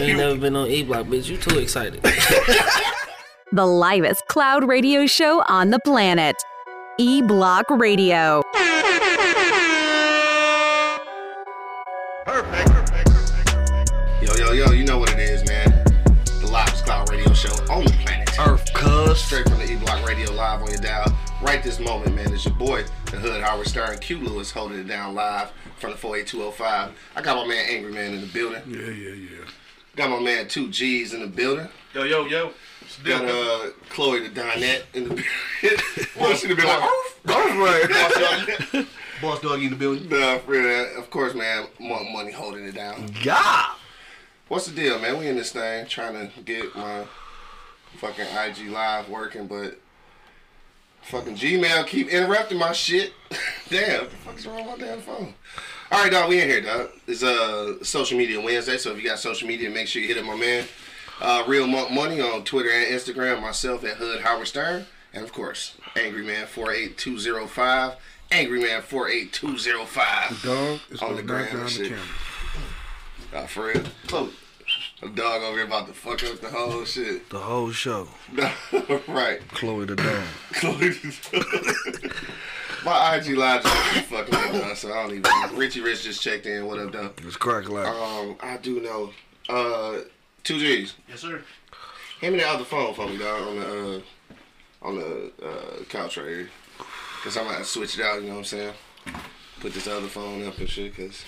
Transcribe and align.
ain't 0.00 0.18
never 0.18 0.36
been 0.36 0.56
on 0.56 0.68
E 0.68 0.82
Block, 0.82 1.06
bitch. 1.06 1.28
You 1.28 1.36
too 1.36 1.58
excited. 1.58 2.04
The 3.54 3.66
livest 3.66 4.26
cloud 4.28 4.66
radio 4.66 5.04
show 5.04 5.42
on 5.46 5.68
the 5.68 5.78
planet. 5.80 6.36
E 6.96 7.20
Block 7.20 7.68
Radio. 7.68 8.40
Yo, 14.22 14.34
yo, 14.36 14.52
yo, 14.52 14.70
you 14.72 14.86
know 14.86 14.96
what 14.96 15.12
it 15.12 15.18
is, 15.18 15.46
man. 15.46 15.68
The 16.40 16.48
Live 16.50 16.70
Cloud 16.84 17.10
Radio 17.10 17.30
Show 17.34 17.52
on 17.70 17.84
the 17.84 17.90
planet. 17.90 18.30
Earth, 18.40 18.72
cuz. 18.72 19.20
Straight 19.22 19.46
from 19.46 19.58
the 19.58 19.70
E 19.70 19.76
Block 19.76 20.02
Radio 20.08 20.32
live 20.32 20.62
on 20.62 20.68
your 20.68 20.80
dial. 20.80 21.14
Right 21.42 21.62
this 21.62 21.78
moment, 21.78 22.14
man. 22.14 22.32
It's 22.32 22.46
your 22.46 22.54
boy, 22.54 22.84
the 23.10 23.18
Hood 23.18 23.42
Howard 23.42 23.66
Stern, 23.66 23.98
Q 23.98 24.16
Lewis 24.20 24.50
holding 24.50 24.78
it 24.78 24.88
down 24.88 25.14
live 25.14 25.50
from 25.76 25.90
the 25.90 25.98
48205. 25.98 26.90
I 27.16 27.20
got 27.20 27.36
my 27.36 27.46
man 27.46 27.66
Angry 27.68 27.92
Man 27.92 28.14
in 28.14 28.22
the 28.22 28.28
building. 28.28 28.62
Yeah, 28.66 28.88
yeah, 28.88 29.14
yeah. 29.14 29.44
Got 29.96 30.10
my 30.10 30.20
man 30.20 30.48
Two 30.48 30.68
G's 30.68 31.12
in 31.12 31.20
the 31.20 31.26
building. 31.26 31.68
Yo, 31.94 32.04
yo, 32.04 32.24
yo. 32.26 32.52
Got 33.04 33.24
uh, 33.24 33.70
Chloe 33.90 34.28
the 34.28 34.40
Dinette 34.40 34.82
in 34.94 35.04
the 35.04 35.14
building. 35.62 35.78
well, 36.18 36.34
she'd 36.34 36.50
have 36.50 36.56
been 36.56 36.66
like, 36.66 36.82
"Oof." 36.82 37.12
right. 37.26 38.86
Boss 39.22 39.40
dog 39.40 39.62
in 39.62 39.70
the 39.70 39.76
building. 39.76 40.08
Nah, 40.08 40.38
for 40.38 40.52
real, 40.52 40.98
of 40.98 41.10
course, 41.10 41.34
man. 41.34 41.66
Monk 41.78 42.10
Money 42.10 42.32
holding 42.32 42.64
it 42.64 42.74
down. 42.74 43.12
Yeah. 43.22 43.74
What's 44.48 44.66
the 44.66 44.74
deal, 44.74 44.98
man? 44.98 45.18
We 45.18 45.28
in 45.28 45.36
this 45.36 45.52
thing 45.52 45.86
trying 45.86 46.14
to 46.14 46.40
get 46.42 46.74
my 46.74 47.04
fucking 47.98 48.26
IG 48.26 48.70
live 48.70 49.08
working, 49.08 49.46
but 49.46 49.78
fucking 51.02 51.36
Gmail 51.36 51.86
keep 51.86 52.08
interrupting 52.08 52.58
my 52.58 52.72
shit. 52.72 53.12
damn, 53.68 54.00
what 54.02 54.10
the 54.10 54.16
fuck's 54.16 54.46
wrong 54.46 54.66
with 54.66 54.80
my 54.80 54.86
damn 54.86 55.00
phone? 55.00 55.34
All 55.92 55.98
right, 56.02 56.10
dog, 56.10 56.30
we 56.30 56.40
in 56.40 56.48
here, 56.48 56.62
dog. 56.62 56.88
It's 57.06 57.22
uh 57.22 57.84
social 57.84 58.16
media 58.16 58.40
Wednesday, 58.40 58.78
so 58.78 58.92
if 58.92 58.96
you 58.96 59.04
got 59.06 59.18
social 59.18 59.46
media, 59.46 59.68
make 59.68 59.86
sure 59.86 60.00
you 60.00 60.08
hit 60.08 60.16
up 60.16 60.24
my 60.24 60.34
man, 60.36 60.64
uh, 61.20 61.44
Real 61.46 61.66
Monk 61.66 61.90
Money 61.90 62.18
on 62.18 62.44
Twitter 62.44 62.70
and 62.70 62.86
Instagram. 62.86 63.42
Myself 63.42 63.84
at 63.84 63.98
Hood 63.98 64.22
Howard 64.22 64.48
Stern, 64.48 64.86
and 65.12 65.22
of 65.22 65.34
course, 65.34 65.74
Angry 65.94 66.22
Man 66.24 66.46
four 66.46 66.72
eight 66.72 66.96
two 66.96 67.18
zero 67.18 67.46
five. 67.46 67.96
Angry 68.30 68.62
Man 68.62 68.80
four 68.80 69.10
eight 69.10 69.34
two 69.34 69.58
zero 69.58 69.84
five. 69.84 70.40
Dog, 70.42 70.80
it's 70.90 71.02
On 71.02 71.10
on 71.10 71.16
the 71.16 71.22
the 71.22 71.28
ground 71.28 71.44
back 71.44 71.52
down 71.52 71.60
and 71.60 71.68
the 71.68 71.74
shit. 71.74 71.88
camera. 71.88 73.44
Uh, 73.44 73.46
for 73.46 73.66
real. 73.66 73.82
Chloe. 74.06 74.30
A 75.02 75.08
dog 75.08 75.42
over 75.42 75.56
here 75.58 75.66
about 75.66 75.88
to 75.88 75.92
fuck 75.92 76.24
up 76.24 76.40
the 76.40 76.48
whole 76.48 76.84
shit. 76.86 77.28
The 77.28 77.38
whole 77.38 77.70
show. 77.72 78.08
right. 79.08 79.40
Chloe 79.48 79.84
the 79.84 79.96
dog. 79.96 80.24
My 82.84 83.16
IG 83.16 83.36
live 83.36 83.62
just 83.62 84.06
fucking 84.06 84.34
up, 84.34 84.76
so 84.76 84.92
I 84.92 85.06
don't 85.06 85.18
even. 85.18 85.56
Richie 85.56 85.80
Rich 85.80 86.02
just 86.02 86.20
checked 86.20 86.46
in. 86.46 86.66
What 86.66 86.80
up, 86.80 86.92
done? 86.92 87.10
It's 87.18 87.36
crack 87.36 87.68
like. 87.68 87.86
Um, 87.86 88.36
I 88.40 88.56
do 88.56 88.80
know. 88.80 89.12
Uh, 89.48 90.00
two 90.42 90.58
G's. 90.58 90.94
Yes, 91.08 91.20
sir. 91.20 91.42
Hand 92.20 92.34
me 92.34 92.40
the 92.40 92.48
other 92.48 92.64
phone 92.64 92.92
for 92.94 93.06
me, 93.06 93.18
dog, 93.18 93.42
on 93.46 93.56
the 93.56 93.96
uh, 93.96 94.00
on 94.82 94.98
the 94.98 95.32
uh, 95.44 95.84
couch 95.88 96.16
right 96.16 96.26
here. 96.26 96.50
Cause 97.22 97.36
I'm 97.36 97.44
gonna 97.44 97.64
switch 97.64 97.98
it 97.98 98.04
out. 98.04 98.20
You 98.20 98.28
know 98.28 98.34
what 98.34 98.38
I'm 98.38 98.44
saying? 98.44 98.74
Put 99.60 99.74
this 99.74 99.86
other 99.86 100.08
phone 100.08 100.44
up 100.44 100.58
and 100.58 100.68
shit. 100.68 100.96
Cause 100.96 101.24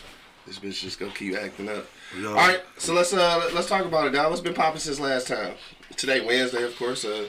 this 0.46 0.58
bitch 0.58 0.80
just 0.80 0.98
gonna 0.98 1.12
keep 1.12 1.36
acting 1.36 1.68
up. 1.68 1.86
Yo. 2.18 2.30
All 2.30 2.34
right, 2.34 2.60
so 2.78 2.94
let's 2.94 3.12
uh 3.12 3.50
let's 3.54 3.68
talk 3.68 3.84
about 3.84 4.08
it, 4.08 4.10
dog. 4.10 4.28
What's 4.30 4.42
been 4.42 4.54
popping 4.54 4.80
since 4.80 4.98
last 4.98 5.28
time? 5.28 5.54
Today 5.96 6.20
Wednesday, 6.24 6.62
of 6.64 6.76
course. 6.76 7.04
Uh, 7.04 7.26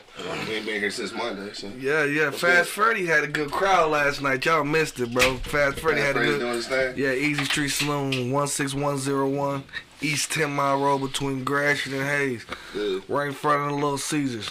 we 0.48 0.56
ain't 0.56 0.66
been 0.66 0.80
here 0.80 0.92
since 0.92 1.14
Monday, 1.14 1.54
so. 1.54 1.68
Yeah, 1.80 2.04
yeah. 2.04 2.26
What's 2.26 2.42
Fast 2.42 2.58
good? 2.58 2.68
Freddy 2.68 3.06
had 3.06 3.24
a 3.24 3.28
good 3.28 3.52
crowd 3.52 3.92
last 3.92 4.22
night. 4.22 4.44
Y'all 4.46 4.64
missed 4.64 5.00
it, 5.00 5.14
bro. 5.14 5.38
Fast 5.38 5.80
Freddy 5.80 6.02
Fast 6.02 6.16
had 6.16 6.18
a 6.18 6.26
good. 6.26 6.40
doing 6.40 6.54
his 6.54 6.68
thing. 6.68 6.98
Yeah, 6.98 7.12
Easy 7.14 7.46
Street 7.46 7.70
Saloon, 7.70 8.12
16101, 8.32 9.64
East 10.02 10.32
10 10.32 10.52
Mile 10.52 10.80
Road 10.82 11.00
between 11.00 11.44
Gratiot 11.44 11.94
and 11.94 12.04
Hayes, 12.04 12.46
Good. 12.74 13.04
right 13.08 13.28
in 13.28 13.34
front 13.34 13.62
of 13.64 13.68
the 13.70 13.76
Little 13.76 13.98
Caesars. 13.98 14.50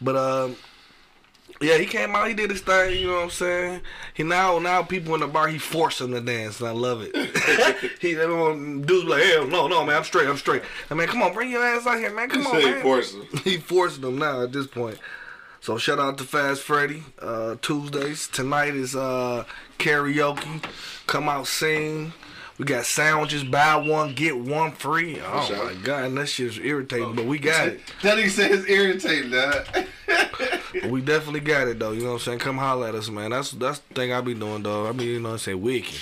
But, 0.00 0.16
um, 0.16 0.56
yeah, 1.60 1.76
he 1.76 1.86
came 1.86 2.14
out, 2.14 2.28
he 2.28 2.34
did 2.34 2.50
his 2.50 2.60
thing, 2.60 3.00
you 3.00 3.08
know 3.08 3.14
what 3.14 3.22
I'm 3.24 3.30
saying? 3.30 3.80
He 4.14 4.22
now, 4.22 4.58
now 4.58 4.82
people 4.82 5.14
in 5.14 5.20
the 5.20 5.26
bar, 5.26 5.48
he 5.48 5.58
forced 5.58 5.98
them 5.98 6.12
to 6.12 6.20
dance, 6.20 6.60
and 6.60 6.68
I 6.68 6.72
love 6.72 7.02
it. 7.02 7.14
he, 8.00 8.14
they 8.14 8.26
don't, 8.26 8.82
dudes 8.82 9.04
be 9.04 9.10
like, 9.10 9.22
hell, 9.24 9.46
no, 9.46 9.66
no, 9.66 9.84
man, 9.84 9.96
I'm 9.96 10.04
straight, 10.04 10.28
I'm 10.28 10.36
straight. 10.36 10.62
I 10.90 10.94
mean, 10.94 11.08
come 11.08 11.22
on, 11.22 11.34
bring 11.34 11.50
your 11.50 11.64
ass 11.64 11.86
out 11.86 11.98
here, 11.98 12.14
man, 12.14 12.28
come 12.28 12.46
on, 12.46 12.62
man. 12.62 12.82
force 12.82 13.14
him. 13.14 13.26
he 13.44 13.56
forcing 13.56 14.02
them 14.02 14.18
now 14.18 14.42
at 14.42 14.52
this 14.52 14.66
point. 14.66 14.98
So 15.60 15.76
shout 15.76 15.98
out 15.98 16.18
to 16.18 16.24
Fast 16.24 16.62
Freddy. 16.62 17.02
Uh, 17.20 17.56
Tuesdays 17.60 18.28
tonight 18.28 18.74
is 18.74 18.94
uh, 18.94 19.44
karaoke. 19.78 20.62
Come 21.08 21.28
out 21.28 21.48
sing. 21.48 22.12
We 22.58 22.64
got 22.64 22.86
sandwiches. 22.86 23.44
Buy 23.44 23.76
one 23.76 24.14
get 24.14 24.38
one 24.38 24.72
free. 24.72 25.20
Oh 25.20 25.64
my 25.64 25.74
god, 25.82 26.04
and 26.04 26.18
that 26.18 26.26
shit's 26.26 26.58
irritating, 26.58 27.14
but 27.14 27.24
we 27.24 27.38
got 27.38 27.68
it. 27.68 27.80
That 28.02 28.18
said 28.30 28.50
it's 28.52 28.68
irritating, 28.68 29.30
dog. 29.30 29.66
But 30.72 30.90
we 30.90 31.00
definitely 31.00 31.40
got 31.40 31.68
it 31.68 31.78
though. 31.78 31.92
You 31.92 32.00
know 32.02 32.08
what 32.08 32.14
I'm 32.14 32.18
saying? 32.20 32.38
Come 32.40 32.58
holler 32.58 32.88
at 32.88 32.94
us, 32.94 33.08
man. 33.08 33.30
That's 33.30 33.52
that's 33.52 33.78
the 33.80 33.94
thing 33.94 34.12
I 34.12 34.20
be 34.20 34.34
doing, 34.34 34.62
dog. 34.62 34.86
I 34.86 34.92
be 34.96 35.04
you 35.04 35.20
know 35.20 35.30
what 35.30 35.32
I'm 35.34 35.38
saying 35.38 35.60
wicking. 35.60 35.98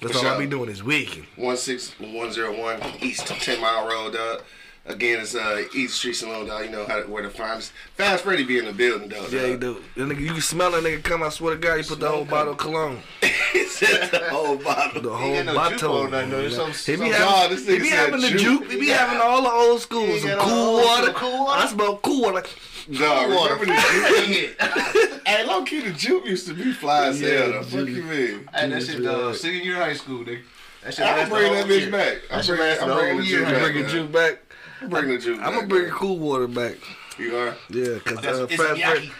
That's 0.00 0.16
all 0.16 0.26
I 0.26 0.30
sure. 0.30 0.38
be 0.38 0.46
doing 0.46 0.70
is 0.70 0.82
wicking. 0.82 1.26
One 1.36 1.56
six 1.56 1.94
one 2.00 2.32
zero 2.32 2.58
one 2.58 2.80
East 3.00 3.26
Ten 3.26 3.60
Mile 3.60 3.86
Road, 3.86 4.14
dog. 4.14 4.42
Again, 4.86 5.20
it's 5.20 5.34
uh 5.34 5.62
Easy 5.74 5.88
Street 5.88 6.14
Saloon, 6.14 6.46
dog. 6.48 6.64
You 6.64 6.70
know 6.70 6.86
how 6.86 7.00
where 7.02 7.22
to 7.22 7.28
find 7.30 7.58
us. 7.58 7.70
Fast 7.96 8.24
Freddy 8.24 8.44
be 8.44 8.58
in 8.58 8.64
the 8.64 8.72
building, 8.72 9.08
though. 9.10 9.26
Yeah, 9.28 9.46
you 9.48 9.56
do. 9.58 9.82
That 9.96 10.08
nigga, 10.08 10.20
you 10.20 10.32
can 10.32 10.40
smell 10.40 10.70
that 10.72 10.82
nigga 10.82 11.02
come. 11.02 11.22
I 11.22 11.28
swear 11.28 11.54
to 11.54 11.60
God, 11.60 11.76
he 11.76 11.82
put 11.86 12.00
the 12.00 12.08
whole 12.08 12.24
bottle 12.24 12.52
of 12.52 12.58
cologne. 12.58 12.98
he 13.52 13.64
said 13.66 14.10
the 14.10 14.30
whole 14.30 14.56
bottle. 14.56 15.02
The 15.02 15.10
whole 15.10 15.34
got 15.44 15.44
no 15.46 15.52
juke 15.68 15.80
bottle. 15.82 15.96
on 15.98 16.10
that, 16.12 16.30
though. 16.30 16.40
It's 16.40 16.56
some- 16.56 16.72
He 16.72 17.00
be 17.02 17.12
some- 17.12 17.20
Dog, 17.20 17.50
having, 17.50 17.56
this 17.58 17.66
he 17.68 17.78
be 17.78 17.88
said 17.90 17.96
having 17.98 18.20
the 18.22 18.28
juke. 18.30 18.40
juke. 18.40 18.70
He 18.72 18.80
be 18.80 18.88
having 18.88 19.20
all 19.20 19.42
the 19.42 19.50
old 19.50 19.80
school. 19.82 20.06
He 20.06 20.18
Some 20.20 20.38
cool 20.40 20.76
the 20.78 20.82
water. 20.86 21.06
old 21.08 21.16
cool 21.16 21.44
water? 21.44 21.62
I 21.62 21.66
smell 21.68 21.96
cool 21.98 22.22
water. 22.22 22.42
Dog, 22.90 23.28
remember 23.30 23.66
the 23.66 23.74
juke? 23.74 24.56
Hey, 25.26 25.36
hey, 25.36 25.46
low 25.46 25.62
key, 25.62 25.80
the 25.80 25.92
juke 25.92 26.26
used 26.26 26.48
to 26.48 26.54
be 26.54 26.72
fly 26.72 27.06
as 27.08 27.20
Yeah, 27.20 27.28
hell. 27.28 27.52
though. 27.52 27.62
Fuck 27.62 27.70
juke. 27.86 27.88
you 27.90 28.02
mean? 28.02 28.48
that 28.52 28.82
shit, 28.82 29.04
uh, 29.06 29.32
senior 29.34 29.60
year 29.62 29.76
high 29.76 29.92
school, 29.92 30.24
nigga. 30.24 30.40
That 30.82 30.94
shit 30.94 31.06
I'm 31.06 31.28
bringing 31.28 31.52
that 31.52 31.66
bitch 31.66 31.90
back. 31.92 32.22
I'm 32.32 32.44
bringing, 32.44 32.64
lasted 32.66 32.82
I'm 32.82 32.88
the 32.88 32.94
bringing 32.94 33.12
whole 33.16 33.24
the 33.62 33.72
year. 33.78 33.88
juke 33.88 34.10
back. 34.12 34.38
Bring 34.88 35.04
a 35.04 35.08
man. 35.08 35.20
juke 35.20 35.38
back. 35.38 35.46
I'm 35.46 35.46
the 35.46 35.46
juke 35.46 35.46
I'm 35.46 35.52
back. 35.52 35.54
gonna 35.54 35.66
bring 35.68 35.82
a 35.82 35.88
man. 35.88 35.94
cool 35.96 36.18
water 36.18 36.46
back. 36.48 36.76
You 37.18 37.36
are? 37.36 37.54
Yeah, 37.68 37.98
cause 37.98 38.16
That's- 38.16 38.38
uh, 38.38 38.46
it's 38.50 38.56
Fat 38.62 38.76
Miyagi. 38.76 38.90
Fred. 39.08 39.10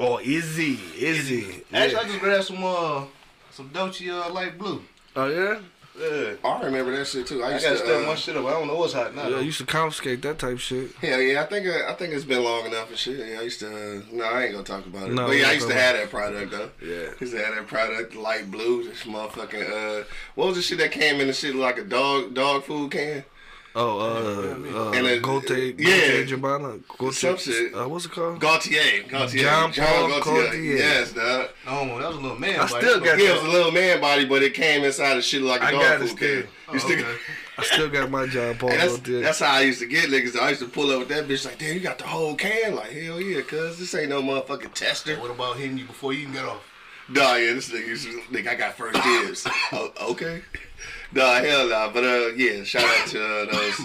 Oh, 0.00 0.18
Issey, 0.18 0.78
Issey. 0.98 1.64
Actually, 1.72 1.96
I 1.96 2.04
just 2.04 2.20
grabbed 2.20 2.44
some, 2.44 2.64
uh, 2.64 3.04
some 3.50 3.68
Dolce, 3.68 4.08
uh, 4.10 4.30
light 4.30 4.58
blue. 4.58 4.82
Oh 5.14 5.26
yeah. 5.28 5.58
Yeah. 6.00 6.32
I 6.42 6.62
remember 6.64 6.96
that 6.96 7.06
shit 7.06 7.26
too. 7.26 7.42
I 7.44 7.48
I 7.50 7.52
used 7.52 7.64
gotta 7.66 7.78
to. 7.78 7.84
step 7.84 8.02
Uh, 8.02 8.06
my 8.06 8.14
shit 8.14 8.34
up. 8.36 8.46
I 8.46 8.50
don't 8.52 8.66
know 8.66 8.76
what's 8.76 8.94
hot 8.94 9.14
now. 9.14 9.24
Yeah, 9.24 9.28
though. 9.30 9.40
you 9.40 9.50
should 9.52 9.68
confiscate 9.68 10.22
that 10.22 10.38
type 10.38 10.58
shit. 10.58 10.90
Yeah, 11.02 11.18
yeah, 11.18 11.42
I 11.42 11.44
think 11.46 11.66
uh, 11.66 11.86
I 11.86 11.92
think 11.92 12.14
it's 12.14 12.24
been 12.24 12.42
long 12.42 12.64
enough 12.64 12.88
and 12.88 12.96
shit. 12.98 13.18
Yeah, 13.18 13.40
I 13.40 13.42
used 13.42 13.60
to. 13.60 13.66
Uh, 13.68 14.00
no, 14.10 14.24
I 14.24 14.44
ain't 14.44 14.52
gonna 14.52 14.64
talk 14.64 14.86
about 14.86 15.08
it. 15.08 15.12
No, 15.12 15.26
but 15.26 15.36
yeah, 15.36 15.48
I 15.48 15.52
used 15.52 15.68
to 15.68 15.74
have 15.74 15.94
that 15.96 16.08
product 16.10 16.50
though. 16.50 16.70
Yeah. 16.82 17.10
I 17.10 17.14
used 17.20 17.34
to 17.34 17.44
have 17.44 17.54
that 17.54 17.66
product, 17.66 18.14
light 18.16 18.50
blue. 18.50 18.84
This 18.84 19.02
motherfucking 19.02 20.00
uh, 20.00 20.04
what 20.34 20.46
was 20.48 20.56
the 20.56 20.62
shit 20.62 20.78
that 20.78 20.92
came 20.92 21.20
in 21.20 21.26
the 21.26 21.32
shit 21.34 21.54
like 21.54 21.76
a 21.76 21.84
dog 21.84 22.32
dog 22.32 22.64
food 22.64 22.90
can? 22.90 23.22
Oh, 23.74 24.00
uh, 24.00 24.78
uh, 24.88 24.90
And 24.92 25.06
it- 25.06 25.22
Gote, 25.22 25.48
yeah. 25.48 25.72
Gote 25.78 26.28
Jabana, 26.28 26.82
Gote, 26.98 27.14
Some 27.14 27.38
shit. 27.38 27.74
Uh, 27.74 27.88
what's 27.88 28.04
it 28.04 28.12
called? 28.12 28.38
Gaultier, 28.38 29.04
Gaultier, 29.08 29.42
John 29.44 29.72
Paul 29.72 30.20
Gaultier. 30.20 30.54
Yes, 30.76 31.12
dog. 31.12 31.48
No, 31.64 31.98
that 31.98 32.08
was 32.08 32.16
a 32.18 32.20
little 32.20 32.38
man. 32.38 32.60
I 32.60 32.68
body. 32.68 32.84
still 32.86 33.00
got 33.00 33.18
He 33.18 33.30
was 33.30 33.42
a 33.42 33.48
little 33.48 33.72
man 33.72 34.00
body, 34.00 34.26
but 34.26 34.42
it 34.42 34.52
came 34.52 34.84
inside 34.84 35.16
of 35.16 35.24
shit 35.24 35.40
like 35.40 35.62
a 35.62 35.64
I 35.64 35.70
dog 35.72 35.80
got 35.80 35.94
it 35.94 35.98
food 36.00 36.08
still. 36.18 36.42
can. 36.42 36.50
Oh, 36.68 36.72
You 36.74 36.78
still 36.80 36.98
okay. 36.98 37.16
I 37.58 37.62
still 37.64 37.88
got 37.88 38.10
my 38.10 38.26
John 38.26 38.56
Paul 38.56 38.70
And 38.70 38.80
that's, 38.80 38.92
Gaultier. 38.98 39.20
that's 39.22 39.38
how 39.40 39.52
I 39.54 39.60
used 39.60 39.80
to 39.80 39.86
get 39.86 40.10
niggas. 40.10 40.38
I 40.38 40.50
used 40.50 40.60
to 40.62 40.68
pull 40.68 40.90
up 40.90 40.98
with 40.98 41.08
that 41.08 41.26
bitch 41.28 41.44
like, 41.46 41.58
damn, 41.58 41.74
you 41.74 41.80
got 41.80 41.96
the 41.98 42.04
whole 42.06 42.34
can. 42.34 42.74
Like, 42.74 42.90
hell 42.92 43.20
yeah, 43.20 43.40
cuz 43.42 43.78
this 43.78 43.94
ain't 43.94 44.10
no 44.10 44.20
motherfucking 44.22 44.74
tester. 44.74 45.16
What 45.18 45.30
about 45.30 45.56
hitting 45.56 45.78
you 45.78 45.84
before 45.86 46.12
you 46.12 46.22
even 46.22 46.34
get 46.34 46.44
off? 46.44 46.60
Nah, 47.12 47.34
yeah, 47.34 47.52
this 47.52 47.70
nigga 47.70 47.86
used 47.86 48.08
to 48.08 48.50
I 48.50 48.54
got 48.54 48.74
first 48.74 49.02
dibs. 49.02 49.46
oh, 49.72 49.92
okay. 50.12 50.42
Nah, 51.12 51.34
hell 51.34 51.68
nah. 51.68 51.92
But 51.92 52.04
uh, 52.04 52.26
yeah, 52.36 52.64
shout 52.64 52.84
out 52.84 53.06
to 53.08 53.22
uh, 53.22 53.52
those 53.52 53.80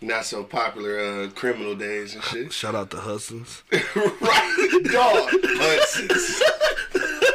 not 0.00 0.24
so 0.24 0.42
popular 0.42 0.98
uh, 0.98 1.30
criminal 1.30 1.76
days 1.76 2.14
and 2.14 2.24
shit. 2.24 2.52
Shout 2.52 2.74
out 2.74 2.90
to 2.90 2.96
Hudson's. 2.96 3.62
right, 3.72 4.80
dog. 4.92 5.30
Hudson's. 5.32 6.42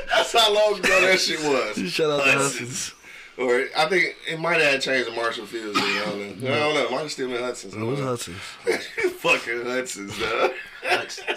That's 0.10 0.34
how 0.34 0.54
long 0.54 0.80
ago 0.80 1.02
that 1.02 1.20
shit 1.20 1.40
was. 1.40 1.90
Shout 1.92 2.12
out 2.12 2.26
to 2.26 2.32
Hudson's. 2.32 2.94
Hudson's. 3.38 3.72
Or 3.76 3.80
I 3.80 3.90
think 3.90 4.16
it 4.28 4.40
might 4.40 4.62
have 4.62 4.82
changed 4.82 5.10
to 5.10 5.16
Marshall 5.16 5.46
Fields. 5.46 5.78
I 5.78 6.04
don't 6.06 6.42
know. 6.42 6.54
I 6.54 6.60
don't 6.60 6.74
know. 6.76 6.84
It 6.86 6.92
might 6.92 7.00
have 7.02 7.12
still 7.12 7.30
been 7.30 7.42
Hudson's. 7.42 7.76
I 7.76 7.80
It 7.80 7.84
was 7.84 8.00
know. 8.00 8.06
Hudson's. 8.08 8.38
Fucking 9.20 9.66
Hudson's, 9.66 10.20
dog. 10.20 10.52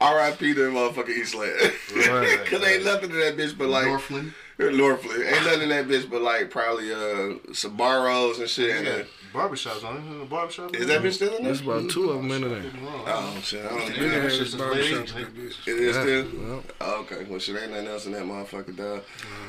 R.I.P. 0.00 0.54
to 0.54 0.60
motherfucking 0.70 1.08
Eastland. 1.08 1.52
Right. 1.94 2.44
Cause 2.46 2.62
ain't 2.64 2.84
nothing 2.84 3.10
to 3.10 3.16
that 3.16 3.36
bitch 3.36 3.56
but 3.56 3.68
like 3.68 3.86
Northland. 3.86 4.32
Northland. 4.58 5.22
Ain't 5.22 5.44
nothing 5.44 5.62
in 5.62 5.68
that 5.70 5.86
bitch 5.88 6.08
but 6.10 6.22
like 6.22 6.50
probably 6.50 6.92
uh 6.92 7.36
Sbarros 7.52 8.38
and 8.40 8.48
shit. 8.48 8.76
And, 8.76 8.88
uh, 8.88 9.04
barbershops 9.36 9.84
on 9.84 9.96
it. 9.98 10.18
The 10.18 10.24
barbershop. 10.24 10.74
Is 10.74 10.86
that 10.86 11.02
bitch 11.02 11.12
still 11.14 11.28
in 11.34 11.42
there? 11.44 11.52
There's 11.52 11.60
about 11.60 11.90
two 11.90 12.10
of 12.10 12.16
them 12.22 12.30
in 12.30 12.40
there. 12.48 12.62
Oh 13.06 13.38
shit, 13.42 13.64
I 13.64 13.68
don't 13.68 13.80
Yeah, 13.80 13.86
know. 14.02 14.08
that 14.08 14.16
Yeah, 14.16 14.22
shit's 14.28 14.40
it's 14.40 14.50
just 14.50 14.58
barbershop, 14.58 14.92
ladies. 14.92 15.14
that 15.14 15.34
bitch. 15.36 15.68
It 15.68 15.78
is 15.80 15.96
Yeah, 15.96 16.02
still. 16.02 16.26
well. 16.48 16.62
Oh, 16.80 17.00
okay, 17.02 17.24
well 17.28 17.38
shit, 17.38 17.62
ain't 17.62 17.70
nothing 17.72 17.86
else 17.88 18.06
in 18.06 18.12
that 18.12 18.22
motherfucker, 18.22 18.76
dog. 18.76 19.02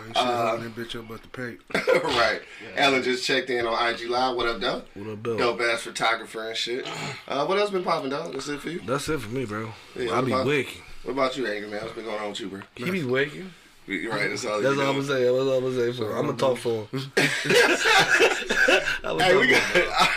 You 0.07 0.13
should 0.13 0.15
hold 0.25 0.61
that 0.61 0.75
bitch 0.75 0.99
up 0.99 1.07
but 1.07 1.21
the 1.21 1.27
pay. 1.29 1.57
right. 2.17 2.41
Ellen 2.75 3.03
just 3.03 3.25
checked 3.25 3.49
in 3.49 3.65
on 3.65 3.89
IG 3.93 4.09
Live. 4.09 4.35
What 4.35 4.47
up, 4.47 4.59
though? 4.59 4.83
What 4.95 5.07
up, 5.13 5.23
though? 5.23 5.37
Dope 5.37 5.61
ass 5.61 5.81
photographer 5.81 6.47
and 6.49 6.57
shit. 6.57 6.87
Uh, 7.27 7.45
what 7.45 7.57
else 7.57 7.69
been 7.71 7.83
popping, 7.83 8.09
dog? 8.09 8.31
That's 8.31 8.47
it 8.47 8.61
for 8.61 8.69
you. 8.69 8.79
That's 8.85 9.09
it 9.09 9.19
for 9.19 9.29
me, 9.29 9.43
bro. 9.45 9.73
Yeah, 9.97 10.11
I 10.11 10.15
what 10.17 10.25
be 10.25 10.31
about- 10.31 10.47
waking. 10.47 10.81
What 11.03 11.11
about 11.11 11.37
you, 11.37 11.45
Angry 11.47 11.69
Man? 11.69 11.81
What's 11.81 11.93
been 11.93 12.05
going 12.05 12.19
on 12.21 12.29
with 12.29 12.39
you, 12.39 12.47
bro? 12.47 12.61
He 12.75 12.89
be 12.89 13.03
waking. 13.03 13.51
You're 13.87 14.11
right. 14.11 14.29
That's 14.29 14.45
all. 14.45 14.61
That's 14.61 14.77
all 14.77 14.81
I'm 14.81 14.95
gonna 14.95 15.03
say. 15.03 15.23
That's 15.23 15.31
all 15.37 15.49
I'm 15.53 15.63
gonna 15.63 15.75
say 15.75 15.97
for 15.97 16.11
him. 16.11 16.17
I'm 16.17 16.25
gonna 16.25 16.37
talk 16.37 16.57
for 16.57 16.87
him. 16.91 17.11
Hey, 19.19 19.35
we 19.37 19.47
got. 19.47 19.63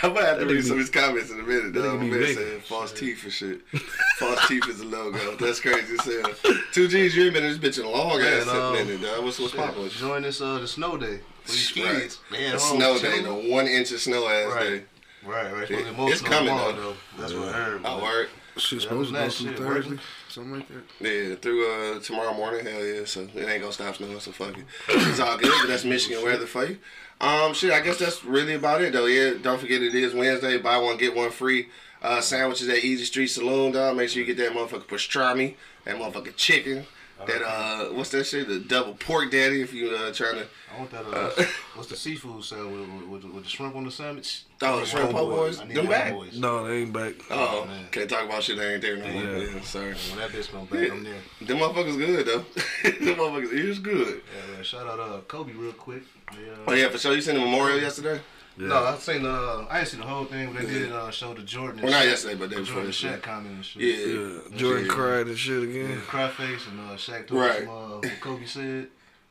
I'm 0.03 0.13
gonna 0.13 0.25
have 0.25 0.39
to 0.39 0.45
read 0.45 0.63
some 0.63 0.73
of 0.73 0.79
his 0.79 0.89
comments 0.89 1.31
in 1.31 1.39
a 1.39 1.43
minute. 1.43 1.71
nigga 1.73 1.97
My 1.97 2.03
man 2.03 2.09
big. 2.19 2.61
false 2.63 2.91
teeth 2.91 3.23
and 3.23 3.31
shit. 3.31 3.61
false 4.19 4.45
teeth 4.47 4.67
is 4.67 4.81
a 4.81 4.85
logo. 4.85 5.35
That's 5.37 5.61
crazy 5.61 5.95
hell. 5.97 6.33
Two 6.73 6.87
G's, 6.87 7.15
you 7.15 7.25
ain't 7.25 7.33
been 7.33 7.45
in 7.45 7.57
this 7.59 7.77
bitch 7.77 7.79
in 7.79 7.85
a 7.85 7.89
long 7.89 8.19
ass 8.21 8.47
um, 8.47 8.73
minute, 8.73 9.01
dog. 9.01 9.23
What's 9.23 9.39
what's 9.39 9.55
popping? 9.55 9.87
Join 9.89 10.23
this 10.23 10.41
uh 10.41 10.59
the 10.59 10.67
snow 10.67 10.97
day 10.97 11.19
for 11.43 11.81
Right. 11.81 12.17
Man, 12.31 12.53
The 12.53 12.59
snow 12.59 12.99
day, 12.99 13.21
the 13.21 13.33
one 13.33 13.67
inch 13.67 13.91
of 13.91 13.99
snow 14.01 14.27
ass 14.27 14.53
Right. 14.53 14.69
day. 14.69 14.83
Right, 15.25 15.53
right. 15.53 15.69
Yeah, 15.69 15.77
Supposed 15.77 15.85
to 15.85 15.91
be 15.91 15.97
more 15.97 16.11
it's 16.11 16.21
coming, 16.21 16.47
tomorrow, 16.47 16.71
though. 16.73 16.95
That's 17.19 17.33
what 17.33 17.49
I 17.49 17.51
heard. 17.51 17.81
Oh, 17.85 17.95
man. 17.97 18.01
word. 18.03 18.29
Shit 18.57 18.79
Yeah, 18.83 18.89
supposed 18.89 19.09
to 19.09 19.15
go 19.15 19.21
that 19.21 19.31
through 19.33 19.47
shit, 19.49 19.57
Thursday. 19.57 19.89
word. 19.91 19.99
Something 20.27 20.53
like 20.53 20.67
that. 20.67 20.83
Yeah, 21.29 21.35
through 21.35 21.71
uh 21.71 21.99
tomorrow 21.99 22.33
morning, 22.33 22.65
hell 22.65 22.85
yeah. 22.85 23.05
So 23.05 23.21
it 23.21 23.47
ain't 23.47 23.61
gonna 23.61 23.71
stop 23.71 23.95
snowing, 23.95 24.19
so 24.19 24.31
fuck 24.31 24.57
it. 24.57 24.65
It's 24.89 25.19
all 25.19 25.37
good, 25.37 25.51
but 25.61 25.67
that's 25.67 25.85
Michigan 25.85 26.23
weather 26.23 26.45
for 26.45 26.65
you. 26.65 26.77
Um, 27.21 27.53
shit, 27.53 27.71
I 27.71 27.79
guess 27.79 27.97
that's 27.99 28.25
really 28.25 28.55
about 28.55 28.81
it 28.81 28.91
though. 28.93 29.05
Yeah, 29.05 29.35
don't 29.41 29.59
forget 29.59 29.81
it 29.81 29.95
is 29.95 30.13
Wednesday. 30.13 30.57
Buy 30.57 30.77
one 30.77 30.97
get 30.97 31.15
one 31.15 31.29
free. 31.31 31.69
Uh, 32.01 32.19
sandwiches 32.19 32.67
at 32.67 32.79
Easy 32.83 33.05
Street 33.05 33.27
Saloon, 33.27 33.71
dog. 33.71 33.95
Make 33.95 34.09
sure 34.09 34.21
you 34.23 34.25
get 34.33 34.37
that 34.37 34.51
motherfucker 34.57 34.87
pastrami, 34.87 35.55
that 35.85 35.95
motherfucker 35.97 36.35
chicken, 36.35 36.85
that 37.27 37.41
uh, 37.41 37.85
what's 37.93 38.09
that 38.11 38.25
shit? 38.25 38.47
The 38.47 38.59
double 38.59 38.93
pork 38.93 39.31
daddy. 39.31 39.61
If 39.61 39.73
you 39.73 39.89
uh 39.89 40.11
trying 40.13 40.35
to, 40.35 40.47
I 40.73 40.79
want 40.79 40.91
that. 40.91 41.05
Uh, 41.05 41.45
what's 41.75 41.89
the 41.89 41.95
seafood 41.95 42.43
salad 42.43 42.71
with, 42.71 42.89
with, 42.89 43.23
with, 43.23 43.33
with 43.33 43.43
the 43.43 43.49
shrimp 43.49 43.75
on 43.75 43.85
the 43.85 43.91
sandwich? 43.91 44.43
Oh, 44.61 44.81
I 44.81 44.83
shrimp 44.85 45.11
po' 45.11 45.25
boy. 45.25 45.35
boys? 45.35 45.59
Them 45.59 45.87
back? 45.87 46.13
boys. 46.13 46.37
No, 46.37 46.67
they 46.67 46.81
ain't 46.81 46.93
back. 46.93 47.13
oh, 47.29 47.65
man. 47.65 47.85
can't 47.91 48.09
talk 48.09 48.25
about 48.25 48.43
shit 48.43 48.57
that 48.57 48.73
ain't 48.73 48.81
there 48.81 48.97
no 48.97 49.07
more. 49.07 49.23
Yeah. 49.23 49.49
Yeah, 49.53 49.61
sorry. 49.61 49.93
When 49.93 50.19
that 50.19 50.29
bitch 50.29 50.51
come 50.51 50.65
back, 50.65 50.91
I'm 50.91 51.03
there. 51.03 51.19
Them 51.41 51.57
motherfuckers 51.57 51.97
good 51.97 52.25
though. 52.25 52.39
Them 52.83 53.15
motherfuckers 53.17 53.53
is 53.53 53.79
good. 53.79 54.21
Yeah, 54.35 54.53
man. 54.53 54.63
Shout 54.63 54.87
out 54.87 54.99
uh 54.99 55.21
Kobe 55.27 55.53
real 55.53 55.73
quick. 55.73 56.03
They, 56.31 56.49
uh, 56.49 56.55
Oh 56.67 56.73
yeah, 56.73 56.89
for 56.89 56.97
sure. 56.97 57.13
You 57.13 57.21
seen 57.21 57.35
the 57.35 57.41
memorial 57.41 57.79
yesterday? 57.79 58.21
No, 58.69 58.83
I 58.85 58.95
seen 58.97 59.25
uh 59.25 59.65
I 59.69 59.77
didn't 59.79 59.87
see 59.89 59.97
the 59.97 60.03
whole 60.03 60.25
thing, 60.25 60.53
but 60.53 60.61
they 60.67 60.73
did 60.73 60.91
uh 60.91 61.09
show 61.11 61.33
the 61.33 61.41
Jordan. 61.43 61.79
and 61.79 61.83
Well, 61.83 61.91
not 61.91 62.03
Shaq- 62.03 62.09
yesterday, 62.09 62.35
but 62.35 62.49
they 62.49 62.55
the 62.57 62.61
before 62.61 62.73
Jordan 62.75 62.87
this 62.87 62.95
shit. 62.95 63.11
Shaq 63.11 63.21
comment 63.21 63.55
and 63.55 63.65
shit. 63.65 63.81
Yeah. 63.81 64.05
Yeah, 64.51 64.57
Jordan 64.57 64.85
Yeah. 64.85 64.91
cried 64.93 65.27
and 65.27 65.37
shit 65.39 65.61
Yeah, 65.63 65.69
again. 65.83 66.01
cry 66.07 66.27
face 66.29 66.61
and 66.67 66.79
uh 66.79 66.93
Shaq 66.95 67.27
told 67.27 67.41
Right. 67.41 67.59
some 67.59 67.69
uh 67.69 67.97
what 67.97 68.19
Kobe 68.21 68.45
said. 68.45 68.87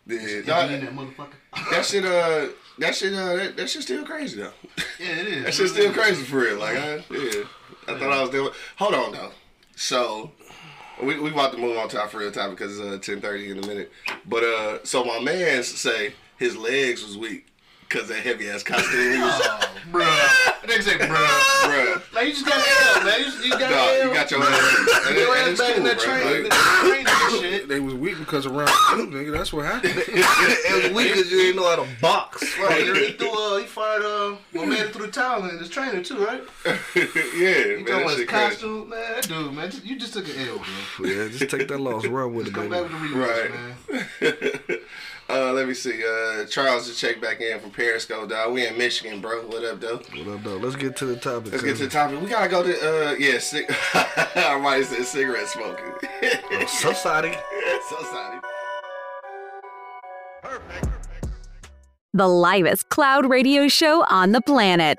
Yeah, 0.06 0.18
He 0.18 0.42
dog, 0.42 0.68
being 0.68 0.80
that 0.84 0.94
motherfucker. 0.96 1.70
that 1.70 1.84
shit, 1.86 2.04
uh, 2.04 2.46
that 2.78 2.94
shit, 2.96 3.12
uh, 3.14 3.36
that, 3.36 3.56
that 3.56 3.70
shit 3.70 3.82
still 3.82 4.04
crazy 4.04 4.40
though. 4.40 4.52
Yeah, 4.98 5.06
it 5.08 5.26
is. 5.28 5.44
That 5.44 5.54
shit's 5.54 5.72
still 5.72 5.92
crazy 5.92 6.22
for 6.24 6.38
real. 6.38 6.58
Like, 6.58 6.76
I, 6.76 6.94
yeah, 7.10 7.44
I 7.86 7.98
thought 7.98 8.10
I 8.12 8.20
was 8.22 8.30
doing. 8.30 8.50
Hold 8.76 8.94
on 8.94 9.12
though. 9.12 9.30
So, 9.76 10.32
we 11.02 11.20
we 11.20 11.30
about 11.30 11.52
to 11.52 11.58
move 11.58 11.76
on 11.78 11.88
to 11.90 12.00
our 12.00 12.08
real 12.12 12.32
topic 12.32 12.58
because 12.58 12.78
it's 12.80 12.88
uh, 12.88 12.98
ten 13.00 13.20
thirty 13.20 13.50
in 13.50 13.58
a 13.62 13.66
minute. 13.66 13.92
But 14.26 14.42
uh, 14.42 14.84
so 14.84 15.04
my 15.04 15.20
man 15.20 15.62
say 15.62 16.14
his 16.38 16.56
legs 16.56 17.04
was 17.04 17.16
weak 17.16 17.46
because 17.90 18.08
that 18.08 18.20
heavy 18.20 18.48
ass 18.48 18.62
costume. 18.70 19.00
He 19.12 19.18
was, 19.20 19.40
Oh, 19.42 19.70
bruh. 19.90 20.66
They 20.68 20.80
say, 20.80 20.92
bruh. 20.98 21.16
bruh. 21.16 22.14
Like, 22.14 22.26
you 22.26 22.32
just 22.32 22.46
got 22.46 22.58
an 22.58 22.64
L, 23.00 23.04
man. 23.04 23.18
You, 23.18 23.24
just, 23.24 23.44
you 23.44 23.50
got 23.50 23.70
No, 23.70 23.76
L. 23.76 24.08
you 24.08 24.14
got 24.14 24.30
your 24.30 24.42
ass. 24.44 25.06
And, 25.08 25.16
it- 25.16 25.20
Your 25.20 25.34
and 25.36 25.42
ass 25.42 25.48
it's 25.50 25.60
back 25.60 25.76
in 25.76 25.84
that 25.84 25.98
train, 25.98 26.44
Like, 26.44 26.52
train 26.52 27.06
and 27.06 27.40
shit. 27.42 27.68
They 27.68 27.80
was 27.80 27.94
weak 27.94 28.18
because 28.18 28.46
of 28.46 28.52
round 28.52 28.70
two, 28.90 29.06
nigga. 29.08 29.32
That's 29.32 29.52
what 29.52 29.64
happened. 29.66 29.94
it 30.06 30.82
was 30.84 30.92
weak 30.94 31.12
because 31.14 31.30
you 31.32 31.38
didn't 31.38 31.56
know 31.56 31.68
how 31.68 31.82
to 31.82 31.88
box. 32.00 32.42
Right, 32.58 32.82
he, 32.82 33.06
he 33.06 33.12
threw, 33.14 33.30
uh, 33.30 33.58
he 33.58 33.66
fired, 33.66 34.02
uh, 34.02 34.36
my 34.54 34.64
man 34.66 34.88
through 34.88 35.06
the 35.06 35.12
towel 35.12 35.42
and 35.44 35.58
his 35.58 35.68
trainer 35.68 36.02
too, 36.02 36.24
right? 36.24 36.42
yeah, 36.66 36.74
He 36.94 37.82
man, 37.82 37.84
talking 37.84 37.84
that 37.84 38.02
about 38.02 38.08
his 38.10 38.18
shit 38.18 38.28
crazy. 38.28 38.50
costume, 38.50 38.88
man. 38.90 39.12
That 39.14 39.28
dude, 39.28 39.52
man, 39.54 39.70
just, 39.70 39.84
you 39.84 39.98
just 39.98 40.12
took 40.12 40.28
an 40.28 40.34
L, 40.48 40.62
bro. 40.98 41.06
Yeah, 41.08 41.28
just 41.28 41.50
take 41.50 41.66
that 41.68 41.80
loss, 41.80 42.06
run 42.06 42.34
with 42.34 42.48
it, 42.48 42.54
Come 42.54 42.68
baby. 42.68 42.82
back 42.88 42.92
with 42.92 43.10
the 43.10 43.16
rematch, 43.16 43.50
Right. 44.20 44.70
man. 44.70 44.78
Uh, 45.32 45.52
let 45.52 45.68
me 45.68 45.74
see. 45.74 46.02
Uh, 46.04 46.44
Charles 46.46 46.86
just 46.86 47.00
checked 47.00 47.20
back 47.20 47.40
in 47.40 47.58
from 47.60 47.70
Periscope, 47.70 48.28
dog. 48.28 48.52
We 48.52 48.66
in 48.66 48.76
Michigan, 48.76 49.20
bro. 49.20 49.42
What 49.46 49.64
up, 49.64 49.80
though? 49.80 49.96
What 49.96 50.28
up, 50.28 50.42
though? 50.44 50.56
Let's 50.56 50.76
get 50.76 50.96
to 50.96 51.06
the 51.06 51.16
topic. 51.16 51.52
Let's 51.52 51.64
get 51.64 51.76
to 51.78 51.84
the 51.84 51.90
topic. 51.90 52.20
We 52.20 52.28
gotta 52.28 52.48
go 52.48 52.62
to 52.62 52.72
uh 53.10 53.12
yeah, 53.18 53.38
cig- 53.38 53.66
I 53.94 54.58
might 54.62 54.84
say 54.84 55.02
cigarette 55.02 55.48
smoking. 55.48 55.84
Society. 56.66 57.36
so 57.88 57.96
sorry. 58.02 58.40
The 62.12 62.26
livest 62.28 62.88
cloud 62.88 63.28
radio 63.30 63.68
show 63.68 64.04
on 64.10 64.32
the 64.32 64.40
planet. 64.40 64.98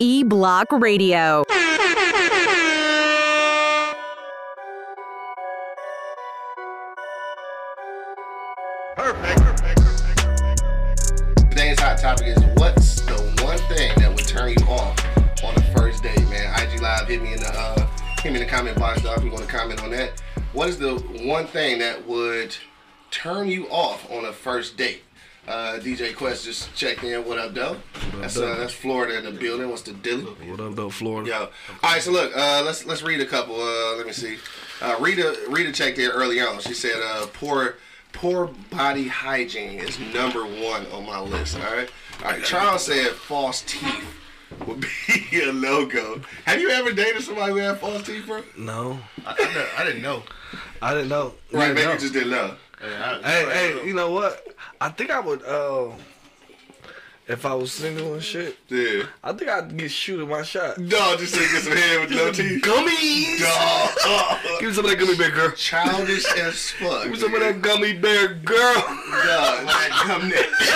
E 0.00 0.22
Block 0.24 0.66
Radio. 0.72 1.44
One 21.30 21.46
thing 21.46 21.78
that 21.78 22.06
would 22.08 22.56
turn 23.12 23.48
you 23.48 23.68
off 23.68 24.10
on 24.10 24.24
a 24.24 24.32
first 24.32 24.76
date? 24.76 25.02
Uh, 25.46 25.78
DJ 25.80 26.14
Quest 26.14 26.44
just 26.44 26.74
checked 26.74 27.02
in. 27.04 27.24
What 27.24 27.38
up, 27.38 27.54
though? 27.54 27.76
That's 28.16 28.36
uh, 28.36 28.56
that's 28.56 28.74
Florida 28.74 29.18
in 29.18 29.24
the 29.24 29.30
building. 29.30 29.70
What's 29.70 29.82
the 29.82 29.92
deal? 29.92 30.20
What 30.20 30.60
up, 30.60 30.74
though, 30.74 30.90
Florida? 30.90 31.30
Yo. 31.30 31.38
All 31.38 31.50
right, 31.82 32.02
so 32.02 32.10
look, 32.10 32.36
uh, 32.36 32.62
let's 32.64 32.84
let's 32.84 33.02
read 33.02 33.20
a 33.20 33.26
couple. 33.26 33.54
Uh, 33.54 33.96
let 33.96 34.06
me 34.06 34.12
see. 34.12 34.36
Uh, 34.82 34.96
Rita 35.00 35.38
Rita 35.48 35.72
checked 35.72 35.98
in 35.98 36.10
early 36.10 36.40
on. 36.40 36.60
She 36.60 36.74
said, 36.74 37.00
uh, 37.02 37.26
"Poor 37.32 37.76
poor 38.12 38.50
body 38.70 39.08
hygiene 39.08 39.78
is 39.78 39.98
number 40.12 40.44
one 40.44 40.86
on 40.88 41.06
my 41.06 41.20
list." 41.20 41.56
All 41.56 41.62
right. 41.62 41.90
All 42.24 42.30
right. 42.32 42.44
Charles 42.44 42.84
said, 42.84 43.12
"False 43.12 43.62
teeth." 43.66 44.19
Would 44.66 44.80
be 45.30 45.40
a 45.48 45.52
no 45.52 45.86
go. 45.86 46.20
Have 46.44 46.60
you 46.60 46.70
ever 46.70 46.92
dated 46.92 47.22
somebody 47.22 47.52
who 47.52 47.58
had 47.58 47.78
false 47.78 48.02
teeth, 48.04 48.26
bro? 48.26 48.42
No, 48.58 48.98
I, 49.24 49.34
I, 49.38 49.54
know- 49.54 49.66
I 49.78 49.84
didn't 49.84 50.02
know. 50.02 50.22
I 50.82 50.92
didn't 50.94 51.08
know. 51.08 51.34
Right, 51.52 51.68
Didn't 51.68 51.74
maybe 51.76 51.86
know. 51.86 51.92
you 51.94 51.98
just 51.98 52.12
didn't 52.12 52.30
know. 52.30 52.54
I, 52.82 53.20
Hey, 53.22 53.44
hey, 53.80 53.86
you 53.86 53.94
know 53.94 54.10
what? 54.10 54.46
I 54.80 54.88
think 54.88 55.10
I 55.10 55.20
would. 55.20 55.42
Uh, 55.44 55.90
if 57.28 57.46
I 57.46 57.54
was 57.54 57.70
single 57.72 58.14
and 58.14 58.22
shit, 58.22 58.56
Yeah. 58.68 59.04
I 59.22 59.32
think 59.34 59.48
I'd 59.50 59.76
get 59.76 59.90
shooting 59.92 60.28
my 60.28 60.42
shot. 60.42 60.78
No, 60.78 61.16
just 61.16 61.34
to 61.34 61.40
get 61.40 61.62
some 61.62 61.76
head 61.76 62.00
with 62.00 62.10
no 62.10 62.32
teeth. 62.32 62.60
Gummies. 62.62 63.38
Dog. 64.02 64.38
Give 64.58 64.68
me 64.70 64.74
some 64.74 64.84
of 64.84 64.90
that 64.90 64.98
gummy 64.98 65.16
bear, 65.16 65.30
girl. 65.30 65.50
Childish 65.52 66.24
as 66.36 66.70
fuck. 66.72 67.04
Give 67.04 67.12
me 67.12 67.18
some 67.18 67.32
of 67.34 67.40
that 67.40 67.62
gummy 67.62 67.92
bear, 67.92 68.34
girl. 68.34 68.74
Dog. 68.74 69.68
Come 69.90 70.28
next. 70.30 70.72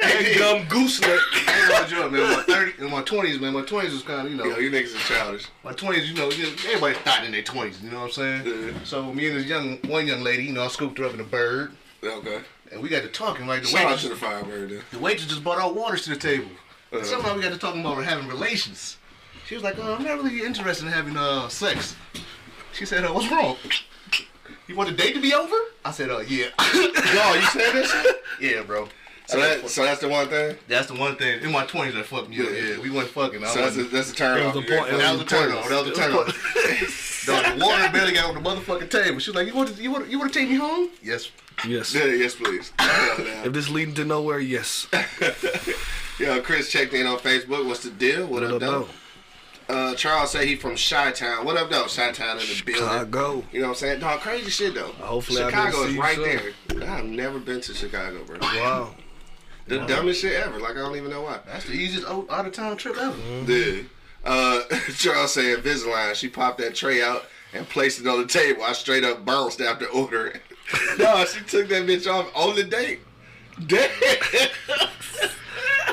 That 0.00 0.34
gum 0.38 0.66
gooseneck. 0.68 1.20
Ain't 1.36 1.68
gonna 1.70 1.88
joke, 1.88 2.12
man. 2.12 2.22
In 2.22 2.36
my 2.36 2.42
30, 2.42 2.82
in 2.84 2.90
my 2.90 3.02
20s, 3.02 3.40
man. 3.40 3.52
My 3.54 3.62
20s 3.62 3.92
was 3.92 4.02
kind 4.02 4.26
of, 4.26 4.30
you 4.32 4.36
know. 4.38 4.44
Yo, 4.44 4.58
you 4.58 4.70
niggas 4.70 4.94
are 4.94 4.98
childish. 5.14 5.46
My 5.64 5.72
twenties, 5.72 6.08
you 6.10 6.16
know, 6.16 6.28
everybody's 6.28 6.64
everybody 6.66 6.94
thought 6.94 7.24
in 7.24 7.32
their 7.32 7.42
twenties. 7.42 7.82
You 7.82 7.90
know 7.90 8.00
what 8.00 8.18
I'm 8.18 8.44
saying? 8.44 8.46
Yeah. 8.46 8.72
So 8.84 9.12
me 9.12 9.28
and 9.28 9.36
this 9.36 9.46
young 9.46 9.78
one 9.88 10.06
young 10.06 10.22
lady, 10.22 10.44
you 10.44 10.52
know, 10.52 10.64
I 10.64 10.68
scooped 10.68 10.98
her 10.98 11.04
up 11.04 11.14
in 11.14 11.20
a 11.20 11.24
bird, 11.24 11.72
Okay. 12.02 12.40
and 12.72 12.80
we 12.82 12.88
got 12.88 13.02
to 13.02 13.08
talking. 13.08 13.46
Like 13.46 13.62
the 13.62 13.68
Shout 13.68 13.80
out 13.82 13.86
waitress, 13.86 14.02
to 14.02 14.08
the 14.10 14.16
Firebird, 14.16 14.70
then. 14.70 14.82
the 14.92 14.98
waitress 14.98 15.26
just 15.28 15.42
brought 15.44 15.58
out 15.58 15.74
waters 15.74 16.02
to 16.04 16.10
the 16.10 16.16
table. 16.16 16.50
Uh-huh. 16.92 17.02
Somehow 17.04 17.34
we 17.36 17.42
got 17.42 17.52
to 17.52 17.58
talking 17.58 17.80
about 17.80 18.02
having 18.04 18.28
relations. 18.28 18.96
She 19.46 19.54
was 19.54 19.64
like, 19.64 19.76
"Oh, 19.78 19.94
I'm 19.94 20.04
not 20.04 20.22
really 20.22 20.42
interested 20.42 20.86
in 20.86 20.92
having 20.92 21.16
uh 21.16 21.48
sex." 21.48 21.96
She 22.72 22.84
said, 22.86 23.04
uh, 23.04 23.12
"What's 23.12 23.30
wrong? 23.30 23.56
You 24.66 24.76
want 24.76 24.90
the 24.90 24.96
date 24.96 25.14
to 25.14 25.20
be 25.20 25.32
over?" 25.34 25.56
I 25.84 25.90
said, 25.90 26.10
"Uh, 26.10 26.18
yeah, 26.20 26.46
Yo, 26.74 27.34
you 27.34 27.42
said 27.46 27.72
this 27.72 27.94
yeah, 28.40 28.62
bro." 28.62 28.88
So 29.28 29.38
that 29.38 29.68
so 29.68 29.84
that's 29.84 30.00
the 30.00 30.08
one 30.08 30.26
thing. 30.28 30.56
That's 30.68 30.86
the 30.86 30.94
one 30.94 31.16
thing 31.16 31.42
in 31.42 31.52
my 31.52 31.66
twenties 31.66 31.94
that 31.94 32.06
fucked 32.06 32.30
me 32.30 32.40
up. 32.40 32.48
Yeah. 32.50 32.60
Yeah, 32.60 32.78
we 32.80 32.88
wasn't 32.88 33.12
fucking. 33.12 33.44
I 33.44 33.48
So 33.48 33.60
that's 33.60 33.76
a, 33.76 33.80
wasn't- 33.80 33.92
that's 33.92 34.10
a 34.12 34.14
turn 34.14 34.38
It 34.38 34.46
off. 34.46 34.54
was 34.54 34.64
the 34.64 34.74
point- 34.76 34.90
that 34.90 35.12
was 35.12 35.20
a 35.20 35.24
turn 35.26 35.52
on. 35.52 35.68
That 35.68 35.84
was 35.84 35.88
a 35.88 35.94
turn 35.94 36.12
on. 36.12 36.24
Dog, 36.24 37.58
the 37.58 37.64
water 37.64 37.92
barely 37.92 38.12
got 38.14 38.34
on 38.34 38.42
the 38.42 38.48
motherfucking 38.48 38.88
table. 38.90 39.18
She 39.20 39.30
was 39.30 39.36
like, 39.36 39.46
"You 39.46 39.54
want 39.54 39.76
to, 39.76 39.82
you 39.82 39.90
want, 39.90 40.08
you 40.08 40.18
want 40.18 40.32
to 40.32 40.38
take 40.38 40.48
me 40.48 40.56
home?" 40.56 40.88
Yes. 41.02 41.30
Yes. 41.66 41.94
Yeah, 41.94 42.06
yes, 42.06 42.34
please. 42.36 42.72
If 43.44 43.52
this 43.52 43.68
leading 43.68 43.94
to 43.96 44.04
nowhere, 44.06 44.38
yes. 44.40 44.86
Yo, 46.18 46.40
Chris 46.40 46.70
checked 46.72 46.94
in 46.94 47.06
on 47.06 47.18
Facebook. 47.18 47.66
What's 47.66 47.82
the 47.84 47.90
deal? 47.90 48.26
What, 48.26 48.42
up, 48.44 48.60
though? 48.60 48.88
Uh, 49.68 49.94
Charles 49.94 50.30
say 50.30 50.46
he 50.46 50.56
from 50.56 50.76
Chi 50.76 51.12
Town. 51.12 51.44
What 51.44 51.56
up, 51.58 51.68
though? 51.70 51.84
Chi 51.84 52.10
Town 52.12 52.38
in 52.38 52.46
the 52.46 52.62
building. 52.64 52.82
Chicago. 52.82 53.44
You 53.52 53.60
know 53.60 53.66
what 53.66 53.70
I'm 53.72 53.74
saying? 53.76 54.00
Dog, 54.00 54.20
crazy 54.20 54.50
shit 54.50 54.74
though. 54.74 54.92
Hopefully 54.92 55.42
I 55.42 55.50
Chicago 55.50 55.70
didn't 55.70 55.88
is 55.88 55.92
see 55.94 56.00
right 56.00 56.16
you 56.16 56.78
there. 56.80 56.90
I've 56.90 57.04
never 57.04 57.38
been 57.38 57.60
to 57.60 57.74
Chicago, 57.74 58.24
bro. 58.24 58.38
Wow. 58.40 58.94
The 59.68 59.78
dumbest 59.86 60.22
shit 60.22 60.32
ever. 60.34 60.58
Like 60.58 60.72
I 60.72 60.74
don't 60.80 60.96
even 60.96 61.10
know 61.10 61.22
why. 61.22 61.38
That's 61.46 61.64
the 61.66 61.72
easiest 61.72 62.06
out 62.06 62.26
out 62.30 62.46
of 62.46 62.52
town 62.52 62.76
trip 62.76 62.96
ever. 62.98 63.16
Dude. 63.44 63.88
Uh, 64.24 64.62
Charles 64.96 65.32
said 65.34 65.58
Invisalign. 65.58 66.14
She 66.14 66.28
popped 66.28 66.58
that 66.58 66.74
tray 66.74 67.02
out 67.02 67.24
and 67.54 67.68
placed 67.68 68.00
it 68.00 68.06
on 68.06 68.20
the 68.20 68.26
table. 68.26 68.62
I 68.62 68.72
straight 68.72 69.04
up 69.04 69.24
bounced 69.24 69.60
after 69.60 69.86
ordering. 69.86 70.38
no, 70.98 71.24
she 71.24 71.40
took 71.44 71.68
that 71.68 71.86
bitch 71.86 72.06
off 72.12 72.30
on 72.34 72.56
the 72.56 72.64
date. 72.64 73.00
Damn. 73.66 73.88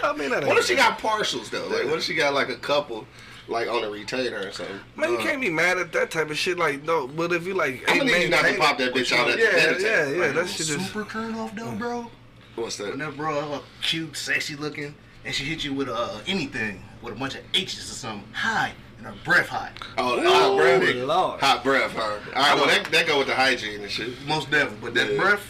I 0.03 0.13
mean, 0.15 0.29
What 0.31 0.57
if 0.57 0.65
she 0.65 0.75
got 0.75 0.99
partials 0.99 1.49
though? 1.49 1.67
Like, 1.67 1.85
what 1.85 1.97
if 1.97 2.03
she 2.03 2.13
got 2.13 2.33
like 2.33 2.49
a 2.49 2.57
couple, 2.57 3.07
like 3.47 3.67
on 3.67 3.83
a 3.83 3.89
retainer 3.89 4.39
or 4.47 4.51
something? 4.51 4.79
Man, 4.95 5.11
you 5.11 5.17
can't 5.17 5.41
be 5.41 5.49
mad 5.49 5.77
at 5.77 5.91
that 5.93 6.11
type 6.11 6.29
of 6.29 6.37
shit. 6.37 6.57
Like, 6.59 6.83
no, 6.83 7.07
but 7.07 7.31
if 7.31 7.47
you 7.47 7.53
like, 7.55 7.83
I'm 7.87 7.99
gonna 7.99 8.11
need 8.11 8.23
you 8.23 8.29
not 8.29 8.45
to 8.45 8.55
pop 8.57 8.77
that 8.77 8.93
bitch 8.93 9.11
out 9.11 9.29
at 9.29 9.37
the 9.37 9.43
Yeah, 9.43 9.55
yeah, 9.55 10.05
table. 10.05 10.17
yeah. 10.25 10.31
That 10.33 10.47
shit 10.49 10.69
is. 10.69 10.85
Super 10.87 11.05
turn 11.09 11.33
off 11.35 11.55
though, 11.55 11.71
bro. 11.71 12.11
What's 12.55 12.77
that? 12.77 12.89
When 12.89 12.99
that 12.99 13.15
bro 13.17 13.39
all 13.39 13.63
cute, 13.81 14.15
sexy 14.15 14.55
looking, 14.55 14.95
and 15.25 15.33
she 15.35 15.43
hit 15.43 15.63
you 15.63 15.73
with 15.73 15.89
uh, 15.89 16.19
anything 16.27 16.83
with 17.01 17.13
a 17.13 17.17
bunch 17.17 17.35
of 17.35 17.41
H's 17.53 17.77
or 17.79 17.93
something, 17.93 18.31
high, 18.33 18.71
and 18.97 19.07
her 19.07 19.13
breath 19.23 19.49
high. 19.49 19.71
Oh, 19.97 20.21
hot 20.21 20.57
breath. 20.57 20.95
Lord. 20.95 21.39
Hot 21.41 21.63
breath, 21.63 21.91
huh? 21.93 22.01
All 22.01 22.41
right, 22.41 22.55
well 22.55 22.67
that, 22.67 22.85
that 22.91 23.07
go 23.07 23.17
with 23.17 23.27
the 23.27 23.35
hygiene 23.35 23.81
and 23.81 23.91
shit. 23.91 24.09
Most 24.27 24.49
definitely, 24.49 24.79
but 24.81 24.93
that 24.93 25.11
Yeah. 25.13 25.21
breath. 25.21 25.45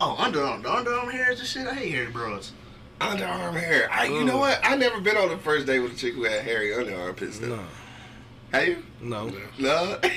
Oh, 0.00 0.16
underarm, 0.18 0.62
the 0.62 0.68
underarm 0.68 1.10
hairs 1.10 1.38
and 1.40 1.48
shit. 1.48 1.66
I 1.66 1.74
hate 1.74 1.90
hairy 1.92 2.10
bros. 2.10 2.52
Underarm 3.00 3.58
hair. 3.60 3.88
I, 3.92 4.06
you 4.06 4.24
know 4.24 4.38
what? 4.38 4.58
I 4.62 4.76
never 4.76 5.00
been 5.00 5.16
on 5.18 5.28
the 5.28 5.36
first 5.38 5.66
date 5.66 5.80
with 5.80 5.92
a 5.92 5.96
chick 5.96 6.14
who 6.14 6.24
had 6.24 6.42
hairy 6.42 6.68
underarmpits. 6.70 7.38
Though. 7.40 7.56
No, 7.56 7.64
Have 8.52 8.68
you? 8.68 8.82
no. 9.00 9.30
No. 9.58 9.98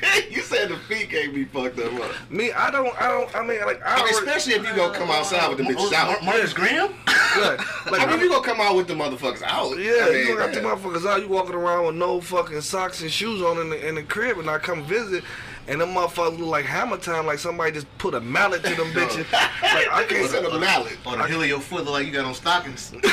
you 0.30 0.42
said 0.42 0.68
the 0.68 0.76
feet 0.76 1.10
can't 1.10 1.34
be 1.34 1.44
fucked 1.44 1.78
up. 1.78 1.92
Huh? 1.92 2.12
Me, 2.30 2.52
I 2.52 2.70
don't, 2.70 3.00
I 3.00 3.08
don't. 3.08 3.34
I 3.34 3.42
mean, 3.44 3.60
like, 3.60 3.84
I, 3.84 3.94
I 3.94 4.04
mean, 4.04 4.14
especially 4.14 4.54
if 4.54 4.66
you 4.66 4.74
gonna 4.74 4.96
come 4.96 5.10
outside 5.10 5.48
with 5.48 5.58
the 5.58 5.64
bitches 5.64 5.92
out. 5.92 6.08
Oh, 6.08 6.24
Mar- 6.24 6.34
Marcus 6.34 6.52
Graham? 6.52 6.94
Look, 7.38 7.90
like, 7.90 8.00
I 8.00 8.06
mean, 8.06 8.16
if 8.16 8.22
you 8.22 8.30
gonna 8.30 8.44
come 8.44 8.60
out 8.60 8.76
with 8.76 8.88
the 8.88 8.94
motherfuckers 8.94 9.42
out. 9.42 9.78
Yeah, 9.78 10.06
I 10.06 10.12
mean, 10.12 10.26
you 10.28 10.36
got 10.36 10.52
the 10.52 10.60
motherfuckers 10.60 11.06
out. 11.06 11.20
You 11.20 11.28
walking 11.28 11.54
around 11.54 11.86
with 11.86 11.96
no 11.96 12.20
fucking 12.20 12.60
socks 12.60 13.02
and 13.02 13.10
shoes 13.10 13.42
on 13.42 13.58
in 13.58 13.70
the, 13.70 13.88
in 13.88 13.94
the 13.96 14.02
crib, 14.02 14.38
and 14.38 14.48
I 14.48 14.58
come 14.58 14.84
visit, 14.84 15.24
and 15.68 15.80
them 15.80 15.90
motherfuckers 15.94 16.38
look 16.38 16.48
like 16.48 16.64
hammer 16.64 16.96
time, 16.96 17.26
like 17.26 17.38
somebody 17.38 17.72
just 17.72 17.86
put 17.98 18.14
a 18.14 18.20
mallet 18.20 18.62
to 18.64 18.74
them 18.74 18.86
bitches. 18.92 19.30
like 19.32 19.88
I 19.90 20.04
can't. 20.08 20.30
said 20.30 20.44
a 20.44 20.58
mallet. 20.58 20.96
On 21.06 21.18
the 21.18 21.26
heel 21.26 21.42
of 21.42 21.48
your 21.48 21.60
foot 21.60 21.84
look 21.84 21.94
like 21.94 22.06
you 22.06 22.12
got 22.12 22.24
on 22.24 22.34
stockings. 22.34 22.92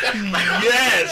Yes, 0.00 1.10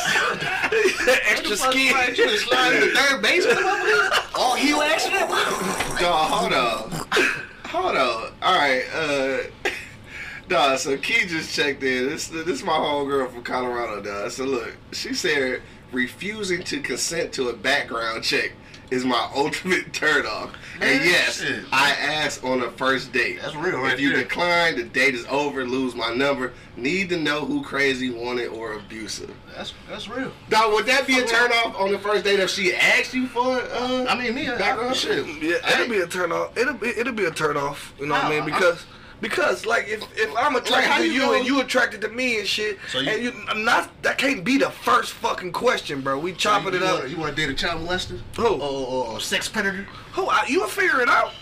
extra 1.29 1.57
skin. 1.57 1.95
You 2.09 2.15
just 2.15 2.47
slide 2.47 2.75
in 2.75 2.81
the 2.81 2.87
third 2.95 3.21
base 3.21 3.45
with 3.45 3.57
the 3.57 3.63
motherfuckers? 3.63 4.35
All 4.37 4.55
heel 4.55 4.81
action? 4.81 5.11
Dog, 5.13 6.31
hold 6.31 6.53
on. 6.53 6.91
Hold 7.67 7.97
on. 7.97 8.33
Alright, 8.43 8.85
uh 8.95 9.39
Dog, 10.49 10.79
so 10.79 10.97
Key 10.97 11.27
just 11.27 11.53
checked 11.55 11.83
in. 11.83 12.09
This 12.09 12.29
this 12.29 12.47
is 12.47 12.63
my 12.63 12.73
homegirl 12.75 13.33
from 13.33 13.43
Colorado, 13.43 14.01
dog. 14.01 14.31
So 14.31 14.45
look, 14.45 14.77
she 14.93 15.13
said 15.15 15.63
refusing 15.91 16.63
to 16.65 16.81
consent 16.81 17.33
to 17.35 17.49
a 17.49 17.53
background 17.57 18.23
check 18.23 18.53
is 18.91 19.05
my 19.05 19.31
ultimate 19.35 19.93
turn 19.93 20.27
off. 20.27 20.55
And 20.81 21.05
yes, 21.05 21.41
shit. 21.41 21.65
I 21.73 21.91
asked 21.93 22.45
on 22.45 22.63
a 22.63 22.71
first 22.73 23.13
date. 23.13 23.41
That's 23.41 23.55
real 23.55 23.79
right 23.79 23.95
If 23.95 24.01
you 24.01 24.13
there. 24.13 24.23
decline, 24.25 24.77
the 24.77 24.85
date 24.85 25.15
is 25.15 25.25
over, 25.27 25.65
lose 25.65 25.95
my 25.95 26.13
number. 26.13 26.53
Need 26.77 27.09
to 27.09 27.17
know 27.17 27.47
who 27.47 27.63
crazy, 27.63 28.11
wanted, 28.11 28.49
or 28.49 28.75
abusive. 28.75 29.35
That's 29.57 29.73
that's 29.89 30.09
real. 30.09 30.31
Dog, 30.51 30.75
would 30.75 30.85
that 30.87 31.07
be 31.07 31.19
a 31.19 31.25
turn 31.27 31.51
off 31.51 31.81
on 31.81 31.91
the 31.93 31.99
first 31.99 32.25
date 32.25 32.41
if 32.41 32.51
she 32.51 32.75
asked 32.75 33.15
you 33.15 33.27
for 33.27 33.57
uh 33.59 34.05
I 34.07 34.19
mean, 34.23 34.35
me, 34.35 34.49
I, 34.49 34.55
I, 34.55 34.59
background 34.59 34.95
shit. 34.97 35.25
shit? 35.25 35.43
Yeah, 35.43 35.73
it'll 35.75 35.89
be 35.89 36.01
a 36.01 36.07
turn 36.07 36.31
off. 36.33 36.57
It'll 36.59 36.75
be 36.75 36.89
it'll 36.89 37.15
be 37.15 37.25
a 37.25 37.31
turn 37.31 37.57
off. 37.57 37.95
You 37.99 38.07
know 38.07 38.15
what 38.15 38.25
I 38.25 38.29
mean? 38.31 38.41
How? 38.41 38.47
Because 38.59 38.85
because 39.21 39.65
like 39.67 39.89
if, 39.89 40.03
if 40.17 40.31
I'm 40.37 40.57
attracted 40.57 40.91
how 40.91 40.99
to 40.99 41.07
you 41.07 41.13
you 41.13 41.19
know- 41.21 41.35
and 41.35 41.47
you 41.47 41.61
attracted 41.61 42.01
to 42.03 42.09
me 42.09 42.39
and 42.39 42.47
shit, 42.47 42.79
So 42.93 42.99
you- 43.01 43.11
and 43.11 43.23
you 43.23 43.33
I'm 43.49 43.65
not 43.65 43.91
that 44.03 44.19
can't 44.19 44.45
be 44.45 44.59
the 44.59 44.71
first 44.71 45.13
fucking 45.13 45.53
question, 45.53 46.01
bro. 46.01 46.19
We 46.19 46.33
chopping 46.33 46.73
you, 46.75 46.81
it 46.81 46.83
up. 46.83 46.99
Wanna, 47.01 47.09
you 47.11 47.17
want 47.17 47.37
to 47.37 47.43
date 47.43 47.51
a 47.51 47.55
child 47.55 47.87
molester? 47.87 48.19
Who? 48.37 48.47
Or, 48.47 48.61
or, 48.61 49.07
or 49.09 49.19
a 49.19 49.21
sex 49.21 49.49
predator? 49.49 49.87
Who? 50.13 50.27
I, 50.29 50.45
you'll 50.49 50.67
figure 50.69 51.01
it 51.01 51.09
out. 51.09 51.33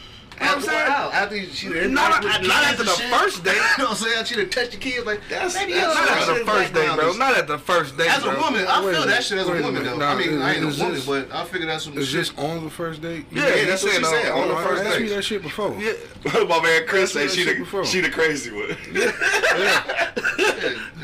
You 0.40 0.46
know 0.46 0.46
what 0.46 0.56
I'm 0.56 0.62
saying? 0.62 0.88
Wow, 0.88 1.10
after 1.12 1.44
she 1.46 1.68
done 1.68 1.94
Not- 1.94 2.22
interacted 2.22 2.48
not 2.48 2.64
after 2.64 2.84
the 2.84 2.90
shit. 2.94 3.10
firt 3.10 3.44
date. 3.44 3.54
you 3.78 3.84
know 3.84 3.84
what 3.84 3.90
I'm 3.90 3.96
saying? 3.96 4.24
She 4.24 4.34
done 4.36 4.50
touched 4.50 4.70
the 4.72 4.76
kids 4.78 5.06
like 5.06 5.20
That's- 5.28 5.54
maybe 5.54 5.72
that's 5.74 5.94
Not 5.94 6.06
that 6.06 6.18
after 6.18 6.38
the 6.38 6.44
first 6.50 6.74
date, 6.74 6.94
bro. 6.96 7.12
Not 7.14 7.36
at 7.38 7.46
the 7.46 7.58
first 7.58 7.96
date, 7.96 8.10
As 8.10 8.22
a 8.24 8.30
bro. 8.30 8.40
woman, 8.40 8.66
I 8.66 8.80
feel 8.92 9.06
that 9.06 9.22
shit 9.24 9.38
as 9.38 9.46
a 9.48 9.52
woman 9.52 9.74
minute. 9.74 9.84
though. 9.84 9.94
I 10.04 10.14
Nah, 10.14 10.18
mean, 10.18 10.42
I 10.42 10.54
ain't 10.54 10.64
a 10.64 10.82
woman, 10.84 11.00
but 11.06 11.32
I 11.32 11.44
figure 11.44 11.66
that's 11.66 11.84
some 11.84 11.96
Is 11.98 12.08
shit. 12.08 12.16
this 12.20 12.32
on 12.38 12.64
the 12.64 12.70
first 12.70 13.00
date? 13.02 13.26
Yeah, 13.30 13.46
Yeah, 13.54 13.64
that's 13.66 13.82
what 13.84 13.92
said 13.92 14.00
she 14.00 14.04
on- 14.06 14.22
said 14.22 14.32
on 14.32 14.48
the 14.48 14.56
first 14.56 14.82
I 14.82 14.86
asked 14.86 15.00
me 15.00 15.08
that 15.08 15.22
shit 15.24 15.42
before. 15.42 15.76
Yeah. 15.78 15.92
My 16.44 16.60
man 16.62 16.86
Chris 16.86 17.12
said 17.12 17.30
she 17.30 17.44
what 17.44 17.54
I 17.56 17.64
said 17.64 17.82
the 17.82 17.84
she 17.86 18.00
the 18.00 18.10
crazy 18.10 18.50
one. 18.50 18.76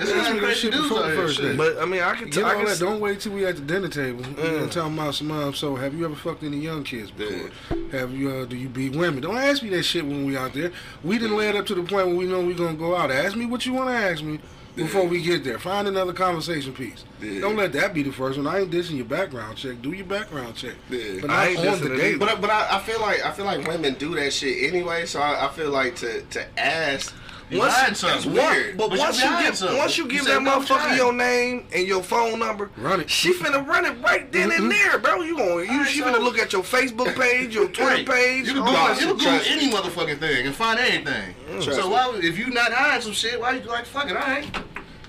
This 0.00 0.08
That's 0.08 0.10
is 0.10 0.16
what 0.16 0.25
some 0.26 0.37
that 0.37 0.42
crazy 0.44 0.60
shit 0.60 0.72
before 0.72 1.02
the 1.02 1.14
first 1.14 1.37
shit. 1.37 1.44
date. 1.50 1.56
But 1.58 1.78
I 1.78 1.84
mean, 1.84 2.00
I 2.00 2.14
can. 2.14 2.30
Tell 2.30 2.42
you 2.42 2.49
know 2.49 2.54
I 2.54 2.54
can 2.56 2.64
that, 2.64 2.78
don't 2.78 3.00
wait 3.00 3.20
till 3.20 3.32
we 3.32 3.44
at 3.44 3.56
the 3.56 3.62
dinner 3.62 3.88
table. 3.88 4.25
You 4.26 4.50
know, 4.60 4.66
talking 4.66 4.94
about 4.94 5.14
some. 5.14 5.30
Um, 5.30 5.52
so, 5.54 5.76
have 5.76 5.92
you 5.94 6.04
ever 6.06 6.14
fucked 6.16 6.42
any 6.42 6.56
young 6.56 6.84
kids 6.84 7.10
before? 7.10 7.50
Have 7.92 8.12
you? 8.14 8.30
Uh, 8.30 8.44
do 8.46 8.56
you 8.56 8.68
beat 8.68 8.96
women? 8.96 9.20
Don't 9.21 9.37
ask 9.37 9.62
me 9.62 9.69
that 9.71 9.83
shit 9.83 10.05
when 10.05 10.27
we 10.27 10.37
out 10.37 10.53
there. 10.55 10.73
We 11.03 11.19
didn't 11.19 11.37
lay 11.37 11.49
it 11.49 11.57
up 11.57 11.67
to 11.67 11.75
the 11.75 11.83
point 11.83 12.09
where 12.09 12.17
we 12.17 12.27
know 12.27 12.41
we're 12.45 12.57
gonna 12.57 12.75
go 12.75 12.97
out. 12.97 13.11
Ask 13.11 13.37
me 13.37 13.47
what 13.47 13.67
you 13.67 13.73
want 13.73 13.89
to 13.91 13.95
ask 13.95 14.23
me 14.23 14.41
before 14.77 15.05
we 15.07 15.23
get 15.23 15.45
there. 15.45 15.59
Find 15.59 15.89
another 15.89 16.12
conversation 16.12 16.73
piece. 16.73 17.05
Yeah. 17.21 17.41
Don't 17.41 17.57
let 17.57 17.73
that 17.73 17.93
be 17.95 18.03
the 18.03 18.12
first 18.12 18.39
one. 18.39 18.47
I 18.47 18.61
ain't 18.61 18.71
dissing 18.71 18.97
your 18.97 19.07
background 19.07 19.57
check. 19.57 19.83
Do 19.83 19.93
your 19.93 20.07
background 20.07 20.57
check. 20.57 20.75
Yeah. 20.89 21.19
But 21.21 21.31
I 21.31 21.49
ain't 21.49 21.67
on 21.67 21.81
the 21.81 21.97
date. 21.97 22.19
But 22.19 22.41
but 22.41 22.50
I, 22.50 22.77
I 22.77 22.81
feel 22.81 23.00
like 23.00 23.25
I 23.25 23.33
feel 23.33 23.45
like 23.45 23.67
women 23.67 23.95
do 23.95 24.15
that 24.17 24.33
shit 24.33 24.73
anyway. 24.73 25.07
So 25.07 25.21
I, 25.21 25.47
I 25.47 25.49
feel 25.49 25.71
like 25.71 25.97
to 25.97 26.23
to 26.23 26.61
ask. 26.61 27.15
You 27.50 27.59
Once, 27.59 27.73
hiding 27.75 27.95
something. 27.97 28.33
one- 28.35 28.54
weird. 28.54 28.76
but 28.76 28.90
But 28.90 28.95
you 28.99 29.04
once 29.04 29.21
you 29.23 29.28
hiding 29.28 29.47
give 29.47 29.57
something. 29.59 29.78
once 29.78 29.99
you 29.99 30.04
You 30.04 30.11
give 30.11 30.23
said 30.23 30.35
that 30.37 30.40
motherfucker 30.42 30.66
try. 30.66 30.95
your 30.97 31.12
name 31.12 31.66
and 31.73 31.87
your 31.87 32.02
phone 32.02 32.38
number, 32.38 32.71
Run 32.76 33.00
it. 33.00 33.11
she 33.11 33.33
finna 33.35 33.66
run 33.66 33.85
it 33.85 33.97
right 34.00 34.30
then 34.33 34.52
and 34.52 34.71
there, 34.71 34.99
bro. 34.99 35.23
You 35.23 35.37
going 35.37 35.71
you 35.71 35.85
she 35.85 36.00
finna 36.00 36.21
look 36.21 36.38
at 36.38 36.52
your 36.52 36.62
Facebook 36.62 37.14
page, 37.19 37.54
your 37.54 37.66
Twitter 37.69 37.90
Right. 37.90 38.07
page, 38.09 38.47
You 38.47 38.52
can 38.54 38.62
all 38.62 38.66
Google, 38.69 38.88
you 38.88 38.95
can. 38.95 39.09
Google 39.09 39.25
Trust 39.33 39.50
any 39.50 39.73
motherfucking 39.73 40.21
thing 40.21 40.47
and 40.47 40.54
find 40.54 40.78
anything. 40.78 41.35
Mm. 41.50 41.64
Trust 41.64 41.80
so 41.80 41.88
why, 41.88 42.07
would- 42.07 42.25
if 42.25 42.38
you 42.38 42.50
not 42.50 42.73
hiding 42.73 43.02
some 43.02 43.12
shit, 43.12 43.40
why 43.40 43.52
you 43.52 43.62
like 43.62 43.85
fuck 43.87 44.09
it? 44.09 44.16
All 44.16 44.23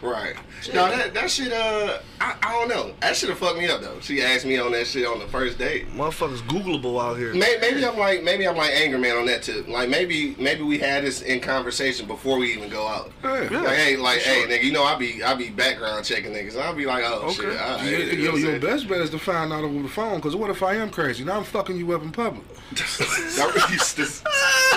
right. 0.01 0.11
Right. 0.11 0.35
No, 0.73 0.89
that 0.89 1.13
that 1.13 1.31
shit. 1.31 1.51
Uh, 1.51 1.99
I, 2.19 2.35
I 2.43 2.51
don't 2.53 2.67
know. 2.69 2.93
That 3.01 3.15
should 3.15 3.29
have 3.29 3.39
fucked 3.39 3.57
me 3.57 3.67
up 3.67 3.81
though. 3.81 3.99
She 4.01 4.21
asked 4.21 4.45
me 4.45 4.57
on 4.57 4.71
that 4.73 4.85
shit 4.87 5.07
on 5.07 5.19
the 5.19 5.27
first 5.27 5.57
date. 5.57 5.89
Motherfuckers 5.93 6.39
Googleable 6.41 7.01
out 7.01 7.17
here. 7.17 7.33
Maybe, 7.33 7.59
maybe 7.61 7.85
I'm 7.85 7.97
like 7.97 8.23
maybe 8.23 8.47
I'm 8.47 8.55
like 8.55 8.71
anger 8.71 8.97
man 8.97 9.17
on 9.17 9.25
that 9.25 9.41
too. 9.43 9.63
Like 9.67 9.89
maybe 9.89 10.35
maybe 10.37 10.61
we 10.63 10.77
had 10.77 11.03
this 11.03 11.21
in 11.21 11.39
conversation 11.39 12.05
before 12.07 12.37
we 12.37 12.53
even 12.53 12.69
go 12.69 12.87
out. 12.87 13.11
Yeah. 13.23 13.29
Like 13.61 13.75
hey, 13.77 13.97
like 13.97 14.19
hey, 14.19 14.43
nigga, 14.47 14.63
you 14.63 14.71
know 14.71 14.83
I 14.83 14.95
be 14.97 15.23
I 15.23 15.33
be 15.33 15.49
background 15.49 16.05
checking 16.05 16.31
niggas. 16.31 16.59
I'll 16.59 16.75
be 16.75 16.85
like, 16.85 17.03
oh 17.05 17.31
shit, 17.31 17.45
all 17.45 17.77
right. 17.77 17.83
Yeah, 17.89 17.97
you 17.97 18.27
know 18.31 18.35
yo, 18.35 18.49
your 18.51 18.59
best 18.59 18.87
bet 18.87 19.01
is 19.01 19.09
to 19.11 19.19
find 19.19 19.51
out 19.51 19.63
over 19.63 19.81
the 19.81 19.89
phone. 19.89 20.19
Cause 20.21 20.35
what 20.35 20.49
if 20.49 20.61
I 20.61 20.75
am 20.75 20.89
crazy? 20.89 21.23
Now 21.23 21.37
I'm 21.37 21.43
fucking 21.43 21.77
you 21.77 21.91
up 21.93 22.03
in 22.03 22.11
public. 22.11 22.43
Now, 23.37 23.47
Regis- 23.55 24.23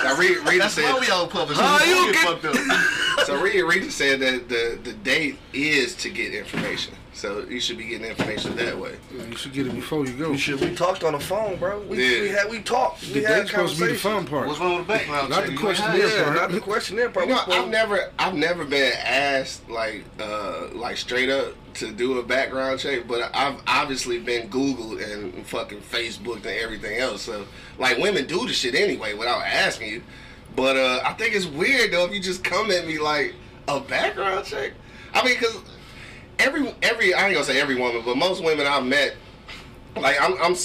now, 0.03 0.17
Re- 0.17 0.37
Rita 0.39 0.59
That's 0.59 0.75
said, 0.75 0.85
why 0.93 1.01
we 1.01 1.09
all 1.09 1.27
public. 1.27 1.59
How 1.59 1.83
you 1.85 2.13
get- 2.13 2.25
fucked 2.25 2.45
up. 2.45 2.55
So 3.27 3.41
Rita, 3.41 3.65
Rita 3.65 3.91
said 3.91 4.21
that 4.21 4.49
the 4.49 4.79
the 4.83 4.93
date 4.93 5.39
is 5.53 5.95
to 5.97 6.11
get 6.11 6.35
information. 6.35 6.95
So 7.13 7.45
you 7.49 7.61
should 7.61 7.79
be 7.79 7.85
getting 7.85 8.09
information 8.09 8.57
that 8.57 8.77
way. 8.77 8.97
Yeah, 9.17 9.23
You 9.27 9.37
should 9.37 9.53
get 9.53 9.69
it 9.69 9.75
before 9.75 10.05
you 10.05 10.13
go. 10.15 10.33
We 10.33 10.37
should 10.37 10.61
we 10.61 10.75
talked 10.75 11.05
on 11.05 11.13
the 11.13 11.21
phone, 11.21 11.57
bro. 11.61 11.81
We, 11.83 12.03
Yeah. 12.17 12.23
we 12.23 12.29
had 12.31 12.51
we 12.51 12.61
talked. 12.61 13.03
The 13.03 13.15
We 13.21 13.23
had 13.23 13.37
date's 13.37 13.51
supposed 13.51 13.77
to 13.79 13.87
be 13.87 13.93
the 13.93 13.99
fun 13.99 14.27
part. 14.27 14.49
What's 14.49 14.59
wrong 14.59 14.79
with 14.79 14.89
the 14.89 14.93
background 14.95 15.29
check? 15.29 15.31
Not 15.31 15.37
check? 15.39 15.47
the 15.47 15.53
You 15.53 15.59
question 15.61 15.87
ain't 15.93 16.03
is- 16.05 16.13
Yeah, 16.13 16.33
not 16.35 16.51
the 16.51 16.61
questionnaire 16.61 17.11
part. 17.11 17.27
You 17.29 17.35
know, 17.35 17.41
We 17.47 17.53
supposed- 17.53 17.67
I've 17.67 17.71
never, 17.71 18.11
I've 18.19 18.35
never 18.35 18.65
been 18.65 18.93
asked 19.05 19.71
like, 19.71 20.03
uh, 20.21 20.69
like 20.73 20.97
straight 20.97 21.31
up 21.31 21.55
to 21.75 21.93
do 21.93 22.19
a 22.19 22.23
background 22.25 22.81
check, 22.81 23.07
but 23.07 23.31
I've 23.33 23.61
obviously 23.69 24.19
been 24.19 24.49
Googled 24.51 25.01
and 25.13 25.47
fucking 25.47 25.83
Facebooked 25.83 26.47
and 26.47 26.59
everything 26.59 26.99
else. 26.99 27.23
So, 27.23 27.47
like, 27.79 27.97
women 27.99 28.27
do 28.27 28.45
the 28.47 28.53
shit 28.53 28.75
anyway 28.75 29.15
without 29.15 29.43
asking 29.43 29.89
you. 29.91 30.03
But 30.57 30.77
uh, 30.77 31.03
I 31.05 31.13
think 31.15 31.35
it's 31.35 31.47
weird 31.47 31.93
though 31.93 32.05
if 32.07 32.13
you 32.13 32.21
just 32.21 32.45
come 32.45 32.71
at 32.71 32.87
me 32.87 32.99
like 32.99 33.35
a 33.69 33.81
background 33.81 34.45
check. 34.45 34.73
I 35.13 35.25
mean, 35.25 35.39
cause 35.39 35.61
every 36.39 36.75
every 36.83 37.15
I 37.15 37.27
ain't 37.27 37.35
gonna 37.35 37.45
say 37.45 37.61
every 37.61 37.77
woman, 37.77 38.03
but 38.05 38.17
most 38.17 38.43
women 38.43 38.67
I've 38.67 38.85
met, 38.85 39.17
like 39.97 40.21
I'm 40.21 40.41
I'm 40.41 40.57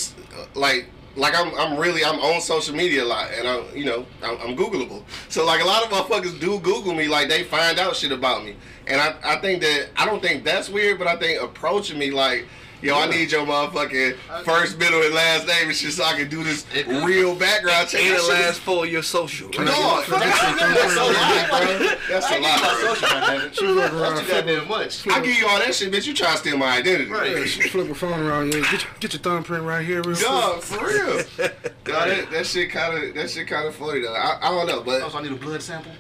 like 0.55 0.89
like 1.15 1.33
I'm 1.37 1.53
I'm 1.55 1.77
really 1.77 2.03
I'm 2.03 2.19
on 2.19 2.41
social 2.41 2.75
media 2.75 3.03
a 3.03 3.05
lot, 3.05 3.29
and 3.33 3.47
I'm 3.47 3.65
you 3.75 3.85
know 3.85 4.05
I'm, 4.23 4.37
I'm 4.41 4.55
Googleable. 4.55 5.03
So 5.29 5.45
like 5.45 5.61
a 5.61 5.65
lot 5.65 5.83
of 5.83 5.89
motherfuckers 5.89 6.39
do 6.39 6.59
Google 6.59 6.93
me, 6.93 7.07
like 7.07 7.29
they 7.29 7.43
find 7.43 7.79
out 7.79 7.95
shit 7.95 8.11
about 8.11 8.45
me, 8.45 8.55
and 8.87 9.01
I 9.01 9.15
I 9.23 9.41
think 9.41 9.61
that 9.61 9.89
I 9.95 10.05
don't 10.05 10.21
think 10.21 10.43
that's 10.43 10.69
weird, 10.69 10.99
but 10.99 11.07
I 11.07 11.15
think 11.15 11.41
approaching 11.41 11.97
me 11.99 12.11
like. 12.11 12.45
Yo, 12.81 12.97
I 12.97 13.07
need 13.09 13.31
your 13.31 13.45
motherfucking 13.45 14.15
first, 14.45 14.77
middle, 14.79 15.01
and 15.01 15.13
last 15.13 15.45
name 15.47 15.67
and 15.67 15.75
shit 15.75 15.91
so 15.91 16.03
I 16.03 16.13
can 16.13 16.29
do 16.29 16.43
this 16.43 16.65
real 16.87 17.35
background 17.35 17.89
check. 17.89 18.01
and 18.01 18.15
the 18.17 18.27
last 18.29 18.61
four 18.61 18.85
of 18.85 18.91
your 18.91 19.03
social. 19.03 19.49
Dog, 19.49 19.65
that's, 19.65 20.07
that's 20.07 20.95
a 20.95 21.05
lot. 21.05 21.99
That's 22.09 22.31
a 22.31 22.39
lot. 22.39 23.43
That's 23.43 23.57
too 23.59 23.75
goddamn 23.75 24.67
much. 24.67 25.07
I 25.07 25.19
give 25.19 25.35
you 25.35 25.47
all 25.47 25.59
that 25.59 25.75
shit, 25.75 25.91
bitch. 25.91 26.07
You 26.07 26.13
try 26.13 26.31
to 26.31 26.37
steal 26.37 26.57
my 26.57 26.77
identity. 26.77 27.09
Yeah, 27.11 27.45
she 27.45 27.63
flip 27.69 27.87
her 27.87 27.93
phone 27.95 28.19
around. 28.21 28.53
Yeah, 28.53 28.61
get 28.61 28.71
your, 28.83 28.91
get 28.99 29.13
your 29.13 29.21
thumbprint 29.21 29.63
right 29.63 29.85
here, 29.85 30.01
real 30.01 30.15
quick. 30.15 30.21
Dog, 30.27 30.61
for 30.61 30.85
real. 30.87 31.17
Dog, 31.37 31.53
that, 31.85 32.27
that 32.31 32.45
shit 32.45 32.69
kind 32.71 33.03
of 33.03 33.13
that 33.15 33.29
shit 33.29 33.47
kind 33.47 33.67
of 33.67 33.75
funny 33.75 34.01
though. 34.01 34.13
I, 34.13 34.37
I 34.41 34.49
don't 34.51 34.67
know, 34.67 34.81
but 34.81 35.01
Also, 35.01 35.17
I 35.17 35.23
need 35.23 35.31
a 35.31 35.35
blood 35.35 35.61
sample. 35.61 35.91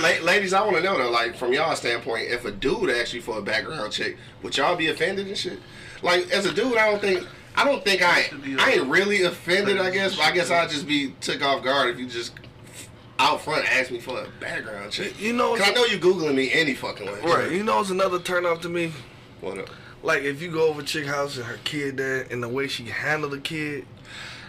La- 0.00 0.22
ladies, 0.24 0.52
I 0.52 0.62
want 0.62 0.76
to 0.76 0.82
know 0.82 0.96
though, 0.98 1.10
like 1.10 1.36
from 1.36 1.52
y'all 1.52 1.74
standpoint, 1.74 2.28
if 2.30 2.44
a 2.44 2.52
dude 2.52 2.90
asked 2.90 3.12
you 3.14 3.20
for 3.20 3.38
a 3.38 3.42
background 3.42 3.92
check, 3.92 4.16
would 4.42 4.56
y'all 4.56 4.76
be 4.76 4.86
offended 4.88 5.26
and 5.26 5.36
shit? 5.36 5.58
Like 6.02 6.30
as 6.30 6.46
a 6.46 6.52
dude, 6.52 6.76
I 6.76 6.90
don't 6.90 7.00
think. 7.00 7.26
I 7.54 7.64
don't 7.64 7.84
think 7.84 8.00
I 8.02 8.30
I 8.58 8.72
ain't 8.72 8.86
really 8.88 9.22
offended. 9.24 9.78
I 9.78 9.90
guess, 9.90 10.16
but 10.16 10.24
I 10.24 10.32
guess 10.32 10.50
I'd 10.50 10.70
just 10.70 10.86
be 10.86 11.14
took 11.20 11.42
off 11.42 11.62
guard 11.62 11.90
if 11.90 11.98
you 11.98 12.06
just 12.06 12.32
out 13.18 13.42
front 13.42 13.70
asked 13.70 13.90
me 13.90 14.00
for 14.00 14.20
a 14.20 14.26
background 14.40 14.90
check. 14.90 15.20
You 15.20 15.32
know, 15.34 15.54
Cause 15.56 15.68
I 15.68 15.72
know 15.72 15.84
you 15.84 15.98
googling 15.98 16.34
me 16.34 16.50
any 16.52 16.74
fucking 16.74 17.06
way. 17.06 17.20
right? 17.22 17.52
You 17.52 17.62
know, 17.62 17.80
it's 17.80 17.90
another 17.90 18.18
turn 18.18 18.46
off 18.46 18.60
to 18.62 18.68
me. 18.68 18.92
What 19.42 19.58
up? 19.58 19.68
Like 20.02 20.22
if 20.22 20.40
you 20.42 20.50
go 20.50 20.68
over 20.68 20.82
chick 20.82 21.06
house 21.06 21.36
and 21.36 21.44
her 21.46 21.58
kid 21.64 21.98
there, 21.98 22.26
and 22.30 22.42
the 22.42 22.48
way 22.48 22.66
she 22.68 22.84
handled 22.84 23.32
the 23.32 23.38
kid, 23.38 23.86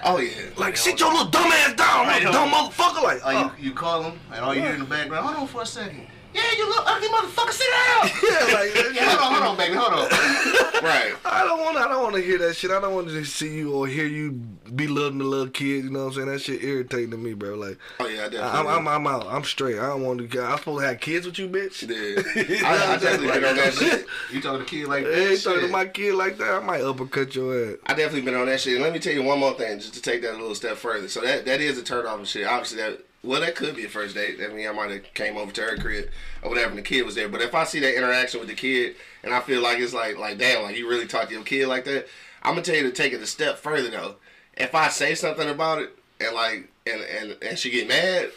Oh 0.03 0.17
yeah. 0.19 0.31
like 0.57 0.75
sit 0.77 1.00
your 1.00 1.12
little 1.12 1.27
dumb 1.29 1.51
ass 1.51 1.74
down, 1.75 2.07
Right, 2.07 2.24
little 2.24 2.33
dumb 2.33 2.50
motherfucker. 2.51 3.03
Like, 3.03 3.24
Like 3.25 3.36
oh. 3.36 3.39
you, 3.39 3.45
oh. 3.45 3.53
you 3.60 3.72
call 3.74 4.03
him, 4.03 4.19
and 4.31 4.43
all 4.43 4.55
you 4.55 4.62
hear 4.62 4.74
in 4.74 4.79
the 4.79 4.86
background, 4.86 5.25
hold 5.25 5.38
on 5.39 5.48
for 5.48 5.62
a 5.62 5.65
second. 5.65 6.07
Yeah, 6.33 6.41
you 6.57 6.67
little 6.67 6.83
ugly 6.85 7.07
motherfucker, 7.09 7.51
sit 7.51 7.67
down. 7.69 8.09
yeah, 8.23 8.53
like 8.55 8.95
Yeah, 8.95 9.15
hold 9.15 9.21
on, 9.21 9.33
hold 9.33 9.43
on, 9.51 9.57
baby, 9.57 9.75
hold 9.75 9.93
on. 9.93 10.69
Right. 10.83 11.13
I 11.23 11.45
don't 11.45 11.61
want. 11.61 11.77
I 11.77 11.87
don't 11.87 12.03
want 12.03 12.15
to 12.15 12.21
hear 12.21 12.37
that 12.39 12.57
shit. 12.57 12.69
I 12.69 12.81
don't 12.81 12.93
want 12.93 13.07
to 13.07 13.23
see 13.23 13.55
you 13.55 13.73
or 13.73 13.87
hear 13.87 14.05
you 14.05 14.31
belittling 14.75 15.19
the 15.19 15.23
little 15.23 15.47
kids. 15.47 15.85
You 15.85 15.91
know 15.91 15.99
what 15.99 16.05
I'm 16.07 16.13
saying? 16.13 16.27
That 16.27 16.41
shit 16.41 16.61
irritating 16.61 17.11
to 17.11 17.17
me, 17.17 17.33
bro. 17.33 17.55
Like, 17.55 17.77
Oh 18.01 18.07
yeah, 18.07 18.25
I 18.25 18.29
definitely. 18.29 18.49
I'm, 18.49 18.67
I'm, 18.67 18.87
I'm 18.89 19.07
out. 19.07 19.27
I'm 19.27 19.45
straight. 19.45 19.79
I 19.79 19.87
don't 19.87 20.03
want 20.03 20.29
to. 20.29 20.43
I'm 20.43 20.57
supposed 20.57 20.81
to 20.81 20.87
have 20.87 20.99
kids 20.99 21.25
with 21.25 21.39
you, 21.39 21.47
bitch. 21.47 21.87
Yeah. 21.87 22.67
I, 22.67 22.95
I 22.95 22.97
definitely 22.97 23.27
been 23.27 23.45
on 23.45 23.55
that 23.55 23.73
shit. 23.73 24.07
You 24.33 24.41
talking 24.41 24.59
to 24.59 24.63
a 24.65 24.65
kid 24.65 24.87
like 24.89 25.05
that? 25.05 25.41
talking 25.41 25.61
to 25.61 25.67
my 25.69 25.85
kid 25.85 26.15
like 26.15 26.37
that, 26.39 26.53
I 26.55 26.59
might 26.59 26.81
uppercut 26.81 27.33
your 27.33 27.71
ass. 27.71 27.77
I 27.85 27.93
definitely 27.93 28.21
been 28.21 28.35
on 28.35 28.47
that 28.47 28.59
shit. 28.59 28.73
And 28.73 28.83
let 28.83 28.91
me 28.91 28.99
tell 28.99 29.13
you 29.13 29.23
one 29.23 29.39
more 29.39 29.53
thing, 29.53 29.79
just 29.79 29.93
to 29.93 30.01
take 30.01 30.21
that 30.23 30.31
a 30.33 30.37
little 30.37 30.55
step 30.55 30.75
further. 30.75 31.07
So 31.07 31.21
that 31.21 31.45
that 31.45 31.61
is 31.61 31.77
a 31.77 31.83
turn 31.83 32.05
off 32.05 32.17
and 32.17 32.27
shit. 32.27 32.45
Obviously 32.45 32.81
that 32.81 32.99
well 33.23 33.41
that 33.41 33.55
could 33.55 33.75
be 33.75 33.85
a 33.85 33.89
first 33.89 34.15
date. 34.15 34.39
I 34.43 34.53
mean 34.53 34.67
I 34.67 34.71
might 34.71 34.91
have 34.91 35.13
came 35.13 35.37
over 35.37 35.51
to 35.51 35.61
her 35.61 35.77
crib 35.77 36.09
or 36.41 36.49
whatever 36.49 36.69
and 36.69 36.77
the 36.77 36.83
kid 36.83 37.05
was 37.05 37.15
there. 37.15 37.29
But 37.29 37.41
if 37.41 37.55
I 37.55 37.63
see 37.63 37.79
that 37.79 37.95
interaction 37.95 38.39
with 38.39 38.49
the 38.49 38.55
kid 38.55 38.95
and 39.23 39.33
I 39.33 39.39
feel 39.39 39.61
like 39.61 39.79
it's 39.79 39.93
like 39.93 40.17
like 40.17 40.37
damn, 40.37 40.63
like 40.63 40.77
you 40.77 40.89
really 40.89 41.07
talk 41.07 41.27
to 41.29 41.33
your 41.33 41.43
kid 41.43 41.67
like 41.67 41.85
that, 41.85 42.07
I'm 42.41 42.53
gonna 42.53 42.63
tell 42.63 42.75
you 42.75 42.83
to 42.83 42.91
take 42.91 43.13
it 43.13 43.21
a 43.21 43.27
step 43.27 43.57
further 43.57 43.89
though. 43.89 44.15
If 44.55 44.75
I 44.75 44.89
say 44.89 45.15
something 45.15 45.49
about 45.49 45.81
it 45.81 45.97
and 46.19 46.35
like 46.35 46.69
and 46.85 47.01
and, 47.01 47.37
and 47.41 47.57
she 47.57 47.69
get 47.69 47.87
mad, 47.87 48.29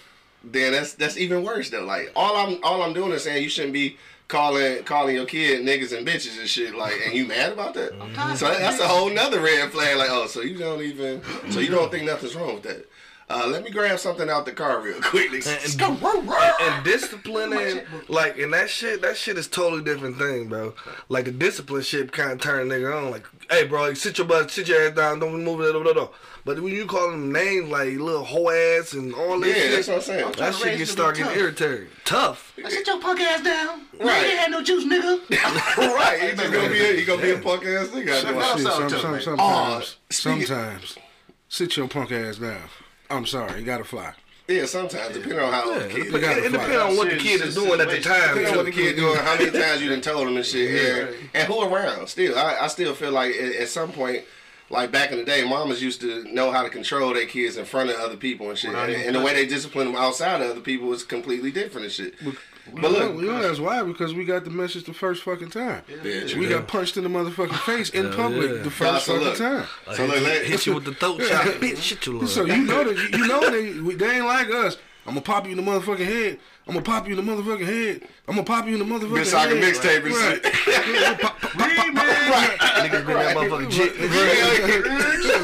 then 0.45 0.73
that's 0.73 0.95
that's 0.95 1.17
even 1.17 1.43
worse 1.43 1.71
though. 1.71 1.85
Like 1.85 2.13
all 2.15 2.37
I'm 2.37 2.59
all 2.63 2.83
I'm 2.83 2.93
doing 2.93 3.13
is 3.13 3.25
saying 3.25 3.43
you 3.43 3.49
shouldn't 3.49 3.75
be 3.75 3.97
calling 4.29 4.83
calling 4.85 5.15
your 5.15 5.27
kid 5.27 5.65
niggas 5.65 5.97
and 5.97 6.07
bitches 6.07 6.39
and 6.39 6.49
shit. 6.49 6.75
Like, 6.75 6.95
and 7.05 7.15
you 7.15 7.27
mad 7.27 7.53
about 7.53 7.75
that? 7.75 7.93
So 8.37 8.49
that, 8.49 8.59
that's 8.59 8.81
a 8.81 8.89
whole 8.89 9.11
nother 9.11 9.41
red 9.41 9.71
flag. 9.71 9.97
Like, 9.97 10.11
oh, 10.11 10.27
so 10.27 10.41
you 10.41 10.59
don't 10.59 10.83
even 10.83 11.23
so 11.51 11.61
you 11.61 11.71
don't 11.71 11.91
think 11.91 12.05
nothing's 12.05 12.35
wrong 12.35 12.55
with 12.55 12.63
that? 12.65 12.89
Uh, 13.29 13.45
let 13.49 13.65
me 13.65 13.71
grab 13.71 13.99
something 13.99 14.31
out 14.31 14.47
the 14.47 14.53
car 14.53 14.81
real 14.81 15.01
quick. 15.01 15.33
And, 15.33 15.81
and 16.61 16.85
disciplining, 16.85 17.81
like, 18.07 18.39
and 18.39 18.53
that 18.55 18.71
shit, 18.71 19.03
that 19.03 19.17
shit 19.17 19.37
is 19.37 19.49
totally 19.49 19.83
different 19.83 20.17
thing, 20.17 20.49
bro. 20.49 20.75
Like 21.09 21.25
the 21.25 21.33
discipline 21.33 21.83
shit 21.83 22.13
kind 22.13 22.31
of 22.31 22.41
turn 22.41 22.71
a 22.71 22.75
nigga 22.75 22.97
on. 23.05 23.11
Like, 23.11 23.27
hey, 23.51 23.65
bro, 23.67 23.95
sit 23.95 24.19
your 24.19 24.29
butt, 24.29 24.53
sit 24.53 24.69
your 24.69 24.81
ass 24.87 24.95
down, 24.95 25.19
don't 25.19 25.43
move 25.43 25.61
it, 25.61 25.73
blah, 25.73 25.83
blah, 25.83 25.93
blah. 25.93 26.09
But 26.45 26.61
when 26.61 26.73
you 26.73 26.87
call 26.87 27.11
them 27.11 27.33
names 27.33 27.69
like 27.69 27.89
little 27.99 28.23
hoe 28.23 28.49
ass 28.51 28.93
and 28.93 29.13
all 29.13 29.41
that 29.41 29.49
Yeah, 29.49 29.55
shit, 29.55 29.71
that's 29.73 29.89
what 29.89 29.97
I'm 29.97 30.03
saying. 30.03 30.33
that 30.39 30.55
shit 30.55 30.65
raise 30.65 30.79
get 30.79 30.87
to 30.87 30.93
start 30.93 31.15
be 31.17 31.23
getting 31.23 31.35
tough. 31.35 31.43
irritating. 31.43 31.87
Tough. 32.05 32.53
Like, 32.63 32.73
sit 32.73 32.87
your 32.87 33.01
punk 33.01 33.21
ass 33.21 33.43
down. 33.43 33.81
Right. 33.99 34.21
You 34.23 34.29
ain't 34.31 34.39
had 34.39 34.51
no 34.53 34.63
juice, 34.63 34.85
nigga. 34.85 35.29
right, 35.97 36.21
he 36.31 36.37
just 36.37 36.53
gonna 36.53 36.69
be 36.71 36.79
a, 36.81 36.93
he 36.95 37.05
gonna 37.05 37.23
be 37.23 37.31
a 37.33 37.39
punk 37.39 37.65
ass 37.65 37.89
nigga. 37.89 38.11
out 38.13 38.23
there. 38.23 38.57
Shit, 38.57 38.63
some, 38.63 38.89
Tough, 38.89 39.23
sometimes, 39.23 39.27
Oh, 39.41 39.83
sometimes, 40.11 40.99
sit 41.49 41.77
your 41.77 41.89
punk 41.89 42.13
ass 42.13 42.37
down. 42.37 42.61
I'm 43.11 43.27
sorry, 43.27 43.61
you 43.61 43.67
gotta 43.67 43.85
fly. 43.85 44.15
Yeah, 44.49 44.65
sometimes 44.67 45.15
depending 45.15 45.41
on 45.41 45.53
how 45.53 45.73
old 45.73 45.83
the 45.83 45.89
kid. 45.89 46.07
It, 46.07 46.15
is. 46.15 46.15
it 46.15 46.51
fly. 46.51 46.67
depends 46.67 46.77
on 46.77 46.97
what 46.97 47.11
the 47.11 47.17
kid 47.17 47.41
is 47.41 47.55
doing 47.55 47.81
at 47.81 47.89
the 47.89 48.01
time. 48.01 48.29
Depending 48.29 48.47
on 48.47 48.57
what 48.57 48.67
the 48.67 48.73
kid 48.73 48.97
doing, 48.97 49.17
how 49.17 49.37
many 49.37 49.51
times 49.51 49.83
you 49.83 49.89
done 49.89 50.01
told 50.01 50.29
him 50.29 50.37
and 50.37 50.47
shit, 50.47 51.09
and, 51.09 51.31
and 51.35 51.49
who 51.49 51.63
around. 51.63 52.07
Still, 52.07 52.39
I, 52.39 52.59
I 52.61 52.67
still 52.69 52.95
feel 52.95 53.11
like 53.11 53.35
at, 53.35 53.57
at 53.57 53.69
some 53.69 53.91
point, 53.91 54.25
like 54.71 54.93
back 54.93 55.11
in 55.11 55.19
the 55.19 55.25
day, 55.25 55.45
mamas 55.45 55.83
used 55.83 56.01
to 56.03 56.25
know 56.33 56.53
how 56.53 56.63
to 56.63 56.71
control 56.71 57.13
their 57.13 57.27
kids 57.27 57.57
in 57.57 57.65
front 57.65 57.91
of 57.91 57.97
other 57.97 58.17
people 58.17 58.49
and 58.49 58.59
shit, 58.59 58.73
and, 58.73 58.93
and 58.95 59.17
the 59.17 59.21
way 59.21 59.35
they 59.35 59.47
discipline 59.47 59.89
them 59.89 59.97
outside 59.97 60.41
of 60.41 60.51
other 60.51 60.61
people 60.61 60.87
was 60.89 61.03
completely 61.03 61.51
different 61.51 61.87
and 61.87 61.93
shit. 61.93 62.15
But 62.73 62.91
Look, 62.91 62.93
look, 62.93 63.23
you 63.23 63.31
know 63.33 63.41
that's 63.41 63.61
why 63.61 63.83
because 63.83 64.13
we 64.13 64.25
got 64.25 64.45
the 64.45 64.51
message 64.51 64.85
the 64.85 64.93
first 64.93 65.23
fucking 65.23 65.51
time. 65.51 65.83
Yeah, 65.89 66.37
we 66.37 66.49
got 66.49 66.67
punched 66.67 66.97
in 66.97 67.05
the 67.05 67.09
motherfucking 67.09 67.59
face 67.61 67.91
in 67.91 68.13
public 68.13 68.51
yeah. 68.51 68.63
the 68.63 68.71
first 68.71 69.07
so 69.07 69.13
fucking 69.13 69.29
look, 69.29 69.39
time. 69.39 69.67
so 69.95 70.05
look, 70.07 70.21
let, 70.23 70.45
Hit 70.47 70.67
you 70.67 70.75
with 70.75 70.85
the 70.85 70.95
throat 70.95 71.21
chop. 71.29 71.45
Bitch, 71.61 71.79
shit 71.81 72.05
you 72.07 72.15
little. 72.15 72.29
So 72.29 72.45
you 72.45 72.63
know 72.65 72.85
that 72.85 72.97
you 73.13 73.27
know 73.27 73.51
they 73.51 73.95
they 73.95 74.17
ain't 74.17 74.27
like 74.27 74.51
us. 74.51 74.77
I'm 75.07 75.13
gonna 75.15 75.21
pop 75.21 75.45
you 75.47 75.53
in 75.53 75.65
the 75.65 75.71
motherfucking 75.71 76.05
head. 76.05 76.41
I'm 76.67 76.75
gonna 76.75 76.85
pop 76.85 77.07
you 77.09 77.17
in 77.17 77.25
the 77.25 77.33
motherfucking 77.33 77.65
head. 77.65 78.03
I'm 78.27 78.35
gonna 78.35 78.45
pop 78.45 78.67
you 78.67 78.73
in 78.73 78.81
the 78.81 78.85
motherfucking 78.85 79.15
Good 79.15 79.27
Soccer 79.29 79.57
head. 79.57 79.75
mixtape 79.75 80.05
and 80.05 80.15
Right. 80.15 80.43
shit. 80.45 80.53
Niggas 81.57 83.07
been 83.07 83.17
that 83.17 83.37
motherfucking 83.37 83.71
jit. 83.71 83.95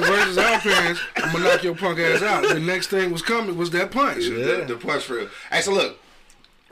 Versus 0.03 0.38
our 0.38 0.59
parents, 0.59 1.01
I'm 1.16 1.33
gonna 1.33 1.44
knock 1.44 1.62
your 1.62 1.77
punk 1.77 1.99
ass 2.01 2.23
out. 2.23 2.49
The 2.49 2.59
next 2.59 2.88
thing 2.88 3.12
was 3.12 3.23
coming 3.23 3.57
was 3.57 3.70
that 3.70 3.92
punch. 3.92 4.25
the, 4.25 4.64
the 4.66 4.77
punch 4.77 5.05
for 5.05 5.14
real. 5.14 5.29
Hey, 5.51 5.61
so 5.61 5.73
look, 5.73 5.99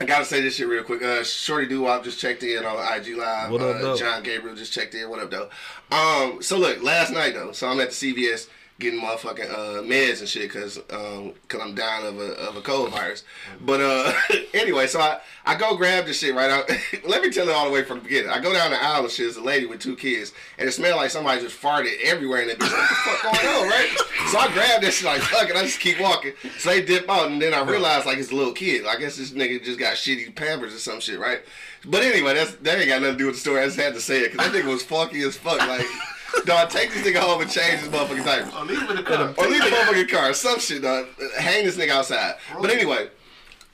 I 0.01 0.03
gotta 0.03 0.25
say 0.25 0.41
this 0.41 0.55
shit 0.55 0.67
real 0.67 0.83
quick. 0.83 1.03
Uh, 1.03 1.23
Shorty 1.23 1.67
Doo 1.67 1.83
Wop 1.83 2.03
just 2.03 2.19
checked 2.19 2.41
in 2.41 2.65
on 2.65 2.75
IG 2.75 3.15
Live. 3.15 3.51
What 3.51 3.61
up, 3.61 3.83
uh? 3.83 3.95
John 3.95 4.23
Gabriel 4.23 4.55
just 4.55 4.73
checked 4.73 4.95
in. 4.95 5.07
What 5.07 5.19
up, 5.19 5.29
though? 5.29 5.47
Um, 5.95 6.41
so 6.41 6.57
look, 6.57 6.81
last 6.81 7.13
night 7.13 7.35
though, 7.35 7.51
so 7.51 7.67
I'm 7.67 7.79
at 7.79 7.91
the 7.91 8.13
CVS 8.15 8.47
getting 8.81 8.99
motherfucking 8.99 9.49
uh, 9.49 9.81
meds 9.83 10.19
and 10.19 10.27
shit 10.27 10.43
because 10.43 10.77
um, 10.89 11.33
cause 11.47 11.61
I'm 11.61 11.75
dying 11.75 12.05
of 12.05 12.19
a 12.19 12.33
of 12.33 12.57
a 12.57 12.61
cold 12.61 12.91
virus. 12.91 13.23
But 13.61 13.79
uh, 13.79 14.11
anyway, 14.53 14.87
so 14.87 14.99
I, 14.99 15.21
I 15.45 15.55
go 15.55 15.77
grab 15.77 16.05
this 16.05 16.19
shit 16.19 16.35
right 16.35 16.49
out. 16.49 16.69
Let 17.07 17.21
me 17.21 17.29
tell 17.29 17.47
it 17.47 17.53
all 17.53 17.65
the 17.65 17.71
way 17.71 17.83
from 17.83 17.99
the 17.99 18.03
beginning. 18.03 18.31
I 18.31 18.39
go 18.39 18.51
down 18.51 18.71
the 18.71 18.83
aisle 18.83 19.03
and 19.03 19.11
shit. 19.11 19.27
It's 19.27 19.37
a 19.37 19.41
lady 19.41 19.65
with 19.65 19.79
two 19.79 19.95
kids, 19.95 20.33
and 20.57 20.67
it 20.67 20.71
smelled 20.73 20.97
like 20.97 21.11
somebody 21.11 21.41
just 21.41 21.61
farted 21.61 21.93
everywhere 22.03 22.41
in 22.41 22.49
that 22.49 22.59
bitch. 22.59 22.71
What 22.71 22.89
the 22.89 22.95
fuck 22.95 23.41
going 23.43 23.55
on, 23.55 23.69
right? 23.69 23.97
So 24.31 24.39
I 24.39 24.51
grab 24.53 24.81
this 24.81 24.95
shit 24.95 25.05
like 25.05 25.21
fuck 25.21 25.49
it. 25.49 25.55
I 25.55 25.61
just 25.61 25.79
keep 25.79 26.01
walking. 26.01 26.33
So 26.57 26.71
they 26.71 26.81
dip 26.81 27.09
out, 27.09 27.31
and 27.31 27.41
then 27.41 27.53
I 27.53 27.63
realize 27.63 28.05
like 28.05 28.17
it's 28.17 28.31
a 28.31 28.35
little 28.35 28.53
kid. 28.53 28.85
I 28.85 28.97
guess 28.97 29.15
this 29.15 29.31
nigga 29.31 29.63
just 29.63 29.79
got 29.79 29.95
shitty 29.95 30.35
pampers 30.35 30.73
or 30.73 30.79
some 30.79 30.99
shit, 30.99 31.19
right? 31.19 31.41
But 31.85 32.03
anyway, 32.03 32.33
that's 32.33 32.55
that 32.55 32.79
ain't 32.79 32.89
got 32.89 33.01
nothing 33.01 33.17
to 33.17 33.17
do 33.17 33.25
with 33.27 33.35
the 33.35 33.41
story. 33.41 33.61
I 33.61 33.65
just 33.65 33.79
had 33.79 33.93
to 33.93 34.01
say 34.01 34.21
it 34.21 34.31
because 34.31 34.51
that 34.51 34.57
nigga 34.57 34.69
was 34.69 34.83
funky 34.83 35.21
as 35.21 35.35
fuck. 35.35 35.59
Like, 35.59 35.85
dog, 36.45 36.69
take 36.69 36.93
this 36.93 37.05
nigga 37.05 37.19
home 37.19 37.41
and 37.41 37.49
change 37.49 37.81
this 37.81 37.89
motherfucking 37.89 38.25
diaper. 38.25 38.51
Oh, 38.53 38.63
leave 38.63 38.81
him 38.81 38.89
in 38.89 38.95
the 38.97 39.03
car. 39.03 39.33
Or 39.37 39.47
leave 39.47 39.63
the 39.63 39.69
motherfucking 39.69 40.09
car. 40.09 40.33
Some 40.33 40.59
shit, 40.59 40.81
dog. 40.81 41.07
Hang 41.37 41.65
this 41.65 41.77
nigga 41.77 41.89
outside. 41.89 42.35
But 42.59 42.69
anyway, 42.69 43.09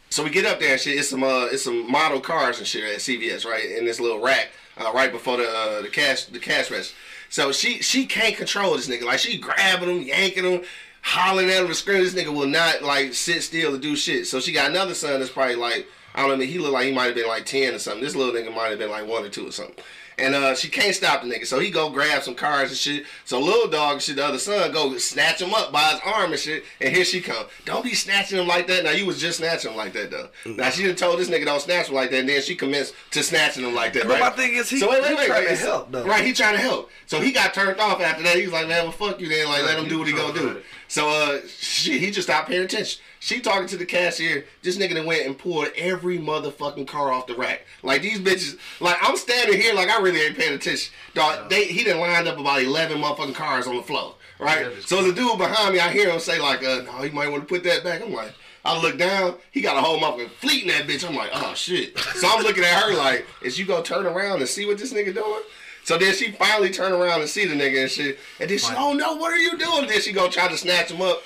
so 0.10 0.24
we 0.24 0.30
get 0.30 0.46
up 0.46 0.60
there 0.60 0.74
and 0.74 0.82
shit. 0.82 0.98
It's 0.98 1.10
some 1.10 1.24
uh, 1.24 1.46
it's 1.46 1.64
some 1.64 1.90
model 1.92 2.20
cars 2.20 2.60
and 2.60 2.68
shit 2.68 2.84
at 2.84 3.00
CVS, 3.00 3.46
right? 3.46 3.66
In 3.66 3.86
this 3.86 4.00
little 4.00 4.22
rack, 4.22 4.50
uh, 4.78 4.92
right 4.94 5.12
before 5.12 5.38
the 5.38 5.48
uh, 5.48 5.82
the 5.82 5.90
cash 5.90 6.26
the 6.26 6.40
cash 6.40 6.72
register. 6.72 6.96
So 7.30 7.52
she 7.52 7.82
she 7.82 8.06
can't 8.06 8.36
control 8.36 8.76
this 8.76 8.88
nigga. 8.88 9.04
Like 9.04 9.20
she 9.20 9.38
grabbing 9.38 9.90
him, 9.90 10.02
yanking 10.02 10.46
him, 10.46 10.64
hollering 11.02 11.50
at 11.50 11.64
him, 11.64 11.74
screaming. 11.74 12.04
This 12.04 12.14
nigga 12.14 12.34
will 12.34 12.48
not 12.48 12.84
like 12.84 13.14
sit 13.14 13.44
still 13.44 13.72
to 13.72 13.78
do 13.78 13.96
shit. 13.96 14.28
So 14.28 14.40
she 14.40 14.54
got 14.54 14.70
another 14.70 14.94
son 14.94 15.20
that's 15.20 15.32
probably 15.32 15.56
like 15.56 15.88
I 16.18 16.28
don't 16.28 16.40
know. 16.40 16.46
He 16.46 16.58
looked 16.58 16.74
like 16.74 16.86
he 16.88 16.92
might 16.94 17.06
have 17.06 17.16
been 17.16 17.28
like 17.28 17.46
ten 17.46 17.74
or 17.74 17.80
something. 17.80 18.04
This 18.04 18.16
little 18.16 18.34
nigga 18.34 18.54
might 18.54 18.70
have 18.70 18.80
been 18.80 18.90
like 18.90 19.08
one 19.08 19.24
or 19.24 19.30
two 19.30 19.48
or 19.48 19.52
something. 19.52 19.76
And 20.20 20.34
uh, 20.34 20.56
she 20.56 20.68
can't 20.68 20.96
stop 20.96 21.22
the 21.22 21.28
nigga, 21.28 21.46
so 21.46 21.60
he 21.60 21.70
go 21.70 21.92
grab 21.92 22.24
some 22.24 22.34
cars 22.34 22.70
and 22.72 22.78
shit. 22.78 23.06
So 23.24 23.40
little 23.40 23.70
dog 23.70 23.94
and 23.94 24.02
shit, 24.02 24.16
the 24.16 24.26
other 24.26 24.40
son 24.40 24.72
go 24.72 24.98
snatch 24.98 25.40
him 25.44 25.54
up 25.54 25.72
by 25.72 25.92
his 25.92 26.00
arm 26.04 26.32
and 26.32 26.40
shit. 26.40 26.64
And 26.82 26.92
here 26.92 27.06
she 27.06 27.22
come. 27.22 27.46
Don't 27.66 27.84
be 27.84 27.94
snatching 27.94 28.40
him 28.40 28.48
like 28.48 28.66
that. 28.66 28.84
Now 28.84 28.90
you 28.90 29.06
was 29.06 29.22
just 29.22 29.38
snatching 29.38 29.70
him 29.70 29.78
like 29.78 29.94
that 29.94 30.10
though. 30.10 30.30
Now 30.44 30.72
she 30.72 30.88
done 30.88 30.96
told 30.96 31.20
this 31.20 31.30
nigga 31.30 31.46
don't 31.46 31.62
snatch 31.62 31.90
him 31.90 31.94
like 31.94 32.10
that. 32.10 32.22
And 32.22 32.30
then 32.30 32.42
she 32.42 32.56
commenced 32.56 32.96
to 33.12 33.22
snatching 33.22 33.64
him 33.64 33.76
like 33.76 33.94
that. 33.94 34.08
But 34.08 34.14
right? 34.14 34.22
my 34.22 34.30
thing 34.32 34.56
is 34.56 34.68
he- 34.72 34.80
so 34.80 34.90
wait, 34.90 35.04
wait, 35.04 35.10
he 35.10 35.16
wait, 35.18 35.28
trying 35.28 35.46
wait. 35.46 35.50
to 35.50 35.56
help, 35.56 35.92
though. 35.92 36.04
Right, 36.08 36.26
he 36.26 36.34
trying 36.34 36.56
to 36.56 36.62
help. 36.62 36.90
So 37.06 37.22
he 37.22 37.32
got 37.32 37.54
turned 37.54 37.80
off 37.80 38.02
after 38.02 38.24
that. 38.24 38.38
He 38.38 38.42
was 38.42 38.54
like, 38.54 38.68
man, 38.68 38.86
well 38.86 38.92
fuck 38.94 39.22
you 39.22 39.30
then. 39.30 39.46
Like 39.48 39.66
let 39.66 39.78
him 39.78 39.88
do 39.88 40.00
what 40.00 40.08
he 40.08 40.14
gonna 40.16 40.34
do. 40.34 40.62
So 40.88 41.10
uh, 41.10 41.40
she, 41.48 42.00
he 42.00 42.12
just 42.12 42.28
stopped 42.28 42.50
paying 42.50 42.64
attention. 42.64 43.02
She 43.20 43.42
talking 43.42 43.68
to 43.68 43.78
the 43.78 43.86
cashier. 43.86 44.46
This 44.62 44.78
nigga 44.78 44.96
done 44.96 45.06
went 45.06 45.26
and 45.26 45.38
pulled 45.38 45.68
every 45.76 46.18
motherfucking 46.18 46.88
car 46.88 47.12
off 47.12 47.28
the 47.28 47.36
rack. 47.36 47.66
Like 47.84 48.02
these 48.02 48.20
bitches. 48.20 48.58
Like 48.80 48.98
I'm 49.02 49.18
standing 49.18 49.60
here, 49.60 49.74
like 49.74 49.90
I 49.90 50.00
really 50.02 50.22
ain't 50.22 50.38
paying 50.38 50.54
attention. 50.54 50.94
Dog, 51.14 51.50
they 51.50 51.66
he 51.66 51.84
done 51.84 52.00
lined 52.00 52.28
up 52.28 52.38
about 52.38 52.62
eleven 52.62 53.00
motherfucking 53.02 53.36
cars 53.36 53.68
on 53.68 53.76
the 53.76 53.84
floor. 53.84 54.16
Right. 54.40 54.68
So 54.86 55.04
the 55.04 55.14
dude 55.14 55.38
behind 55.38 55.74
me, 55.74 55.80
I 55.80 55.92
hear 55.92 56.10
him 56.10 56.20
say 56.20 56.40
like, 56.40 56.64
uh, 56.64 56.84
no, 56.84 57.04
you 57.04 57.12
might 57.12 57.30
want 57.30 57.44
to 57.44 57.48
put 57.48 57.64
that 57.64 57.84
back. 57.84 58.02
I'm 58.02 58.14
like. 58.14 58.34
I 58.66 58.78
look 58.82 58.98
down, 58.98 59.36
he 59.52 59.62
got 59.62 59.78
a 59.78 59.82
whole 59.82 59.98
motherfucking 59.98 60.30
fleet 60.32 60.64
in 60.64 60.68
that 60.68 60.88
bitch. 60.88 61.08
I'm 61.08 61.16
like, 61.16 61.30
oh 61.34 61.54
shit. 61.54 61.98
So 61.98 62.28
I'm 62.28 62.44
looking 62.44 62.66
at 62.66 62.84
her 62.84 62.94
like, 62.98 63.26
is 63.42 63.58
you 63.58 63.66
gonna 63.66 63.82
turn 63.82 64.06
around 64.06 64.40
and 64.40 64.50
see 64.50 64.66
what 64.66 64.78
this 64.78 64.92
nigga 64.92 65.14
doing? 65.14 65.42
So 65.88 65.98
then 65.98 66.14
she 66.14 66.32
finally 66.34 66.70
turn 66.70 66.92
around 66.92 67.22
and 67.22 67.30
see 67.30 67.46
the 67.46 67.56
nigga 67.56 67.84
and 67.84 67.90
shit. 67.90 68.20
And 68.42 68.50
then 68.50 68.58
she, 68.58 68.74
oh 68.76 68.92
no, 68.92 69.16
what 69.16 69.32
are 69.32 69.38
you 69.38 69.58
doing? 69.58 69.88
Then 69.88 70.02
she 70.02 70.12
go 70.12 70.30
try 70.30 70.50
to 70.50 70.58
snatch 70.58 70.92
him 70.92 71.02
up. 71.02 71.24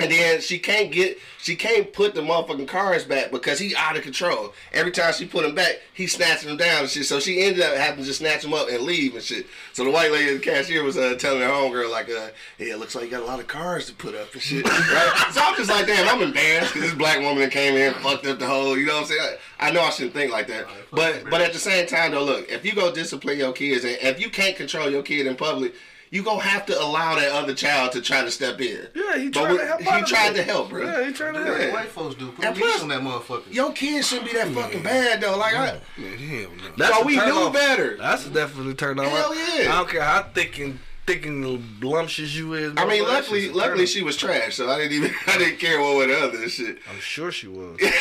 And 0.00 0.12
then 0.12 0.40
she 0.40 0.60
can't 0.60 0.92
get, 0.92 1.18
she 1.38 1.56
can't 1.56 1.92
put 1.92 2.14
the 2.14 2.20
motherfucking 2.20 2.68
cars 2.68 3.04
back 3.04 3.32
because 3.32 3.58
he 3.58 3.74
out 3.74 3.96
of 3.96 4.04
control. 4.04 4.54
Every 4.72 4.92
time 4.92 5.12
she 5.12 5.26
put 5.26 5.44
him 5.44 5.56
back, 5.56 5.80
he 5.92 6.06
snatching 6.06 6.48
them 6.48 6.56
down 6.56 6.82
and 6.82 6.88
shit. 6.88 7.04
So 7.04 7.18
she 7.18 7.42
ended 7.42 7.62
up 7.62 7.76
having 7.76 7.98
to 7.98 8.04
just 8.04 8.20
snatch 8.20 8.44
him 8.44 8.54
up 8.54 8.68
and 8.70 8.84
leave 8.84 9.14
and 9.14 9.24
shit. 9.24 9.46
So 9.72 9.82
the 9.82 9.90
white 9.90 10.12
lady, 10.12 10.34
the 10.34 10.38
cashier, 10.38 10.84
was 10.84 10.96
uh, 10.96 11.16
telling 11.18 11.42
her 11.42 11.48
homegirl 11.48 11.90
like, 11.90 12.08
uh, 12.08 12.28
"Yeah, 12.58 12.74
it 12.74 12.78
looks 12.78 12.94
like 12.94 13.06
you 13.06 13.10
got 13.10 13.22
a 13.22 13.26
lot 13.26 13.40
of 13.40 13.48
cars 13.48 13.86
to 13.86 13.92
put 13.92 14.14
up 14.14 14.32
and 14.32 14.40
shit." 14.40 14.64
right? 14.68 15.30
So 15.32 15.40
I'm 15.42 15.56
just 15.56 15.68
like, 15.68 15.88
damn, 15.88 16.08
I'm 16.08 16.22
embarrassed 16.22 16.74
because 16.74 16.90
this 16.90 16.98
black 16.98 17.18
woman 17.18 17.38
that 17.38 17.50
came 17.50 17.74
in 17.74 17.92
and 17.92 17.96
fucked 17.96 18.24
up 18.24 18.38
the 18.38 18.46
whole. 18.46 18.78
You 18.78 18.86
know 18.86 18.94
what 18.94 19.02
I'm 19.02 19.06
saying? 19.08 19.36
I, 19.58 19.68
I 19.68 19.70
know 19.72 19.82
I 19.82 19.90
shouldn't 19.90 20.14
think 20.14 20.30
like 20.30 20.46
that, 20.46 20.66
but 20.92 21.24
but 21.28 21.40
at 21.40 21.52
the 21.52 21.58
same 21.58 21.88
time 21.88 22.12
though, 22.12 22.22
look, 22.22 22.48
if 22.48 22.64
you 22.64 22.72
go 22.72 22.94
discipline 22.94 23.38
your 23.38 23.52
kids 23.52 23.84
and 23.84 23.98
if 24.00 24.20
you 24.20 24.30
can't 24.30 24.54
control 24.56 24.88
your 24.88 25.02
kid 25.02 25.26
in 25.26 25.34
public. 25.34 25.74
You 26.10 26.22
gonna 26.22 26.40
have 26.40 26.64
to 26.66 26.80
allow 26.80 27.16
that 27.16 27.30
other 27.32 27.54
child 27.54 27.92
to 27.92 28.00
try 28.00 28.22
to 28.22 28.30
step 28.30 28.60
in. 28.60 28.86
Yeah, 28.94 29.18
he 29.18 29.30
tried 29.30 29.52
we- 29.52 29.58
to 29.58 29.66
help. 29.66 29.80
He 29.82 29.88
out 29.88 30.06
tried 30.06 30.34
to 30.36 30.42
help, 30.42 30.70
bro. 30.70 30.84
Yeah, 30.84 31.06
he 31.06 31.12
tried 31.12 31.32
to 31.32 31.44
help. 31.44 31.58
the 31.58 31.70
white 31.70 31.88
folks 31.88 32.14
do. 32.14 32.32
Put 32.32 32.44
And 32.44 32.54
police 32.56 32.70
plus- 32.72 32.82
on 32.82 32.88
that 32.88 33.00
motherfucker. 33.02 33.52
Your 33.54 33.72
kids 33.72 34.08
shouldn't 34.08 34.26
be 34.30 34.36
that 34.36 34.48
fucking 34.48 34.82
bad 34.82 35.20
though. 35.20 35.36
Like, 35.36 35.54
I, 35.54 35.80
Man, 35.98 36.18
hell 36.18 36.48
no. 36.56 36.62
That's 36.76 36.96
so 36.98 37.04
we 37.04 37.16
turn 37.16 37.28
knew 37.28 37.34
off. 37.34 37.52
better. 37.52 37.96
That's 37.98 38.26
a 38.26 38.30
definitely 38.30 38.74
turned 38.74 39.00
on. 39.00 39.06
Hell 39.06 39.34
yeah. 39.34 39.72
I 39.72 39.76
don't 39.76 39.88
care 39.88 40.02
how 40.02 40.22
thick 40.22 40.58
and 40.58 40.78
thick 41.06 41.26
and 41.26 41.82
lumptious 41.82 42.34
you 42.34 42.52
is. 42.54 42.72
I 42.76 42.84
mean, 42.86 43.02
luckily, 43.02 43.50
luckily 43.50 43.86
she 43.86 44.02
was 44.02 44.16
trash, 44.16 44.56
so 44.56 44.68
I 44.70 44.78
didn't 44.78 44.92
even, 44.92 45.14
I 45.26 45.38
didn't 45.38 45.58
care 45.58 45.80
one 45.80 45.96
way 45.98 46.04
or 46.04 46.06
the 46.08 46.18
other 46.20 46.42
and 46.42 46.50
shit. 46.50 46.78
I'm 46.90 47.00
sure 47.00 47.30
she 47.32 47.48
was. 47.48 47.78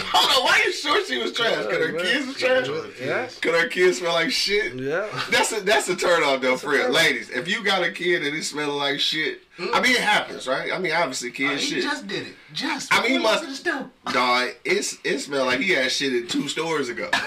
Hold 0.00 0.38
on, 0.38 0.44
why 0.44 0.60
are 0.60 0.66
you 0.66 0.72
sure 0.72 1.04
she 1.06 1.18
was 1.18 1.32
trash? 1.32 1.64
Cause 1.64 1.66
her 1.76 1.92
man. 1.92 2.02
kids 2.04 2.26
was 2.26 2.36
trash. 2.36 2.68
Yeah. 3.00 3.26
Cause 3.40 3.60
her 3.62 3.68
kids 3.68 3.98
smell 3.98 4.12
like 4.14 4.30
shit. 4.30 4.74
Yeah. 4.74 5.06
That's 5.30 5.52
a 5.52 5.60
that's 5.60 5.88
a 5.88 5.96
turn 5.96 6.22
off 6.22 6.40
though, 6.40 6.56
for 6.56 6.70
real. 6.70 6.90
Ladies, 6.90 7.30
if 7.30 7.48
you 7.48 7.64
got 7.64 7.82
a 7.82 7.90
kid 7.92 8.24
and 8.26 8.36
it's 8.36 8.48
smelling 8.48 8.76
like 8.76 9.00
shit, 9.00 9.40
I 9.58 9.80
mean 9.80 9.92
it 9.92 10.00
happens, 10.00 10.46
right? 10.46 10.72
I 10.72 10.78
mean 10.78 10.92
obviously 10.92 11.30
Uh, 11.30 11.34
kids 11.34 11.62
he 11.64 11.74
shit. 11.76 11.82
just 11.82 12.06
did 12.06 12.26
it. 12.28 12.34
Just. 12.52 12.92
I 12.94 13.02
mean, 13.02 13.12
he 13.12 13.18
What 13.18 13.42
must- 13.44 13.46
was 13.48 13.60
it? 13.66 14.12
Dog, 14.12 14.48
it's 14.64 14.96
it 15.04 15.18
smelled 15.20 15.46
like 15.48 15.60
he 15.60 15.70
had 15.72 15.90
shit 15.90 16.14
in 16.14 16.26
two 16.26 16.48
stores 16.48 16.88
ago. 16.88 17.10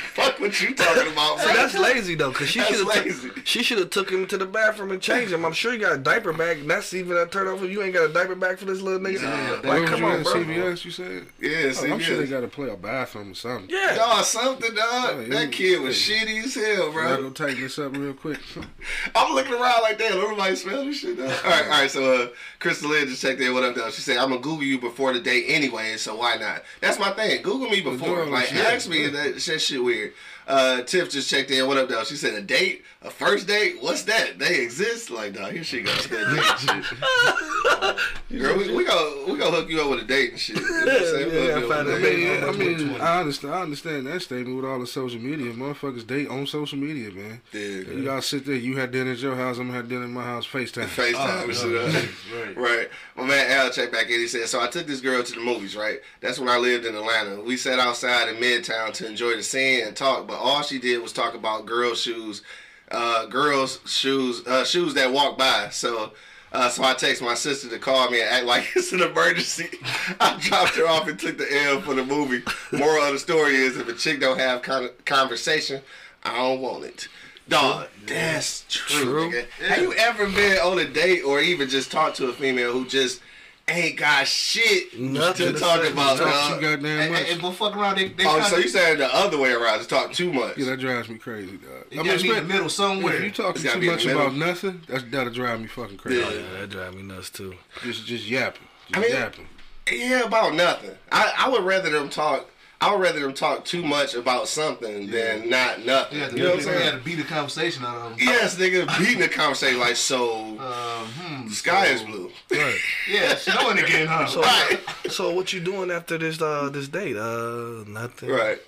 Fuck 0.00 0.40
what 0.40 0.60
you 0.60 0.74
talking 0.74 1.12
about, 1.12 1.40
See, 1.40 1.46
man. 1.46 1.56
that's 1.56 1.78
lazy 1.78 2.14
though, 2.14 2.32
cause 2.32 2.48
she 2.48 2.60
should 2.60 2.76
have 2.86 3.04
lazy. 3.04 3.30
she 3.44 3.62
should 3.62 3.78
have 3.78 3.90
took 3.90 4.10
him 4.10 4.26
to 4.26 4.36
the 4.36 4.46
bathroom 4.46 4.90
and 4.90 5.00
changed 5.00 5.32
him. 5.32 5.44
I'm 5.44 5.52
sure 5.52 5.72
you 5.72 5.78
got 5.80 5.94
a 5.94 5.98
diaper 5.98 6.32
bag. 6.32 6.58
and 6.58 6.70
That's 6.70 6.92
even 6.94 7.16
a 7.16 7.26
turn 7.26 7.48
off 7.48 7.62
if 7.62 7.70
you 7.70 7.82
ain't 7.82 7.94
got 7.94 8.10
a 8.10 8.12
diaper 8.12 8.34
bag 8.34 8.58
for 8.58 8.64
this 8.66 8.80
little 8.80 9.00
nigga. 9.00 9.22
Yeah, 9.22 9.60
Where 9.68 9.80
like, 9.80 9.88
come 9.88 10.00
you 10.00 10.06
on, 10.06 10.18
at, 10.20 10.24
bro. 10.24 10.34
CVS, 10.34 10.84
you 10.84 10.90
said? 10.90 11.26
Yeah, 11.40 11.72
Oh, 11.76 11.92
I'm 11.92 12.00
sure 12.00 12.16
they 12.16 12.26
got 12.26 12.40
to 12.40 12.48
play 12.48 12.68
a 12.70 12.76
bathroom 12.76 13.32
or 13.32 13.34
something. 13.34 13.68
Yeah. 13.70 13.94
Dog, 13.96 14.24
something, 14.24 14.74
dog. 14.74 15.22
Yeah, 15.28 15.28
that 15.40 15.52
kid 15.52 15.80
was 15.80 15.96
shitty 15.96 16.44
as 16.44 16.54
hell, 16.54 16.92
bro. 16.92 17.04
I 17.12 17.14
bro. 17.16 17.22
go 17.24 17.30
tighten 17.30 17.60
this 17.60 17.78
up 17.78 17.96
real 17.96 18.14
quick. 18.14 18.38
I'm 19.14 19.34
looking 19.34 19.52
around 19.54 19.82
like 19.82 19.98
that. 19.98 20.12
Everybody 20.12 20.56
smell 20.56 20.84
this 20.84 20.98
shit. 20.98 21.16
Though. 21.16 21.24
All 21.26 21.30
right, 21.50 21.64
all 21.64 21.70
right. 21.70 21.90
So, 21.90 22.22
uh, 22.24 22.28
Crystal 22.58 22.90
Lynn 22.90 23.08
just 23.08 23.22
checked 23.22 23.40
in. 23.40 23.52
What 23.54 23.64
up, 23.64 23.74
though? 23.74 23.90
She 23.90 24.00
said, 24.02 24.16
"I'm 24.18 24.30
gonna 24.30 24.40
Google 24.40 24.64
you 24.64 24.78
before 24.78 25.12
the 25.12 25.20
date 25.20 25.44
anyway, 25.48 25.96
so 25.96 26.16
why 26.16 26.36
not?" 26.36 26.62
That's 26.80 26.98
my 26.98 27.10
thing. 27.10 27.42
Google 27.42 27.68
me 27.68 27.80
before. 27.80 28.16
doing 28.16 28.30
Like, 28.30 28.52
ask 28.54 28.88
me. 28.88 29.06
That, 29.08 29.34
that 29.34 29.60
shit 29.60 29.82
weird. 29.86 30.12
Uh, 30.46 30.82
Tiff 30.82 31.10
just 31.10 31.28
checked 31.28 31.50
in. 31.50 31.66
What 31.66 31.76
up, 31.76 31.88
though? 31.88 32.04
She 32.04 32.14
said, 32.16 32.34
"A 32.34 32.40
date, 32.40 32.84
a 33.02 33.10
first 33.10 33.46
date. 33.48 33.76
What's 33.82 34.02
that? 34.04 34.38
They 34.38 34.60
exist." 34.60 35.10
Like, 35.10 35.34
nah, 35.34 35.48
here 35.48 35.64
she 35.64 35.82
goes. 35.82 36.06
That 36.06 36.36
date 36.36 36.84
shit. 36.84 38.40
Girl, 38.40 38.56
we, 38.56 38.74
we 38.74 38.84
go 38.84 39.24
we 39.28 39.36
gonna 39.38 39.56
hook 39.56 39.68
you 39.70 39.80
up 39.80 39.90
with 39.90 40.00
a 40.00 40.04
date 40.04 40.30
and 40.32 40.40
shit. 40.40 40.56
You 40.56 40.62
know 40.62 40.82
I'm? 40.82 40.86
Yeah, 40.86 40.92
yeah, 40.94 41.20
hook 41.24 41.32
you 41.32 41.50
up 41.50 41.50
I 41.50 41.54
with 41.56 41.64
a 41.64 41.68
find 41.74 42.02
date. 42.02 42.18
it 42.20 42.42
I 42.44 42.52
mean, 42.52 42.74
I 42.74 42.78
mean, 42.92 43.00
I 43.00 43.20
understand. 43.20 43.54
I 43.54 43.62
understand 43.62 44.06
that 44.06 44.22
statement 44.22 44.56
with 44.56 44.64
all 44.64 44.78
the 44.78 44.86
social 44.86 45.20
media. 45.20 45.52
Motherfuckers 45.52 46.06
date 46.06 46.28
on 46.28 46.46
social 46.46 46.78
media, 46.78 47.10
man. 47.10 47.40
Yeah. 47.52 47.60
You 47.60 48.04
gotta 48.04 48.22
sit 48.22 48.46
there. 48.46 48.54
You 48.54 48.76
had 48.76 48.92
dinner 48.92 49.12
at 49.12 49.18
your 49.18 49.34
house. 49.36 49.58
I'm 49.58 49.66
gonna 49.66 49.78
have 49.78 49.88
dinner 49.88 50.04
at 50.04 50.10
my 50.10 50.22
house. 50.24 50.46
FaceTime. 50.46 50.84
FaceTime 51.12 51.44
and 51.44 51.54
shit. 51.54 51.74
uh, 51.74 52.36
Right. 52.36 52.56
Right. 52.56 52.88
My 53.16 53.24
man 53.24 53.50
Al 53.50 53.70
checked 53.70 53.92
back 53.92 54.06
in. 54.10 54.20
He 54.20 54.28
said, 54.28 54.48
So 54.48 54.60
I 54.60 54.66
took 54.68 54.86
this 54.86 55.00
girl 55.00 55.22
to 55.22 55.32
the 55.32 55.40
movies, 55.40 55.76
right? 55.76 56.00
That's 56.20 56.38
when 56.38 56.48
I 56.48 56.58
lived 56.58 56.84
in 56.86 56.94
Atlanta. 56.94 57.40
We 57.42 57.56
sat 57.56 57.78
outside 57.78 58.28
in 58.28 58.36
Midtown 58.36 58.92
to 58.94 59.06
enjoy 59.06 59.36
the 59.36 59.42
scene 59.42 59.84
and 59.86 59.96
talk, 59.96 60.26
but 60.26 60.35
all 60.36 60.62
she 60.62 60.78
did 60.78 61.02
was 61.02 61.12
talk 61.12 61.34
about 61.34 61.66
girls' 61.66 62.00
shoes, 62.00 62.42
uh, 62.90 63.26
girls' 63.26 63.80
shoes, 63.86 64.46
uh, 64.46 64.64
shoes 64.64 64.94
that 64.94 65.12
walk 65.12 65.38
by. 65.38 65.68
So. 65.70 66.12
Uh, 66.52 66.68
so 66.70 66.82
I 66.84 66.94
text 66.94 67.20
my 67.20 67.34
sister 67.34 67.68
to 67.68 67.78
call 67.78 68.08
me 68.08 68.20
and 68.20 68.30
act 68.30 68.46
like 68.46 68.70
it's 68.76 68.92
an 68.92 69.02
emergency. 69.02 69.68
I 70.20 70.38
dropped 70.40 70.76
her 70.76 70.86
off 70.86 71.08
and 71.08 71.18
took 71.18 71.36
the 71.36 71.62
L 71.64 71.80
for 71.82 71.92
the 71.92 72.04
movie. 72.04 72.42
Moral 72.72 73.04
of 73.04 73.12
the 73.12 73.18
story 73.18 73.56
is 73.56 73.76
if 73.76 73.88
a 73.88 73.92
chick 73.92 74.20
don't 74.20 74.38
have 74.38 74.62
con- 74.62 74.90
conversation, 75.04 75.82
I 76.24 76.36
don't 76.36 76.60
want 76.60 76.84
it. 76.84 77.08
Dog, 77.48 77.88
that's 78.06 78.64
true. 78.68 79.30
True. 79.30 79.42
Have 79.66 79.82
you 79.82 79.92
ever 79.94 80.26
been 80.26 80.58
on 80.58 80.78
a 80.78 80.84
date 80.84 81.22
or 81.22 81.40
even 81.40 81.68
just 81.68 81.92
talked 81.92 82.16
to 82.16 82.28
a 82.28 82.32
female 82.32 82.72
who 82.72 82.86
just 82.86 83.20
ain't 83.68 83.98
got 83.98 84.26
shit 84.26 84.98
Nothing 84.98 85.48
to 85.48 85.52
to 85.54 85.58
talk 85.58 85.84
about? 85.84 86.18
Talk 86.18 86.28
dog? 86.28 86.54
too 86.54 86.60
goddamn 86.66 87.00
And, 87.00 87.12
much. 87.12 87.20
and, 87.22 87.28
and 87.32 87.40
go 87.42 87.50
fuck 87.50 87.76
around. 87.76 87.96
They, 87.98 88.08
they 88.08 88.24
Oh, 88.26 88.40
so 88.42 88.58
you 88.58 88.68
saying 88.68 88.98
the 88.98 89.12
other 89.12 89.38
way 89.38 89.52
around? 89.52 89.80
to 89.80 89.86
talk 89.88 90.12
too 90.12 90.32
much. 90.32 90.56
Yeah, 90.56 90.66
that 90.70 90.78
drives 90.80 91.08
me 91.08 91.18
crazy, 91.18 91.56
dog. 91.56 91.84
You 91.90 92.04
gotta 92.04 92.22
be 92.22 92.28
in 92.30 92.34
the 92.36 92.42
middle 92.42 92.68
somewhere. 92.68 93.14
If 93.16 93.24
you 93.24 93.30
talking 93.32 93.62
too 93.62 93.80
much 93.90 94.06
about 94.06 94.34
nothing, 94.34 94.82
that's 94.86 95.04
that'll 95.04 95.32
drive 95.32 95.60
me 95.60 95.66
fucking 95.66 95.96
crazy. 95.96 96.20
Yeah. 96.20 96.26
Oh, 96.28 96.34
yeah, 96.54 96.60
that 96.60 96.70
drive 96.70 96.94
me 96.94 97.02
nuts 97.02 97.30
too. 97.30 97.54
Just 97.82 98.06
just 98.06 98.26
yapping. 98.28 98.62
Just 98.88 98.96
I 98.98 99.00
mean- 99.00 99.10
yapping. 99.12 99.46
Yeah, 99.92 100.22
about 100.24 100.54
nothing. 100.54 100.90
I, 101.12 101.32
I 101.38 101.48
would 101.48 101.62
rather 101.62 101.90
them 101.90 102.08
talk. 102.08 102.50
I 102.80 102.92
would 102.92 103.00
rather 103.00 103.20
them 103.20 103.32
talk 103.32 103.64
too 103.64 103.82
much 103.82 104.14
about 104.14 104.48
something 104.48 105.10
than 105.10 105.48
not 105.48 105.84
nothing. 105.84 106.18
You 106.18 106.24
you 106.26 106.36
know 106.44 106.50
what 106.56 106.66
I'm 106.68 106.72
you 106.74 106.78
had 106.80 106.90
to 106.92 106.98
beat 106.98 107.14
the 107.14 107.22
conversation 107.24 107.84
out 107.84 107.96
of 107.96 108.02
them. 108.10 108.18
Yes, 108.20 108.56
nigga, 108.56 108.98
beating 108.98 109.18
the 109.20 109.28
conversation 109.28 109.80
like 109.80 109.96
so. 109.96 110.40
Um, 110.58 111.06
hmm. 111.08 111.48
The 111.48 111.54
sky 111.54 111.86
is 111.86 112.02
blue. 112.02 112.30
Right. 112.50 112.78
Yeah, 113.08 113.32
it's 113.32 113.42
snowing 113.42 113.78
again, 113.78 114.06
huh? 114.08 114.26
So, 114.26 114.42
Right. 114.42 114.78
so 115.08 115.32
what 115.34 115.52
you 115.52 115.60
doing 115.60 115.90
after 115.90 116.18
this 116.18 116.40
uh 116.42 116.68
this 116.70 116.88
date? 116.88 117.16
Uh, 117.16 117.84
nothing. 117.88 118.28
Right. 118.30 118.58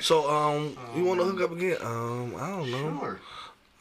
So 0.00 0.28
um, 0.30 0.76
you 0.96 1.04
want 1.04 1.20
to 1.20 1.26
hook 1.26 1.40
up 1.40 1.52
again? 1.52 1.76
Um, 1.82 2.34
I 2.36 2.50
don't 2.50 2.70
know. 2.70 2.98
sure. 3.00 3.20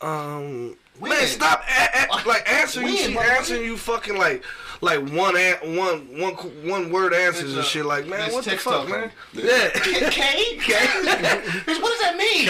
Um, 0.02 0.76
When? 1.00 1.12
man, 1.12 1.28
stop 1.28 1.64
a- 1.68 2.06
a- 2.14 2.28
like 2.28 2.50
answering 2.52 2.88
you. 2.90 2.98
She 2.98 3.18
answering 3.18 3.64
you 3.64 3.76
fucking 3.78 4.18
like 4.18 4.44
like 4.82 5.00
one 5.10 5.36
an- 5.38 5.76
one 5.76 6.20
one 6.20 6.34
one 6.68 6.92
word 6.92 7.14
answers 7.14 7.44
It's, 7.44 7.52
and 7.54 7.60
uh, 7.60 7.64
shit. 7.64 7.86
Like 7.86 8.08
man, 8.08 8.32
what 8.32 8.44
the 8.46 8.58
fuck, 8.58 8.88
talking. 8.88 8.92
man? 8.92 9.12
Yeah. 9.34 9.70
K? 10.10 10.58
Bitch, 10.58 11.82
what 11.82 11.92
does 11.92 12.02
that 12.02 12.16
mean? 12.18 12.50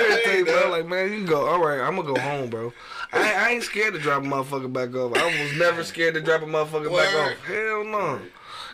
Everything, 0.00 0.44
bro. 0.44 0.70
Like 0.70 0.86
man, 0.86 1.10
you 1.10 1.18
can 1.18 1.26
go. 1.26 1.46
All 1.46 1.60
right, 1.64 1.80
I'm 1.80 1.96
gonna 1.96 2.14
go 2.14 2.20
home, 2.20 2.50
bro. 2.50 2.72
I, 3.12 3.32
I 3.34 3.48
ain't 3.50 3.64
scared 3.64 3.94
to 3.94 4.00
drop 4.00 4.22
a 4.22 4.26
motherfucker 4.26 4.72
back 4.72 4.94
off. 4.94 5.16
I 5.16 5.24
was 5.42 5.58
never 5.58 5.82
scared 5.82 6.14
to 6.14 6.20
drop 6.20 6.42
a 6.42 6.46
motherfucker 6.46 6.96
back 6.96 7.14
off. 7.14 7.44
Hell 7.44 7.84
no. 7.84 8.20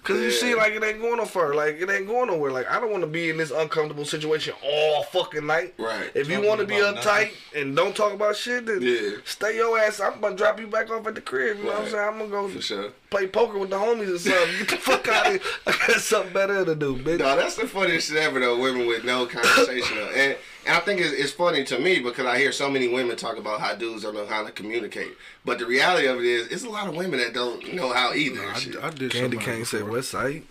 Cause 0.06 0.20
you 0.20 0.30
see, 0.30 0.54
like 0.54 0.72
it 0.72 0.84
ain't 0.84 1.00
going 1.00 1.16
no 1.16 1.24
further. 1.24 1.54
Like 1.54 1.80
it 1.80 1.90
ain't 1.90 2.06
going 2.06 2.28
nowhere. 2.28 2.52
Like 2.52 2.70
I 2.70 2.78
don't 2.78 2.90
want 2.92 3.02
to 3.02 3.08
be 3.08 3.28
in 3.30 3.36
this 3.38 3.50
uncomfortable 3.50 4.04
situation 4.04 4.54
all 4.64 5.02
fucking 5.02 5.44
night. 5.44 5.74
Right. 5.78 6.10
If 6.14 6.30
you 6.30 6.40
want 6.46 6.60
to 6.60 6.66
be 6.66 6.74
uptight 6.74 7.30
and 7.56 7.74
don't 7.74 7.94
talk 7.96 8.12
about 8.12 8.36
shit, 8.36 8.66
then 8.66 8.82
Yeah. 8.82 9.16
stay 9.24 9.56
your 9.56 9.76
ass. 9.78 9.98
I'm 10.00 10.20
gonna 10.20 10.36
drop 10.36 10.60
you 10.60 10.68
back 10.68 10.90
off 10.90 11.06
at 11.08 11.16
the 11.16 11.20
crib. 11.20 11.58
You 11.58 11.64
know 11.64 11.70
what 11.72 11.80
I'm 11.82 11.88
saying? 11.90 12.08
I'm 12.08 12.18
gonna 12.18 12.30
go 12.30 12.48
For 12.48 12.62
sure. 12.62 12.90
play 13.10 13.26
poker 13.26 13.58
with 13.58 13.70
the 13.70 13.76
homies 13.78 14.14
or 14.14 14.18
something. 14.18 14.58
Get 14.60 14.68
the 14.68 14.76
fuck 14.76 15.08
out 15.08 15.26
of 15.26 15.32
here. 15.32 15.40
I 15.66 15.72
got 15.88 16.00
something 16.00 16.32
better 16.32 16.64
to 16.64 16.74
do, 16.76 16.96
bitch. 16.96 17.18
No, 17.18 17.36
that's 17.36 17.56
the 17.56 17.66
funniest 17.66 18.08
shit 18.08 18.16
ever 18.18 18.38
though. 18.38 18.58
Women 18.60 18.86
with 18.86 19.02
no 19.04 19.26
conversation, 19.26 19.98
and 20.14 20.36
and 20.66 20.76
I 20.76 20.80
think 20.80 21.00
it's, 21.00 21.12
it's 21.12 21.32
funny 21.32 21.64
to 21.64 21.78
me 21.78 22.00
because 22.00 22.26
I 22.26 22.38
hear 22.38 22.52
so 22.52 22.70
many 22.70 22.88
women 22.88 23.16
talk 23.16 23.38
about 23.38 23.60
how 23.60 23.74
dudes 23.74 24.02
don't 24.02 24.14
know 24.14 24.26
how 24.26 24.44
to 24.44 24.50
communicate. 24.50 25.12
But 25.44 25.58
the 25.58 25.66
reality 25.66 26.06
of 26.06 26.18
it 26.18 26.24
is, 26.24 26.48
it's 26.48 26.64
a 26.64 26.68
lot 26.70 26.88
of 26.88 26.96
women 26.96 27.20
that 27.20 27.32
don't 27.32 27.72
know 27.74 27.92
how 27.92 28.12
either. 28.12 28.42
and 28.42 28.56
shit. 28.56 28.76
I, 28.76 28.88
I 28.88 28.90
did 28.90 29.12
Candy 29.12 29.36
somebody 29.36 29.38
Cane 29.38 29.64
said, 29.64 29.78
before. 29.78 29.92
"What 29.92 30.04
site? 30.04 30.44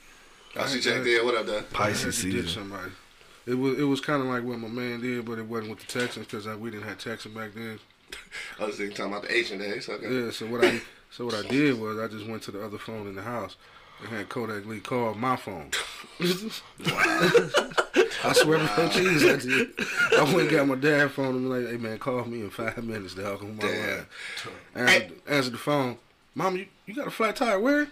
Oh, 0.56 0.67
she 0.67 0.80
checked 0.80 1.06
in. 1.06 1.25
What 1.25 1.36
up, 1.36 1.45
though? 1.45 1.62
Pisces 1.63 2.15
actually 2.17 2.32
did 2.32 2.45
season." 2.47 2.63
somebody. 2.63 2.91
It 3.45 3.54
was 3.56 3.78
it 3.80 3.84
was 3.84 4.01
kind 4.01 4.21
of 4.21 4.28
like 4.28 4.43
what 4.43 4.58
my 4.58 4.67
man 4.67 5.01
did, 5.01 5.25
but 5.25 5.38
it 5.38 5.45
wasn't 5.45 5.69
with 5.69 5.80
the 5.80 5.99
Texans 5.99 6.25
because 6.25 6.47
uh, 6.47 6.58
we 6.58 6.71
didn't 6.71 6.88
have 6.88 6.97
Texans 6.97 7.36
back 7.36 7.54
then. 7.54 7.80
I 8.60 8.65
was 8.65 8.78
thinking 8.78 8.95
talking 8.95 9.12
about 9.12 9.23
the 9.23 9.36
Asian 9.36 9.60
days. 9.60 9.88
Okay. 9.88 10.10
Yeah, 10.10 10.32
so 10.32 10.47
what 10.47 10.63
I 10.65 10.82
so 11.12 11.25
what 11.25 11.36
I 11.36 11.43
did 11.47 11.80
was 11.80 11.99
I 11.99 12.08
just 12.08 12.28
went 12.28 12.41
to 12.43 12.51
the 12.51 12.63
other 12.65 12.78
phone 12.78 13.08
in 13.08 13.15
the 13.15 13.21
house 13.21 13.56
and 14.08 14.18
had 14.18 14.30
Kodak 14.30 14.65
Lee 14.65 14.80
call 14.80 15.13
my 15.15 15.36
phone. 15.36 15.70
I 18.24 18.34
swear 18.34 18.60
before 18.60 18.88
Jesus, 18.89 19.46
I 19.46 19.48
did. 19.48 19.70
I 20.18 20.24
went 20.24 20.39
and 20.41 20.50
got 20.50 20.68
my 20.68 20.76
dad 20.76 21.12
phone 21.12 21.36
and 21.36 21.44
be 21.44 21.50
like, 21.50 21.68
"Hey 21.72 21.78
man, 21.78 21.98
call 22.00 22.26
me 22.26 22.41
in 22.41 22.50
five 22.50 22.84
minutes, 22.84 23.15
dog." 23.15 23.41
On 23.44 23.56
my 23.58 23.62
Damn. 23.63 23.98
line. 23.98 24.06
Answer, 24.76 25.13
answer 25.28 25.50
the 25.52 25.58
phone. 25.58 25.98
Mom, 26.34 26.56
you, 26.58 26.65
you 26.86 26.94
got 26.96 27.08
a 27.08 27.12
flat 27.12 27.36
tire? 27.36 27.60
Where? 27.60 27.88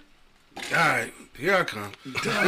All 0.56 0.64
right, 0.72 1.12
here 1.38 1.56
I 1.56 1.64
come. 1.64 1.92
Drop 2.14 2.44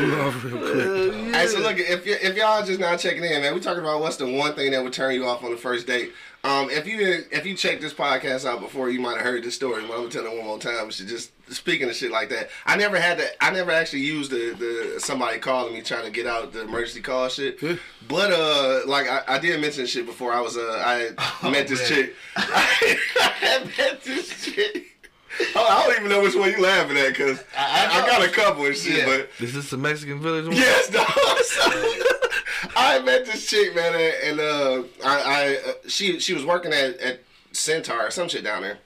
you 0.00 0.14
off 0.20 0.44
real 0.44 0.58
quick. 0.58 1.34
Hey, 1.34 1.46
so 1.46 1.60
look, 1.60 1.78
if 1.78 2.04
y- 2.04 2.18
if 2.20 2.36
y'all 2.36 2.64
just 2.64 2.80
now 2.80 2.96
checking 2.96 3.24
in, 3.24 3.40
man, 3.42 3.54
we 3.54 3.60
talking 3.60 3.80
about 3.82 4.00
what's 4.00 4.16
the 4.16 4.26
one 4.30 4.54
thing 4.54 4.72
that 4.72 4.82
would 4.82 4.92
turn 4.92 5.14
you 5.14 5.26
off 5.26 5.42
on 5.44 5.50
the 5.50 5.56
first 5.56 5.86
date. 5.86 6.12
Um, 6.44 6.68
if 6.70 6.86
you 6.86 7.24
if 7.30 7.46
you 7.46 7.54
check 7.56 7.80
this 7.80 7.94
podcast 7.94 8.44
out 8.46 8.60
before, 8.60 8.90
you 8.90 9.00
might 9.00 9.16
have 9.16 9.24
heard 9.26 9.44
this 9.44 9.54
story. 9.54 9.82
But 9.82 9.92
I'm 9.92 9.98
gonna 10.00 10.10
tell 10.10 10.26
it 10.26 10.36
one 10.36 10.44
more 10.46 10.58
time. 10.58 10.86
You 10.86 10.92
should 10.92 11.08
just 11.08 11.30
speaking 11.52 11.88
of 11.88 11.94
shit 11.94 12.10
like 12.10 12.28
that, 12.30 12.50
I 12.66 12.76
never 12.76 12.98
had 12.98 13.18
to. 13.18 13.44
I 13.44 13.50
never 13.50 13.70
actually 13.70 14.00
used 14.00 14.30
the, 14.30 14.54
the 14.94 15.00
somebody 15.00 15.38
calling 15.38 15.74
me 15.74 15.82
trying 15.82 16.04
to 16.04 16.10
get 16.10 16.26
out 16.26 16.52
the 16.52 16.62
emergency 16.62 17.00
call 17.00 17.28
shit. 17.28 17.60
But 18.08 18.32
uh, 18.32 18.80
like 18.86 19.08
I, 19.08 19.22
I 19.28 19.38
did 19.38 19.60
mention 19.60 19.86
shit 19.86 20.06
before. 20.06 20.32
I 20.32 20.40
was 20.40 20.56
uh, 20.56 20.82
I 20.84 21.14
had 21.42 21.50
met 21.52 21.68
this 21.68 21.80
man. 21.80 21.88
chick. 21.88 22.14
I, 22.36 23.30
had 23.40 23.66
met 23.78 24.02
this 24.04 24.44
chick. 24.44 24.86
Oh, 25.56 25.66
I 25.66 25.86
don't 25.86 25.96
even 25.98 26.10
know 26.10 26.20
which 26.20 26.34
one 26.36 26.50
you 26.50 26.60
laughing 26.62 26.96
at 26.98 27.08
because 27.08 27.42
I, 27.56 27.86
I 27.90 28.02
I, 28.02 28.06
got 28.06 28.22
a 28.28 28.30
couple 28.30 28.66
and 28.66 28.76
shit, 28.76 28.98
Yeah. 28.98 29.06
but. 29.06 29.30
Is 29.42 29.54
this 29.54 29.70
the 29.70 29.78
Mexican 29.78 30.20
village? 30.20 30.46
one? 30.46 30.54
Yes, 30.56 30.90
dog. 30.90 31.06
So, 31.06 31.62
I 32.76 33.00
met 33.00 33.24
this 33.24 33.46
chick, 33.46 33.74
man, 33.74 33.94
and 34.24 34.40
uh, 34.40 34.82
I, 35.04 35.20
I 35.66 35.70
uh, 35.70 35.72
she 35.88 36.20
she 36.20 36.34
was 36.34 36.44
working 36.44 36.72
at 36.72 36.98
at 36.98 37.20
Centaur 37.52 38.06
or 38.06 38.10
some 38.10 38.28
shit 38.28 38.44
down 38.44 38.62
there. 38.62 38.78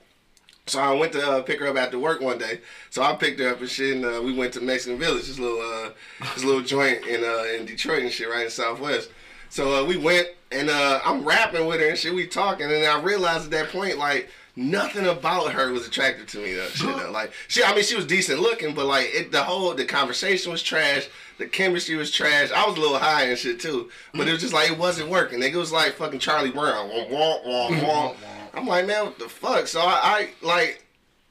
So 0.69 0.81
I 0.81 0.93
went 0.95 1.13
to 1.13 1.25
uh, 1.25 1.43
pick 1.43 1.61
her 1.61 1.69
up 1.69 1.77
after 1.77 1.97
work 1.97 2.21
one 2.21 2.39
day. 2.39 2.61
So 2.91 3.01
I 3.01 3.15
picked 3.15 3.39
her 3.39 3.51
up 3.51 3.61
and 3.61 3.71
shit, 3.71 3.97
and 3.97 4.05
uh, 4.05 4.21
we 4.21 4.33
went 4.33 4.53
to 4.55 4.61
Mexican 4.61 4.99
Village, 4.99 5.29
this 5.29 5.39
little 5.39 5.61
uh, 5.61 5.91
this 6.35 6.43
little 6.43 6.63
joint 6.63 7.07
in 7.07 7.23
uh, 7.23 7.45
in 7.57 7.67
Detroit 7.67 8.03
and 8.03 8.11
shit, 8.11 8.29
right 8.29 8.45
in 8.45 8.51
Southwest. 8.51 9.11
So 9.49 9.73
uh, 9.73 9.87
we 9.87 9.97
went, 9.97 10.27
and 10.51 10.69
uh, 10.69 11.01
I'm 11.05 11.25
rapping 11.25 11.67
with 11.67 11.79
her 11.79 11.89
and 11.89 11.97
shit. 11.97 12.13
We 12.13 12.27
talking, 12.27 12.67
and 12.67 12.85
I 12.85 13.01
realized 13.01 13.45
at 13.45 13.51
that 13.53 13.69
point, 13.69 13.99
like 13.99 14.29
nothing 14.57 15.07
about 15.07 15.53
her 15.53 15.71
was 15.71 15.87
attractive 15.87 16.27
to 16.29 16.39
me. 16.39 16.55
Though, 16.55 16.67
shit, 16.67 16.97
though. 16.97 17.11
Like 17.17 17.33
she, 17.47 17.63
I 17.63 17.73
mean, 17.73 17.85
she 17.85 17.95
was 17.95 18.05
decent 18.05 18.41
looking, 18.41 18.75
but 18.75 18.87
like 18.87 19.07
it, 19.13 19.31
the 19.31 19.45
whole 19.45 19.73
the 19.73 19.85
conversation 19.85 20.51
was 20.51 20.65
trash. 20.65 21.09
The 21.39 21.47
chemistry 21.47 21.95
was 21.95 22.11
trash. 22.11 22.51
I 22.51 22.67
was 22.67 22.77
a 22.77 22.81
little 22.81 22.99
high 22.99 23.27
and 23.27 23.39
shit 23.39 23.61
too, 23.61 23.89
but 24.15 24.27
it 24.27 24.33
was 24.33 24.41
just 24.41 24.53
like 24.53 24.73
it 24.73 24.79
wasn't 24.79 25.11
working. 25.11 25.39
Nigga, 25.39 25.53
it 25.53 25.59
was 25.59 25.71
like 25.71 25.93
fucking 25.93 26.19
Charlie 26.19 26.51
Brown. 26.51 26.89
Wah, 26.89 27.07
wah, 27.09 27.39
wah, 27.45 27.83
wah. 27.83 28.15
I'm 28.57 28.67
like, 28.67 28.87
man, 28.87 29.05
what 29.05 29.19
the 29.19 29.29
fuck? 29.29 29.67
So 29.67 29.81
I, 29.81 30.01
I 30.03 30.29
like. 30.45 30.83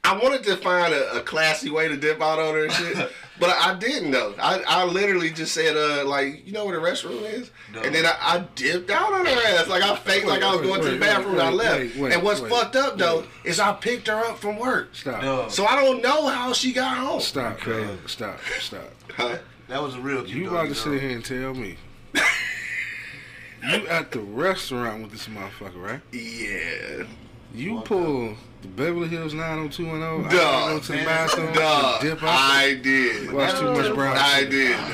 I 0.08 0.16
wanted 0.22 0.44
to 0.44 0.56
find 0.58 0.94
a, 0.94 1.14
a 1.18 1.22
classy 1.22 1.72
way 1.72 1.88
to 1.88 1.98
dip 1.98 2.22
out 2.22 2.38
on 2.38 2.54
her 2.54 2.66
and 2.66 2.72
shit, 2.74 2.96
but 3.40 3.50
I 3.50 3.74
didn't 3.74 4.12
though. 4.12 4.36
I, 4.38 4.62
I 4.68 4.84
literally 4.86 5.32
just 5.32 5.52
said, 5.52 5.76
uh, 5.76 6.06
like, 6.08 6.46
you 6.46 6.54
know 6.54 6.64
where 6.64 6.80
the 6.80 6.88
restroom 6.88 7.24
is? 7.24 7.50
And 7.74 7.96
then 7.96 8.06
I, 8.06 8.16
I 8.22 8.46
dipped 8.54 8.92
out 8.92 9.12
on 9.12 9.26
her 9.26 9.32
ass. 9.48 9.68
Like, 9.68 9.82
I 9.82 9.96
faked 9.96 10.28
like 10.28 10.44
I 10.44 10.52
was 10.52 10.62
Wait, 10.62 10.68
going 10.68 10.82
to 10.82 10.86
the 10.86 10.92
wait, 10.92 11.00
bathroom 11.00 11.34
and 11.34 11.42
I 11.42 11.50
left. 11.50 11.80
wait, 11.80 11.96
wait, 11.96 12.14
and 12.14 12.22
what's 12.22 12.40
wait, 12.40 12.52
fucked 12.52 12.76
up 12.76 13.00
though 13.00 13.22
wait. 13.22 13.30
is 13.46 13.60
I 13.60 13.74
picked 13.74 14.08
her 14.08 14.20
up 14.26 14.38
from 14.38 14.60
work. 14.60 14.94
Stop. 14.94 15.24
No. 15.24 15.50
So 15.50 15.66
I 15.66 15.76
don't 15.84 16.04
know 16.04 16.28
how 16.28 16.54
she 16.54 16.72
got 16.72 16.96
home. 16.98 17.20
Stop. 17.20 17.66
man. 17.66 17.98
Stop. 18.06 18.40
Stop. 18.60 18.84
Huh? 19.10 19.40
That 19.70 19.82
was 19.82 19.96
a 19.96 20.00
real 20.02 20.22
cute 20.24 20.38
You 20.38 20.44
dog, 20.44 20.54
about 20.54 20.62
to 20.66 20.70
know. 20.70 20.94
sit 20.94 21.02
here 21.02 21.10
and 21.16 21.26
tell 21.26 21.56
me 21.56 21.78
you 23.72 23.88
at 23.88 24.12
the 24.12 24.20
restaurant 24.20 25.02
with 25.04 25.12
this 25.12 25.28
motherfucker, 25.28 25.82
right? 25.82 26.02
Yeah. 26.12 27.06
You 27.54 27.80
pull 27.82 28.36
the 28.62 28.68
Beverly 28.68 29.08
Hills 29.08 29.34
90210 29.34 30.30
Dog. 30.30 30.34
I 30.34 30.74
go 30.74 30.80
to 30.80 30.92
the 30.92 30.98
bathroom, 31.06 31.54
Dog, 31.54 32.02
dip 32.02 32.22
out, 32.22 32.30
I 32.30 32.74
did. 32.74 33.32
watch 33.32 33.58
too 33.58 33.72
much 33.72 33.94
brown. 33.96 34.18
I 34.20 34.44
did, 34.44 34.76
dog. 34.76 34.90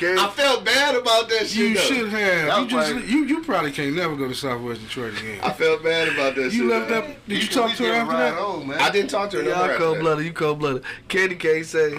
Hey, 0.00 0.16
I 0.18 0.28
felt 0.34 0.64
bad 0.64 0.96
about 0.96 1.28
that 1.28 1.46
shit. 1.46 1.56
You 1.56 1.74
though. 1.74 1.80
should 1.80 2.08
have. 2.08 2.46
That 2.48 2.60
You 2.62 2.66
just 2.68 2.92
like- 2.94 3.08
you 3.08 3.24
you 3.24 3.42
probably 3.44 3.70
can't 3.70 3.94
never 3.94 4.16
go 4.16 4.26
to 4.26 4.34
Southwest 4.34 4.80
Detroit 4.82 5.16
again. 5.18 5.38
I 5.42 5.52
felt 5.52 5.84
bad 5.84 6.08
about 6.08 6.34
that 6.34 6.50
shit. 6.50 6.54
You 6.54 6.68
left 6.70 6.90
dog. 6.90 7.04
up. 7.04 7.26
Did 7.28 7.42
you 7.42 7.48
talk 7.48 7.76
to 7.76 7.84
her 7.84 7.92
after 7.92 8.16
that? 8.16 8.34
Home, 8.34 8.66
man. 8.68 8.80
I 8.80 8.90
didn't 8.90 9.10
talk 9.10 9.30
to 9.30 9.36
her 9.38 9.42
no 9.44 9.50
more 9.50 9.58
Y'all 9.58 9.70
after 9.70 9.78
cold 9.84 9.98
blooded. 10.00 10.26
You 10.26 10.32
cold 10.32 10.58
blooded. 10.58 10.82
Candy 11.08 11.36
K 11.36 11.62
say, 11.62 11.98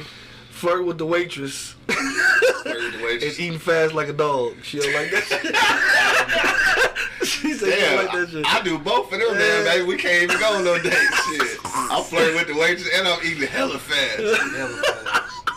flirt 0.63 0.86
with 0.86 0.97
the 0.97 1.06
waitress 1.06 1.76
Flirt 1.88 2.93
the 2.93 3.02
waitress. 3.04 3.38
and 3.38 3.45
eating 3.45 3.60
fast 3.60 3.93
like 3.93 4.08
a 4.08 4.13
dog. 4.13 4.54
She 4.63 4.80
don't 4.80 4.93
like 4.93 5.12
that 5.12 5.23
shit. 7.19 7.28
she 7.28 7.54
said 7.54 7.76
Damn, 7.78 8.06
like 8.06 8.12
that 8.15 8.30
shit. 8.30 8.45
I, 8.47 8.60
I 8.60 8.62
do 8.62 8.78
both 8.80 9.12
of 9.12 9.19
them, 9.19 9.38
man, 9.38 9.65
baby. 9.65 9.86
We 9.86 9.97
can't 9.97 10.23
even 10.23 10.39
go 10.39 10.56
on 10.56 10.63
no 10.63 10.82
date. 10.82 10.93
Shit. 10.93 11.58
I'm 11.65 12.02
flirting 12.10 12.36
with 12.36 12.47
the 12.47 12.56
waitress 12.56 12.88
and 12.95 13.06
I'm 13.10 13.19
eating 13.26 13.45
hella 13.45 13.78
fast. 13.78 14.21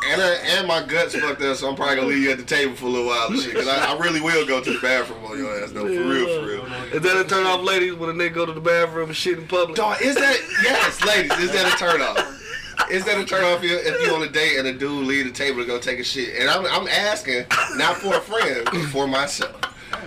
And, 0.08 0.20
I, 0.22 0.34
and 0.58 0.66
my 0.66 0.82
guts 0.84 1.14
fucked 1.14 1.42
up, 1.42 1.56
so 1.56 1.68
I'm 1.68 1.76
probably 1.76 1.96
gonna 1.96 2.08
leave 2.08 2.24
you 2.24 2.30
at 2.32 2.38
the 2.38 2.44
table 2.44 2.74
for 2.74 2.86
a 2.86 2.88
little 2.88 3.06
while 3.06 3.32
shit. 3.32 3.54
Cause 3.54 3.68
I, 3.68 3.92
I 3.92 3.98
really 3.98 4.20
will 4.20 4.44
go 4.44 4.60
to 4.60 4.72
the 4.72 4.80
bathroom 4.80 5.24
on 5.24 5.38
your 5.38 5.62
ass, 5.62 5.70
though. 5.70 5.86
For 5.86 6.02
real, 6.02 6.40
for 6.42 6.46
real. 6.48 6.64
Is 6.92 7.02
that 7.02 7.16
a 7.16 7.24
turn 7.24 7.46
off, 7.46 7.62
ladies, 7.62 7.94
when 7.94 8.10
a 8.10 8.12
nigga 8.12 8.34
go 8.34 8.44
to 8.46 8.52
the 8.52 8.60
bathroom 8.60 9.08
and 9.10 9.16
shit 9.16 9.38
in 9.38 9.46
public? 9.46 9.76
Dog, 9.76 10.02
is 10.02 10.16
that, 10.16 10.36
yes, 10.64 11.04
ladies, 11.04 11.32
is 11.38 11.52
that 11.52 11.72
a 11.72 11.76
turn 11.76 12.00
off? 12.00 12.35
Is 12.90 13.04
that 13.04 13.18
a 13.18 13.24
turn 13.24 13.44
off 13.44 13.62
if 13.62 14.06
you 14.06 14.14
on 14.14 14.22
a 14.22 14.28
date 14.28 14.58
and 14.58 14.68
a 14.68 14.72
dude 14.72 15.06
leave 15.06 15.24
the 15.26 15.32
table 15.32 15.60
to 15.60 15.66
go 15.66 15.78
take 15.78 15.98
a 15.98 16.04
shit? 16.04 16.38
And 16.38 16.48
I'm, 16.48 16.66
I'm 16.66 16.86
asking, 16.88 17.46
not 17.76 17.96
for 17.96 18.14
a 18.14 18.20
friend, 18.20 18.68
for 18.88 19.06
myself. 19.06 19.60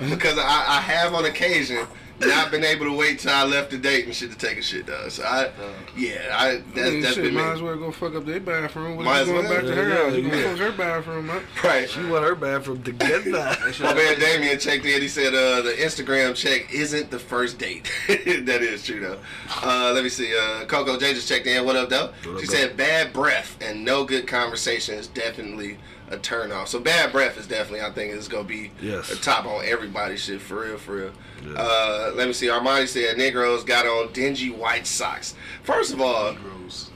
Because 0.10 0.38
I, 0.38 0.66
I 0.68 0.82
have 0.82 1.14
on 1.14 1.26
occasion 1.26 1.86
not 2.22 2.52
been 2.52 2.64
able 2.64 2.86
to 2.86 2.94
wait 2.94 3.20
till 3.20 3.32
I 3.32 3.44
left 3.46 3.72
the 3.72 3.78
date 3.78 4.06
and 4.06 4.14
shit 4.16 4.32
to 4.32 4.38
take 4.38 4.58
a 4.58 4.62
shit, 4.62 4.86
dog. 4.86 5.12
So 5.12 5.24
I, 5.24 5.50
yeah, 5.98 6.36
I, 6.38 6.50
I 6.50 6.58
that's, 6.58 6.76
mean, 6.76 7.02
that's 7.02 7.16
shit, 7.16 7.24
been 7.26 7.34
might 7.36 7.54
as 7.54 7.62
well 7.62 7.76
go 7.78 7.92
fuck 7.92 8.16
up 8.16 8.26
their 8.26 8.40
bathroom. 8.40 8.98
What 8.98 9.06
Might 9.06 9.22
as 9.22 9.28
you 9.28 9.34
going 9.34 9.46
well. 9.46 9.56
back 9.56 9.66
to 9.66 9.76
her 9.76 9.90
Yeah, 9.90 9.96
house? 10.04 10.14
You 10.16 10.22
gonna 10.24 10.38
yeah. 10.38 10.50
fuck 10.50 10.58
her 10.60 10.72
bathroom 10.72 11.30
up? 11.30 11.44
Right. 11.64 11.90
She 11.90 12.04
want 12.06 12.26
her 12.26 12.36
bathroom 12.36 12.84
to 12.84 12.92
together. 12.92 13.32
My 13.82 13.94
man 13.94 14.20
Damien 14.20 14.60
checked 14.60 14.86
in. 14.86 15.02
He 15.02 15.08
said 15.08 15.34
uh, 15.34 15.62
the 15.62 15.72
Instagram 15.72 16.36
check 16.36 16.74
isn't 16.74 17.10
the 17.12 17.20
first 17.20 17.58
date. 17.58 17.90
that 18.08 18.62
is 18.62 18.84
true 18.86 19.00
though. 19.00 19.20
Uh, 19.64 19.92
let 19.94 20.04
me 20.04 20.10
see. 20.10 20.36
Uh, 20.38 20.66
Coco 20.66 20.98
J 21.00 21.14
just 21.14 21.28
checked 21.28 21.48
in. 21.48 21.66
What 21.66 21.76
up 21.76 21.90
though? 21.90 22.12
What 22.24 22.40
she 22.42 22.48
up, 22.48 22.54
said 22.54 22.78
bad 22.78 23.14
breath 23.14 23.58
and 23.62 23.84
no 23.86 24.04
good 24.06 24.28
conversation 24.28 24.96
is 24.96 25.08
definitely 25.08 25.78
a 26.10 26.18
turn 26.18 26.52
off. 26.52 26.68
So 26.68 26.80
bad 26.80 27.12
breath 27.12 27.38
is 27.38 27.48
definitely 27.48 27.82
I 27.86 27.92
think 27.92 28.14
is 28.14 28.28
gonna 28.28 28.44
be 28.44 28.72
Yes. 28.82 29.12
a 29.12 29.16
top 29.16 29.46
on 29.46 29.64
everybody's 29.66 30.24
shit 30.24 30.42
for 30.42 30.62
real, 30.62 30.78
for 30.78 30.96
real. 30.96 31.12
Yeah. 31.46 31.54
Uh, 31.58 32.12
let 32.16 32.28
me 32.28 32.34
see. 32.34 32.48
Armani 32.48 32.88
said 32.88 33.18
Negroes 33.18 33.64
got 33.64 33.86
on 33.86 34.12
dingy 34.12 34.50
white 34.50 34.86
socks. 34.88 35.36
First 35.64 35.94
of 35.94 36.02
all. 36.02 36.36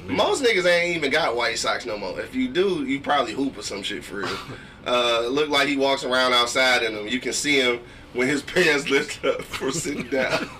Most 0.05 0.43
niggas 0.43 0.65
ain't 0.65 0.97
even 0.97 1.09
got 1.09 1.35
white 1.35 1.57
socks 1.57 1.85
no 1.85 1.97
more. 1.97 2.19
If 2.19 2.35
you 2.35 2.47
do, 2.47 2.83
you 2.85 2.99
probably 2.99 3.33
hoop 3.33 3.57
or 3.57 3.63
some 3.63 3.81
shit 3.83 4.03
for 4.03 4.17
real. 4.17 4.37
Uh, 4.85 5.25
look 5.29 5.47
like 5.47 5.65
he 5.69 5.77
walks 5.77 6.03
around 6.03 6.33
outside 6.33 6.83
in 6.83 6.93
them. 6.93 7.07
You 7.07 7.21
can 7.21 7.31
see 7.31 7.57
him 7.57 7.79
when 8.13 8.27
his 8.27 8.41
pants 8.41 8.89
lift 8.89 9.23
up 9.25 9.41
for 9.41 9.71
sitting 9.71 10.07
down. 10.07 10.29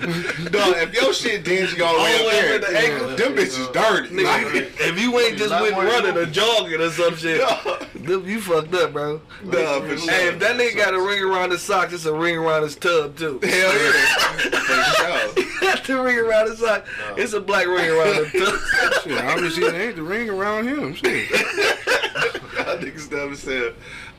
Dog, 0.52 0.76
if 0.78 0.94
your 0.94 1.14
shit 1.14 1.44
dingy 1.44 1.82
all 1.82 1.94
the 1.98 2.04
way 2.04 2.14
All 2.14 2.20
the 2.20 2.26
way 2.28 2.56
up 2.56 2.62
up 2.64 2.70
there, 2.70 2.72
the 2.72 2.80
ankle. 2.94 3.08
them 3.16 3.36
bitches 3.36 3.74
dirty. 3.74 4.10
Nigga, 4.10 4.24
Like, 4.24 4.82
if 4.82 5.00
you 5.00 5.20
ain't 5.20 5.38
just 5.38 5.52
Lot 5.52 5.62
went 5.62 5.76
running 5.76 6.18
or 6.18 6.26
jogging 6.26 6.82
or 6.82 6.90
some 6.90 7.16
shit, 7.16 7.40
Dog. 7.42 7.86
them- 7.94 8.28
you 8.28 8.42
fucked 8.42 8.74
up, 8.74 8.94
bro. 8.94 9.22
Dog, 9.50 9.86
for 9.88 9.98
sure. 9.98 10.12
Hey, 10.12 10.28
if 10.30 10.40
that 10.40 10.58
nigga 10.58 10.76
got 10.78 10.94
a 10.94 11.00
ring 11.02 11.22
around 11.24 11.52
his 11.52 11.62
socks, 11.62 11.94
it's 11.94 12.06
a 12.06 12.14
ring 12.14 12.38
around 12.38 12.64
his 12.64 12.76
tub 12.76 13.16
too. 13.18 13.40
Hell 13.44 13.52
yeah. 13.52 13.92
for 14.38 14.84
sure. 14.84 15.62
Got 15.62 15.84
the 15.86 16.02
ring 16.02 16.18
around 16.20 16.50
his 16.50 16.60
sock. 16.60 16.86
It's 17.18 17.34
a 17.34 17.40
black 17.42 17.68
ring 17.68 17.90
around 17.90 18.26
his 18.26 18.32
tub. 18.50 18.60
Shit, 19.04 19.24
obviously 19.26 19.64
it 19.66 19.74
ain't 19.76 19.96
the 19.96 20.04
ring 20.04 20.30
around 20.30 20.68
him. 20.68 20.94
Shit. 20.96 21.30
Y'all 21.30 22.78
niggas 22.78 23.10
dumb 23.10 23.34
as 23.34 23.44
hell. 23.44 23.72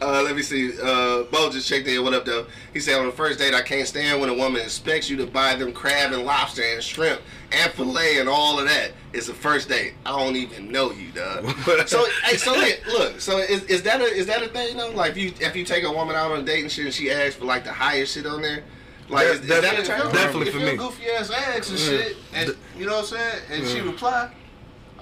Uh, 0.03 0.23
let 0.23 0.35
me 0.37 0.43
see. 0.43 0.73
Uh, 0.81 1.23
Bo 1.25 1.51
just 1.51 1.69
checked 1.69 1.87
in. 1.87 2.03
What 2.03 2.13
up, 2.15 2.25
though? 2.25 2.47
He 2.73 2.81
said 2.81 2.99
on 2.99 3.07
the 3.07 3.13
first 3.13 3.24
date, 3.33 3.55
I 3.55 3.63
can't 3.63 3.87
stand 3.89 4.21
when 4.21 4.29
a 4.29 4.35
woman 4.35 4.61
expects 4.61 5.09
you 5.09 5.17
to 5.19 5.27
buy 5.27 5.55
them 5.55 5.73
crab 5.73 6.13
and 6.13 6.25
lobster 6.25 6.63
and 6.63 6.83
shrimp 6.83 7.21
and 7.53 7.73
fillet 7.73 8.19
and 8.19 8.29
all 8.29 8.59
of 8.59 8.67
that. 8.67 8.93
It's 9.13 9.29
a 9.29 9.35
first 9.35 9.69
date. 9.69 9.95
I 10.05 10.11
don't 10.19 10.37
even 10.37 10.71
know 10.71 10.91
you, 10.93 11.11
dog. 11.13 11.47
so, 11.87 12.05
hey, 12.25 12.37
so 12.37 12.53
look. 12.89 13.21
So 13.21 13.39
is, 13.39 13.65
is 13.65 13.83
that 13.85 14.01
a 14.01 14.05
is 14.05 14.27
that 14.27 14.43
a 14.43 14.49
thing 14.49 14.77
though? 14.77 14.91
Like, 14.91 15.13
if 15.13 15.17
you 15.19 15.33
if 15.41 15.57
you 15.57 15.65
take 15.65 15.85
a 15.85 15.91
woman 15.93 16.17
out 16.17 16.33
on 16.33 16.41
a 16.41 16.43
date 16.43 16.63
and 16.63 16.71
shit, 16.71 16.85
and 16.85 16.95
she 16.95 17.11
asks 17.11 17.37
for 17.37 17.45
like 17.45 17.65
the 17.65 17.73
highest 17.73 18.15
shit 18.15 18.27
on 18.27 18.43
there, 18.43 18.65
like, 19.09 19.27
is, 19.27 19.41
is 19.41 19.49
that 19.49 19.59
a 19.59 19.63
Definitely- 19.63 19.87
turn? 19.87 20.13
definitely 20.13 20.49
if 20.49 20.55
for 20.55 20.61
me. 20.61 20.77
goofy 20.77 21.11
ass 21.11 21.31
ass 21.31 21.71
and 21.71 21.79
shit, 21.79 22.17
and 22.35 22.57
you 22.79 22.87
know 22.87 22.93
what 22.97 23.13
I'm 23.13 23.19
saying, 23.19 23.43
and 23.51 23.67
she 23.69 23.81
reply, 23.81 24.31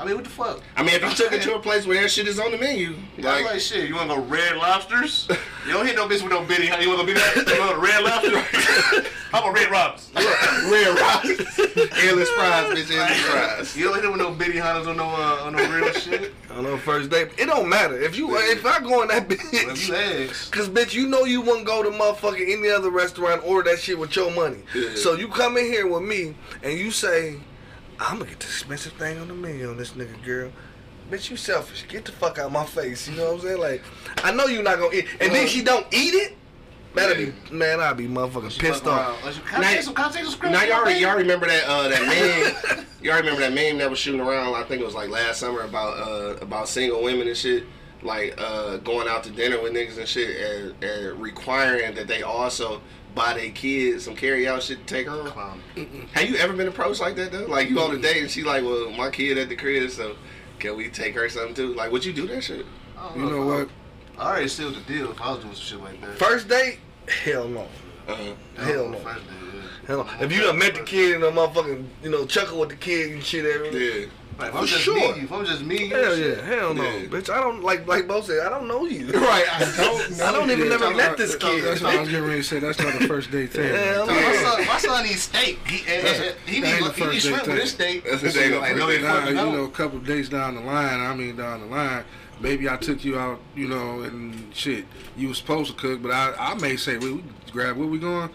I 0.03 0.07
mean, 0.07 0.15
what 0.17 0.25
the 0.25 0.31
fuck? 0.31 0.61
I 0.77 0.83
mean, 0.83 0.95
if 0.97 1.03
you 1.03 1.11
took 1.15 1.33
it 1.33 1.43
to 1.43 1.55
a 1.55 1.59
place 1.61 1.87
where 1.87 2.01
that 2.03 2.11
shit 2.11 2.27
is 2.27 2.39
on 2.41 2.51
the 2.51 2.59
menu, 2.59 2.95
Like, 3.17 3.25
like, 3.25 3.45
like 3.45 3.61
shit, 3.61 3.89
you 3.89 3.95
wanna 3.95 4.15
go 4.17 4.21
red 4.23 4.57
lobsters? 4.57 5.29
you 5.67 5.73
don't 5.73 5.87
hit 5.87 5.97
no 5.97 6.07
bitch 6.09 6.23
with 6.23 6.31
no 6.33 6.45
bitty. 6.45 6.65
You 6.83 6.89
wanna 6.91 7.03
go 7.03 7.07
bitty? 7.07 7.21
You 7.55 7.61
want 7.61 7.77
a 7.77 7.81
red 7.81 8.03
lobster? 8.03 9.09
How 9.33 9.39
about 9.41 9.55
red 9.55 9.71
robins? 9.71 10.11
red 10.15 10.99
rice, 10.99 11.59
endless 12.05 12.29
fries, 12.31 12.71
bitch, 12.75 12.91
endless 12.91 13.21
fries. 13.21 13.77
You 13.77 13.85
don't 13.85 13.95
hit 13.95 14.03
them 14.03 14.13
with 14.13 14.21
no 14.21 14.33
bitty 14.33 14.59
hunters 14.59 14.87
on 14.87 14.99
no 14.99 15.05
uh, 15.09 15.45
on 15.45 15.55
no 15.57 15.71
real 15.75 15.91
shit. 15.95 16.35
On 16.51 16.65
the 16.65 16.77
first 16.77 17.09
date, 17.09 17.29
it 17.39 17.47
don't 17.47 17.67
matter 17.69 17.99
if 17.99 18.15
you 18.15 18.37
if 18.37 18.67
I 18.67 18.81
go 18.81 19.01
in 19.03 19.09
that 19.09 19.29
bitch. 19.29 20.51
Cause 20.51 20.69
bitch, 20.69 20.93
you 20.93 21.09
know 21.09 21.25
you 21.25 21.41
wouldn't 21.41 21.65
go 21.67 21.83
to 21.83 21.89
motherfucking 21.91 22.53
any 22.59 22.69
other 22.69 22.91
restaurant 22.91 23.43
order 23.45 23.71
that 23.71 23.81
shit 23.81 23.99
with 23.99 24.15
your 24.17 24.31
money. 24.33 24.59
Yeah. 24.75 24.91
So 24.97 25.15
you 25.15 25.29
come 25.29 25.57
in 25.57 25.65
here 25.65 25.87
with 25.87 26.03
me 26.03 26.35
and 26.63 26.79
you 26.79 26.91
say, 26.91 27.37
I'm 28.03 28.19
gonna 28.19 28.31
get 28.31 28.41
the 28.41 28.47
expensive 28.47 28.93
thing 28.95 29.19
on 29.19 29.29
the 29.29 29.35
menu 29.35 29.71
on 29.71 29.77
this 29.77 29.93
nigga 29.93 30.23
girl. 30.25 30.51
Bitch, 31.11 31.31
you 31.31 31.37
selfish. 31.37 31.87
Get 31.89 32.05
the 32.05 32.13
fuck 32.13 32.39
out 32.39 32.47
of 32.47 32.53
my 32.53 32.65
face. 32.65 33.09
You 33.09 33.17
know 33.17 33.27
what 33.27 33.35
I'm 33.35 33.41
saying? 33.41 33.61
Like, 33.61 33.83
I 34.25 34.33
know 34.33 34.47
you're 34.47 34.63
not 34.63 34.79
gonna 34.79 34.95
eat, 34.95 35.07
and 35.21 35.33
then 35.33 35.47
she 35.47 35.63
don't 35.63 35.87
eat 35.93 36.15
it. 36.15 36.37
That'll 36.95 37.17
be 37.17 37.33
man. 37.51 37.81
I'll 37.81 37.95
be 37.95 38.09
motherfucking 38.09 38.59
pissed 38.59 38.87
off. 38.87 39.23
Can 39.47 39.65
I 39.65 39.75
take 39.75 39.83
some? 39.83 39.95
Can 39.95 40.05
I 40.07 40.11
take 40.11 40.25
some? 40.27 40.53
Now 40.53 40.65
y'all, 40.65 40.91
y'all 40.91 41.17
remember 41.17 41.47
that 41.47 41.65
uh, 41.67 41.89
that 41.89 42.67
meme? 42.77 42.87
y'all 43.03 43.17
remember 43.17 43.41
that 43.41 43.53
meme 43.53 43.79
that 43.79 43.89
was 43.89 43.99
shooting 43.99 44.21
around? 44.21 44.55
I 44.55 44.65
think 44.65 44.83
it 44.83 44.85
was 44.85 44.95
like 44.95 45.09
last 45.09 45.41
summer 45.41 45.63
about 45.63 45.97
uh, 45.99 46.37
about 46.43 46.69
single 46.69 47.03
women 47.03 47.29
and 47.29 47.37
shit, 47.37 47.65
like 48.03 48.35
uh, 48.39 48.79
going 48.79 49.09
out 49.09 49.23
to 49.25 49.31
dinner 49.31 49.63
with 49.63 49.73
niggas 49.73 49.99
and 49.99 50.09
shit, 50.09 50.37
and, 50.37 50.85
and 50.85 51.21
requiring 51.21 51.95
that 51.95 52.09
they 52.09 52.23
also 52.23 52.83
buy 53.15 53.35
their 53.35 53.51
kids 53.51 54.05
some 54.05 54.17
carry 54.17 54.49
out 54.49 54.63
shit 54.63 54.79
to 54.79 54.85
take 54.85 55.07
home. 55.07 55.61
Have 56.13 56.29
you 56.29 56.37
ever 56.37 56.53
been 56.53 56.69
approached 56.69 57.01
like 57.01 57.17
that 57.17 57.33
though? 57.33 57.47
Like 57.47 57.69
you 57.71 57.81
on 57.81 57.95
a 57.95 57.99
date 57.99 58.23
and 58.23 58.31
she 58.31 58.43
like, 58.43 58.65
well, 58.65 58.91
my 58.91 59.11
kid 59.11 59.39
at 59.39 59.49
the 59.49 59.57
crib, 59.57 59.91
so 59.91 60.17
Can 60.59 60.77
we 60.77 60.89
take 60.89 61.15
her 61.17 61.29
something 61.29 61.55
too? 61.55 61.75
Like, 61.75 61.91
would 61.91 62.05
you 62.05 62.13
do 62.13 62.27
that 62.29 62.43
shit? 62.43 62.65
I 62.97 63.09
don't 63.09 63.21
You 63.21 63.31
know 63.31 63.47
what? 63.47 63.69
I 64.17 64.31
already 64.31 64.49
sealed 64.49 64.77
the 64.77 64.81
deal 64.83 65.11
if 65.11 65.21
I 65.21 65.33
was 65.33 65.41
doing 65.41 65.55
some 65.55 65.65
shit 65.65 65.81
like 65.81 66.01
that. 66.01 66.19
First 66.19 66.49
date? 66.49 66.79
Hell 67.25 67.49
no. 67.49 67.67
Uh-huh. 68.07 68.35
Hell 68.57 68.89
no. 68.89 68.99
First 68.99 69.27
day, 69.27 69.35
yeah. 69.55 69.63
Hell 69.89 70.05
no. 70.05 70.25
If 70.25 70.33
you 70.33 70.41
done 70.43 70.59
met 70.59 70.75
the 70.75 70.83
kid 70.83 71.17
and 71.17 71.25
a 71.25 71.33
motherfucking, 71.33 71.85
you 72.05 72.11
know, 72.11 72.27
chuckle 72.27 72.61
with 72.61 72.69
the 72.69 72.77
kid 72.77 73.11
and 73.13 73.25
shit, 73.25 73.45
every 73.45 74.03
Yeah. 74.03 74.07
Like, 74.43 74.49
if 74.49 74.55
For 74.55 74.59
I'm 74.61 74.67
just 74.67 74.83
sure. 74.83 75.15
me, 75.17 75.23
if 75.23 75.33
I'm 75.33 75.45
just 75.47 75.63
me, 75.65 75.89
Hell 75.89 76.17
shit, 76.17 76.39
yeah, 76.39 76.45
hell 76.45 76.75
no, 76.75 76.83
Yeah. 76.83 77.07
bitch. 77.07 77.31
I 77.31 77.41
don't 77.41 77.63
like 77.63 77.87
like 77.87 78.07
Bo 78.09 78.21
said. 78.21 78.41
I 78.45 78.49
don't 78.51 78.67
know 78.69 78.85
you. 78.87 79.07
Right. 79.13 79.45
I 79.51 79.59
don't. 79.77 80.21
I 80.21 80.33
don't 80.33 80.51
even 80.51 80.69
never 80.69 80.85
talk 80.87 80.97
met 80.97 81.07
about- 81.07 81.17
this 81.19 81.31
That's 81.37 81.45
kid. 81.45 81.83
what 81.85 81.95
I 81.95 82.01
was 82.01 82.09
getting 82.09 82.25
ready 82.27 82.41
to 82.41 82.45
say. 82.45 82.59
That's 82.59 82.79
not 82.79 82.95
a 83.01 83.07
first 83.07 83.31
date 83.31 83.51
thing. 83.53 83.75
Hell 83.75 84.07
My 84.07 84.13
no. 84.21 84.33
son, 84.43 84.67
my 84.67 84.79
son 84.79 85.07
eats 85.07 85.23
steak. 85.23 85.59
He, 85.67 85.81
and, 85.93 86.07
and, 86.07 86.25
and 86.25 86.37
he 86.47 86.55
be, 86.57 86.61
that 86.63 86.75
ain't 86.83 86.85
the 86.87 86.93
he 86.93 87.01
be 87.01 87.07
first 87.11 87.27
shrimp 87.27 87.45
date 87.45 87.49
with 87.53 87.61
his 87.63 87.71
steak. 87.71 88.05
That's 88.05 88.23
the 88.23 88.31
day 88.33 88.59
Like, 88.59 88.77
no, 88.77 88.89
date. 88.91 89.03
Nah, 89.03 89.29
you 89.29 89.35
know, 89.35 89.65
a 89.65 89.71
couple 89.71 89.99
days 90.01 90.29
down 90.29 90.55
the 90.57 90.61
line, 90.61 91.01
I 91.01 91.15
mean 91.15 91.37
down 91.37 91.61
the 91.61 91.67
line, 91.67 92.05
maybe 92.41 92.69
I 92.69 92.77
took 92.77 93.05
you 93.05 93.19
out, 93.19 93.41
you 93.55 93.69
know, 93.69 94.01
and 94.03 94.53
shit, 94.55 94.85
you 95.17 95.29
was 95.29 95.39
supposed 95.39 95.71
to 95.71 95.77
cook, 95.81 96.03
but 96.03 96.11
I, 96.11 96.35
I 96.39 96.55
may 96.55 96.77
say, 96.77 96.97
we, 96.99 97.13
we 97.13 97.23
grab, 97.53 97.77
where 97.77 97.87
we 97.87 97.99
going? 97.99 98.29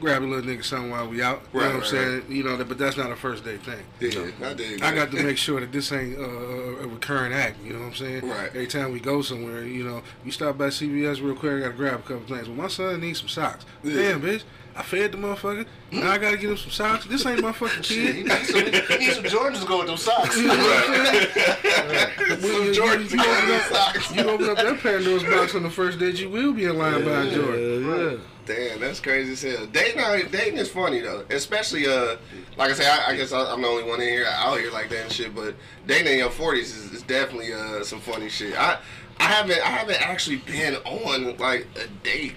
Grab 0.00 0.22
a 0.22 0.26
little 0.26 0.44
nigga 0.44 0.64
something 0.64 0.90
while 0.90 1.08
we 1.08 1.22
out. 1.22 1.42
You 1.52 1.60
Right, 1.60 1.68
know 1.72 1.78
what 1.78 1.92
I'm 1.92 1.96
right, 1.98 2.22
saying? 2.22 2.24
You 2.28 2.42
know, 2.44 2.62
but 2.64 2.78
that's 2.78 2.96
not 2.96 3.10
a 3.10 3.16
first 3.16 3.44
date 3.44 3.62
thing. 3.62 3.84
Yeah, 4.00 4.48
I 4.48 4.54
did. 4.54 4.82
I 4.82 4.94
got 4.94 5.10
to 5.12 5.22
make 5.22 5.36
sure 5.46 5.60
that 5.60 5.72
this 5.72 5.92
ain't 5.92 6.18
uh, 6.18 6.22
a 6.22 6.86
recurring 6.86 7.32
act. 7.32 7.56
You 7.64 7.72
know 7.74 7.80
what 7.80 7.86
I'm 7.86 7.94
saying? 7.94 8.28
Right. 8.28 8.48
Every 8.48 8.66
time 8.66 8.92
we 8.92 9.00
go 9.00 9.22
somewhere, 9.22 9.64
you 9.64 9.84
know, 9.84 10.02
you 10.24 10.30
stop 10.32 10.58
by 10.58 10.68
CVS 10.68 11.22
real 11.22 11.34
quick. 11.34 11.52
I 11.54 11.60
gotta 11.60 11.72
grab 11.74 12.00
a 12.00 12.02
couple 12.02 12.36
things. 12.36 12.48
Well, 12.48 12.56
my 12.56 12.68
son 12.68 13.00
needs 13.00 13.20
some 13.20 13.28
socks. 13.28 13.64
Yeah. 13.82 13.94
Damn, 14.12 14.20
bitch. 14.22 14.42
I 14.76 14.82
fed 14.82 15.12
the 15.12 15.18
motherfucker. 15.18 15.66
Now 15.92 16.10
I 16.10 16.18
gotta 16.18 16.36
get 16.36 16.50
him 16.50 16.56
some 16.56 16.72
socks. 16.72 17.06
This 17.06 17.24
ain't 17.26 17.40
my 17.40 17.52
fucking 17.52 17.82
Shit, 17.84 18.16
he 18.16 18.22
kid. 18.24 18.26
needs 18.26 18.48
some, 18.48 18.64
he 18.98 18.98
needs 19.06 19.14
some 19.14 19.24
Jordans 19.26 19.60
to 19.60 19.66
go 19.68 19.78
with 19.78 19.86
them 19.86 19.96
socks. 19.96 20.36
You 20.36 20.48
know 20.48 20.54
I'm? 20.54 22.42
When 22.42 22.64
you, 22.64 22.72
Jordans 22.72 23.10
you, 23.12 23.22
you, 23.22 23.30
open 23.30 23.50
up, 23.52 23.62
socks. 23.72 24.14
you 24.14 24.22
open 24.28 24.48
up 24.50 24.56
that 24.56 24.80
Pandora's 24.80 25.22
box 25.22 25.54
on 25.54 25.62
the 25.62 25.70
first 25.70 26.00
date, 26.00 26.18
you 26.18 26.28
will 26.28 26.52
be 26.52 26.64
in 26.64 26.76
line 26.76 27.04
by 27.04 27.22
a 27.22 27.30
Jordan. 27.34 27.84
Yeah, 27.88 28.10
yeah. 28.10 28.16
Damn, 28.46 28.80
that's 28.80 29.00
crazy 29.00 29.32
as 29.32 29.42
hell. 29.56 29.66
Dating, 29.66 30.02
dating 30.30 30.58
is 30.58 30.68
funny 30.70 31.00
though, 31.00 31.24
especially 31.30 31.86
uh, 31.86 32.16
like 32.58 32.70
I 32.70 32.74
say, 32.74 32.86
I, 32.88 33.12
I 33.12 33.16
guess 33.16 33.32
I, 33.32 33.50
I'm 33.52 33.62
the 33.62 33.68
only 33.68 33.84
one 33.84 34.00
in 34.00 34.08
here 34.08 34.26
out 34.28 34.58
here 34.58 34.70
like 34.70 34.90
that 34.90 35.04
and 35.04 35.12
shit. 35.12 35.34
But 35.34 35.54
dating 35.86 36.12
in 36.12 36.18
your 36.18 36.28
40s 36.30 36.58
is, 36.60 36.92
is 36.92 37.02
definitely 37.02 37.52
uh 37.54 37.82
some 37.84 38.00
funny 38.00 38.28
shit. 38.28 38.54
I 38.58 38.78
I 39.18 39.24
haven't 39.24 39.60
I 39.60 39.68
haven't 39.70 40.00
actually 40.02 40.36
been 40.36 40.74
on 40.84 41.36
like 41.38 41.66
a 41.76 41.86
date, 42.04 42.34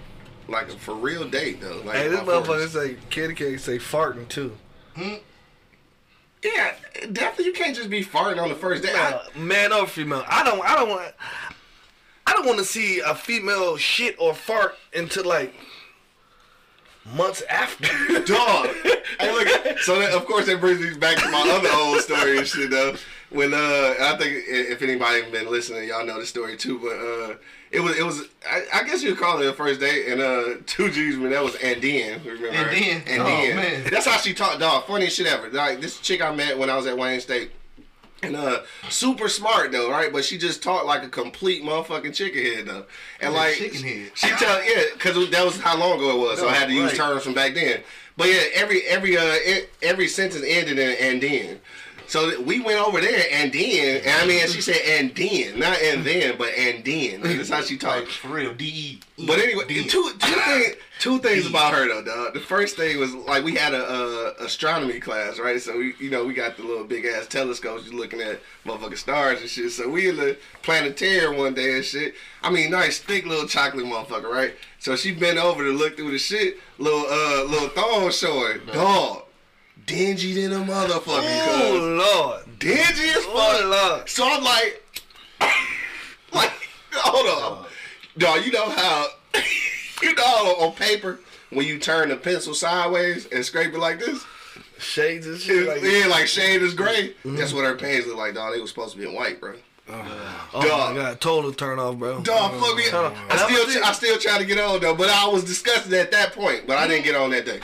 like 0.48 0.68
a 0.70 0.78
for 0.78 0.94
real 0.94 1.28
date 1.28 1.60
though. 1.60 1.82
Like 1.84 1.96
Hey, 1.96 2.08
this 2.08 2.20
in 2.20 2.26
my 2.26 2.32
40s. 2.32 2.44
motherfucker 2.46 2.68
say 2.68 2.96
kitty 3.10 3.34
cake 3.34 3.58
say 3.58 3.76
farting 3.78 4.26
too. 4.28 4.56
Hmm? 4.96 5.14
Yeah, 6.42 6.74
definitely 7.12 7.46
you 7.46 7.52
can't 7.52 7.74
just 7.74 7.90
be 7.90 8.04
farting 8.04 8.40
on 8.40 8.48
the 8.48 8.54
first 8.54 8.82
date. 8.82 8.94
I- 8.94 9.12
Uh, 9.12 9.24
man 9.38 9.72
or 9.72 9.86
female. 9.86 10.24
I 10.26 10.44
don't. 10.44 10.60
I 10.64 10.74
don't 10.76 10.88
want. 10.88 11.12
I 12.26 12.32
don't 12.32 12.46
want 12.46 12.58
to 12.58 12.64
see 12.64 13.00
a 13.00 13.14
female 13.14 13.76
shit 13.76 14.14
or 14.18 14.34
fart 14.34 14.76
until 14.94 15.24
like 15.24 15.52
months 17.14 17.42
after. 17.48 17.86
dog. 18.24 18.68
hey, 19.18 19.32
look. 19.32 19.78
So 19.80 19.98
that, 19.98 20.12
of 20.12 20.26
course 20.26 20.46
that 20.46 20.60
brings 20.60 20.80
me 20.80 20.94
back 20.98 21.18
to 21.18 21.30
my 21.30 21.40
other 21.50 21.70
old 21.72 22.00
story 22.00 22.38
and 22.38 22.46
shit 22.46 22.70
though. 22.70 22.94
When 23.30 23.52
uh, 23.52 23.94
I 24.00 24.16
think 24.18 24.44
if 24.48 24.80
anybody 24.80 25.30
been 25.30 25.50
listening, 25.50 25.88
y'all 25.88 26.06
know 26.06 26.18
the 26.18 26.26
story 26.26 26.56
too. 26.56 26.78
But 26.78 26.96
uh, 26.96 27.36
it 27.70 27.80
was 27.80 27.98
it 27.98 28.02
was 28.02 28.22
I, 28.48 28.62
I 28.80 28.82
guess 28.84 29.02
you 29.02 29.10
would 29.10 29.18
call 29.18 29.40
it 29.42 29.46
a 29.46 29.52
first 29.52 29.80
date. 29.80 30.08
And 30.08 30.20
uh, 30.20 30.62
two 30.66 30.90
G's 30.90 31.18
when 31.18 31.30
that 31.30 31.44
was 31.44 31.54
Andean. 31.56 32.22
Remember? 32.24 32.50
her? 32.50 32.70
Andean? 32.70 33.02
Oh, 33.06 33.26
Andean. 33.26 33.56
man. 33.56 33.84
That's 33.90 34.06
how 34.06 34.16
she 34.16 34.32
talked, 34.32 34.60
dog. 34.60 34.86
Funniest 34.86 35.16
shit 35.16 35.26
ever. 35.26 35.50
Like 35.50 35.80
this 35.80 36.00
chick 36.00 36.22
I 36.22 36.34
met 36.34 36.58
when 36.58 36.70
I 36.70 36.76
was 36.76 36.86
at 36.86 36.96
Wayne 36.96 37.20
State. 37.20 37.52
And 38.22 38.34
uh, 38.34 38.62
super 38.88 39.28
smart 39.28 39.70
though, 39.70 39.90
right? 39.90 40.12
But 40.12 40.24
she 40.24 40.38
just 40.38 40.62
talked 40.62 40.86
like 40.86 41.04
a 41.04 41.08
complete 41.08 41.62
motherfucking 41.62 42.14
chicken 42.14 42.42
head 42.44 42.66
though, 42.66 42.84
and 43.20 43.32
Yeah, 43.32 43.40
like 43.40 43.54
chicken 43.54 43.82
head. 43.82 44.10
she 44.14 44.28
tell 44.30 44.62
yeah, 44.64 44.84
because 44.92 45.30
that 45.30 45.44
was 45.44 45.58
how 45.60 45.78
long 45.78 45.98
ago 45.98 46.16
it 46.16 46.28
was, 46.28 46.38
so 46.40 46.48
I 46.48 46.54
had 46.54 46.66
to 46.68 46.74
use 46.74 46.88
Right. 46.90 46.96
terms 46.96 47.22
from 47.22 47.34
back 47.34 47.54
then. 47.54 47.80
But 48.16 48.28
yeah, 48.28 48.42
every 48.54 48.82
every 48.82 49.16
uh 49.16 49.36
every 49.82 50.08
sentence 50.08 50.44
ended 50.46 50.78
in 50.80 50.96
and 50.98 51.22
then. 51.22 51.60
So 52.08 52.40
we 52.40 52.58
went 52.60 52.80
over 52.80 53.02
there 53.02 53.24
and 53.32 53.52
then, 53.52 54.00
and 54.02 54.22
I 54.22 54.26
mean, 54.26 54.40
she 54.48 54.62
said 54.62 54.80
and 54.86 55.14
then, 55.14 55.58
not 55.58 55.78
and 55.82 56.02
then, 56.04 56.36
but 56.38 56.48
and 56.56 56.82
then. 56.82 57.20
Like, 57.22 57.36
that's 57.36 57.50
how 57.50 57.60
she 57.60 57.74
Like, 57.74 57.80
talked. 57.80 58.08
for 58.12 58.28
real, 58.28 58.54
D 58.54 58.64
E. 58.64 59.00
But 59.26 59.38
anyway, 59.40 59.64
two 59.68 59.84
two 59.84 60.12
things 60.18 60.76
two 61.00 61.18
things 61.18 61.46
about 61.46 61.74
her 61.74 61.86
though, 61.86 62.02
dog. 62.02 62.32
The 62.34 62.40
first 62.40 62.76
thing 62.76 62.98
was 62.98 63.14
like 63.14 63.44
we 63.44 63.54
had 63.56 63.74
a, 63.74 63.84
uh 63.84 64.32
astronomy 64.44 65.00
class, 65.00 65.38
right? 65.38 65.60
So 65.60 65.76
we 65.76 65.94
you 65.98 66.08
know 66.08 66.24
we 66.24 66.32
got 66.32 66.56
the 66.56 66.62
little 66.62 66.84
big 66.84 67.04
ass 67.04 67.26
telescopes, 67.26 67.86
you 67.86 67.96
looking 67.98 68.22
at 68.22 68.40
motherfucking 68.64 68.96
stars 68.96 69.40
and 69.42 69.50
shit. 69.50 69.70
So 69.72 69.88
we 69.88 70.08
in 70.08 70.16
the 70.16 70.38
planetarium 70.62 71.36
one 71.36 71.52
day 71.52 71.74
and 71.76 71.84
shit. 71.84 72.14
I 72.42 72.50
mean, 72.50 72.70
nice 72.70 73.00
thick 73.00 73.26
little 73.26 73.46
chocolate 73.46 73.84
motherfucker, 73.84 74.30
right? 74.32 74.54
So 74.78 74.96
she 74.96 75.12
bent 75.12 75.36
over 75.38 75.62
to 75.62 75.70
look 75.72 75.96
through 75.98 76.12
the 76.12 76.18
shit, 76.18 76.56
little 76.78 77.04
uh 77.06 77.44
little 77.44 77.68
thong 77.68 78.10
showing, 78.12 78.60
dog. 78.72 79.24
Dingy 79.88 80.34
than 80.34 80.52
a 80.52 80.64
motherfucker. 80.64 81.02
oh 81.06 81.72
cuz. 81.72 82.16
lord. 82.16 82.58
Dingy 82.58 82.78
as 82.78 83.24
fuck. 83.24 83.34
Oh 83.34 83.88
lord. 83.90 84.08
So 84.08 84.24
I'm 84.24 84.44
like, 84.44 85.02
like, 86.32 86.52
hold 86.92 87.58
on, 87.58 87.66
dog. 88.18 88.44
You 88.44 88.52
know 88.52 88.68
how, 88.68 89.06
you 90.02 90.14
know 90.14 90.56
on 90.60 90.74
paper 90.74 91.20
when 91.50 91.66
you 91.66 91.78
turn 91.78 92.10
the 92.10 92.16
pencil 92.16 92.52
sideways 92.54 93.26
and 93.32 93.44
scrape 93.44 93.72
it 93.72 93.78
like 93.78 93.98
this, 93.98 94.24
Shades 94.78 95.26
and 95.26 95.38
shit. 95.38 95.66
Like, 95.66 95.82
yeah, 95.82 96.06
like 96.06 96.26
shade 96.26 96.62
is 96.62 96.74
gray. 96.74 97.10
Mm-hmm. 97.10 97.36
That's 97.36 97.52
what 97.52 97.64
her 97.64 97.74
pants 97.74 98.06
look 98.06 98.16
like, 98.16 98.34
dog. 98.34 98.54
They 98.54 98.60
was 98.60 98.70
supposed 98.70 98.92
to 98.92 98.98
be 98.98 99.08
in 99.08 99.14
white, 99.14 99.40
bro. 99.40 99.54
oh, 99.88 100.50
oh 100.54 100.68
dog. 100.68 100.96
my 100.96 101.02
god, 101.02 101.20
total 101.20 101.52
turn 101.52 101.78
off, 101.78 101.96
bro. 101.96 102.20
Dog, 102.20 102.52
oh, 102.54 102.60
fuck 102.60 102.76
me. 102.76 102.84
Hold. 102.90 103.12
I 103.30 103.36
still, 103.36 103.84
I 103.84 103.92
still 103.92 104.18
try 104.18 104.38
to 104.38 104.44
get 104.44 104.60
on 104.60 104.80
though, 104.80 104.94
but 104.94 105.08
I 105.08 105.26
was 105.28 105.44
disgusted 105.44 105.92
at 105.94 106.10
that 106.12 106.32
point. 106.32 106.66
But 106.66 106.78
I 106.78 106.86
didn't 106.86 107.04
get 107.04 107.16
on 107.16 107.30
that 107.30 107.46
day. 107.46 107.60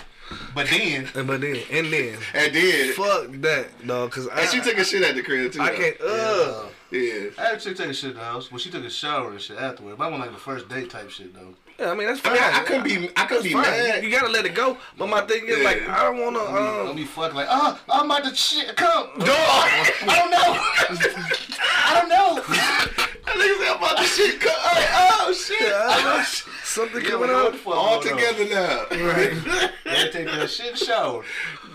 But 0.54 0.68
then, 0.68 1.08
And 1.14 1.26
but 1.26 1.40
then 1.40 1.56
and 1.70 1.92
then. 1.92 2.18
And 2.34 2.54
then, 2.54 2.92
Fuck 2.94 3.30
that, 3.42 3.86
dog. 3.86 4.10
Cause 4.12 4.28
I, 4.28 4.40
and 4.42 4.50
she 4.50 4.60
took 4.60 4.78
a 4.78 4.84
shit 4.84 5.02
at 5.02 5.14
the 5.14 5.22
crib 5.22 5.52
too. 5.52 5.60
I 5.60 5.70
though. 5.70 5.76
can't. 5.76 5.96
Ugh. 6.00 6.70
Yeah. 6.90 7.30
I 7.38 7.42
had 7.42 7.54
a 7.56 7.60
chick 7.60 7.76
take 7.76 7.88
a 7.88 7.94
shit 7.94 8.10
in 8.10 8.16
the 8.16 8.22
house. 8.22 8.52
Well, 8.52 8.58
she 8.58 8.70
took 8.70 8.84
a 8.84 8.90
shower 8.90 9.30
and 9.32 9.40
shit 9.40 9.58
afterward. 9.58 9.98
But 9.98 10.04
I 10.04 10.08
went 10.08 10.20
like 10.20 10.30
the 10.32 10.38
first 10.38 10.68
date 10.68 10.90
type 10.90 11.10
shit 11.10 11.34
though. 11.34 11.54
Yeah, 11.78 11.90
I 11.90 11.94
mean 11.96 12.06
that's 12.06 12.20
I 12.20 12.22
fine. 12.22 12.32
mean, 12.34 12.42
I, 12.42 12.60
I 12.60 12.62
couldn't 12.62 12.84
be, 12.84 13.10
I 13.16 13.24
couldn't 13.26 13.42
be 13.42 13.52
Fine. 13.52 13.62
mad. 13.62 14.04
You, 14.04 14.08
you 14.10 14.16
gotta 14.16 14.30
let 14.30 14.46
it 14.46 14.54
go. 14.54 14.76
But 14.96 15.08
my 15.08 15.22
thing 15.22 15.42
is 15.48 15.64
like 15.64 15.88
I 15.88 16.04
don't 16.04 16.20
wanna. 16.20 16.38
Don't 16.38 16.88
Um, 16.90 16.96
be 16.96 17.04
fucking 17.04 17.34
like, 17.34 17.48
oh, 17.50 17.80
I'm 17.90 18.06
about 18.08 18.22
to 18.24 18.34
shit. 18.36 18.76
Come, 18.76 19.08
Dog. 19.18 19.26
I 19.28 20.04
don't 20.06 20.30
know. 20.30 21.18
I 21.60 21.98
don't 22.00 22.08
know. 22.08 22.42
That 22.44 23.34
nigga 23.36 23.66
said 23.66 23.76
about 23.76 23.96
the 23.96 24.04
shit. 24.04 24.40
cut. 24.40 24.52
Oh, 24.56 25.32
shit. 25.32 25.58
something 25.58 25.66
You 25.66 25.72
coming 25.72 26.04
don't 26.04 26.04
know 26.04 26.53
what 26.76 27.30
up. 27.30 27.52
the 27.52 27.58
fuck 27.58 27.74
All 27.74 27.96
on. 27.98 28.02
together 28.02 28.44
now. 28.48 28.84
Right. 28.90 29.70
They 29.84 30.10
take 30.10 30.26
that 30.26 30.50
shit 30.50 30.78
shower. 30.78 31.24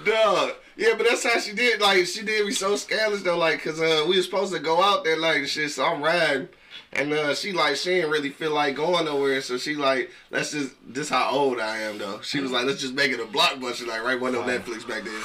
Dog. 0.05 0.51
Yeah, 0.75 0.93
but 0.97 1.05
that's 1.07 1.23
how 1.23 1.39
she 1.39 1.53
did. 1.53 1.81
Like, 1.81 2.05
she 2.05 2.23
did 2.23 2.45
me 2.45 2.51
so 2.51 2.75
scandalous, 2.75 3.21
though. 3.23 3.37
Like, 3.37 3.57
because 3.57 3.79
uh, 3.79 4.05
we 4.07 4.15
was 4.17 4.25
supposed 4.25 4.53
to 4.53 4.59
go 4.59 4.81
out 4.81 5.03
there, 5.03 5.17
like, 5.17 5.37
and 5.37 5.47
shit. 5.47 5.71
So 5.71 5.85
I'm 5.85 6.01
riding. 6.01 6.47
And 6.93 7.13
uh, 7.13 7.35
she, 7.35 7.51
like, 7.51 7.75
she 7.75 7.89
didn't 7.95 8.11
really 8.11 8.29
feel 8.29 8.53
like 8.53 8.75
going 8.75 9.05
nowhere. 9.05 9.41
So 9.41 9.57
she, 9.57 9.75
like, 9.75 10.09
let's 10.31 10.51
just, 10.51 10.73
this 10.87 11.09
how 11.09 11.29
old 11.31 11.59
I 11.59 11.77
am, 11.79 11.97
though. 11.97 12.21
She 12.21 12.39
was 12.39 12.51
like, 12.51 12.65
let's 12.65 12.81
just 12.81 12.93
make 12.93 13.11
it 13.11 13.19
a 13.19 13.25
blockbuster, 13.25 13.85
like, 13.87 14.03
right? 14.03 14.19
Wasn't 14.19 14.45
no 14.45 14.51
Netflix 14.51 14.87
back 14.87 15.03
then. 15.03 15.21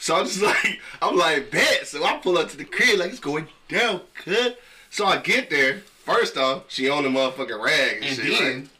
So 0.00 0.16
I'm 0.16 0.26
just 0.26 0.42
like, 0.42 0.80
I'm 1.00 1.16
like, 1.16 1.50
bet. 1.50 1.86
So 1.86 2.04
I 2.04 2.18
pull 2.18 2.36
up 2.36 2.48
to 2.50 2.56
the 2.56 2.64
crib, 2.64 2.98
like, 2.98 3.10
it's 3.10 3.20
going 3.20 3.48
down, 3.68 4.02
cut. 4.14 4.58
So 4.90 5.06
I 5.06 5.18
get 5.18 5.48
there. 5.50 5.82
First 6.04 6.36
off, 6.36 6.64
she 6.68 6.88
on 6.88 7.02
the 7.04 7.10
motherfucking 7.10 7.62
rag 7.62 7.96
and, 7.96 8.04
And 8.06 8.16
shit. 8.16 8.38
then, 8.38 8.70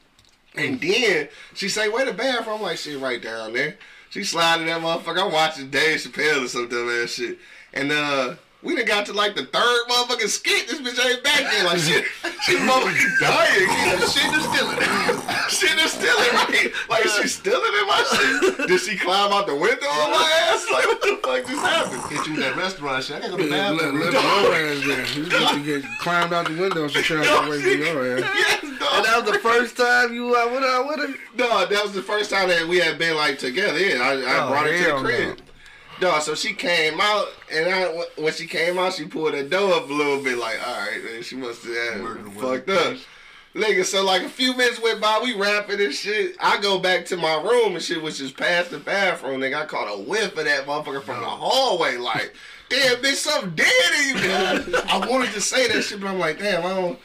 And 0.58 0.80
then 0.80 1.28
she 1.54 1.68
say, 1.68 1.88
where 1.88 2.06
the 2.06 2.12
bathroom? 2.12 2.56
I'm 2.56 2.62
like, 2.62 2.78
shit, 2.78 3.00
right 3.00 3.22
down 3.22 3.52
there. 3.52 3.76
She 4.10 4.24
sliding 4.24 4.66
that 4.66 4.80
motherfucker. 4.80 5.26
I'm 5.26 5.32
watching 5.32 5.70
Dave 5.70 6.00
Chappelle 6.00 6.44
or 6.44 6.48
some 6.48 6.68
dumb 6.68 6.88
ass 6.88 7.10
shit. 7.10 7.38
And 7.72 7.92
uh, 7.92 8.34
we 8.62 8.74
done 8.74 8.86
got 8.86 9.06
to 9.06 9.12
like 9.12 9.36
the 9.36 9.44
third 9.46 9.80
motherfucking 9.88 10.28
skit. 10.28 10.66
This 10.68 10.80
bitch 10.80 10.98
ain't 11.06 11.22
back 11.22 11.40
there. 11.50 11.64
Like 11.64 11.78
shit, 11.78 12.04
she 12.42 12.56
motherfucking 12.56 13.20
dying. 13.20 13.68
Shit 14.08 14.34
is 14.34 14.44
stealing. 14.44 14.78
shit 15.48 15.78
is 15.78 15.92
stealing, 15.92 16.34
right? 16.34 16.72
Like 16.90 17.04
she 17.04 17.28
stealing 17.28 17.72
in 17.80 17.86
my 17.86 18.02
shit. 18.58 18.68
Did 18.68 18.80
she 18.80 18.98
climb 18.98 19.32
out 19.32 19.46
the 19.46 19.54
window 19.54 19.86
on 19.86 20.10
my 20.10 20.48
ass? 20.50 20.66
Like 20.72 20.86
what 20.86 21.00
the 21.00 21.18
fuck 21.22 21.46
just 21.46 21.62
happened? 21.64 22.02
hit 22.10 22.26
you 22.26 22.34
in 22.34 22.40
that 22.40 22.56
restaurant 22.56 23.04
shit. 23.04 23.16
I 23.16 23.20
gotta 23.20 23.30
go 23.32 23.36
to 23.38 23.44
the 23.44 23.50
Let, 23.50 23.74
let, 23.74 23.78
bathroom. 23.78 24.00
let 24.00 24.12
your 24.12 24.54
ass 24.54 24.86
there. 24.86 25.06
You 25.22 25.22
need 25.62 25.64
to 25.76 25.80
get 25.80 25.98
climbed 26.00 26.32
out 26.32 26.46
the 26.48 26.60
window 26.60 26.88
so 26.88 27.00
trying 27.00 27.22
to 27.24 27.50
wait 27.50 27.62
for 27.62 27.68
your 27.68 28.18
ass. 28.18 28.30
Yes, 28.34 28.62
And 28.62 29.04
that 29.04 29.22
was 29.22 29.32
the 29.32 29.38
first 29.38 29.76
time 29.76 30.12
you 30.12 30.36
out 30.36 30.50
with 30.50 30.62
her. 30.62 30.86
With 30.86 30.98
her. 31.10 31.14
No, 31.36 31.64
that 31.66 31.82
was 31.84 31.92
the 31.92 32.02
first 32.02 32.30
time 32.30 32.48
that 32.48 32.66
we 32.66 32.78
had 32.78 32.98
been 32.98 33.14
like 33.16 33.38
together. 33.38 33.78
Yeah, 33.78 34.02
I, 34.02 34.12
I 34.14 34.44
Oh, 34.44 34.48
brought 34.50 34.66
her 34.66 34.72
to 34.72 34.78
hell 34.78 35.02
the 35.02 35.04
crib. 35.08 35.38
No, 35.38 35.44
so 36.00 36.34
she 36.34 36.54
came 36.54 37.00
out, 37.00 37.28
and 37.52 37.68
I 37.68 38.04
when 38.16 38.32
she 38.32 38.46
came 38.46 38.78
out, 38.78 38.94
she 38.94 39.06
pulled 39.06 39.34
her 39.34 39.42
door 39.42 39.74
up 39.74 39.88
a 39.88 39.92
little 39.92 40.22
bit, 40.22 40.38
like, 40.38 40.58
all 40.66 40.76
right, 40.78 41.02
man, 41.04 41.22
she 41.22 41.36
must 41.36 41.64
have 41.64 42.00
Murder 42.00 42.30
fucked 42.30 42.70
up. 42.70 42.96
Nigga, 43.54 43.84
so 43.84 44.04
like 44.04 44.22
a 44.22 44.28
few 44.28 44.56
minutes 44.56 44.80
went 44.80 45.00
by, 45.00 45.20
we 45.22 45.34
rapping 45.34 45.80
and 45.80 45.92
shit. 45.92 46.36
I 46.38 46.60
go 46.60 46.78
back 46.78 47.06
to 47.06 47.16
my 47.16 47.34
room 47.42 47.74
and 47.74 47.82
shit, 47.82 48.02
which 48.02 48.20
is 48.20 48.30
past 48.30 48.70
the 48.70 48.78
bathroom. 48.78 49.40
Nigga, 49.40 49.62
I 49.62 49.66
caught 49.66 49.92
a 49.92 49.98
whiff 50.00 50.36
of 50.36 50.44
that 50.44 50.66
motherfucker 50.66 51.02
from 51.02 51.20
the 51.20 51.26
hallway. 51.26 51.96
Like, 51.96 52.34
damn, 52.68 52.96
bitch, 52.96 53.14
something 53.14 53.54
dead 53.54 53.68
in 54.00 54.08
you. 54.08 54.14
man. 54.28 54.74
I 54.88 55.08
wanted 55.08 55.32
to 55.32 55.40
say 55.40 55.66
that 55.68 55.82
shit, 55.82 56.00
but 56.00 56.08
I'm 56.08 56.18
like, 56.18 56.38
damn, 56.38 56.64
I 56.64 56.68
don't. 56.68 56.98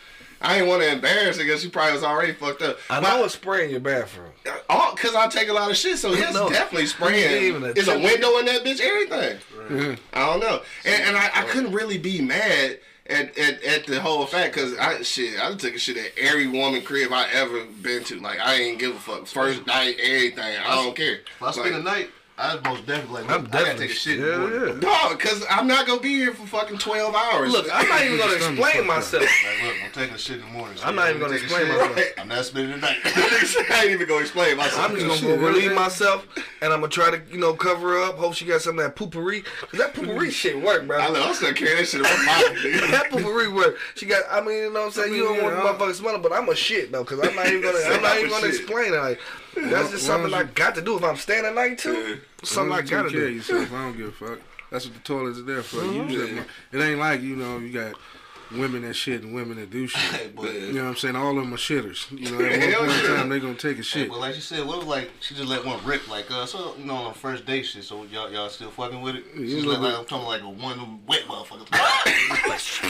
I 0.44 0.58
ain't 0.60 0.68
want 0.68 0.82
to 0.82 0.92
embarrass 0.92 1.38
her 1.38 1.44
because 1.44 1.62
she 1.62 1.70
probably 1.70 1.94
was 1.94 2.04
already 2.04 2.34
fucked 2.34 2.62
up. 2.62 2.78
I 2.90 3.00
know 3.00 3.24
it's 3.24 3.34
spraying 3.36 3.72
your 3.72 3.80
bathroom. 3.80 4.32
Uh, 4.46 4.52
oh, 4.70 4.94
cause 4.98 5.16
I 5.16 5.28
take 5.28 5.48
a 5.50 5.54
lot 5.54 5.72
of 5.72 5.78
shit, 5.78 5.98
so 5.98 6.12
No. 6.14 6.50
definitely 6.50 6.88
spraying. 6.88 7.44
even 7.46 7.64
a 7.64 8.00
window 8.00 8.38
in 8.40 8.46
that 8.46 8.64
bitch? 8.64 8.80
Everything. 8.82 9.98
I 10.14 10.20
don't 10.26 10.40
know, 10.42 10.62
and, 10.86 11.02
and 11.04 11.18
I, 11.18 11.30
I 11.34 11.44
couldn't 11.44 11.72
really 11.72 11.98
be 11.98 12.22
mad 12.22 12.80
at, 13.08 13.38
at, 13.38 13.64
at 13.64 13.86
the 13.86 14.00
whole 14.02 14.26
fact, 14.26 14.56
cause 14.56 14.76
I 14.78 15.02
shit, 15.04 15.40
I 15.42 15.54
took 15.56 15.76
a 15.76 15.80
shit 15.80 15.98
at 15.98 16.12
every 16.18 16.48
woman 16.48 16.82
crib 16.82 17.12
I 17.12 17.28
ever 17.34 17.66
been 17.82 18.04
to. 18.06 18.20
Like 18.20 18.40
I 18.40 18.56
ain't 18.56 18.80
give 18.80 18.96
a 18.96 19.00
fuck. 19.00 19.28
First 19.28 19.66
night, 19.68 19.98
everything. 20.02 20.58
I 20.66 20.76
don't 20.76 20.96
care. 20.96 21.16
If 21.36 21.42
I 21.42 21.52
spend 21.52 21.74
Like, 21.74 21.84
the 21.84 21.90
night, 21.90 22.10
I 22.36 22.56
most 22.68 22.88
definitely 22.88 23.22
like. 23.22 23.30
I'm 23.30 23.46
I 23.46 23.50
gotta 23.50 23.52
definitely 23.52 23.88
take 23.88 23.96
a 23.96 24.00
shit. 24.00 24.20
Yeah, 24.20 24.26
yeah. 24.26 24.74
No, 24.82 25.16
cause 25.18 25.46
I'm 25.52 25.68
not 25.68 25.86
gonna 25.86 26.02
be 26.02 26.16
here 26.16 26.34
for 26.34 26.48
fucking 26.48 26.80
twelve 26.80 27.14
hours. 27.14 27.52
Look, 27.52 27.68
I'm 27.72 27.88
not 27.88 28.04
even 28.04 28.18
gonna 28.18 28.34
explain 28.36 28.88
myself. 28.88 29.22
Like, 29.22 29.64
look, 29.64 29.76
I'm 29.86 29.92
taking 29.92 30.16
a 30.16 30.18
shit 30.18 30.40
in 30.40 30.42
the 30.42 30.48
morning. 30.48 30.78
so 30.78 30.86
I'm 30.86 30.96
not 30.96 31.10
even 31.12 31.22
gonna 31.22 31.36
explain 31.36 31.68
shit. 31.68 31.78
myself. 31.78 32.00
I'm 32.18 32.28
not 32.28 32.46
spending 32.46 32.72
the 32.72 32.78
night. 32.78 32.98
I 33.06 33.82
ain't 33.84 33.92
even 33.92 34.08
gonna 34.08 34.22
explain 34.22 34.58
myself. 34.58 34.90
I'm 34.90 34.96
just 34.96 35.22
gonna 35.22 35.38
go 35.38 35.46
relieve 35.46 35.74
myself, 35.74 36.26
and 36.64 36.74
I'm 36.74 36.80
gonna 36.80 36.92
try 36.92 37.12
to, 37.12 37.22
you 37.30 37.38
know, 37.38 37.54
cover 37.54 38.02
up. 38.02 38.18
Hope 38.18 38.34
she 38.34 38.46
got 38.46 38.62
some 38.62 38.80
of 38.80 38.86
that 38.86 38.96
Poo-Pourri. 38.96 39.46
Cause 39.70 39.80
that 39.80 39.94
Poo-Pourri 39.94 40.30
mm. 40.30 40.32
shit 40.32 40.60
work, 40.60 40.88
bro. 40.88 40.98
I 40.98 41.10
know. 41.12 41.24
I'm 41.24 41.36
still 41.36 41.54
carrying 41.54 41.78
that 41.78 41.86
shit 41.86 42.00
in 42.00 42.04
my 42.04 42.10
nigga. 42.10 42.92
that 42.92 43.12
Poo-Pourri 43.12 43.54
work. 43.54 43.78
She 43.94 44.08
got. 44.08 44.24
I 44.32 44.42
mean, 44.42 44.58
you 44.58 44.74
know 44.74 44.80
what 44.80 44.86
I'm 44.88 44.92
saying. 44.92 45.14
You 45.14 45.26
don't 45.26 45.44
want 45.44 45.56
the 45.56 45.86
yeah, 45.86 45.90
I- 45.90 45.92
smelling, 45.92 46.24
but 46.24 46.34
I'm 46.34 46.50
a 46.50 46.56
shit 46.56 46.92
though, 46.92 47.06
cause 47.06 47.20
I'm 47.22 47.36
not 47.36 47.46
even 47.46 47.62
gonna. 47.62 47.78
I'm 47.78 48.02
not 48.02 48.18
even 48.18 48.32
gonna 48.32 48.48
Shit. 48.48 48.62
explain 48.62 48.94
it. 48.96 48.98
Like 48.98 49.20
that's 49.56 49.92
just 49.92 50.06
something 50.06 50.34
I 50.34 50.42
you- 50.42 50.48
got 50.56 50.76
to 50.76 50.82
do 50.82 50.98
if 50.98 51.04
I'm 51.04 51.18
staying 51.18 51.46
at 51.46 51.56
night 51.56 51.78
too. 51.80 52.20
Something 52.44 52.74
I 52.74 52.82
Take 52.82 52.90
gotta 52.90 53.10
do. 53.10 53.30
yourself. 53.30 53.72
I 53.74 53.84
don't 53.86 53.98
give 53.98 54.08
a 54.08 54.12
fuck. 54.12 54.40
That's 54.70 54.86
what 54.86 54.94
the 54.96 55.00
toilets 55.02 55.40
are 55.40 55.44
there 55.44 55.62
for. 55.64 55.78
Mm-hmm. 55.78 56.10
You 56.10 56.28
just- 56.36 56.50
it 56.72 56.80
ain't 56.82 57.00
like 57.00 57.22
you 57.22 57.36
know 57.36 57.58
you 57.60 57.72
got 57.72 57.94
women 58.60 58.82
that 58.84 58.94
shit 58.96 59.22
and 59.24 59.34
women 59.34 59.58
that 59.58 59.70
do 59.72 59.88
shit. 59.94 60.36
but- 60.36 60.54
you 60.54 60.74
know 60.74 60.84
what 60.84 60.90
I'm 60.92 60.96
saying? 60.96 61.16
All 61.16 61.30
of 61.38 61.44
them 61.44 61.54
are 61.54 61.58
shitters. 61.58 62.10
You 62.12 62.32
know, 62.38 62.46
at 62.46 62.60
one 62.80 62.90
point 62.90 63.00
in 63.04 63.16
time 63.16 63.30
they 63.30 63.40
gonna 63.40 63.54
take 63.56 63.74
a 63.74 63.78
Hey, 63.78 63.82
shit. 63.84 64.10
but 64.10 64.20
like 64.20 64.36
she 64.36 64.42
said, 64.42 64.66
what 64.66 64.80
if 64.82 64.88
like 64.88 65.12
she 65.20 65.36
just 65.36 65.48
let 65.48 65.66
one 65.66 65.84
rip 65.86 66.08
like 66.10 66.30
uh 66.32 66.46
so 66.46 66.76
you 66.78 66.86
know 66.86 66.96
on 66.96 67.14
the 67.14 67.18
first 67.20 67.46
date 67.46 67.66
shit, 67.66 67.84
so 67.84 68.04
y'all 68.06 68.32
y'all 68.32 68.50
still 68.50 68.70
fucking 68.72 69.02
with 69.02 69.16
it? 69.16 69.26
you 69.36 69.48
She's 69.50 69.66
look 69.66 69.80
like, 69.80 69.84
like 69.84 69.92
like- 69.94 70.00
I'm 70.02 70.06
talking 70.06 70.28
like 70.28 70.42
a 70.42 70.50
one 70.50 71.00
wet 71.08 71.22
motherfucker. 71.28 71.68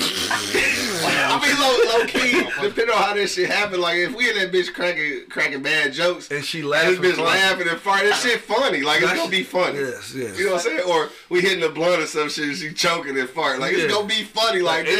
I 0.05 1.39
mean, 1.41 1.55
low, 1.59 1.97
low 1.99 2.05
key, 2.05 2.41
depending 2.61 2.95
on 2.95 3.01
how 3.01 3.13
this 3.13 3.35
shit 3.35 3.49
happen, 3.49 3.79
like 3.81 3.97
if 3.97 4.15
we 4.15 4.29
in 4.29 4.35
that 4.37 4.51
bitch 4.51 4.73
cracking 4.73 5.23
cracking 5.29 5.61
bad 5.61 5.93
jokes, 5.93 6.29
And 6.31 6.43
she 6.43 6.59
and 6.59 6.69
laughing. 6.69 7.01
this 7.01 7.13
bitch 7.13 7.15
fun. 7.15 7.25
laughing 7.25 7.67
and 7.67 7.77
farting, 7.79 8.09
that 8.09 8.19
shit 8.21 8.41
funny. 8.41 8.81
Like 8.81 9.01
it's 9.01 9.13
gonna 9.13 9.29
be 9.29 9.43
funny. 9.43 9.79
Yes, 9.79 10.13
yes. 10.15 10.37
You 10.37 10.45
know 10.47 10.53
what 10.53 10.65
I'm 10.65 10.71
saying? 10.77 10.89
Or 10.89 11.09
we 11.29 11.41
hitting 11.41 11.59
the 11.61 11.69
blunt 11.69 12.01
or 12.01 12.05
some 12.07 12.29
shit, 12.29 12.45
and 12.49 12.57
she 12.57 12.73
choking 12.73 13.17
and 13.17 13.27
farting. 13.29 13.59
Like 13.59 13.73
Yeah. 13.75 13.83
it's 13.85 13.93
gonna 13.93 14.07
be 14.07 14.23
funny. 14.23 14.61
Like 14.61 14.85
Yeah, 14.87 14.93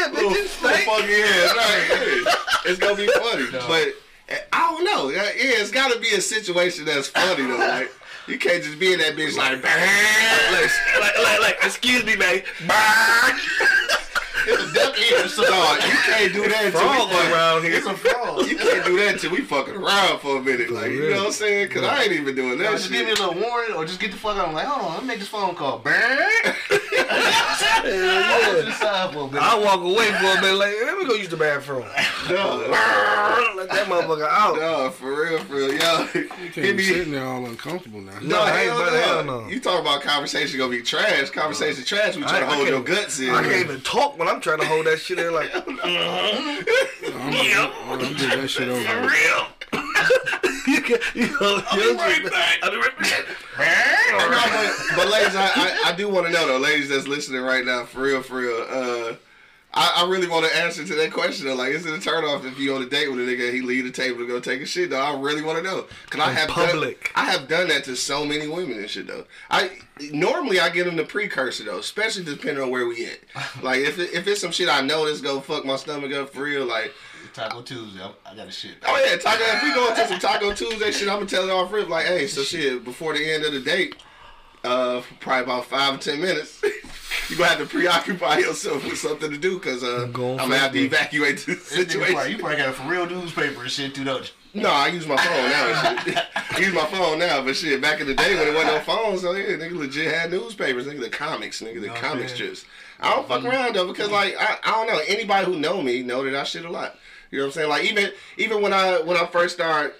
damn, 0.00 0.14
yeah, 0.14 0.20
bitch, 0.20 0.34
you 0.34 0.46
stink. 0.48 0.88
ass. 0.88 1.56
Right? 1.56 2.22
yeah. 2.26 2.70
It's 2.70 2.78
gonna 2.78 2.96
be 2.96 3.06
funny, 3.06 3.46
but 3.52 3.94
uh, 4.30 4.40
I 4.52 4.70
don't 4.70 4.84
know. 4.84 5.08
Yeah, 5.08 5.22
it's 5.34 5.70
gotta 5.70 5.98
be 5.98 6.08
a 6.10 6.20
situation 6.20 6.84
that's 6.84 7.08
funny 7.08 7.46
though. 7.46 7.58
Like 7.70 7.90
you 8.26 8.38
can't 8.38 8.62
just 8.62 8.78
be 8.78 8.92
in 8.92 8.98
that 9.00 9.16
bitch 9.16 9.36
like. 9.36 9.62
like, 9.64 11.18
like, 11.18 11.40
like, 11.40 11.56
excuse 11.64 12.04
me, 12.04 12.16
man. 12.16 12.42
It's 14.46 14.62
a 14.62 14.74
duck 14.74 14.96
so 15.28 15.44
Dog, 15.44 15.82
you 15.82 15.90
can't 15.90 16.32
do 16.32 16.48
that 16.48 16.64
until 16.66 16.80
we 16.90 17.14
fuck- 17.14 17.32
around 17.32 17.62
here. 17.62 17.74
it's 17.74 17.86
a 17.86 17.94
frog. 17.94 18.46
You 18.46 18.56
can't 18.56 18.84
do 18.84 18.96
that 18.98 19.14
until 19.14 19.30
we 19.32 19.40
fucking 19.42 19.74
around 19.74 20.20
for 20.20 20.38
a 20.38 20.42
minute. 20.42 20.70
Like, 20.70 20.90
you 20.92 21.10
know 21.10 21.16
what 21.18 21.26
I'm 21.26 21.32
saying? 21.32 21.68
Because 21.68 21.84
I 21.84 22.04
ain't 22.04 22.12
even 22.12 22.34
doing 22.34 22.58
that 22.58 22.70
just 22.72 22.90
give 22.90 23.06
me 23.06 23.12
a 23.12 23.16
shit. 23.16 23.26
little 23.26 23.42
warning, 23.42 23.76
or 23.76 23.84
just 23.84 24.00
get 24.00 24.12
the 24.12 24.16
fuck 24.16 24.36
out. 24.36 24.48
I'm 24.48 24.54
like, 24.54 24.66
hold 24.66 24.86
on, 24.86 24.92
let 24.94 25.02
me 25.02 25.08
make 25.08 25.18
this 25.18 25.28
phone 25.28 25.54
call. 25.54 25.82
Burn. 27.08 27.94
Yeah. 27.94 28.62
Just 28.64 28.80
side 28.80 29.12
for 29.12 29.20
a 29.20 29.26
minute. 29.26 29.42
I 29.42 29.58
walk 29.58 29.80
away 29.80 30.06
for 30.12 30.26
a 30.38 30.40
minute. 30.40 30.56
Like, 30.56 30.74
let 30.84 30.98
me 30.98 31.06
go 31.06 31.14
use 31.14 31.28
the 31.28 31.36
bathroom. 31.36 31.82
Dog, 32.28 32.60
Let 33.56 33.68
that 33.70 33.86
motherfucker 33.86 34.28
out. 34.28 34.56
No, 34.56 34.90
for 34.90 35.22
real, 35.22 35.38
for 35.40 35.54
real. 35.54 35.72
Yo, 35.74 36.06
You 36.14 36.50
can't 36.52 36.76
be 36.76 36.82
sitting 36.84 37.12
there 37.12 37.24
all 37.26 37.44
uncomfortable 37.46 38.00
now. 38.00 38.18
No, 38.22 38.40
I 38.42 38.60
ain't 38.62 38.70
hell 38.70 38.80
about 38.82 38.92
hell 39.04 39.24
no. 39.24 39.40
no. 39.42 39.48
You 39.48 39.60
talk 39.60 39.80
about 39.80 40.02
conversation 40.02 40.58
gonna 40.58 40.70
be 40.70 40.82
trash. 40.82 41.30
Conversation 41.30 41.84
trash. 41.84 42.16
We 42.16 42.22
try 42.22 42.40
to 42.40 42.46
I- 42.46 42.50
I 42.50 42.54
hold 42.56 42.68
your 42.68 42.82
guts 42.82 43.18
in. 43.20 43.30
I 43.30 43.42
can't 43.42 43.56
even 43.64 43.80
talk 43.80 44.18
when 44.18 44.28
I'm 44.28 44.40
trying 44.40 44.60
to 44.60 44.66
hold 44.66 44.86
that 44.86 44.98
shit 44.98 45.18
in. 45.18 45.32
Like, 45.32 45.50
I'm, 45.54 45.80
I'm, 45.80 46.64
I'm 47.12 48.00
getting 48.16 48.40
that 48.40 48.48
shit 48.48 48.68
over. 48.68 48.80
with. 48.80 49.12
real. 49.12 49.46
you 50.66 50.80
can, 50.82 50.98
you 51.14 51.28
know, 51.40 51.62
I'll 51.70 51.76
be 51.78 51.94
right 51.96 52.30
back. 52.30 52.58
I'll 52.62 52.70
be 52.70 52.76
right 52.78 52.98
back. 52.98 53.26
No, 54.10 54.18
but, 54.28 54.96
but 54.96 55.08
ladies, 55.10 55.36
I, 55.36 55.46
I, 55.54 55.82
I 55.90 55.92
do 55.92 56.08
want 56.08 56.26
to 56.26 56.32
know 56.32 56.46
though, 56.46 56.58
ladies 56.58 56.89
that's 56.90 57.08
listening 57.08 57.40
right 57.42 57.64
now, 57.64 57.84
for 57.84 58.02
real, 58.02 58.22
for 58.22 58.36
real. 58.36 58.66
Uh, 58.68 59.14
I, 59.72 60.02
I 60.04 60.10
really 60.10 60.26
want 60.28 60.44
to 60.50 60.56
answer 60.58 60.84
to 60.84 60.94
that 60.96 61.12
question 61.12 61.46
though. 61.46 61.54
Like, 61.54 61.70
is 61.70 61.86
it 61.86 61.94
a 61.94 62.00
turn 62.00 62.24
off 62.24 62.44
if 62.44 62.58
you 62.58 62.74
on 62.74 62.82
a 62.82 62.86
date 62.86 63.08
with 63.08 63.20
a 63.20 63.22
nigga 63.22 63.46
and 63.46 63.54
he 63.54 63.60
leave 63.62 63.84
the 63.84 63.92
table 63.92 64.18
to 64.18 64.26
go 64.26 64.40
take 64.40 64.60
a 64.60 64.66
shit? 64.66 64.90
Though 64.90 65.00
I 65.00 65.16
really 65.16 65.42
want 65.42 65.58
to 65.58 65.62
know 65.64 65.86
because 66.06 66.20
I 66.20 66.32
have 66.32 66.48
public. 66.48 67.12
Done, 67.14 67.24
I 67.24 67.30
have 67.30 67.46
done 67.46 67.68
that 67.68 67.84
to 67.84 67.94
so 67.94 68.24
many 68.24 68.48
women 68.48 68.78
and 68.78 68.90
shit 68.90 69.06
though. 69.06 69.26
I 69.48 69.78
normally 70.10 70.58
I 70.58 70.70
get 70.70 70.86
them 70.86 70.96
the 70.96 71.04
precursor 71.04 71.62
though, 71.62 71.78
especially 71.78 72.24
depending 72.24 72.64
on 72.64 72.70
where 72.70 72.86
we 72.86 73.06
at. 73.06 73.20
Like 73.62 73.80
if 73.80 74.00
it, 74.00 74.12
if 74.12 74.26
it's 74.26 74.40
some 74.40 74.50
shit 74.50 74.68
I 74.68 74.80
know 74.80 75.06
that's 75.06 75.20
gonna 75.20 75.40
fuck 75.40 75.64
my 75.64 75.76
stomach 75.76 76.12
up 76.12 76.30
for 76.30 76.42
real, 76.42 76.64
like. 76.66 76.92
Taco 77.32 77.62
Tuesday. 77.62 78.00
I'm- 78.02 78.14
I 78.26 78.34
got 78.34 78.48
a 78.48 78.50
shit. 78.50 78.72
Oh 78.84 79.04
yeah, 79.08 79.16
taco. 79.18 79.44
If 79.44 79.62
we 79.62 79.72
go 79.72 79.88
into 79.88 80.08
some 80.08 80.18
Taco 80.18 80.52
Tuesday 80.52 80.90
shit, 80.90 81.08
I'm 81.08 81.18
gonna 81.18 81.26
tell 81.26 81.48
it 81.48 81.52
off 81.52 81.70
rip 81.72 81.88
like, 81.88 82.06
hey, 82.06 82.26
so 82.26 82.42
shit, 82.42 82.84
before 82.84 83.14
the 83.14 83.24
end 83.32 83.44
of 83.44 83.52
the 83.52 83.60
date, 83.60 83.94
uh, 84.64 85.00
probably 85.20 85.44
about 85.44 85.66
five 85.66 85.94
or 85.94 85.98
ten 85.98 86.20
minutes, 86.20 86.60
you 87.30 87.36
gonna 87.36 87.50
have 87.50 87.58
to 87.58 87.66
preoccupy 87.66 88.38
yourself 88.38 88.84
with 88.84 88.98
something 88.98 89.30
to 89.30 89.38
do 89.38 89.58
because 89.58 89.82
uh, 89.82 90.04
I'm 90.04 90.12
Going 90.12 90.36
gonna 90.38 90.58
have 90.58 90.72
to 90.72 90.78
for 90.78 90.84
evacuate 90.84 91.38
the 91.38 91.54
This 91.54 91.72
nigga 91.72 91.74
probably, 91.74 92.06
situation. 92.06 92.32
you 92.32 92.38
probably 92.38 92.56
got 92.56 92.68
it 92.70 92.74
for 92.74 92.88
real 92.88 93.06
newspaper 93.06 93.62
and 93.62 93.70
shit 93.70 93.94
too, 93.94 94.04
don't 94.04 94.24
you? 94.54 94.62
No, 94.62 94.68
I 94.70 94.88
use 94.88 95.06
my 95.06 95.16
phone 95.16 95.50
now. 95.50 96.24
I 96.34 96.58
use 96.58 96.74
my 96.74 96.84
phone 96.86 97.20
now, 97.20 97.40
but 97.42 97.54
shit, 97.54 97.80
back 97.80 98.00
in 98.00 98.08
the 98.08 98.14
day 98.14 98.34
when 98.34 98.46
there 98.46 98.54
wasn't 98.54 98.74
no 98.74 98.80
phones, 98.80 99.20
so 99.20 99.32
yeah, 99.32 99.56
nigga 99.56 99.76
legit 99.76 100.12
had 100.12 100.32
newspapers, 100.32 100.86
nigga 100.86 101.00
the 101.00 101.08
comics, 101.08 101.60
nigga 101.62 101.80
the 101.80 101.86
know 101.86 101.92
what 101.92 102.02
comic 102.02 102.24
I'm 102.24 102.28
strips. 102.28 102.64
I 102.98 103.14
don't 103.14 103.28
fuck 103.28 103.44
around 103.44 103.76
though 103.76 103.86
because 103.86 104.10
like 104.10 104.34
I, 104.38 104.58
I 104.64 104.70
don't 104.72 104.88
know 104.88 105.00
anybody 105.06 105.46
who 105.46 105.58
know 105.58 105.80
me 105.80 106.02
know 106.02 106.24
that 106.24 106.34
I 106.34 106.42
shit 106.44 106.64
a 106.64 106.70
lot. 106.70 106.96
You 107.30 107.38
know 107.38 107.44
what 107.44 107.48
I'm 107.48 107.52
saying? 107.52 107.68
Like 107.68 107.84
even 107.84 108.10
even 108.38 108.60
when 108.60 108.72
I 108.72 109.00
when 109.00 109.16
I 109.16 109.24
first 109.26 109.54
started 109.54 109.92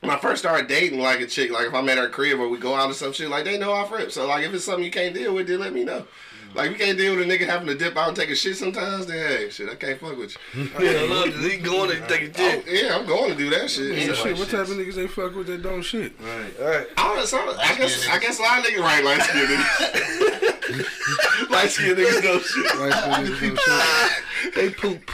when 0.00 0.10
I 0.10 0.18
first 0.18 0.42
started 0.42 0.66
dating 0.66 1.00
like 1.00 1.20
a 1.20 1.26
chick, 1.26 1.50
like 1.50 1.66
if 1.66 1.74
I'm 1.74 1.88
at 1.88 1.98
her 1.98 2.08
crib 2.08 2.40
or 2.40 2.48
we 2.48 2.58
go 2.58 2.74
out 2.74 2.90
or 2.90 2.94
some 2.94 3.12
shit, 3.12 3.28
like 3.28 3.44
they 3.44 3.58
know 3.58 3.72
off 3.72 3.92
rip. 3.92 4.10
So 4.12 4.26
like 4.26 4.44
if 4.44 4.54
it's 4.54 4.64
something 4.64 4.84
you 4.84 4.90
can't 4.90 5.14
deal 5.14 5.34
with, 5.34 5.46
then 5.46 5.60
let 5.60 5.72
me 5.74 5.84
know. 5.84 6.06
Like 6.54 6.70
if 6.70 6.78
you 6.78 6.84
can't 6.86 6.96
deal 6.98 7.16
with 7.16 7.28
a 7.28 7.30
nigga 7.30 7.46
having 7.48 7.66
to 7.66 7.74
dip 7.74 7.96
out 7.96 8.08
and 8.08 8.16
take 8.16 8.30
a 8.30 8.34
shit 8.36 8.56
sometimes, 8.56 9.06
then 9.06 9.18
hey, 9.18 9.50
shit, 9.50 9.68
I 9.68 9.74
can't 9.74 9.98
fuck 9.98 10.16
with 10.16 10.36
you. 10.54 10.68
Yeah, 10.80 11.00
look, 11.08 11.34
he 11.34 11.56
going 11.58 11.90
and 11.96 12.08
take 12.08 12.22
a 12.22 12.26
Oh, 12.26 12.30
dick. 12.32 12.64
yeah, 12.68 12.96
I'm 12.96 13.04
going 13.06 13.30
to 13.30 13.36
do 13.36 13.50
that 13.50 13.68
shit. 13.70 13.96
Yeah, 13.98 14.06
So, 14.14 14.24
shit, 14.24 14.38
what 14.38 14.48
type 14.48 14.60
of 14.60 14.68
niggas 14.68 14.94
they 14.94 15.08
fuck 15.08 15.34
with 15.34 15.48
that 15.48 15.62
don't 15.62 15.82
shit? 15.82 16.12
Right. 16.20 16.54
All 16.60 16.68
right. 16.68 16.86
I, 16.96 17.14
don't, 17.16 17.26
so, 17.26 17.38
I 17.58 17.74
guess 17.76 18.06
I 18.08 18.18
guess 18.18 18.38
a 18.38 18.42
lot 18.42 18.58
of 18.60 18.64
niggas 18.66 18.80
right 18.80 19.02
light 19.04 19.22
skinned 19.22 19.48
niggas. 19.48 21.48
light 21.50 21.70
skinned 21.70 21.98
niggas 21.98 22.22
know 22.22 22.38
shit. 22.38 22.74
Like, 22.78 22.94
niggas 23.26 23.40
don't 23.40 23.58
shit. 23.58 24.54
They 24.54 24.70
poop. 24.70 25.10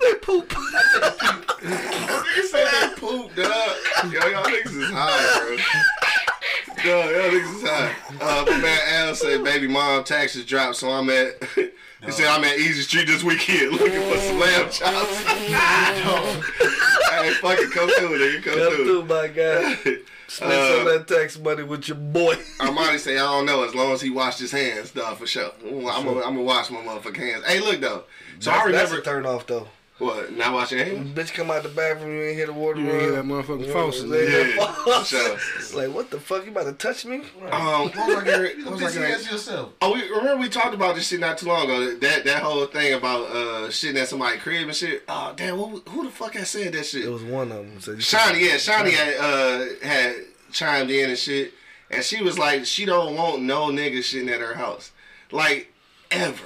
they 0.00 0.14
poop. 0.22 0.54
Niggas 1.60 2.42
say 2.50 2.64
they 2.64 2.88
poop, 2.96 3.34
dog. 3.34 4.12
Yo, 4.12 4.20
y'all 4.28 4.44
niggas 4.44 4.76
is 4.76 4.90
high, 4.92 5.40
bro. 5.40 5.56
Yo, 6.86 7.10
y'all 7.10 7.30
niggas 7.32 7.56
is 7.56 7.62
high. 7.68 7.92
Uh, 8.20 8.44
my 8.48 8.58
man 8.58 8.78
Al 8.86 9.14
said, 9.14 9.42
baby 9.42 9.66
mom 9.66 10.04
taxes 10.04 10.44
dropped, 10.44 10.76
so 10.76 10.90
I'm 10.90 11.10
at. 11.10 11.34
He 12.04 12.12
said 12.12 12.26
I'm 12.26 12.44
at 12.44 12.58
Easy 12.58 12.82
Street 12.82 13.06
this 13.06 13.24
weekend 13.24 13.72
looking 13.72 14.02
for 14.02 14.18
some 14.18 14.38
lamb 14.38 14.70
chops. 14.70 15.24
hey, 15.24 17.32
fucking 17.40 17.70
come 17.70 17.88
through, 17.88 18.18
nigga. 18.18 18.42
Come, 18.44 18.58
Come 18.58 18.74
through. 18.74 18.84
through, 18.84 19.04
my 19.06 19.28
guy. 19.28 19.74
Spend 20.28 20.28
some 20.28 20.50
Uh, 20.86 20.90
of 20.90 20.94
that 21.08 21.08
tax 21.08 21.38
money 21.38 21.62
with 21.64 21.88
your 21.88 21.96
boy. 21.96 22.34
Armani 22.60 22.98
say 23.00 23.14
I 23.16 23.22
don't 23.22 23.46
know 23.46 23.64
as 23.64 23.74
long 23.74 23.92
as 23.92 24.02
he 24.02 24.10
washed 24.10 24.38
his 24.38 24.52
hands, 24.52 24.90
dog, 24.92 25.16
for 25.16 25.26
sure. 25.26 25.50
I'm 25.64 26.04
gonna 26.04 26.20
I'm 26.20 26.36
wash 26.44 26.70
my 26.70 26.78
motherfucking 26.80 27.16
hands. 27.16 27.44
Hey, 27.46 27.58
look 27.60 27.80
though. 27.80 28.04
So 28.38 28.52
I 28.52 28.70
That's 28.70 28.90
remember 28.92 28.98
a 28.98 29.02
turn 29.02 29.26
off 29.26 29.46
though. 29.46 29.66
What? 29.98 30.30
Not 30.32 30.52
washing 30.52 30.78
your 30.78 30.86
hands? 30.88 31.16
Bitch 31.16 31.32
come 31.32 31.50
out 31.50 31.62
the 31.62 31.70
bathroom, 31.70 32.12
you 32.12 32.22
ain't 32.22 32.36
hear 32.36 32.46
the 32.46 32.52
water 32.52 32.80
You 32.80 32.86
run. 32.86 32.94
ain't 32.96 33.02
hear 33.02 33.12
that 33.12 33.24
motherfucking 33.24 33.72
faucet. 33.72 34.08
Yeah, 34.08 34.72
for 34.74 35.04
sure. 35.06 35.38
It's 35.56 35.74
like, 35.74 35.92
what 35.94 36.10
the 36.10 36.20
fuck? 36.20 36.44
You 36.44 36.50
about 36.50 36.64
to 36.66 36.72
touch 36.74 37.06
me? 37.06 37.22
Um, 37.50 37.88
what 37.90 37.96
was 37.96 38.16
I 38.16 38.24
getting? 38.24 38.64
What 38.64 38.74
was 38.80 38.96
I 38.96 39.00
getting? 39.08 39.26
yourself. 39.32 39.72
Oh, 39.80 39.94
we 39.94 40.02
remember 40.08 40.36
we 40.36 40.48
talked 40.50 40.74
about 40.74 40.94
this 40.96 41.08
shit 41.08 41.20
not 41.20 41.38
too 41.38 41.46
long 41.46 41.64
ago. 41.64 41.94
That 41.96 42.24
that 42.24 42.42
whole 42.42 42.66
thing 42.66 42.92
about 42.94 43.22
uh 43.30 43.68
shitting 43.68 43.96
at 44.00 44.08
somebody's 44.08 44.42
crib 44.42 44.68
and 44.68 44.76
shit. 44.76 45.04
Oh 45.08 45.32
damn, 45.34 45.56
what, 45.58 45.88
who 45.88 46.04
the 46.04 46.10
fuck 46.10 46.34
had 46.34 46.46
said 46.46 46.74
that 46.74 46.84
shit? 46.84 47.04
It 47.06 47.10
was 47.10 47.22
one 47.24 47.50
of 47.50 47.58
them. 47.58 47.80
So 47.80 47.92
you- 47.92 47.96
Shani, 47.98 48.40
yeah, 48.40 48.56
Shiny 48.58 48.90
had 48.90 49.16
uh 49.18 49.64
had 49.82 50.14
chimed 50.52 50.90
in 50.90 51.08
and 51.10 51.18
shit, 51.18 51.52
and 51.90 52.04
she 52.04 52.22
was 52.22 52.38
like, 52.38 52.66
she 52.66 52.84
don't 52.84 53.16
want 53.16 53.42
no 53.42 53.68
nigga 53.68 53.98
shitting 53.98 54.30
at 54.30 54.40
her 54.40 54.54
house, 54.54 54.92
like 55.32 55.72
ever. 56.10 56.44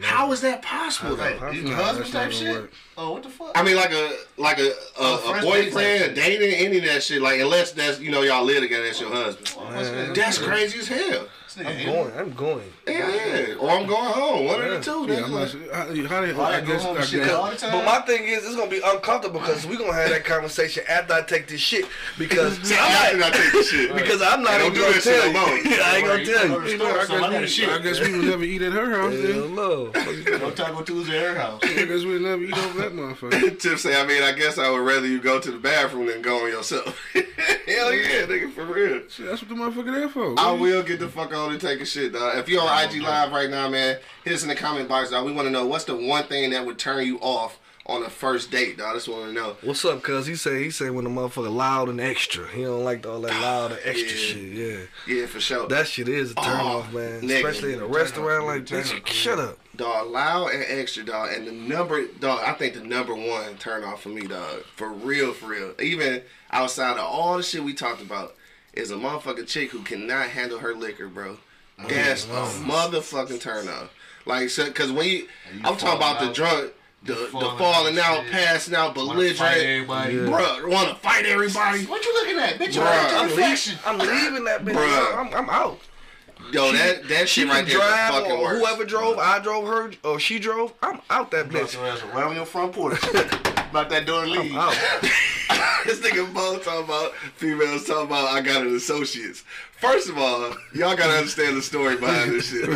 How 0.00 0.32
is 0.32 0.40
that 0.42 0.62
possible? 0.62 1.16
Like, 1.16 1.40
though? 1.40 1.74
husband 1.74 2.12
type 2.12 2.32
shit? 2.32 2.54
work. 2.54 2.72
Oh, 2.96 3.12
what 3.12 3.22
the 3.22 3.28
fuck? 3.28 3.52
I 3.54 3.62
mean, 3.62 3.76
like 3.76 3.92
a 3.92 4.16
like 4.36 4.58
a 4.58 4.68
a, 4.68 4.72
Oh, 4.98 5.32
a 5.32 5.40
date 5.40 5.72
boyfriend, 5.72 6.04
a 6.04 6.14
dating, 6.14 6.54
any 6.54 6.78
of 6.78 6.84
that 6.84 7.02
shit. 7.02 7.22
Like 7.22 7.40
unless 7.40 7.72
that's 7.72 8.00
you 8.00 8.10
know 8.10 8.22
y'all 8.22 8.44
live 8.44 8.62
together, 8.62 8.84
that's 8.84 9.00
your 9.00 9.10
husband. 9.10 9.54
Oh, 9.58 9.64
what's? 9.74 10.18
That's 10.18 10.38
crazy 10.38 10.78
as 10.78 10.88
hell. 10.88 11.26
This 11.56 11.66
nigga 11.66 11.80
I'm 11.80 11.86
going. 11.86 12.12
I'm 12.18 12.32
going. 12.34 12.72
Yeah, 12.86 13.08
yeah. 13.08 13.54
Or 13.58 13.70
I'm 13.70 13.86
going 13.86 14.12
home. 14.12 14.46
One 14.46 14.62
of 14.62 14.70
the 14.70 14.80
two. 14.80 15.06
Yeah, 15.12 15.24
I'm 15.24 15.32
like- 15.32 15.54
not, 15.54 15.74
how, 15.74 16.06
how 16.06 16.20
they, 16.20 16.32
I 16.32 16.58
I 16.58 16.60
guess, 16.60 16.84
I 16.84 16.94
guess, 17.16 17.30
all 17.32 17.50
the 17.50 17.56
time? 17.56 17.72
But 17.72 17.84
my 17.84 18.00
thing 18.02 18.24
is, 18.24 18.44
it's 18.46 18.54
gonna 18.56 18.70
be 18.70 18.80
uncomfortable 18.84 19.40
because 19.40 19.66
we 19.66 19.76
gonna 19.76 19.92
have 19.92 20.10
that 20.10 20.24
conversation 20.24 20.84
after 20.88 21.14
I 21.14 21.22
take 21.22 21.48
this 21.48 21.60
shit 21.60 21.86
because 22.18 22.56
See, 22.62 22.74
I'm 22.74 22.80
after 22.90 23.16
not, 23.18 23.32
I 23.34 23.36
take 23.36 23.52
the 23.52 23.62
shit. 23.64 23.94
because 23.96 24.22
I'm 24.22 24.42
not 24.42 24.60
Hey, 24.60 24.66
even 24.66 24.78
don't 24.80 24.90
gonna 24.90 25.00
tell 25.00 25.28
you. 25.28 25.38
I 25.82 25.96
ain't 25.96 26.06
gonna 26.06 26.24
tell 26.24 26.46
you 26.46 26.52
you. 26.52 26.58
go 26.58 26.60
to 26.60 26.64
the 26.64 26.70
you 26.70 26.78
know, 26.78 26.84
store, 26.90 27.00
I, 27.00 27.04
so 27.04 27.14
I 27.16 27.20
gotta 27.20 27.40
guess 27.40 27.58
we, 27.58 27.66
I 27.66 27.78
guess 27.78 28.00
we 28.00 28.12
would 28.16 28.26
never 28.26 28.44
eat 28.44 28.62
at 28.62 28.72
her 28.72 28.90
house. 28.90 29.32
Hell 29.34 29.48
no. 29.48 30.38
No 30.38 30.50
Taco 30.52 30.82
Tuesday 30.82 31.18
at 31.18 31.34
her 31.34 31.40
house. 31.40 31.60
I 31.64 31.74
guess 31.84 32.04
we'd 32.04 32.22
never 32.22 32.42
eat 32.42 32.56
over 32.56 32.82
that 32.82 32.92
motherfucker. 32.92 33.58
Tip 33.60 33.78
say, 33.78 34.00
I 34.00 34.06
mean, 34.06 34.22
I 34.22 34.32
guess 34.32 34.58
I 34.58 34.70
would 34.70 34.78
rather 34.86 35.06
you 35.06 35.20
go 35.20 35.40
to 35.40 35.50
the 35.50 35.58
bathroom 35.58 36.06
than 36.06 36.22
go 36.22 36.44
on 36.44 36.50
yourself. 36.50 36.96
Hell 37.12 37.92
yeah, 37.92 38.26
nigga, 38.26 38.52
for 38.52 38.64
real. 38.64 39.00
That's 39.18 39.42
what 39.42 39.48
the 39.48 39.54
motherfucker 39.54 39.92
there 39.94 40.08
for. 40.08 40.38
I 40.38 40.52
will 40.52 40.82
get 40.82 40.98
the 41.00 41.08
fuck 41.08 41.32
on 41.40 41.52
and 41.52 41.60
take 41.60 41.80
a 41.80 41.84
shit, 41.84 42.12
dog. 42.12 42.36
If 42.38 42.48
you're 42.48 42.62
on 42.62 42.84
IG 42.84 43.02
Live 43.02 43.32
right 43.32 43.50
now, 43.50 43.68
man, 43.68 43.98
hit 44.24 44.34
us 44.34 44.42
in 44.42 44.48
the 44.48 44.54
comment 44.54 44.88
box, 44.88 45.10
dog. 45.10 45.24
We 45.26 45.32
want 45.32 45.46
to 45.46 45.50
know 45.52 45.66
what's 45.66 45.84
the 45.84 45.96
one 45.96 46.24
thing 46.24 46.50
that 46.50 46.64
would 46.64 46.78
turn 46.78 47.06
you 47.06 47.18
off 47.20 47.58
on 47.86 48.04
a 48.04 48.10
first 48.10 48.50
date, 48.52 48.76
dog. 48.78 48.92
That's 48.94 49.08
what 49.08 49.16
we 49.16 49.22
want 49.24 49.34
to 49.36 49.40
know. 49.42 49.56
What's 49.62 49.84
up, 49.84 50.02
cuz? 50.02 50.26
He 50.26 50.36
say 50.36 50.62
he 50.62 50.70
say 50.70 50.90
when 50.90 51.04
the 51.04 51.10
motherfucker 51.10 51.52
loud 51.52 51.88
and 51.88 52.00
extra. 52.00 52.46
He 52.48 52.62
don't 52.62 52.84
like 52.84 53.04
all 53.06 53.20
that 53.22 53.32
loud 53.40 53.72
and 53.72 53.80
extra 53.84 54.08
Yeah. 54.08 54.24
shit. 54.24 54.36
Yeah. 55.08 55.14
Yeah, 55.20 55.26
for 55.26 55.40
sure. 55.40 55.66
That 55.66 55.88
shit 55.88 56.08
is 56.08 56.32
a 56.32 56.34
turn 56.34 56.60
Oh, 56.60 56.78
off, 56.78 56.92
man. 56.92 57.22
nigga. 57.22 57.36
Especially 57.36 57.72
in 57.72 57.80
a 57.80 57.86
restaurant 57.86 58.46
like 58.46 58.66
this. 58.66 58.92
Shut 59.06 59.38
up. 59.38 59.58
dog, 59.76 60.08
loud 60.10 60.50
and 60.52 60.62
extra, 60.68 61.02
dog. 61.04 61.32
And 61.32 61.46
the 61.46 61.52
number, 61.52 62.04
dog, 62.20 62.40
I 62.46 62.52
think 62.52 62.74
the 62.74 62.84
number 62.84 63.14
one 63.14 63.56
turn 63.58 63.82
off 63.82 64.02
for 64.02 64.10
me, 64.10 64.22
dog. 64.26 64.62
For 64.76 64.88
real, 64.90 65.32
for 65.32 65.46
real. 65.46 65.72
Even 65.80 66.22
outside 66.52 66.92
of 66.98 67.04
all 67.04 67.38
the 67.38 67.42
shit 67.42 67.64
we 67.64 67.72
talked 67.72 68.02
about, 68.02 68.36
is 68.72 68.90
a 68.90 68.94
motherfucking 68.94 69.46
chick 69.48 69.70
who 69.70 69.82
cannot 69.82 70.28
handle 70.28 70.58
her 70.58 70.74
liquor, 70.74 71.08
bro. 71.08 71.38
Oh, 71.82 71.88
That's 71.88 72.24
a 72.24 72.28
motherfucking 72.28 73.40
turn 73.40 73.68
off. 73.68 73.90
Like, 74.26 74.50
so, 74.50 74.70
cause 74.70 74.92
when 74.92 75.08
you, 75.08 75.26
oh, 75.26 75.54
you 75.54 75.60
I'm 75.64 75.76
talking 75.76 75.96
about 75.96 76.16
falling 76.18 76.18
the 76.18 76.28
out. 76.28 76.34
drunk, 76.34 76.72
the, 77.04 77.14
the 77.14 77.26
falling 77.28 77.58
falling 77.58 77.98
out, 77.98 78.04
out, 78.18 78.22
shit. 78.24 78.32
passing 78.32 78.74
out, 78.74 78.94
belligerent, 78.94 79.56
everybody. 79.56 80.14
Yeah. 80.14 80.20
bruh, 80.20 80.68
want 80.70 80.88
to 80.90 80.94
fight 80.96 81.24
everybody. 81.24 81.86
What 81.86 82.04
you 82.04 82.12
looking 82.14 82.38
at? 82.38 82.54
Bitch, 82.58 82.74
Bruh, 82.74 83.14
I'm 83.14 83.28
to. 83.30 83.78
I'm 83.86 83.98
leaving 83.98 84.44
that 84.44 84.64
bitch. 84.64 84.74
Bruh. 84.74 85.16
I'm, 85.16 85.34
I'm 85.34 85.48
out. 85.50 85.80
Yo, 86.52 86.72
that 86.72 87.06
that 87.08 87.28
She 87.28 87.42
shit 87.42 87.48
can 87.50 87.56
right 87.56 87.66
there 87.66 87.76
is 87.76 87.80
the 87.82 87.86
drive 87.88 88.14
fucking 88.14 88.32
or 88.32 88.42
worst. 88.42 88.60
whoever 88.64 88.84
drove, 88.84 89.18
I 89.18 89.38
drove 89.40 89.66
her 89.68 89.92
or 90.04 90.18
she 90.18 90.38
drove. 90.38 90.72
I'm 90.82 91.00
out 91.10 91.30
that 91.32 91.48
Bitch, 91.48 91.60
bitch. 91.62 91.74
your 91.74 91.86
ass 91.86 92.02
right 92.14 92.24
on 92.24 92.34
your 92.34 92.46
front 92.46 92.72
porch. 92.72 92.98
About 93.70 93.88
that 93.90 94.04
door 94.04 94.24
and 94.24 94.32
leave. 94.32 94.52
I'm 94.56 94.76
this 95.84 96.00
nigga 96.00 96.32
Bo 96.34 96.58
talking 96.58 96.84
about 96.84 97.14
females 97.36 97.84
talking 97.84 98.06
about 98.06 98.28
I 98.28 98.40
got 98.40 98.62
an 98.62 98.74
associates. 98.74 99.44
First 99.76 100.08
of 100.08 100.18
all, 100.18 100.50
y'all 100.74 100.96
gotta 100.96 101.12
understand 101.12 101.56
the 101.56 101.62
story 101.62 101.96
behind 101.96 102.32
this 102.32 102.50
shit. 102.50 102.68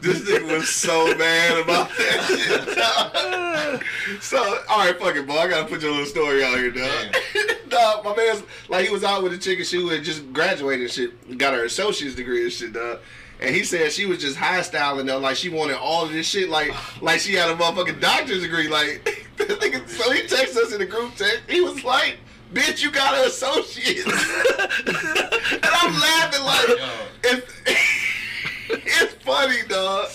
this 0.00 0.20
nigga 0.22 0.50
was 0.50 0.68
so 0.68 1.14
mad 1.16 1.58
about 1.58 1.88
that 1.90 3.80
shit. 3.80 4.22
so, 4.22 4.38
all 4.68 4.78
right, 4.78 4.98
fuck 4.98 5.14
it, 5.14 5.26
Bo. 5.26 5.34
I 5.38 5.48
gotta 5.48 5.66
put 5.66 5.82
your 5.82 5.90
little 5.90 6.06
story 6.06 6.42
out 6.42 6.56
here, 6.56 6.70
dog. 6.70 7.16
dog, 7.68 8.04
my 8.04 8.16
man's 8.16 8.42
like 8.68 8.86
he 8.86 8.90
was 8.90 9.04
out 9.04 9.22
with 9.22 9.34
a 9.34 9.38
chick 9.38 9.58
and 9.58 9.66
she 9.66 9.86
had 9.88 10.02
just 10.02 10.32
graduated 10.32 10.86
and 10.86 10.90
shit, 10.90 11.38
got 11.38 11.52
her 11.52 11.64
associate's 11.64 12.14
degree 12.16 12.44
and 12.44 12.52
shit, 12.52 12.72
dog. 12.72 13.00
And 13.40 13.54
he 13.54 13.62
said 13.62 13.92
she 13.92 14.06
was 14.06 14.18
just 14.18 14.36
high 14.36 14.62
styling 14.62 15.06
though, 15.06 15.18
like 15.18 15.36
she 15.36 15.48
wanted 15.48 15.76
all 15.76 16.04
of 16.04 16.12
this 16.12 16.26
shit, 16.26 16.48
like 16.48 16.72
like 17.02 17.20
she 17.20 17.34
had 17.34 17.50
a 17.50 17.54
motherfucking 17.54 18.00
doctor's 18.00 18.42
degree, 18.42 18.68
like. 18.68 19.24
this 19.46 19.58
nigga- 19.58 19.88
so 19.88 20.10
he 20.12 20.22
texted 20.22 20.56
us 20.56 20.72
in 20.72 20.78
the 20.78 20.86
group 20.86 21.14
text. 21.16 21.40
He 21.48 21.60
was 21.60 21.82
like, 21.84 22.18
"Bitch, 22.52 22.82
you 22.82 22.90
got 22.90 23.14
an 23.18 23.26
associate," 23.26 24.06
and 24.06 25.64
I'm 25.64 25.94
laughing 25.94 26.44
like, 26.44 26.90
it's, 27.24 27.52
it's 28.70 29.14
funny, 29.24 29.62
dog. 29.68 30.08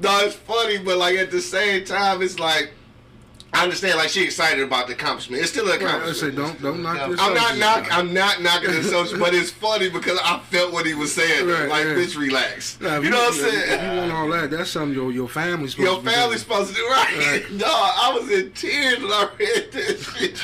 No, 0.00 0.18
it's 0.20 0.36
funny, 0.36 0.78
but 0.78 0.98
like 0.98 1.16
at 1.18 1.30
the 1.30 1.40
same 1.40 1.84
time, 1.84 2.22
it's 2.22 2.38
like 2.38 2.72
I 3.52 3.64
understand. 3.64 3.96
Like 3.98 4.10
she 4.10 4.22
excited 4.24 4.62
about 4.62 4.86
the 4.86 4.92
accomplishment. 4.92 5.42
It's 5.42 5.50
still 5.50 5.64
an 5.70 5.80
Right, 5.80 5.94
I 5.94 6.12
say 6.12 6.28
accomplishment. 6.28 6.36
don't 6.36 6.62
don't 6.62 6.82
knock 6.82 7.10
this. 7.10 7.20
I'm 7.20 7.34
not 7.34 7.56
knock. 7.58 7.88
I'm 7.90 8.12
not 8.14 8.42
knocking 8.42 8.70
the 8.72 8.82
social, 8.84 9.18
but 9.18 9.34
it's 9.34 9.50
funny 9.66 9.88
because 9.88 10.18
I 10.22 10.38
felt 10.50 10.72
what 10.72 10.86
he 10.86 10.94
was 10.94 11.14
saying. 11.14 11.46
Right, 11.46 11.68
like, 11.68 11.86
right. 11.86 11.96
bitch, 11.96 12.16
relax. 12.18 12.78
Nah, 12.80 12.98
you 13.00 13.10
know 13.10 13.18
what 13.18 13.34
I'm 13.34 13.46
If 13.46 13.82
you 13.82 13.98
want 14.00 14.12
all 14.12 14.28
that, 14.28 14.50
that's 14.50 14.70
something 14.70 14.94
your 14.94 15.10
your 15.12 15.28
family's 15.28 15.72
supposed 15.72 15.90
Your 15.90 16.02
to 16.02 16.10
family's 16.10 16.40
supposed 16.42 16.68
to 16.70 16.74
do 16.74 16.86
right. 16.88 17.44
No, 17.52 17.66
I 17.66 18.16
was 18.18 18.30
in 18.30 18.52
tears 18.52 18.98
when 19.00 19.10
I 19.10 19.28
read 19.38 19.72
this 19.72 20.04
shit. 20.12 20.40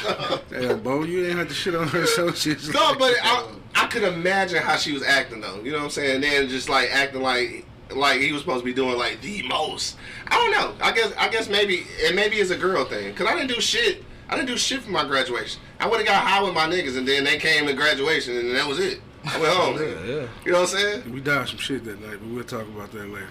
Damn, 0.51 0.81
Bo, 0.81 1.05
you 1.05 1.27
ain't 1.27 1.39
have 1.39 1.49
to 1.49 1.55
shit 1.55 1.75
on 1.75 1.87
her 1.89 2.03
associates. 2.05 2.69
No, 2.73 2.95
but 2.99 3.13
I, 3.23 3.47
I 3.75 3.87
could 3.87 4.03
imagine 4.03 4.63
how 4.63 4.77
she 4.77 4.93
was 4.93 5.03
acting 5.03 5.41
though. 5.41 5.61
You 5.63 5.73
know 5.73 5.79
what 5.79 5.85
I'm 5.85 5.91
saying? 5.91 6.15
And 6.17 6.25
then 6.25 6.49
just 6.49 6.69
like 6.69 6.89
acting 6.91 7.23
like 7.23 7.67
like 7.95 8.21
he 8.21 8.33
was 8.33 8.41
supposed 8.43 8.61
to 8.61 8.65
be 8.65 8.73
doing 8.73 8.97
like 8.97 9.21
the 9.21 9.43
most. 9.49 9.97
I 10.29 10.37
don't 10.37 10.51
know. 10.53 10.85
I 10.85 10.93
guess 10.93 11.13
I 11.19 11.29
guess 11.29 11.49
maybe 11.49 11.85
and 12.07 12.17
maybe 12.17 12.37
it's 12.37 12.51
a 12.51 12.57
girl 12.57 12.85
thing. 12.85 13.15
Cause 13.15 13.27
I 13.27 13.35
didn't 13.35 13.49
do 13.49 13.61
shit. 13.61 14.05
I 14.29 14.37
didn't 14.37 14.49
do 14.49 14.57
shit 14.57 14.83
for 14.83 14.91
my 14.91 15.05
graduation. 15.05 15.61
I 15.81 15.87
would 15.87 15.99
have 15.99 16.07
got 16.07 16.25
high 16.27 16.43
with 16.43 16.55
my 16.55 16.67
niggas 16.67 16.97
and 16.97 17.07
then 17.07 17.25
they 17.25 17.39
came 17.39 17.67
to 17.67 17.75
graduation 17.75 18.37
and 18.37 18.55
that 18.57 18.67
was 18.67 18.79
it. 18.79 19.01
I 19.25 19.39
went 19.39 19.53
home. 19.57 19.77
Yeah, 19.77 20.05
yeah. 20.05 20.27
You 20.45 20.53
know 20.53 20.61
what 20.63 20.75
I'm 20.75 20.79
saying? 20.79 21.13
we 21.13 21.21
died 21.21 21.49
some 21.49 21.59
shit 21.59 21.85
that 21.85 22.01
night, 22.01 22.19
but 22.21 22.29
we'll 22.31 22.45
talk 22.45 22.63
about 22.67 22.91
that 22.93 23.09
later. 23.09 23.29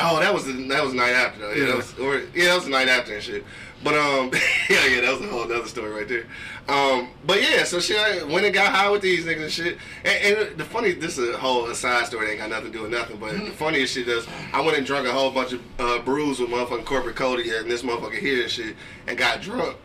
Oh, 0.00 0.20
that 0.20 0.32
was 0.32 0.44
the 0.44 0.52
that 0.68 0.82
was 0.84 0.92
the 0.92 0.98
night 0.98 1.10
after 1.12 1.40
though. 1.40 1.50
Yeah, 1.50 1.58
Yeah. 1.60 1.66
that 1.66 1.76
was 1.76 1.98
or, 1.98 2.20
yeah, 2.32 2.44
that 2.46 2.54
was 2.54 2.64
the 2.64 2.70
night 2.70 2.88
after 2.88 3.14
and 3.14 3.22
shit. 3.22 3.44
But 3.82 3.94
um, 3.94 4.30
yeah, 4.70 4.86
yeah, 4.86 5.00
that 5.00 5.18
was 5.18 5.20
a 5.28 5.32
whole 5.32 5.42
other 5.42 5.66
story 5.66 5.90
right 5.90 6.06
there. 6.08 6.26
Um, 6.68 7.08
but 7.24 7.40
yeah, 7.40 7.64
so 7.64 7.80
she 7.80 7.94
went 7.94 8.44
and 8.44 8.52
got 8.52 8.72
high 8.72 8.90
with 8.90 9.00
these 9.00 9.24
niggas 9.24 9.42
and 9.42 9.52
shit. 9.52 9.78
And, 10.04 10.38
and 10.38 10.58
the 10.58 10.64
funny, 10.64 10.92
this 10.92 11.16
is 11.16 11.34
a 11.34 11.38
whole 11.38 11.64
aside 11.66 12.06
story. 12.06 12.30
Ain't 12.30 12.40
got 12.40 12.50
nothing 12.50 12.72
to 12.72 12.72
do 12.72 12.82
with 12.82 12.90
nothing. 12.90 13.16
But 13.16 13.32
the 13.32 13.50
funniest 13.52 13.94
shit 13.94 14.06
is, 14.06 14.26
I 14.52 14.60
went 14.60 14.76
and 14.76 14.86
drunk 14.86 15.08
a 15.08 15.12
whole 15.12 15.30
bunch 15.30 15.54
of 15.54 15.62
uh, 15.78 15.98
brews 16.00 16.40
with 16.40 16.50
motherfucking 16.50 16.84
corporate 16.84 17.16
Cody 17.16 17.50
and 17.54 17.70
this 17.70 17.82
motherfucker 17.82 18.18
here 18.18 18.42
and 18.42 18.50
shit, 18.50 18.76
and 19.06 19.16
got 19.16 19.40
drunk. 19.40 19.76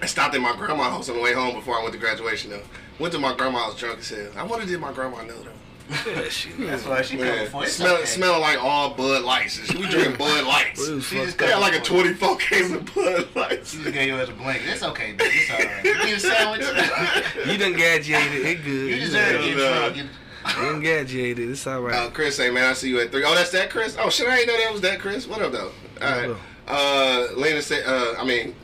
I 0.00 0.06
stopped 0.06 0.34
at 0.34 0.40
my 0.40 0.54
grandma's 0.56 0.88
house 0.88 1.08
on 1.08 1.16
the 1.16 1.22
way 1.22 1.34
home 1.34 1.54
before 1.54 1.78
I 1.78 1.82
went 1.82 1.92
to 1.94 2.00
graduation 2.00 2.50
though. 2.50 2.62
Went 2.98 3.12
to 3.12 3.18
my 3.18 3.34
grandma's 3.34 3.74
drunk 3.76 3.98
as 3.98 4.08
hell. 4.08 4.30
I 4.36 4.42
wonder 4.42 4.66
did 4.66 4.80
my 4.80 4.92
grandma 4.92 5.22
know 5.22 5.42
though. 5.42 5.52
Yeah, 5.88 6.28
shit. 6.28 6.58
That's 6.58 6.84
why 6.84 7.02
she 7.02 7.16
coming 7.16 7.32
Man, 7.32 7.48
for 7.48 7.64
smell, 7.66 7.96
okay. 7.96 8.06
smelling 8.06 8.40
like 8.40 8.62
all 8.62 8.94
Bud 8.94 9.22
Lights. 9.22 9.72
We 9.74 9.86
drink 9.88 10.18
Bud 10.18 10.44
Lights. 10.44 10.86
It 10.88 11.00
She 11.02 11.16
just 11.16 11.36
fucked 11.36 11.38
They 11.38 11.46
up. 11.52 11.62
had 11.62 11.72
like 11.72 11.80
a 11.80 11.84
24 11.84 12.36
case 12.38 12.72
of 12.72 12.94
Bud 12.94 13.28
Lights. 13.36 13.70
She 13.72 13.82
just 13.82 13.92
gave 13.94 14.08
you 14.08 14.16
as 14.16 14.28
a 14.28 14.32
blanket. 14.32 14.68
It's 14.68 14.82
okay, 14.82 15.12
baby. 15.12 15.30
It's 15.34 15.50
alright. 15.50 15.84
You 15.84 16.04
need 16.04 16.14
a 16.14 16.20
sandwich? 16.20 16.66
You 17.46 17.58
done 17.58 17.74
gadgeted. 17.74 18.44
It 18.44 18.64
good. 18.64 18.90
you 18.90 18.96
deserve 19.00 19.40
to 19.42 19.48
get 19.48 19.58
Yeah. 19.58 19.78
drunk. 19.78 19.96
You- 19.96 20.02
You 20.02 20.72
done 20.72 20.82
gadgeted. 20.82 21.50
It's 21.50 21.66
all 21.66 21.80
right. 21.80 21.94
Uh, 21.96 22.04
right. 22.04 22.14
Chris 22.14 22.36
say, 22.36 22.50
man, 22.50 22.70
I 22.70 22.72
see 22.72 22.88
you 22.88 23.00
at 23.00 23.10
three. 23.12 23.24
Oh, 23.24 23.34
that's 23.34 23.50
that 23.52 23.70
Chris? 23.70 23.96
Oh, 23.98 24.10
shit, 24.10 24.28
I 24.28 24.38
ain't 24.38 24.46
know 24.46 24.56
that 24.58 24.72
was 24.72 24.80
that 24.82 24.98
Chris. 25.00 25.26
What 25.26 25.42
up, 25.42 25.52
though? 25.52 25.72
All 26.02 26.10
right. 26.28 26.36
Uh, 26.68 27.28
Lena 27.36 27.62
said, 27.62 27.84
uh, 27.86 28.14
I 28.18 28.24
mean, 28.24 28.54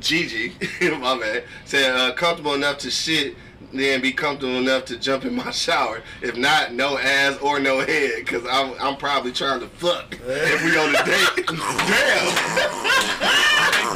Gigi, 0.00 0.52
my 0.98 1.14
man, 1.14 1.42
said, 1.64 1.90
uh, 1.96 2.12
comfortable 2.14 2.52
enough 2.54 2.76
to 2.78 2.90
shit, 2.90 3.34
then 3.72 4.00
be 4.00 4.12
comfortable 4.12 4.56
enough 4.56 4.84
to 4.86 4.96
jump 4.98 5.24
in 5.24 5.34
my 5.34 5.50
shower. 5.52 6.02
If 6.22 6.36
not, 6.36 6.72
no 6.72 6.98
ass 6.98 7.38
or 7.38 7.58
no 7.60 7.80
head, 7.80 8.12
because 8.16 8.44
I'm, 8.50 8.74
I'm 8.80 8.96
probably 8.96 9.32
trying 9.32 9.60
to 9.60 9.68
fuck 9.68 10.16
if 10.26 10.64
we 10.64 10.76
on 10.78 10.94
a 10.94 11.04
date. 11.04 11.46
Damn. 11.46 12.76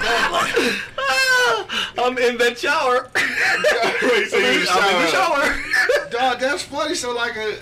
I'm 1.98 2.16
in 2.18 2.38
that 2.38 2.58
shower. 2.58 3.10
Wait, 3.14 4.28
so 4.30 4.36
you 4.38 4.46
in 4.46 4.60
the 4.64 4.70
I'm 4.70 4.96
in 4.96 5.02
the 5.02 5.08
shower. 5.08 5.44
shower. 5.44 6.10
Dog, 6.10 6.40
that's 6.40 6.62
funny. 6.62 6.94
So, 6.94 7.14
like, 7.14 7.36
a, 7.36 7.58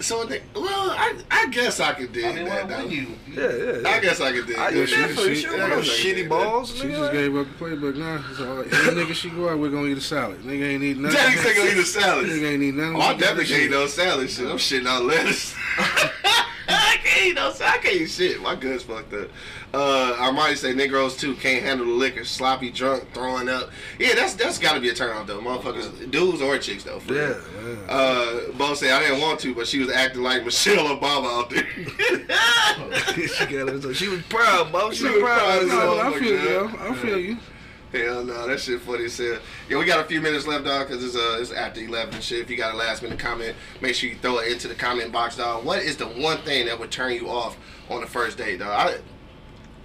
so, 0.00 0.26
well, 0.26 0.90
I, 0.90 1.18
I 1.30 1.46
guess 1.50 1.80
I 1.80 1.92
could 1.94 2.12
dig 2.12 2.24
I 2.24 2.32
mean, 2.34 2.44
that, 2.46 2.68
what 2.68 2.78
though. 2.78 2.84
you? 2.88 3.06
Yeah, 3.32 3.40
yeah. 3.52 3.78
yeah. 3.80 3.88
I 3.88 4.00
guess 4.00 4.20
I 4.20 4.32
could 4.32 4.46
dig 4.46 4.56
I 4.58 4.70
that. 4.70 4.76
use 4.76 4.90
that 4.96 5.10
for 5.10 5.20
she- 5.22 5.34
sure. 5.36 5.56
yeah, 5.56 5.62
One 5.62 5.72
I 5.72 5.74
those 5.76 5.84
guess 5.86 5.98
shitty 5.98 6.14
get 6.16 6.28
balls. 6.28 6.74
She 6.76 6.84
nigga. 6.86 6.90
just 6.98 7.12
gave 7.12 7.36
up 7.36 7.46
the 7.46 7.64
playbook 7.64 7.96
now. 7.96 8.24
So 8.36 8.60
any 8.60 8.68
nigga 9.02 9.14
she 9.14 9.30
go 9.30 9.48
out, 9.48 9.58
we're 9.58 9.70
gonna 9.70 9.86
eat 9.88 9.98
a 9.98 10.00
salad. 10.00 10.42
Nigga 10.42 10.68
ain't 10.68 10.82
eat 10.82 10.98
nothing. 10.98 11.16
Daddy's 11.16 11.42
taking 11.42 11.66
eat 11.66 11.78
a 11.78 11.84
salad. 11.84 12.26
Nigga 12.26 12.52
ain't 12.52 12.62
eat 12.62 12.74
nothing. 12.74 12.96
Oh, 12.96 13.00
I 13.00 13.14
definitely 13.14 13.46
can't 13.46 13.62
eat 13.62 13.70
no 13.70 13.86
salad 13.86 14.28
shit. 14.30 14.46
I'm 14.48 14.56
shitting 14.58 14.86
out 14.86 15.04
lettuce. 15.04 15.54
I 16.68 16.96
can't 17.02 17.26
eat 17.26 17.34
no. 17.34 17.52
I 17.64 17.78
can't 17.78 17.96
eat 17.96 18.06
shit. 18.10 18.40
My 18.42 18.54
gut's 18.54 18.82
fucked 18.84 19.12
up. 19.14 19.28
Uh, 19.74 20.14
Armani 20.18 20.56
say 20.56 20.72
Negroes 20.74 21.16
too 21.16 21.34
can't 21.34 21.62
handle 21.62 21.86
the 21.86 21.92
liquor, 21.92 22.24
sloppy, 22.24 22.70
drunk, 22.70 23.04
throwing 23.12 23.48
up. 23.48 23.70
Yeah, 23.98 24.14
that's 24.14 24.34
that's 24.34 24.58
got 24.58 24.74
to 24.74 24.80
be 24.80 24.88
a 24.88 24.94
turn 24.94 25.16
off 25.16 25.26
though, 25.26 25.40
motherfuckers, 25.40 26.10
dudes 26.10 26.40
or 26.40 26.56
chicks 26.58 26.84
though. 26.84 27.00
For 27.00 27.14
Yeah, 27.14 27.34
yeah. 27.64 27.92
Uh, 27.92 28.52
Bo 28.52 28.74
said 28.74 28.90
I 28.92 29.00
didn't 29.00 29.20
want 29.20 29.40
to, 29.40 29.54
but 29.54 29.66
she 29.66 29.78
was 29.78 29.90
acting 29.90 30.22
like 30.22 30.44
Michelle 30.44 30.96
Obama 30.96 31.38
out 31.40 31.50
there. 31.50 31.66
she 33.28 33.44
got 33.46 33.68
it. 33.68 33.82
So 33.82 33.92
she 33.92 34.08
was 34.08 34.22
proud, 34.22 34.72
bro. 34.72 34.90
She, 34.90 34.98
She 34.98 35.04
was 35.10 35.20
proud. 35.22 35.66
proud 35.66 35.68
No. 35.68 35.98
I 35.98 36.06
Oh, 36.08 36.12
feel 36.18 36.42
you. 36.42 36.78
I 36.80 36.94
feel 36.94 37.18
you. 37.18 37.36
Hell 38.04 38.24
no, 38.24 38.46
that 38.46 38.60
shit 38.60 38.80
funny 38.80 39.04
as 39.04 39.16
hell. 39.16 39.38
Yeah, 39.68 39.78
we 39.78 39.84
got 39.84 40.00
a 40.00 40.04
few 40.04 40.20
minutes 40.20 40.46
left, 40.46 40.64
dog, 40.64 40.88
because 40.88 41.04
it's, 41.04 41.16
uh, 41.16 41.38
it's 41.40 41.52
after 41.52 41.80
11 41.80 42.14
and 42.14 42.22
shit. 42.22 42.40
If 42.40 42.50
you 42.50 42.56
got 42.56 42.74
a 42.74 42.76
last 42.76 43.02
minute 43.02 43.18
comment, 43.18 43.56
make 43.80 43.94
sure 43.94 44.10
you 44.10 44.16
throw 44.16 44.38
it 44.38 44.52
into 44.52 44.68
the 44.68 44.74
comment 44.74 45.12
box, 45.12 45.36
dog. 45.36 45.64
What 45.64 45.80
is 45.80 45.96
the 45.96 46.06
one 46.06 46.38
thing 46.38 46.66
that 46.66 46.78
would 46.78 46.90
turn 46.90 47.12
you 47.14 47.28
off 47.28 47.56
on 47.88 48.00
the 48.00 48.06
first 48.06 48.38
date, 48.38 48.58
dog? 48.58 48.70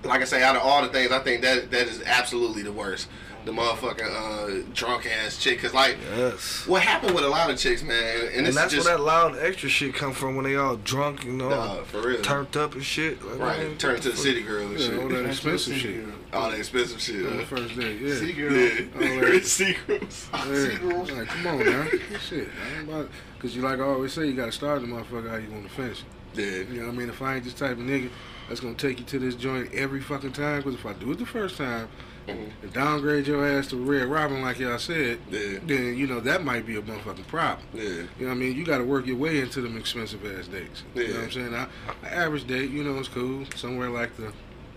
I, 0.04 0.08
like 0.08 0.22
I 0.22 0.26
say, 0.26 0.44
out 0.44 0.56
of 0.56 0.64
all 0.64 0.82
the 0.82 0.90
things, 0.90 1.12
I 1.12 1.20
think 1.20 1.42
that 1.42 1.72
that 1.72 1.88
is 1.88 2.02
absolutely 2.04 2.64
the 2.64 2.72
worst. 2.72 3.08
The 3.44 3.52
motherfucking 3.52 4.64
uh, 4.64 4.68
drunk 4.74 5.08
ass 5.08 5.38
chick. 5.38 5.58
Because, 5.58 5.74
like, 5.74 5.98
Yes. 6.16 6.66
what 6.68 6.82
happened 6.84 7.16
with 7.16 7.24
a 7.24 7.28
lot 7.30 7.50
of 7.50 7.58
chicks, 7.58 7.82
man, 7.82 7.96
and, 8.28 8.36
And 8.38 8.46
this 8.48 8.56
that's 8.56 8.68
is 8.74 8.80
just. 8.80 8.88
where 8.88 8.98
that 8.98 9.04
loud 9.04 9.38
extra 9.40 9.68
shit 9.68 9.96
come 9.96 10.14
from 10.14 10.36
when 10.36 10.46
they 10.46 10.56
all 10.56 10.76
drunk, 10.78 11.26
you 11.26 11.32
know, 11.34 11.50
Nah, 11.50 11.84
for 11.84 12.02
real. 12.02 12.22
turned 12.22 12.56
up 12.56 12.74
and 12.76 12.84
shit. 12.86 13.24
Like, 13.26 13.40
man, 13.40 13.48
Right, 13.70 13.80
turn 13.80 14.00
to 14.00 14.10
the 14.12 14.18
city 14.18 14.42
girl 14.42 14.68
and 14.68 14.80
Yeah, 14.80 14.86
all 14.86 14.92
shit. 15.02 15.10
that 15.10 15.26
expensive 15.26 15.76
shit. 15.78 16.06
All 16.34 16.50
that 16.52 16.60
expensive 16.60 17.02
shit. 17.02 17.26
On 17.26 17.38
the 17.38 17.44
huh? 17.46 17.56
first 17.56 17.80
day, 17.80 17.98
yeah. 17.98 18.16
See, 18.16 18.34
girl. 18.34 18.54
Yeah. 18.54 18.82
All 18.96 19.32
that- 19.32 19.46
Secrets. 19.46 20.30
Yeah. 20.34 21.14
Like, 21.16 21.28
come 21.28 21.48
on, 21.48 21.60
man. 21.66 21.90
Shit. 22.28 22.48
I 22.48 22.80
ain't 22.80 22.90
about 22.90 23.10
Cause 23.40 23.56
you 23.56 23.64
like 23.64 23.80
I 23.80 23.84
always 23.84 24.14
say, 24.14 24.28
you 24.28 24.34
gotta 24.34 24.52
start 24.52 24.82
the 24.82 24.88
motherfucker 24.88 25.30
how 25.30 25.38
you 25.38 25.50
want 25.52 25.64
to 25.64 25.70
finish. 25.72 26.04
Yeah. 26.36 26.46
You 26.72 26.82
know 26.82 26.86
what 26.88 26.94
I 26.94 26.98
mean? 26.98 27.10
If 27.10 27.22
I 27.24 27.36
ain't 27.36 27.44
this 27.44 27.54
type 27.56 27.72
of 27.72 27.80
nigga 27.80 28.10
that's 28.48 28.60
gonna 28.60 28.76
take 28.76 29.00
you 29.00 29.06
to 29.06 29.20
this 29.20 29.34
joint 29.34 29.74
every 29.74 30.00
fucking 30.00 30.34
time, 30.34 30.62
cause 30.62 30.76
if 30.76 30.86
I 30.86 30.94
do 30.94 31.12
it 31.12 31.18
the 31.18 31.26
first 31.26 31.58
time 31.58 31.90
Mm-hmm. 32.28 32.64
and 32.64 32.74
downgrade 32.74 33.26
your 33.28 33.46
ass 33.46 33.68
to 33.68 33.78
Red 33.78 34.06
Robin 34.08 34.42
like 34.42 34.60
y'all 34.60 34.78
said, 34.78 35.20
Yeah. 35.30 35.58
then 35.64 35.98
you 35.98 36.06
know 36.08 36.20
that 36.20 36.44
might 36.44 36.66
be 36.66 36.78
a 36.78 36.82
motherfucking 36.82 37.28
problem. 37.28 37.66
Yeah. 37.74 37.84
You 37.84 38.02
know 38.20 38.26
what 38.28 38.32
I 38.32 38.34
mean? 38.36 38.56
You 38.56 38.64
got 38.66 38.78
to 38.78 38.84
work 38.84 39.08
your 39.08 39.18
way 39.18 39.40
into 39.40 39.62
them 39.62 39.76
expensive 39.78 40.24
ass 40.26 40.48
dates. 40.48 40.84
You 40.96 41.08
know 41.08 41.14
what 41.16 41.24
I'm 41.24 41.32
saying? 41.32 41.52
Now, 41.52 41.68
an 42.04 42.08
average 42.14 42.46
date, 42.48 42.70
you 42.70 42.84
know, 42.84 42.98
it's 43.00 43.08
cool. 43.08 43.46
Somewhere 43.56 43.90
like 43.90 44.12
the 44.18 44.32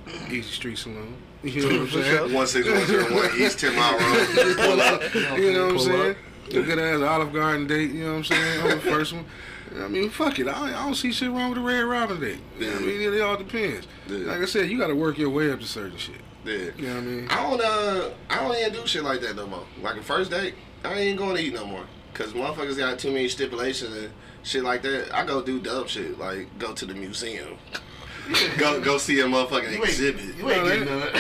Easy 0.29 0.43
Street 0.43 0.79
Saloon. 0.79 1.17
You 1.45 1.61
know 1.69 1.81
what 1.83 1.93
I'm 1.95 2.03
saying? 2.03 2.33
One 2.35 2.47
six 2.47 2.67
one 2.67 2.87
zero 2.87 3.15
one 3.15 3.31
East 3.39 3.61
Ten 3.61 3.77
Mile 3.77 3.99
Road. 3.99 4.57
Pull 4.57 4.81
up. 4.81 5.15
You 5.39 5.53
know 5.53 5.67
what 5.67 5.73
I'm 5.75 5.79
saying? 5.79 6.11
up. 6.13 6.17
A 6.55 6.63
good 6.63 6.79
ass 6.79 7.03
Olive 7.03 7.33
Garden 7.35 7.67
date, 7.67 7.91
you 7.91 8.05
know 8.05 8.13
what 8.13 8.17
I'm 8.17 8.25
saying? 8.25 8.61
On 8.63 8.69
the 8.71 8.81
first 8.81 9.13
one. 9.13 9.27
I 9.77 9.89
mean, 9.89 10.09
fuck 10.09 10.39
it. 10.39 10.49
I 10.49 10.53
don't, 10.53 10.69
I 10.69 10.85
don't 10.87 10.95
see 10.95 11.13
shit 11.13 11.31
wrong 11.31 11.51
with 11.51 11.59
a 11.59 11.63
Red 11.63 11.83
Robin 11.83 12.19
date. 12.21 12.39
You 12.59 12.71
know 12.71 12.77
I 12.77 12.81
mean? 12.81 13.13
It 13.15 13.21
all 13.21 13.37
depends. 13.37 13.87
Yeah. 14.09 14.19
Like 14.19 14.41
I 14.41 14.45
said, 14.47 14.71
you 14.71 14.79
got 14.79 14.87
to 14.87 14.95
work 14.95 15.19
your 15.19 15.29
way 15.31 15.51
up 15.51 15.61
to 15.61 15.67
certain 15.67 15.99
shit. 15.99 16.17
Yeah. 16.45 16.53
You 16.77 16.87
know 16.89 16.95
what 16.95 16.97
I 16.97 17.01
mean? 17.01 17.29
I 17.31 17.43
don't 17.43 17.61
uh 17.63 18.11
I 18.31 18.37
don't 18.43 18.57
even 18.57 18.73
do 18.73 18.87
shit 18.87 19.03
like 19.03 19.21
that 19.23 19.37
no 19.37 19.47
more. 19.47 19.65
Like 19.83 19.97
a 19.97 20.03
first 20.03 20.31
date, 20.31 20.55
I 20.85 20.95
ain't 20.95 21.19
going 21.19 21.37
to 21.37 21.43
eat 21.43 21.55
no 21.55 21.65
more. 21.67 21.85
Cause 22.13 22.33
motherfuckers 22.33 22.77
got 22.79 22.99
too 22.99 23.11
many 23.11 23.29
stipulations 23.29 23.95
and 23.97 24.11
shit 24.45 24.63
like 24.63 24.83
that. 24.83 25.13
I 25.15 25.25
go 25.25 25.43
do 25.43 25.59
dumb 25.61 25.87
shit, 25.89 26.19
like 26.19 26.47
go 26.59 26.73
to 26.73 26.87
the 26.87 26.95
museum. 26.95 27.57
go 28.59 28.81
go 28.81 28.99
see 28.99 29.21
a 29.21 29.25
motherfucking 29.25 29.71
You 29.73 29.77
ain't, 29.79 29.85
exhibit. 29.89 30.37
you 30.37 30.51
ain't 30.51 30.65
getting 30.67 30.85
none. 30.87 31.09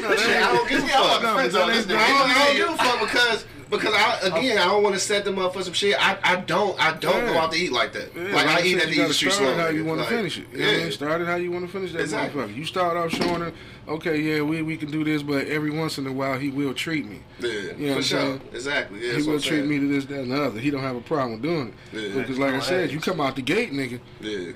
No, 0.00 0.08
I 0.08 0.52
don't 0.54 0.68
give 0.68 0.82
a 0.84 0.88
fuck. 0.88 1.22
No, 1.22 1.34
Friends 1.34 1.52
but 1.52 1.62
on 1.62 1.68
that 1.68 1.74
this 1.76 1.90
ain't- 1.90 1.90
nigga. 1.90 2.04
I 2.04 2.08
don't, 2.08 2.30
I 2.30 2.44
don't 2.46 2.56
give 2.56 2.68
a 2.68 2.76
fuck 2.76 3.00
because 3.00 3.44
because 3.70 3.94
I 3.94 4.18
again 4.22 4.58
I 4.58 4.64
don't 4.66 4.82
want 4.82 4.94
to 4.96 5.00
set 5.00 5.24
them 5.24 5.38
up 5.38 5.52
for 5.54 5.62
some 5.62 5.72
shit. 5.72 5.94
I, 5.98 6.18
I 6.22 6.36
don't 6.36 6.78
I 6.80 6.96
don't 6.96 7.26
go 7.26 7.38
out 7.38 7.52
to 7.52 7.58
eat 7.58 7.72
like 7.72 7.92
that. 7.92 8.10
Yeah, 8.14 8.34
like 8.34 8.46
I 8.46 8.62
eat 8.62 8.72
said, 8.74 8.82
at 8.82 8.88
the 8.88 8.94
you 8.94 9.02
gotta 9.02 9.14
Street 9.14 9.32
start 9.32 9.48
Saloon. 9.50 9.58
how 9.60 9.68
you 9.68 9.84
want 9.84 9.98
to 9.98 10.04
Like, 10.04 10.08
finish 10.14 10.38
it. 10.38 10.46
You 10.52 10.58
know 10.58 10.70
yeah. 10.70 10.78
mean? 10.78 10.92
Start 10.92 11.22
how 11.26 11.36
you 11.36 11.50
want 11.52 11.66
to 11.66 11.72
finish 11.72 11.92
that 11.92 12.00
Exactly. 12.00 12.42
motherfucker. 12.42 12.56
You 12.56 12.64
start 12.64 12.96
off 12.96 13.10
showing 13.12 13.40
her, 13.40 13.52
okay, 13.88 14.18
yeah, 14.18 14.42
we, 14.42 14.62
we 14.62 14.76
can 14.76 14.90
do 14.90 15.04
this, 15.04 15.22
but 15.22 15.46
every 15.46 15.70
once 15.70 15.98
in 15.98 16.06
a 16.06 16.12
while 16.12 16.38
he 16.38 16.50
will 16.50 16.74
treat 16.74 17.06
me. 17.06 17.20
Yeah, 17.38 17.48
You 17.48 17.52
know 17.52 17.68
what 17.70 17.78
for 17.78 17.84
I'm 17.86 18.02
sure. 18.02 18.18
saying? 18.20 18.40
Exactly. 18.52 19.06
Yeah, 19.06 19.16
he 19.18 19.22
will 19.22 19.40
treat 19.40 19.64
me 19.64 19.78
to 19.78 19.88
this, 19.88 20.04
that, 20.06 20.20
and 20.20 20.32
the 20.32 20.42
other. 20.42 20.60
He 20.60 20.70
don't 20.70 20.82
have 20.82 20.96
a 20.96 21.00
problem 21.00 21.32
with 21.32 21.42
doing 21.42 21.74
it. 21.92 22.00
Yeah. 22.14 22.20
Because 22.20 22.38
like 22.38 22.54
I 22.54 22.60
said, 22.60 22.90
you 22.90 23.00
come 23.00 23.20
out 23.20 23.36
the 23.36 23.42
gate, 23.42 23.72
nigga, 23.72 24.00
Yeah. 24.20 24.52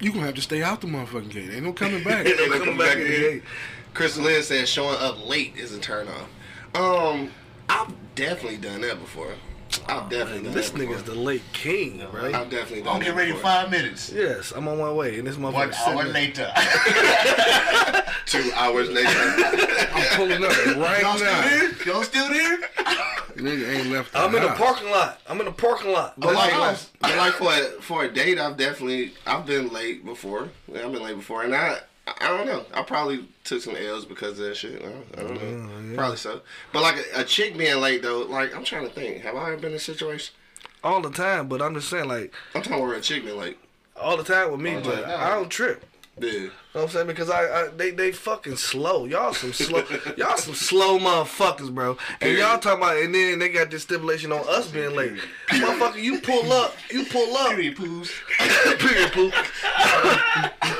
you 0.00 0.10
gonna 0.12 0.26
have 0.26 0.34
to 0.34 0.42
stay 0.42 0.62
out 0.62 0.80
the 0.80 0.86
motherfucking 0.86 1.30
gate. 1.30 1.50
Ain't 1.52 1.64
no 1.64 1.72
coming 1.72 2.02
back. 2.04 2.24
They 2.24 2.32
Come 2.34 2.64
come 2.64 2.78
back 2.78 2.88
back 2.88 2.96
in 2.96 3.02
the 3.04 3.08
gate. 3.18 3.42
Crystal 3.94 4.24
Lynn 4.24 4.42
said 4.42 4.66
showing 4.68 4.96
up 4.98 5.24
late 5.26 5.54
is 5.56 5.72
a 5.72 5.78
turn 5.78 6.08
off. 6.08 6.28
Um, 6.74 7.30
I've 7.68 7.92
definitely 8.14 8.58
done 8.58 8.80
that 8.82 9.00
before. 9.00 9.32
I've 9.88 10.04
oh, 10.04 10.08
definitely 10.08 10.44
done 10.44 10.52
This 10.54 10.70
that 10.70 10.78
before. 10.78 10.94
nig's 10.94 11.02
the 11.04 11.14
late 11.14 11.42
king, 11.52 11.98
right? 12.12 12.32
I've 12.34 12.48
definitely 12.50 12.82
done 12.82 12.92
I'll 12.94 12.98
that 13.00 13.04
get 13.06 13.14
ready 13.16 13.30
in 13.30 13.36
before. 13.36 13.50
five 13.50 13.70
minutes. 13.70 14.12
Yes, 14.12 14.52
I'm 14.54 14.68
on 14.68 14.78
my 14.78 14.92
way, 14.92 15.18
and 15.18 15.26
this 15.26 15.36
One 15.36 15.52
motherfucker 15.52 15.74
hour 15.88 16.04
sitting 16.04 16.12
there. 16.12 16.12
later. 16.12 16.52
Two 18.26 18.50
hours 18.54 18.88
later. 18.90 19.08
I'm 19.10 20.16
pulling 20.16 20.44
up 20.44 20.50
right 20.76 21.02
Y'all 21.02 21.16
still 21.16 21.32
now. 21.32 21.42
there? 21.42 21.70
Y'all 21.86 22.02
still 22.02 22.28
there? 22.28 22.58
Nigga 23.36 23.76
ain't 23.78 23.90
left 23.90 24.12
the 24.12 24.18
I'm 24.20 24.34
in 24.34 24.42
the 24.42 24.48
house. 24.48 24.58
parking 24.58 24.90
lot. 24.90 25.20
I'm 25.28 25.40
in 25.40 25.46
the 25.46 25.52
parking 25.52 25.90
lot. 25.92 26.14
But 26.18 26.34
like, 26.34 26.52
house. 26.52 26.90
but 27.00 27.16
like 27.16 27.32
for 27.34 27.52
a, 27.52 27.82
for 27.82 28.04
a 28.04 28.08
date, 28.12 28.38
I've 28.38 28.56
definitely 28.56 29.12
I've 29.26 29.44
been 29.44 29.70
late 29.72 30.04
before. 30.04 30.50
Yeah, 30.72 30.84
I've 30.86 30.92
been 30.92 31.02
late 31.02 31.16
before, 31.16 31.42
and 31.42 31.54
I 31.54 31.78
I 32.06 32.28
don't 32.28 32.46
know. 32.46 32.64
I 32.74 32.82
probably 32.82 33.26
took 33.44 33.62
some 33.62 33.76
L's 33.76 34.04
because 34.04 34.38
of 34.38 34.46
that 34.46 34.56
shit. 34.56 34.82
I 34.82 34.88
don't, 34.88 35.06
I 35.16 35.22
don't 35.22 35.34
know. 35.34 35.92
Oh, 35.92 35.96
Probably 35.96 36.16
so. 36.18 36.42
But 36.72 36.82
like 36.82 36.96
a, 36.96 37.20
a 37.20 37.24
chick 37.24 37.56
being 37.56 37.80
late 37.80 38.02
though, 38.02 38.22
like 38.22 38.54
I'm 38.54 38.64
trying 38.64 38.86
to 38.86 38.92
think. 38.92 39.22
Have 39.22 39.36
I 39.36 39.52
ever 39.52 39.56
been 39.56 39.70
in 39.70 39.76
a 39.76 39.80
situation? 39.80 40.34
all 40.84 41.00
the 41.00 41.10
time, 41.10 41.48
but 41.48 41.62
I'm 41.62 41.74
just 41.74 41.88
saying, 41.88 42.06
like, 42.06 42.32
I'm 42.54 42.62
talking 42.62 42.84
about 42.84 42.96
a 42.96 43.00
chick 43.00 43.24
being 43.24 43.38
late. 43.38 43.56
all 43.96 44.16
the 44.16 44.22
time 44.22 44.52
with 44.52 44.60
me, 44.60 44.78
but. 44.84 45.04
I 45.04 45.32
oh. 45.32 45.40
don't 45.40 45.48
trip. 45.48 45.84
Yeah. 46.20 46.30
You 46.30 46.40
know 46.40 46.50
what 46.72 46.82
I'm 46.82 46.88
saying? 46.90 47.06
Because 47.08 47.28
I, 47.28 47.42
I 47.42 47.68
they 47.68 47.90
they 47.90 48.12
fucking 48.12 48.54
slow. 48.54 49.04
Y'all 49.04 49.34
some 49.34 49.52
slow 49.52 49.82
y'all 50.16 50.36
some 50.36 50.54
slow 50.54 50.96
motherfuckers, 50.96 51.74
bro. 51.74 51.96
And 52.20 52.38
y'all 52.38 52.60
talking 52.60 52.84
about 52.84 52.98
and 52.98 53.12
then 53.12 53.40
they 53.40 53.48
got 53.48 53.72
this 53.72 53.82
stipulation 53.82 54.30
on 54.30 54.44
us 54.48 54.70
being 54.70 54.94
late. 54.94 55.18
Motherfucker, 55.48 56.00
you 56.00 56.20
pull 56.20 56.52
up, 56.52 56.76
you 56.88 57.04
pull 57.06 57.36
up, 57.36 57.50
Period, 57.50 57.76
poos. 57.76 58.12
period 58.78 59.10
poop. 59.10 59.34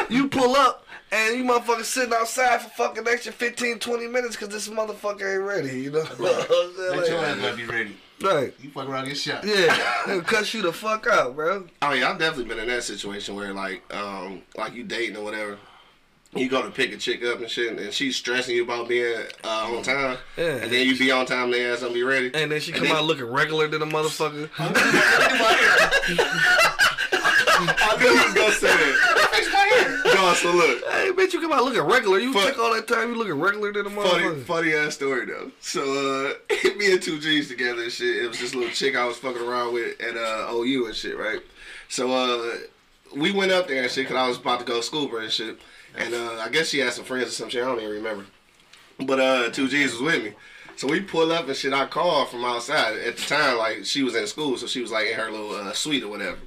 you 0.10 0.28
pull 0.28 0.54
up 0.54 0.83
and 1.14 1.36
you 1.38 1.44
motherfuckers 1.44 1.84
sitting 1.84 2.12
outside 2.12 2.60
for 2.62 2.68
fucking 2.70 3.04
extra 3.08 3.32
15, 3.32 3.78
20 3.78 4.06
minutes 4.08 4.36
because 4.36 4.48
this 4.48 4.68
motherfucker 4.68 5.34
ain't 5.34 5.42
ready, 5.44 5.82
you 5.82 5.90
know? 5.90 6.00
what 6.16 6.50
I'm 6.50 6.74
saying? 6.76 6.90
Let 7.00 7.08
your 7.08 7.18
Like, 7.18 7.28
ass 7.28 7.38
gotta 7.40 7.56
be 7.56 7.64
ready. 7.64 7.96
right. 8.22 8.52
You 8.60 8.70
fuck 8.70 8.88
around, 8.88 9.06
get 9.06 9.16
shot. 9.16 9.44
Yeah, 9.44 9.76
it'll 10.08 10.22
cut 10.22 10.52
you 10.52 10.62
the 10.62 10.72
fuck 10.72 11.06
out, 11.06 11.36
bro. 11.36 11.66
Oh 11.82 11.92
yeah, 11.92 12.10
I've 12.10 12.18
definitely 12.18 12.44
been 12.52 12.58
in 12.58 12.68
that 12.68 12.82
situation 12.84 13.34
where 13.36 13.52
like 13.54 13.82
um 13.94 14.42
like 14.56 14.74
you 14.74 14.82
dating 14.84 15.16
or 15.16 15.22
whatever. 15.24 15.58
You 16.36 16.48
go 16.48 16.62
to 16.62 16.70
pick 16.72 16.92
a 16.92 16.96
chick 16.96 17.22
up 17.24 17.38
and 17.38 17.48
shit, 17.48 17.78
and 17.78 17.92
she's 17.92 18.16
stressing 18.16 18.56
you 18.56 18.64
about 18.64 18.88
being 18.88 19.22
uh, 19.44 19.70
on 19.72 19.84
time, 19.84 20.16
Yeah. 20.36 20.56
and 20.56 20.72
then 20.72 20.84
you 20.84 20.98
be 20.98 21.12
on 21.12 21.26
time, 21.26 21.44
and 21.44 21.52
they 21.54 21.64
ass 21.70 21.78
don't 21.82 21.94
be 21.94 22.02
ready. 22.02 22.32
And 22.34 22.50
then 22.50 22.60
she 22.60 22.72
come 22.72 22.88
then- 22.88 22.96
out 22.96 23.04
looking 23.04 23.26
regular 23.26 23.68
than 23.68 23.82
a 23.82 23.86
motherfucker. 23.86 24.50
I 26.66 27.96
knew 28.00 28.08
you 28.08 28.24
was 28.24 28.34
gonna 28.34 28.52
say 28.52 28.66
that. 28.66 29.30
Fix 30.32 30.44
my 30.44 30.50
hair. 30.50 30.60
No, 30.60 30.60
so 30.60 30.68
look, 30.82 30.84
Hey, 30.92 31.10
bitch, 31.12 31.32
you 31.32 31.40
come 31.40 31.52
out 31.52 31.64
looking 31.64 31.82
regular. 31.82 32.18
You 32.18 32.32
Fuck. 32.32 32.54
took 32.54 32.58
all 32.58 32.74
that 32.74 32.88
time, 32.88 33.10
you 33.10 33.16
looking 33.16 33.40
regular 33.40 33.72
than 33.72 33.86
a 33.86 33.90
funny, 33.90 34.24
motherfucker. 34.24 34.44
funny 34.44 34.72
ass 34.74 34.94
story 34.94 35.26
though. 35.26 35.50
So 35.60 35.82
uh, 35.82 36.54
me 36.76 36.92
and 36.92 37.02
two 37.02 37.18
G's 37.20 37.48
together 37.48 37.82
and 37.82 37.92
shit. 37.92 38.24
It 38.24 38.28
was 38.28 38.38
this 38.40 38.54
little 38.54 38.70
chick 38.70 38.96
I 38.96 39.04
was 39.06 39.16
fucking 39.18 39.42
around 39.42 39.74
with 39.74 40.00
at 40.00 40.16
uh, 40.16 40.48
OU 40.52 40.86
and 40.86 40.94
shit, 40.94 41.16
right? 41.18 41.40
So 41.88 42.12
uh, 42.12 42.56
we 43.16 43.32
went 43.32 43.52
up 43.52 43.68
there 43.68 43.82
and 43.82 43.90
shit 43.90 44.04
because 44.08 44.16
I 44.16 44.26
was 44.28 44.38
about 44.38 44.60
to 44.60 44.64
go 44.64 44.80
scuba 44.80 45.16
and 45.18 45.30
shit. 45.32 45.58
And 45.96 46.12
uh, 46.12 46.40
I 46.40 46.48
guess 46.48 46.68
she 46.68 46.78
had 46.80 46.92
some 46.92 47.04
friends 47.04 47.28
or 47.28 47.32
some 47.32 47.48
shit. 47.48 47.62
I 47.62 47.66
don't 47.66 47.78
even 47.80 47.90
remember. 47.90 48.24
But 48.98 49.20
uh, 49.20 49.50
two 49.50 49.68
G's 49.68 49.92
was 49.92 50.00
with 50.02 50.24
me. 50.24 50.32
So 50.76 50.88
we 50.88 51.00
pull 51.00 51.30
up 51.30 51.46
and 51.46 51.56
shit. 51.56 51.72
I 51.72 51.86
called 51.86 52.30
from 52.30 52.44
outside 52.44 52.98
at 52.98 53.16
the 53.16 53.22
time. 53.22 53.58
Like 53.58 53.84
she 53.84 54.02
was 54.02 54.16
in 54.16 54.26
school, 54.26 54.56
so 54.56 54.66
she 54.66 54.80
was 54.80 54.90
like 54.90 55.06
in 55.06 55.14
her 55.14 55.30
little 55.30 55.54
uh, 55.54 55.72
suite 55.72 56.02
or 56.02 56.08
whatever. 56.08 56.38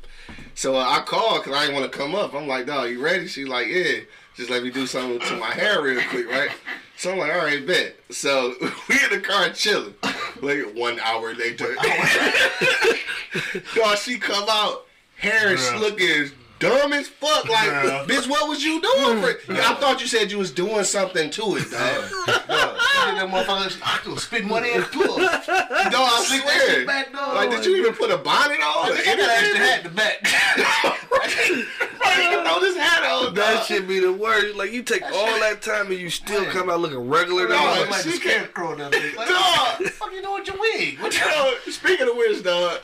So 0.58 0.76
uh, 0.76 0.80
I 0.80 1.02
called 1.02 1.44
because 1.44 1.56
I 1.56 1.68
didn't 1.68 1.80
want 1.80 1.92
to 1.92 1.96
come 1.96 2.16
up. 2.16 2.34
I'm 2.34 2.48
like, 2.48 2.66
dog, 2.66 2.90
you 2.90 3.00
ready? 3.00 3.28
She's 3.28 3.48
like, 3.48 3.68
yeah. 3.68 4.00
Just 4.36 4.50
let 4.50 4.64
me 4.64 4.72
do 4.72 4.88
something 4.88 5.20
to 5.20 5.38
my 5.38 5.52
hair 5.52 5.84
real 5.84 6.02
quick, 6.10 6.28
right? 6.28 6.50
So 6.98 7.12
I'm 7.12 7.20
like, 7.20 7.32
all 7.32 7.38
right, 7.38 7.66
bet. 7.66 7.96
So 8.10 8.56
we 8.90 8.96
in 9.04 9.12
the 9.12 9.20
car 9.22 9.50
chilling. 9.50 9.94
Like 10.42 10.74
one 10.74 11.00
hour 11.00 11.36
later, 11.36 11.76
dog, 13.76 13.98
she 14.00 14.18
come 14.18 14.48
out, 14.50 14.88
hair 15.18 15.54
is 15.54 15.74
looking 15.76 16.32
dumb 16.60 16.94
as 16.94 17.08
fuck. 17.08 17.48
Like, 17.50 17.70
Bruh. 17.70 18.06
bitch, 18.08 18.28
what 18.30 18.48
was 18.50 18.64
you 18.64 18.82
doing? 18.82 19.22
For 19.22 19.54
I 19.54 19.76
thought 19.76 20.02
you 20.02 20.08
said 20.08 20.32
you 20.32 20.38
was 20.38 20.52
doing 20.52 20.84
something 20.84 21.30
to 21.32 21.42
it, 21.58 21.70
dog. 21.72 22.04
That 22.28 23.30
motherfucker, 23.30 23.80
I 23.84 23.98
could 24.04 24.20
spit 24.20 24.46
money 24.46 24.72
and 24.74 24.84
pull. 24.86 25.18
No, 25.18 25.26
I 25.26 26.24
Flick 26.28 26.44
that 26.44 26.62
swear. 26.62 26.70
shit 26.76 26.88
back, 26.88 27.12
dog. 27.14 27.36
Like, 27.36 27.50
did 27.52 27.66
you 27.66 27.76
even 27.78 27.94
put 27.94 28.12
a 28.12 28.18
bonnet 28.18 28.60
on? 28.60 28.92
I 28.92 29.04
got 29.06 29.20
an 29.20 29.30
extra 29.30 29.60
hat 29.60 29.78
in 29.80 29.84
the 29.86 29.90
back. 29.90 30.20
I 30.24 32.16
didn't 32.16 32.32
even 32.34 32.44
know 32.44 32.60
this 32.60 32.78
hat 32.78 33.04
on. 33.04 33.34
That 33.34 33.56
dog. 33.58 33.66
should 33.66 33.88
be 33.88 34.00
the 34.00 34.14
worst. 34.14 34.56
Like 34.56 34.72
you 34.72 34.84
take 34.84 35.04
all 35.04 35.40
that 35.40 35.62
time 35.62 35.88
and 35.88 36.00
you 36.00 36.10
still 36.10 36.46
come 36.46 36.70
out 36.70 36.80
looking 36.80 37.10
regular 37.10 37.44
than 37.48 37.52
No, 37.58 37.58
I'm 37.58 37.90
like 37.90 38.04
the 38.04 38.12
she 38.12 38.18
scarecrow 38.18 38.74
and 38.74 38.82
everything. 38.82 39.16
Like, 39.16 39.28
Dog. 39.30 39.38
what 39.38 39.78
the 39.84 39.90
fuck 39.90 40.12
you 40.14 40.22
doing 40.22 40.40
with 40.40 40.48
your 40.48 40.60
wig? 40.60 41.00
What 41.00 41.14
you 41.14 41.26
Yo, 41.26 41.54
speaking 41.72 42.10
of 42.10 42.16
which, 42.16 42.44
dog. 42.44 42.80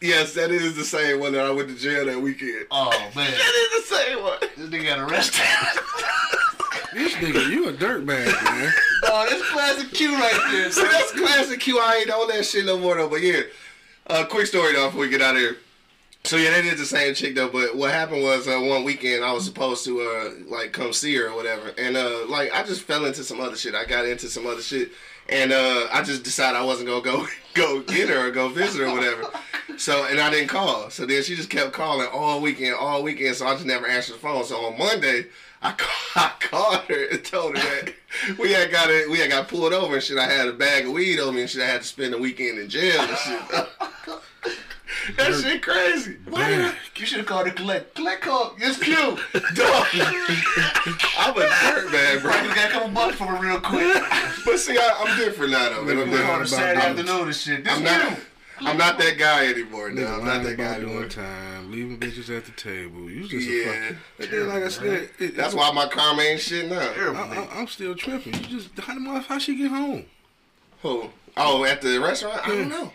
Yes, 0.00 0.32
that 0.32 0.50
is 0.50 0.76
the 0.76 0.84
same 0.84 1.20
one 1.20 1.32
that 1.32 1.44
I 1.44 1.50
went 1.50 1.68
to 1.68 1.74
jail 1.74 2.06
that 2.06 2.20
weekend. 2.20 2.66
Oh, 2.70 2.90
man. 3.14 3.30
That 3.30 3.70
is 3.74 3.88
the 3.88 3.96
same 3.96 4.22
one. 4.22 4.38
This 4.40 4.68
nigga 4.70 4.96
got 4.96 5.10
arrested. 5.10 5.44
This 6.92 7.12
nigga, 7.14 7.48
you 7.48 7.68
a 7.68 7.72
dirtbag, 7.72 8.04
man. 8.06 8.72
oh, 9.04 9.26
that's 9.30 9.48
classic 9.50 9.92
Q 9.92 10.12
right 10.12 10.48
there. 10.50 10.72
So 10.72 10.82
that's 10.82 11.12
classic 11.12 11.60
Q. 11.60 11.78
I 11.78 11.98
ain't 11.98 12.10
on 12.10 12.26
that 12.30 12.44
shit 12.44 12.66
no 12.66 12.78
more 12.78 12.96
though. 12.96 13.08
But 13.08 13.22
yeah, 13.22 13.42
uh, 14.08 14.24
quick 14.24 14.46
story 14.46 14.72
though 14.72 14.86
before 14.86 15.02
we 15.02 15.08
get 15.08 15.22
out 15.22 15.36
of 15.36 15.40
here. 15.40 15.56
So 16.24 16.36
yeah, 16.36 16.50
that 16.50 16.64
is 16.64 16.80
the 16.80 16.86
same 16.86 17.14
chick 17.14 17.36
though. 17.36 17.48
But 17.48 17.76
what 17.76 17.92
happened 17.92 18.24
was 18.24 18.48
uh, 18.48 18.58
one 18.58 18.82
weekend 18.82 19.24
I 19.24 19.32
was 19.32 19.44
supposed 19.44 19.84
to 19.84 20.00
uh, 20.00 20.30
like 20.48 20.72
come 20.72 20.92
see 20.92 21.14
her 21.14 21.28
or 21.28 21.36
whatever, 21.36 21.72
and 21.78 21.96
uh, 21.96 22.26
like 22.28 22.52
I 22.52 22.64
just 22.64 22.82
fell 22.82 23.04
into 23.04 23.22
some 23.22 23.40
other 23.40 23.56
shit. 23.56 23.76
I 23.76 23.84
got 23.84 24.04
into 24.04 24.26
some 24.26 24.48
other 24.48 24.62
shit, 24.62 24.90
and 25.30 25.52
uh, 25.52 25.88
I 25.92 26.02
just 26.02 26.24
decided 26.24 26.58
I 26.58 26.64
wasn't 26.64 26.88
gonna 26.88 27.02
go 27.02 27.26
go 27.54 27.80
get 27.82 28.08
her 28.08 28.28
or 28.28 28.30
go 28.30 28.48
visit 28.48 28.80
her 28.80 28.88
or 28.88 28.94
whatever. 28.94 29.24
So 29.76 30.04
and 30.04 30.20
I 30.20 30.30
didn't 30.30 30.48
call. 30.48 30.90
So 30.90 31.06
then 31.06 31.22
she 31.22 31.36
just 31.36 31.50
kept 31.50 31.72
calling 31.72 32.08
all 32.12 32.40
weekend, 32.40 32.74
all 32.74 33.02
weekend. 33.02 33.36
So 33.36 33.46
I 33.46 33.54
just 33.54 33.66
never 33.66 33.86
answered 33.86 34.14
the 34.14 34.18
phone. 34.18 34.44
So 34.44 34.56
on 34.66 34.78
Monday, 34.78 35.26
I, 35.62 35.74
I 36.16 36.32
called 36.40 36.80
her 36.82 37.04
and 37.10 37.24
told 37.24 37.56
her 37.56 37.62
that 37.62 37.94
we 38.38 38.52
had 38.52 38.70
got 38.70 38.90
it, 38.90 39.10
we 39.10 39.18
had 39.18 39.30
got 39.30 39.48
pulled 39.48 39.72
over 39.72 39.94
and 39.94 40.02
shit. 40.02 40.18
I 40.18 40.26
had 40.26 40.48
a 40.48 40.52
bag 40.52 40.86
of 40.86 40.92
weed 40.92 41.20
on 41.20 41.34
me 41.34 41.42
and 41.42 41.50
shit. 41.50 41.62
I 41.62 41.66
had 41.66 41.82
to 41.82 41.86
spend 41.86 42.12
the 42.12 42.18
weekend 42.18 42.58
in 42.58 42.68
jail 42.68 43.00
and 43.00 43.16
shit. 43.18 43.68
that 45.16 45.34
shit 45.42 45.62
crazy. 45.62 46.16
Damn. 46.30 46.74
You 46.96 47.06
should 47.06 47.18
have 47.18 47.26
called 47.26 47.46
her 47.48 47.52
collect. 47.54 47.94
Collect 47.94 48.22
call. 48.22 48.54
It's 48.58 48.78
cute. 48.78 48.96
Dog. 49.54 49.86
I'm 51.18 51.36
a 51.36 51.40
dirt 51.40 51.92
bag, 51.92 52.22
bro. 52.22 52.30
Probably 52.32 52.54
got 52.54 52.68
a 52.70 52.72
couple 52.72 52.88
bucks 52.90 53.16
for 53.16 53.34
real 53.36 53.60
quick. 53.60 54.02
But 54.44 54.58
see, 54.58 54.76
I, 54.78 55.04
I'm 55.04 55.16
different 55.18 55.52
now, 55.52 55.68
though. 55.70 55.84
Man. 55.84 55.98
I'm 55.98 56.10
We 56.10 56.16
on 56.18 56.22
a 56.22 56.44
different. 56.44 56.48
Saturday 56.48 56.86
afternoon 56.86 57.22
and 57.26 57.34
shit. 57.34 57.64
This 57.64 57.72
I'm 57.72 57.80
you. 57.80 57.84
not. 57.84 58.18
I'm 58.62 58.76
not 58.76 58.98
that 58.98 59.16
guy 59.18 59.46
anymore. 59.48 59.90
No, 59.90 60.06
I'm 60.06 60.24
not 60.24 60.42
that 60.44 60.56
guy 60.56 60.74
anymore. 60.74 60.98
doing 60.98 61.08
time, 61.08 61.70
leaving 61.72 61.98
bitches 61.98 62.34
at 62.36 62.44
the 62.44 62.52
table. 62.52 63.10
You 63.10 63.26
just 63.26 63.48
Yeah. 63.48 63.88
fuck. 63.88 63.96
But 64.18 64.30
then, 64.30 64.48
like 64.48 64.62
I 64.64 64.68
said, 64.68 65.10
it, 65.18 65.36
That's 65.36 65.54
why 65.54 65.70
my 65.72 65.86
karma 65.88 66.22
ain't 66.22 66.40
shit 66.40 66.68
now. 66.70 66.78
I, 66.78 67.48
I'm 67.58 67.66
still 67.68 67.94
tripping. 67.94 68.34
You 68.34 68.40
just 68.60 68.78
how 68.80 68.94
the 68.94 69.00
motherfucker 69.00 69.24
how 69.26 69.38
she 69.38 69.56
get 69.56 69.70
home? 69.70 70.04
Who? 70.82 71.10
Oh, 71.36 71.64
at 71.64 71.80
the 71.80 71.98
restaurant? 72.00 72.40
I 72.46 72.48
don't 72.48 72.68
know. 72.68 72.92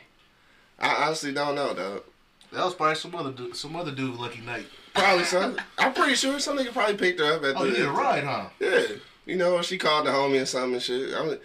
I 0.79 1.05
honestly 1.05 1.31
don't 1.33 1.55
know, 1.55 1.73
though. 1.73 2.03
That 2.51 2.63
was 2.65 2.73
probably 2.75 2.95
some 2.95 3.15
other 3.15 3.31
dude, 3.31 3.55
some 3.55 3.75
other 3.75 3.91
dude 3.91 4.15
lucky 4.15 4.41
night. 4.41 4.65
Probably 4.93 5.23
some. 5.25 5.57
I'm 5.77 5.93
pretty 5.93 6.15
sure 6.15 6.39
some 6.39 6.57
nigga 6.57 6.71
probably 6.71 6.95
picked 6.95 7.19
her 7.19 7.33
up 7.33 7.43
at 7.43 7.55
Oh, 7.57 7.63
the. 7.65 7.71
you 7.71 7.77
need 7.79 7.85
a 7.85 7.91
ride, 7.91 8.23
huh? 8.23 8.45
Yeah, 8.59 8.83
you 9.25 9.35
know, 9.35 9.61
she 9.61 9.77
called 9.77 10.05
the 10.07 10.11
homie 10.11 10.37
and 10.37 10.47
something 10.47 10.73
and 10.75 10.81
shit. 10.81 11.13
I'm, 11.13 11.37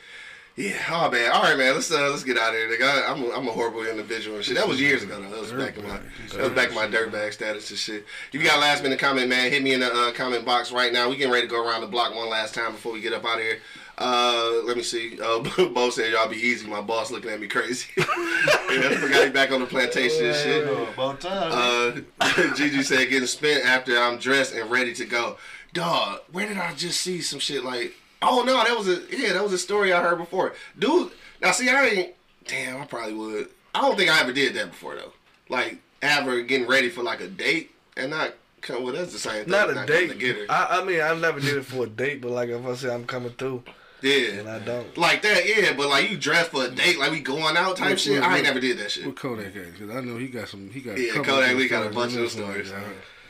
yeah, 0.57 0.77
oh 0.91 1.11
man, 1.11 1.31
all 1.33 1.43
right, 1.43 1.57
man, 1.57 1.75
let's 1.75 1.91
uh, 1.91 2.11
let's 2.11 2.23
get 2.23 2.37
out 2.37 2.51
of 2.51 2.55
here. 2.57 2.69
Nigga. 2.69 2.83
I, 3.09 3.11
I'm 3.13 3.23
a, 3.25 3.31
I'm 3.31 3.49
a 3.49 3.53
horrible 3.53 3.85
individual 3.87 4.37
and 4.37 4.45
shit. 4.45 4.57
That 4.57 4.69
was 4.69 4.81
years 4.81 5.03
ago 5.03 5.21
though. 5.21 5.31
That 5.31 5.41
was 5.41 5.53
back 5.53 5.77
in 5.79 5.85
my 5.89 5.99
that 6.33 6.41
was 6.43 6.51
back 6.51 6.69
in 6.69 6.75
my 6.75 6.87
dirtbag 6.87 7.33
status 7.33 7.71
and 7.71 7.79
shit. 7.79 8.05
If 8.33 8.35
you 8.41 8.43
got 8.47 8.59
a 8.59 8.61
last 8.61 8.83
minute 8.83 8.99
comment, 8.99 9.29
man, 9.29 9.51
hit 9.51 9.63
me 9.63 9.73
in 9.73 9.81
the 9.81 9.91
uh, 9.93 10.13
comment 10.13 10.45
box 10.45 10.71
right 10.71 10.93
now. 10.93 11.09
We 11.09 11.17
getting 11.17 11.33
ready 11.33 11.47
to 11.47 11.51
go 11.53 11.67
around 11.67 11.81
the 11.81 11.87
block 11.87 12.15
one 12.15 12.29
last 12.29 12.55
time 12.55 12.73
before 12.73 12.93
we 12.93 13.01
get 13.01 13.13
up 13.15 13.25
out 13.25 13.39
of 13.39 13.43
here. 13.43 13.59
Uh, 14.01 14.63
let 14.65 14.79
me 14.79 14.83
see. 14.83 15.19
Uh, 15.21 15.41
Bo 15.75 15.91
said 15.91 16.11
y'all 16.11 16.29
be 16.29 16.37
easy. 16.37 16.67
My 16.67 16.81
boss 16.81 17.11
looking 17.11 17.31
at 17.31 17.39
me 17.39 17.49
crazy. 17.49 17.87
yeah, 17.99 18.07
I 18.09 18.97
forgot 18.99 19.25
he 19.25 19.31
back 19.31 19.53
on 19.53 19.61
the 19.61 19.67
plantation 19.67 20.25
and 20.25 20.35
shit. 20.35 20.67
Oh, 20.67 20.89
about 20.95 21.21
time. 21.21 22.03
Uh, 22.21 22.55
Gigi 22.57 22.83
said 22.83 23.11
getting 23.11 23.27
spent 23.27 23.65
after 23.67 23.99
I'm 23.99 24.19
dressed 24.19 24.55
and 24.55 24.71
ready 24.71 24.95
to 24.95 25.05
go. 25.05 25.37
Dog, 25.75 26.21
where 26.33 26.49
did 26.49 26.57
I 26.57 26.73
just 26.75 27.01
see 27.03 27.21
some 27.21 27.39
shit 27.39 27.63
like? 27.63 27.93
Oh 28.23 28.43
no, 28.43 28.65
that 28.65 28.77
was 28.77 28.89
a 28.89 29.03
yeah, 29.15 29.35
that 29.35 29.43
was 29.43 29.53
a 29.53 29.59
story 29.59 29.93
I 29.93 30.03
heard 30.03 30.19
before. 30.19 30.55
Dude, 30.79 31.13
now 31.43 31.53
see, 31.53 31.69
I 31.69 31.87
ain't. 31.87 32.15
Damn, 32.47 32.81
I 32.81 32.87
probably 32.87 33.15
would. 33.15 33.49
I 33.75 33.83
don't 33.83 33.97
think 33.97 34.11
I 34.11 34.21
ever 34.21 34.33
did 34.33 34.55
that 34.55 34.71
before 34.71 34.97
though. 34.97 35.13
Like 35.51 35.79
ever 36.01 36.41
getting 36.41 36.67
ready 36.67 36.89
for 36.89 37.03
like 37.03 37.21
a 37.21 37.29
date 37.29 37.73
and 37.99 38.11
not 38.11 38.33
come. 38.63 38.83
Well, 38.83 38.95
that's 38.95 39.13
the 39.13 39.19
same 39.19 39.45
thing. 39.45 39.51
Not 39.51 39.69
a 39.69 39.75
coming 39.75 39.87
date. 39.87 40.09
To 40.09 40.17
get 40.17 40.37
her. 40.37 40.47
I, 40.49 40.81
I 40.81 40.85
mean, 40.85 41.03
I 41.03 41.15
never 41.15 41.39
did 41.39 41.59
it 41.59 41.67
for 41.67 41.85
a 41.85 41.89
date, 41.89 42.23
but 42.23 42.31
like 42.31 42.49
if 42.49 42.65
I 42.65 42.75
say 42.75 42.93
I'm 42.93 43.05
coming 43.05 43.33
through 43.33 43.63
and 44.05 44.47
yeah. 44.47 44.55
I 44.55 44.59
don't. 44.59 44.97
Like 44.97 45.23
that, 45.23 45.43
yeah, 45.47 45.73
but 45.77 45.89
like 45.89 46.11
you 46.11 46.17
dress 46.17 46.49
for 46.49 46.65
a 46.65 46.69
mm. 46.69 46.77
date, 46.77 46.99
like 46.99 47.11
we 47.11 47.21
going 47.21 47.57
out 47.57 47.77
type 47.77 47.91
Look, 47.91 47.99
shit. 47.99 48.15
look, 48.15 48.25
I 48.25 48.37
ain't 48.37 48.45
never 48.45 48.61
did 48.61 48.79
that 48.79 48.91
shit. 48.91 49.07
What 49.07 49.17
Kodak 49.17 49.55
at? 49.57 49.73
Because 49.73 49.95
I 49.95 50.01
know 50.01 50.17
he 50.17 50.29
got 50.29 50.49
some. 50.49 50.71
He 50.71 50.81
got. 50.81 50.99
Yeah, 50.99 51.13
Kodak, 51.23 51.57
we 51.57 51.69
got 51.69 51.87
a 51.87 51.91
bunch 51.91 52.17
of 52.17 52.31
stories. 52.31 52.73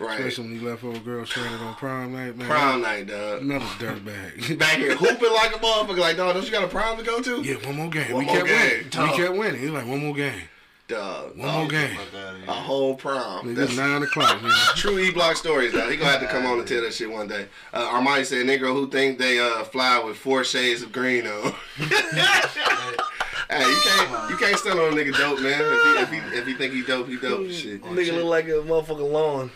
Right. 0.01 0.19
Especially 0.19 0.45
when 0.45 0.59
he 0.59 0.67
left 0.67 0.83
old 0.83 1.05
girl 1.05 1.27
stranded 1.27 1.61
on 1.61 1.75
prom 1.75 2.13
night, 2.13 2.35
man. 2.35 2.49
Prom 2.49 2.81
night, 2.81 3.07
dog. 3.07 3.43
Another 3.43 3.67
dirtbag. 3.67 4.59
Back 4.59 4.79
here 4.79 4.97
hooping 4.97 5.31
like 5.31 5.55
a 5.55 5.59
motherfucker. 5.59 5.99
Like, 5.99 6.17
dog, 6.17 6.35
don't 6.35 6.45
you 6.45 6.51
got 6.51 6.65
a 6.65 6.69
prom 6.69 6.97
to 6.97 7.05
go 7.05 7.21
to? 7.21 7.43
yeah, 7.43 7.57
one 7.67 7.77
more 7.77 7.91
game. 7.91 8.11
One 8.11 8.21
we 8.21 8.25
more 8.25 8.37
kept 8.37 8.49
game. 8.49 8.71
winning. 8.71 8.89
Dog. 8.89 9.11
We 9.11 9.17
kept 9.19 9.37
winning. 9.37 9.61
He 9.61 9.67
was 9.67 9.75
like 9.75 9.87
one 9.87 10.01
more 10.01 10.15
game. 10.15 10.43
Dog. 10.91 11.39
One 11.39 11.55
more 11.55 11.69
game. 11.69 11.97
Fuck 11.97 12.21
outta 12.21 12.39
here. 12.39 12.49
A 12.49 12.53
whole 12.53 12.97
prom. 12.97 13.47
Nigga, 13.47 13.55
That's 13.55 13.77
nine 13.77 14.03
o'clock, 14.03 14.43
man. 14.43 14.53
true 14.75 14.99
E 14.99 15.13
Block 15.13 15.37
stories, 15.37 15.73
though. 15.73 15.89
He 15.89 15.97
gonna 15.97 16.11
have 16.11 16.21
to 16.21 16.27
come 16.27 16.45
on 16.47 16.59
and 16.59 16.67
tell 16.67 16.83
that 16.83 16.93
shit 16.93 17.09
one 17.09 17.29
day. 17.29 17.47
Uh, 17.73 17.89
Armani 17.91 18.25
said, 18.25 18.45
"Negro 18.45 18.73
who 18.73 18.91
think 18.91 19.17
they 19.19 19.39
uh 19.39 19.63
fly 19.63 20.01
with 20.01 20.17
four 20.17 20.43
shades 20.43 20.83
of 20.83 20.91
green 20.91 21.29
on." 21.29 21.53
hey, 21.79 23.69
you 23.69 23.81
can't 23.85 24.31
you 24.31 24.37
can't 24.37 24.59
stand 24.59 24.81
on 24.81 24.93
a 24.93 24.97
nigga 24.97 25.17
dope, 25.17 25.41
man. 25.41 25.61
If 25.63 26.11
he 26.11 26.19
if 26.19 26.33
he 26.33 26.39
if 26.39 26.47
he 26.49 26.55
think 26.55 26.73
he 26.73 26.83
dope, 26.83 27.07
he 27.07 27.17
dope. 27.17 27.49
Shit. 27.51 27.83
Nigga 27.83 28.15
look 28.15 28.25
like 28.25 28.47
a 28.47 28.63
motherfucking 28.63 29.13
lawn. 29.13 29.51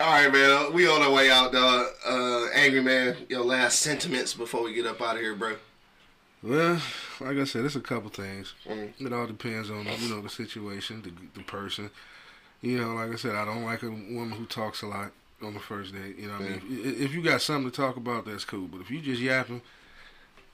All 0.00 0.12
right, 0.12 0.32
man. 0.32 0.72
We 0.72 0.88
on 0.88 1.02
our 1.02 1.12
way 1.12 1.30
out, 1.30 1.52
dog. 1.52 1.86
Uh, 2.04 2.46
angry 2.52 2.82
man. 2.82 3.16
Your 3.28 3.44
last 3.44 3.78
sentiments 3.78 4.34
before 4.34 4.64
we 4.64 4.74
get 4.74 4.86
up 4.86 5.00
out 5.00 5.14
of 5.14 5.20
here, 5.20 5.36
bro. 5.36 5.54
Well, 6.46 6.80
like 7.20 7.38
I 7.38 7.44
said, 7.44 7.64
it's 7.64 7.76
a 7.76 7.80
couple 7.80 8.10
things. 8.10 8.54
Mm. 8.68 8.92
It 9.00 9.12
all 9.12 9.26
depends 9.26 9.68
on 9.68 9.86
you 9.98 10.08
know 10.08 10.20
the 10.20 10.28
situation, 10.28 11.02
the 11.02 11.10
the 11.38 11.44
person. 11.44 11.90
You 12.62 12.78
know, 12.78 12.94
like 12.94 13.12
I 13.12 13.16
said, 13.16 13.34
I 13.34 13.44
don't 13.44 13.64
like 13.64 13.82
a 13.82 13.90
woman 13.90 14.32
who 14.32 14.46
talks 14.46 14.82
a 14.82 14.86
lot 14.86 15.12
on 15.42 15.54
the 15.54 15.60
first 15.60 15.92
date. 15.92 16.16
You 16.18 16.28
know, 16.28 16.34
what 16.34 16.42
I 16.42 16.44
mean, 16.44 16.62
if, 16.84 17.00
if 17.00 17.14
you 17.14 17.22
got 17.22 17.42
something 17.42 17.70
to 17.70 17.76
talk 17.76 17.96
about, 17.96 18.24
that's 18.24 18.44
cool. 18.44 18.66
But 18.66 18.80
if 18.80 18.90
you 18.90 19.00
just 19.00 19.20
yapping, 19.20 19.60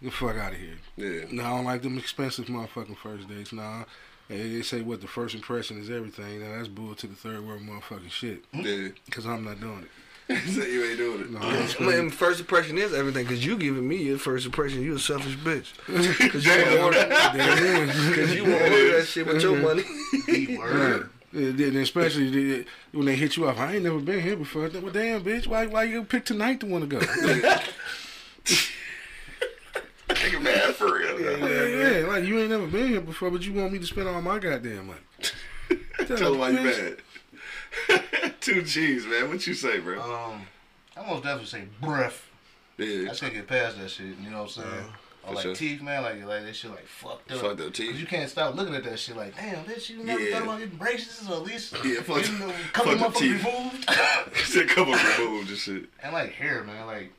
get 0.03 0.11
the 0.11 0.17
fuck 0.17 0.37
out 0.37 0.53
of 0.53 0.59
here. 0.59 0.79
Yeah. 0.97 1.27
No, 1.31 1.45
I 1.45 1.51
don't 1.51 1.65
like 1.65 1.83
them 1.83 1.99
expensive 1.99 2.47
motherfucking 2.47 2.97
first 2.97 3.29
dates. 3.29 3.53
Nah. 3.53 3.85
They 4.29 4.49
they 4.49 4.63
say 4.63 4.81
what 4.81 5.01
the 5.01 5.09
first 5.09 5.35
impression 5.35 5.79
is 5.81 5.91
everything. 5.91 6.41
Now 6.41 6.57
that's 6.57 6.69
bull 6.69 6.95
to 6.95 7.07
the 7.07 7.15
third 7.15 7.47
world 7.47 7.63
motherfucking 7.63 8.11
shit. 8.11 8.45
Yeah. 8.53 8.89
Cause 9.11 9.27
I'm 9.27 9.45
not 9.45 9.61
doing 9.61 9.83
it. 9.83 9.91
so 10.29 10.63
you 10.63 10.85
ain't 10.85 10.99
doing 10.99 11.21
it. 11.21 11.31
No, 11.31 11.41
I 11.41 12.01
mean, 12.01 12.11
first 12.11 12.41
impression 12.41 12.79
is 12.79 12.95
everything, 12.95 13.27
cause 13.27 13.45
you 13.45 13.57
giving 13.57 13.87
me 13.87 13.97
your 13.97 14.19
first 14.19 14.47
impression. 14.47 14.83
You 14.83 14.95
a 14.95 14.99
selfish 14.99 15.37
bitch. 15.37 15.73
Cause 16.33 16.45
you 16.45 16.53
wanna 16.53 16.77
order, 16.85 17.09
Damn. 17.09 17.89
cause 17.89 18.35
you 18.35 18.43
wanna 18.45 18.65
order 18.65 18.97
that 18.99 19.07
shit 19.07 19.27
with 19.27 19.43
your 19.43 19.55
mm-hmm. 19.55 19.65
money. 19.65 19.85
Deep 20.27 20.59
word. 20.59 21.11
Then 21.33 21.77
especially 21.77 22.67
when 22.93 23.07
they 23.07 23.17
hit 23.17 23.37
you 23.37 23.49
up. 23.49 23.59
I 23.59 23.75
ain't 23.75 23.85
never 23.85 23.99
been 24.01 24.21
here 24.21 24.37
before. 24.37 24.69
Well, 24.69 24.93
damn, 24.93 25.25
bitch, 25.25 25.47
why 25.47 25.67
why 25.67 25.85
you 25.85 26.05
pick 26.05 26.25
tonight 26.25 26.61
to 26.61 26.67
want 26.67 26.89
to 26.89 26.99
go? 26.99 27.05
Nigga 30.09 30.43
mad 30.43 30.75
for 30.75 30.99
real. 30.99 31.19
though. 31.19 31.47
yeah, 31.47 31.99
yeah, 32.01 32.07
like 32.07 32.25
you 32.25 32.39
ain't 32.39 32.51
never 32.51 32.67
been 32.67 32.89
here 32.89 33.01
before, 33.01 33.31
but 33.31 33.43
you 33.45 33.55
want 33.55 33.73
me 33.73 33.79
to 33.79 33.87
spend 33.87 34.09
all 34.09 34.21
my 34.23 34.39
goddamn 34.39 34.89
money. 34.89 35.01
Tell 36.07 36.33
him 36.35 36.39
why 36.39 36.51
you 36.51 36.61
mad. 36.61 36.97
Two 38.41 38.63
G's, 38.63 39.07
man. 39.07 39.29
What 39.29 39.47
you 39.47 39.55
say, 39.55 39.79
bro? 39.79 40.01
Um, 40.01 40.43
I 40.97 41.07
most 41.07 41.23
definitely 41.23 41.47
say 41.47 41.65
breath. 41.81 42.27
I 42.79 42.83
Yeah. 42.83 43.09
just 43.09 43.21
can't 43.21 43.33
get 43.35 43.47
past 43.47 43.79
that 43.79 43.91
shit. 43.91 44.07
You 44.23 44.31
know 44.31 44.43
what 44.43 44.57
I'm 44.59 44.65
saying? 44.65 44.85
or 45.25 45.35
like 45.35 45.43
sure. 45.45 45.55
teeth, 45.55 45.81
man. 45.81 46.03
Like 46.03 46.25
like 46.25 46.43
that 46.45 46.57
shit 46.57 46.71
like 46.71 46.85
fucked 46.87 47.31
up. 47.31 47.39
Fucked 47.39 47.61
up 47.61 47.73
teeth. 47.73 47.97
You 47.97 48.07
can't 48.07 48.29
stop 48.29 48.57
looking 48.57 48.75
at 48.75 48.83
that 48.85 48.99
shit. 48.99 49.17
Like 49.17 49.37
damn, 49.37 49.65
bitch, 49.65 49.89
you 49.91 50.03
never 50.03 50.21
Yeah. 50.21 50.35
thought 50.35 50.43
about 50.43 50.59
getting 50.59 50.77
braces 50.77 51.29
or 51.29 51.35
at 51.35 51.43
least 51.45 51.73
Yeah, 51.85 52.01
fuck- 52.03 52.17
getting 52.23 52.43
a 52.43 52.53
couple 52.73 52.99
fucked 52.99 53.17
teeth. 53.19 53.45
removed. 53.45 53.89
A 53.89 54.65
couple 54.65 54.95
removed 55.25 55.51
and 55.51 55.59
shit. 55.59 55.85
and 56.03 56.13
like 56.13 56.33
hair, 56.33 56.65
man. 56.65 56.87
Like 56.87 57.13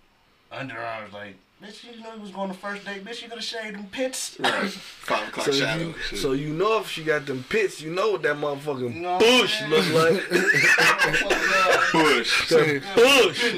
underarms. 0.52 1.14
Like 1.14 1.36
bitch, 1.64 1.84
you 1.84 2.02
know 2.04 2.14
you 2.14 2.22
was 2.22 2.32
going 2.32 2.50
to 2.50 2.54
first 2.56 2.84
date. 2.86 3.04
Bitch, 3.06 3.22
you 3.22 3.30
could 3.30 3.38
have 3.38 3.44
shaved 3.44 3.76
them 3.76 3.86
pits. 3.92 4.38
Right. 4.40 4.70
Five 4.70 5.28
o'clock 5.30 5.46
So 5.46 5.52
shadow. 5.52 5.94
you, 6.12 6.18
so 6.18 6.32
you 6.34 6.50
know 6.50 6.80
if 6.80 6.90
she 6.90 7.04
got 7.04 7.26
them 7.26 7.44
pits, 7.50 7.82
you 7.82 7.92
know 7.92 8.12
what 8.12 8.22
that 8.24 8.36
motherfucking 8.38 8.94
You 8.96 9.02
know 9.02 9.12
what 9.14 9.20
bush 9.20 9.60
saying? 9.60 9.72
look 9.72 9.94
like. 9.94 10.30
Bush. 11.94 12.50
bush. 12.96 13.54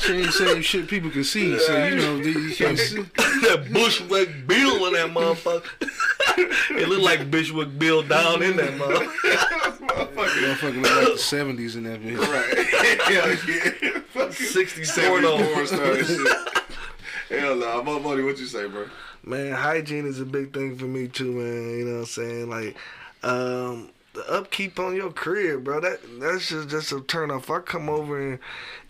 She 0.00 0.12
ain't 0.12 0.32
saying 0.32 0.62
shit 0.62 0.88
people 0.88 1.10
can 1.10 1.24
see, 1.24 1.58
so 1.58 1.84
you 1.86 1.96
know 1.96 2.16
you 2.16 2.54
can't 2.54 2.78
see. 2.78 3.02
that 3.02 3.68
Bushwick 3.72 4.46
Bill 4.46 4.86
in 4.86 4.92
that 4.94 5.10
motherfucker. 5.10 5.64
it 6.78 6.88
look 6.88 7.02
like 7.02 7.30
Bushwick 7.30 7.78
Bill 7.78 8.02
down 8.02 8.42
in 8.42 8.56
that 8.56 8.72
motherfucker. 8.78 9.76
Motherfucking 9.86 10.82
look 10.82 10.96
like 10.96 11.12
the 11.12 11.18
seventies 11.18 11.76
in 11.76 11.84
that 11.84 12.00
bitch. 12.02 12.18
Right. 12.18 13.02
Hell 13.02 13.28
yeah. 13.92 14.00
Fucking 14.14 14.32
60 14.32 14.84
70 14.84 15.26
porn 15.54 15.66
star 15.66 15.96
shit. 16.04 16.63
Hell 17.28 17.56
no. 17.56 17.82
Nah. 17.82 17.98
Money, 17.98 18.22
what 18.22 18.38
you 18.38 18.46
say, 18.46 18.66
bro? 18.66 18.86
Man, 19.24 19.52
hygiene 19.52 20.06
is 20.06 20.20
a 20.20 20.26
big 20.26 20.52
thing 20.52 20.76
for 20.76 20.84
me 20.84 21.08
too, 21.08 21.32
man. 21.32 21.78
You 21.78 21.84
know 21.84 21.92
what 21.94 21.98
I'm 22.00 22.06
saying? 22.06 22.50
Like, 22.50 22.76
um, 23.22 23.90
the 24.12 24.30
upkeep 24.30 24.78
on 24.78 24.94
your 24.94 25.10
crib, 25.10 25.64
bro. 25.64 25.80
That 25.80 26.00
that's 26.20 26.48
just 26.48 26.68
just 26.68 26.92
a 26.92 27.00
turn 27.00 27.30
off. 27.30 27.50
I 27.50 27.60
come 27.60 27.88
over 27.88 28.20
and 28.20 28.38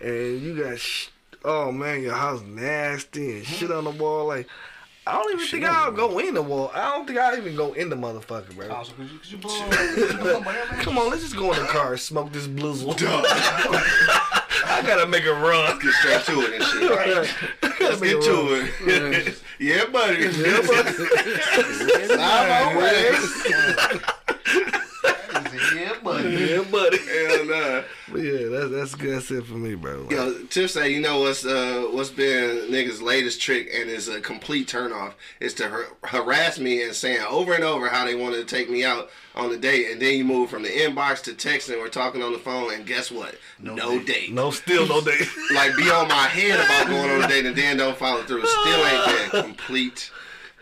and 0.01 0.41
you 0.41 0.62
got, 0.62 0.78
sh- 0.78 1.09
oh 1.45 1.70
man, 1.70 2.03
your 2.03 2.14
house 2.14 2.43
nasty 2.43 3.39
and 3.39 3.47
shit 3.47 3.70
on 3.70 3.85
the 3.85 3.91
wall. 3.91 4.26
Like, 4.26 4.49
I 5.07 5.13
don't 5.13 5.35
even 5.35 5.47
think 5.47 5.65
I'll 5.65 5.93
go 5.93 6.19
in 6.19 6.33
the 6.33 6.41
wall. 6.41 6.71
I 6.75 6.91
don't 6.93 7.07
think 7.07 7.19
I'll 7.19 7.37
even 7.37 7.55
go 7.57 7.75
in 7.75 7.91
the 7.91 7.97
motherfucker, 7.97 8.57
bro. 8.57 8.69
Oh, 8.69 8.77
also, 8.77 8.95
cause 8.95 9.13
you, 9.13 9.19
cause 9.19 9.33
you 9.33 9.37
blow, 9.37 9.55
you 9.97 10.17
blow 10.17 10.41
my 10.41 10.53
hair. 10.53 10.83
Come 10.83 10.97
on, 10.97 11.11
let's 11.11 11.23
just 11.23 11.37
go 11.37 11.53
in 11.53 11.61
the 11.61 11.67
car 11.67 11.93
and 11.93 12.01
smoke 12.01 12.33
this 12.33 12.47
blizzle. 12.47 12.95
I 14.67 14.83
gotta 14.87 15.07
make 15.07 15.27
a 15.27 15.33
run. 15.35 15.79
Get 15.79 15.93
straight 15.93 16.25
to 16.25 16.41
it 16.41 16.55
and 16.55 16.65
shit. 16.65 16.91
Let's 17.81 18.01
get 18.01 18.23
to 18.23 18.71
it. 18.87 19.43
yeah, 19.59 19.85
buddy. 19.87 20.23
Yeah, 20.23 20.63
buddy. 20.67 20.97
Live 22.07 22.11
on 22.13 22.77
wax. 22.77 23.45
He 25.53 25.59
said, 25.59 25.77
yeah, 25.77 25.95
buddy. 26.03 26.31
Yeah, 26.31 26.63
buddy. 26.63 26.99
Hell 26.99 27.45
nah. 27.45 27.83
But 28.11 28.21
yeah, 28.23 28.49
that's 28.85 29.03
that's 29.03 29.28
that's 29.28 29.30
it 29.30 29.47
for 29.47 29.55
me, 29.55 29.74
bro. 29.74 30.03
Like, 30.03 30.11
Yo, 30.11 30.39
Tiff 30.51 30.70
say, 30.70 30.93
you 30.93 31.01
know 31.01 31.20
what's 31.20 31.45
uh 31.45 31.89
what's 31.91 32.11
been 32.11 32.70
niggas' 32.70 33.01
latest 33.03 33.41
trick 33.41 33.68
and 33.74 33.89
is 33.89 34.09
a 34.09 34.20
complete 34.20 34.68
turnoff 34.68 35.14
is 35.41 35.55
to 35.55 35.68
har- 35.68 35.97
harass 36.05 36.59
me 36.59 36.82
and 36.82 36.95
saying 36.95 37.24
over 37.28 37.55
and 37.55 37.64
over 37.64 37.89
how 37.89 38.05
they 38.05 38.14
wanted 38.14 38.47
to 38.47 38.55
take 38.55 38.68
me 38.70 38.85
out 38.85 39.11
on 39.35 39.51
the 39.51 39.57
date, 39.57 39.91
and 39.91 40.01
then 40.01 40.16
you 40.16 40.24
move 40.24 40.49
from 40.49 40.62
the 40.62 40.68
inbox 40.68 41.22
to 41.22 41.32
texting 41.32 41.78
or 41.78 41.89
talking 41.89 42.22
on 42.22 42.32
the 42.32 42.39
phone, 42.39 42.72
and 42.72 42.87
guess 42.87 43.11
what? 43.11 43.35
No, 43.59 43.99
date. 44.05 44.32
no, 44.32 44.51
still 44.51 44.87
no 44.87 45.01
date. 45.01 45.26
Like 45.55 45.76
be 45.76 45.91
on 45.91 46.09
my 46.09 46.28
head 46.28 46.61
about 46.61 46.89
going 46.89 47.11
on 47.11 47.24
a 47.24 47.28
date 47.28 47.47
and 47.47 47.57
then 47.57 47.78
don't 47.78 47.97
follow 47.97 48.22
through. 48.22 48.45
Still 48.64 48.87
ain't 48.87 49.32
been 49.32 49.43
complete 49.45 50.11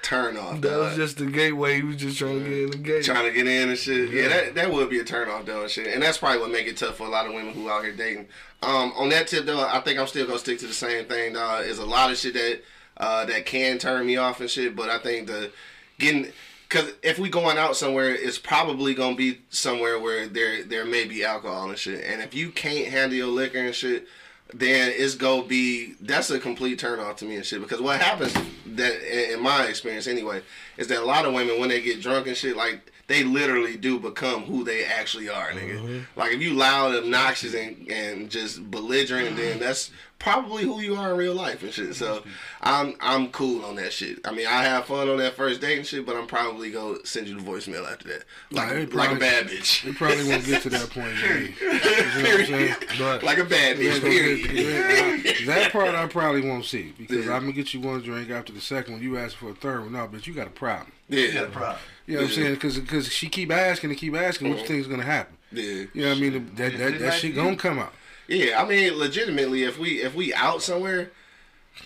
turn 0.02 0.36
off. 0.36 0.60
that 0.60 0.78
was 0.78 0.96
just 0.96 1.16
the 1.16 1.26
gateway. 1.26 1.76
He 1.76 1.82
was 1.82 1.96
just 1.96 2.18
trying 2.18 2.42
to 2.42 2.44
get 2.44 2.58
in 2.58 2.70
the 2.70 2.76
gate. 2.76 3.04
trying 3.04 3.24
to 3.24 3.32
get 3.32 3.46
in 3.46 3.68
and 3.68 3.78
shit. 3.78 4.10
Yeah, 4.10 4.28
that 4.28 4.54
that 4.56 4.72
would 4.72 4.90
be 4.90 4.98
a 4.98 5.04
turn 5.04 5.28
off 5.28 5.46
though 5.46 5.62
and 5.62 5.70
shit. 5.70 5.86
And 5.94 6.02
that's 6.02 6.18
probably 6.18 6.40
what 6.40 6.50
make 6.50 6.66
it 6.66 6.76
tough 6.76 6.96
for 6.96 7.06
a 7.06 7.10
lot 7.10 7.26
of 7.26 7.32
women 7.32 7.54
who 7.54 7.70
out 7.70 7.84
here 7.84 7.92
dating. 7.92 8.26
Um, 8.62 8.92
on 8.96 9.08
that 9.10 9.28
tip 9.28 9.46
though, 9.46 9.60
I 9.60 9.80
think 9.80 9.98
I'm 9.98 10.06
still 10.06 10.26
gonna 10.26 10.38
stick 10.38 10.58
to 10.58 10.66
the 10.66 10.74
same 10.74 11.06
thing. 11.06 11.34
Dog. 11.34 11.64
Is 11.64 11.78
a 11.78 11.86
lot 11.86 12.10
of 12.10 12.18
shit 12.18 12.34
that 12.34 12.62
uh, 12.96 13.24
that 13.26 13.46
can 13.46 13.78
turn 13.78 14.06
me 14.06 14.16
off 14.16 14.40
and 14.40 14.50
shit. 14.50 14.76
But 14.76 14.90
I 14.90 14.98
think 14.98 15.28
the 15.28 15.52
getting 15.98 16.32
because 16.68 16.92
if 17.02 17.18
we 17.18 17.28
going 17.28 17.58
out 17.58 17.76
somewhere, 17.76 18.10
it's 18.10 18.38
probably 18.38 18.94
gonna 18.94 19.16
be 19.16 19.40
somewhere 19.50 19.98
where 19.98 20.26
there 20.26 20.64
there 20.64 20.84
may 20.84 21.04
be 21.06 21.24
alcohol 21.24 21.68
and 21.68 21.78
shit. 21.78 22.04
And 22.04 22.20
if 22.20 22.34
you 22.34 22.50
can't 22.50 22.88
handle 22.88 23.16
your 23.16 23.28
liquor 23.28 23.58
and 23.58 23.74
shit. 23.74 24.06
Then 24.54 24.92
it's 24.94 25.14
gonna 25.14 25.44
be 25.44 25.94
that's 26.00 26.30
a 26.30 26.38
complete 26.38 26.78
turn 26.78 27.00
off 27.00 27.16
to 27.16 27.24
me 27.24 27.36
and 27.36 27.44
shit. 27.44 27.60
Because 27.62 27.80
what 27.80 28.00
happens 28.00 28.34
that 28.66 29.32
in 29.32 29.40
my 29.42 29.64
experience 29.64 30.06
anyway 30.06 30.42
is 30.76 30.88
that 30.88 31.00
a 31.00 31.04
lot 31.04 31.24
of 31.24 31.32
women 31.32 31.58
when 31.58 31.68
they 31.68 31.80
get 31.80 32.00
drunk 32.00 32.26
and 32.26 32.36
shit 32.36 32.56
like 32.56 32.91
they 33.12 33.24
literally 33.24 33.76
do 33.76 33.98
become 33.98 34.44
who 34.44 34.64
they 34.64 34.84
actually 34.84 35.28
are, 35.28 35.50
nigga. 35.50 35.78
Mm-hmm. 35.78 36.18
Like 36.18 36.32
if 36.32 36.40
you 36.40 36.54
loud, 36.54 36.94
obnoxious, 36.94 37.54
and, 37.54 37.88
and 37.90 38.30
just 38.30 38.70
belligerent, 38.70 39.36
then 39.36 39.52
mm-hmm. 39.52 39.60
that's 39.60 39.90
probably 40.22 40.62
who 40.62 40.80
you 40.80 40.94
are 40.94 41.10
in 41.10 41.18
real 41.18 41.34
life 41.34 41.62
and 41.62 41.72
shit. 41.72 41.94
So 41.94 42.22
I'm 42.62 42.94
I'm 43.00 43.28
cool 43.30 43.64
on 43.64 43.74
that 43.76 43.92
shit. 43.92 44.20
I 44.24 44.32
mean, 44.32 44.46
I 44.46 44.62
have 44.62 44.86
fun 44.86 45.08
on 45.08 45.18
that 45.18 45.34
first 45.34 45.60
date 45.60 45.78
and 45.78 45.86
shit, 45.86 46.06
but 46.06 46.16
I'm 46.16 46.26
probably 46.26 46.70
gonna 46.70 47.04
send 47.04 47.28
you 47.28 47.38
the 47.38 47.42
voicemail 47.42 47.90
after 47.90 48.08
that, 48.08 48.24
like 48.50 48.68
Nah, 48.68 48.74
a, 48.74 48.86
like 48.96 49.16
a 49.16 49.20
bad 49.20 49.48
bitch, 49.48 49.84
We 49.84 49.92
probably 49.92 50.28
won't 50.28 50.46
get 50.46 50.62
to 50.62 50.70
that 50.70 50.88
point. 50.90 51.16
Period. 51.16 51.54
You 51.60 51.72
know 51.72 52.68
what 52.68 52.90
I'm? 52.90 52.98
But 52.98 53.22
like 53.24 53.38
a 53.38 53.44
bad 53.44 53.76
bitch. 53.76 54.00
but 54.00 54.10
Period. 54.10 55.24
that- 55.24 55.46
that 55.46 55.72
part 55.72 55.94
I 55.94 56.06
probably 56.06 56.48
won't 56.48 56.64
see 56.64 56.94
because 56.96 57.28
I'm 57.28 57.42
gonna 57.42 57.52
get 57.52 57.74
you 57.74 57.80
one 57.80 58.00
drink 58.00 58.30
after 58.30 58.52
the 58.52 58.60
second 58.60 58.94
one. 58.94 59.02
You 59.02 59.18
ask 59.18 59.36
for 59.36 59.50
a 59.50 59.54
third 59.54 59.82
one, 59.82 59.92
no, 59.92 60.06
bitch, 60.06 60.26
you 60.26 60.34
got 60.34 60.46
a 60.46 60.50
problem. 60.50 60.92
Yeah, 61.08 61.20
you 61.26 61.32
got 61.32 61.44
a 61.44 61.50
problem. 61.50 61.78
You 62.06 62.14
know 62.16 62.22
what 62.22 62.28
I'm 62.30 62.34
saying? 62.34 62.54
Because 62.54 62.78
cause 62.78 63.08
she 63.08 63.28
keep 63.28 63.50
asking 63.52 63.90
and 63.90 63.98
keep 63.98 64.14
asking, 64.14 64.48
what 64.48 64.54
you 64.54 64.58
uh-huh. 64.60 64.68
think 64.68 64.80
is 64.80 64.88
gonna 64.88 65.02
happen? 65.04 65.36
yeah. 65.52 65.84
You 65.92 66.02
know 66.02 66.08
what 66.08 66.16
I 66.16 66.20
mean? 66.20 66.54
That 66.56 66.78
that, 66.78 66.98
that 66.98 67.14
shit 67.14 67.34
gonna 67.34 67.56
come 67.56 67.78
out. 67.78 67.92
Yeah, 68.28 68.62
I 68.62 68.66
mean, 68.66 68.94
legitimately, 68.98 69.64
if 69.64 69.78
we 69.78 70.02
if 70.02 70.14
we 70.14 70.32
out 70.34 70.62
somewhere, 70.62 71.10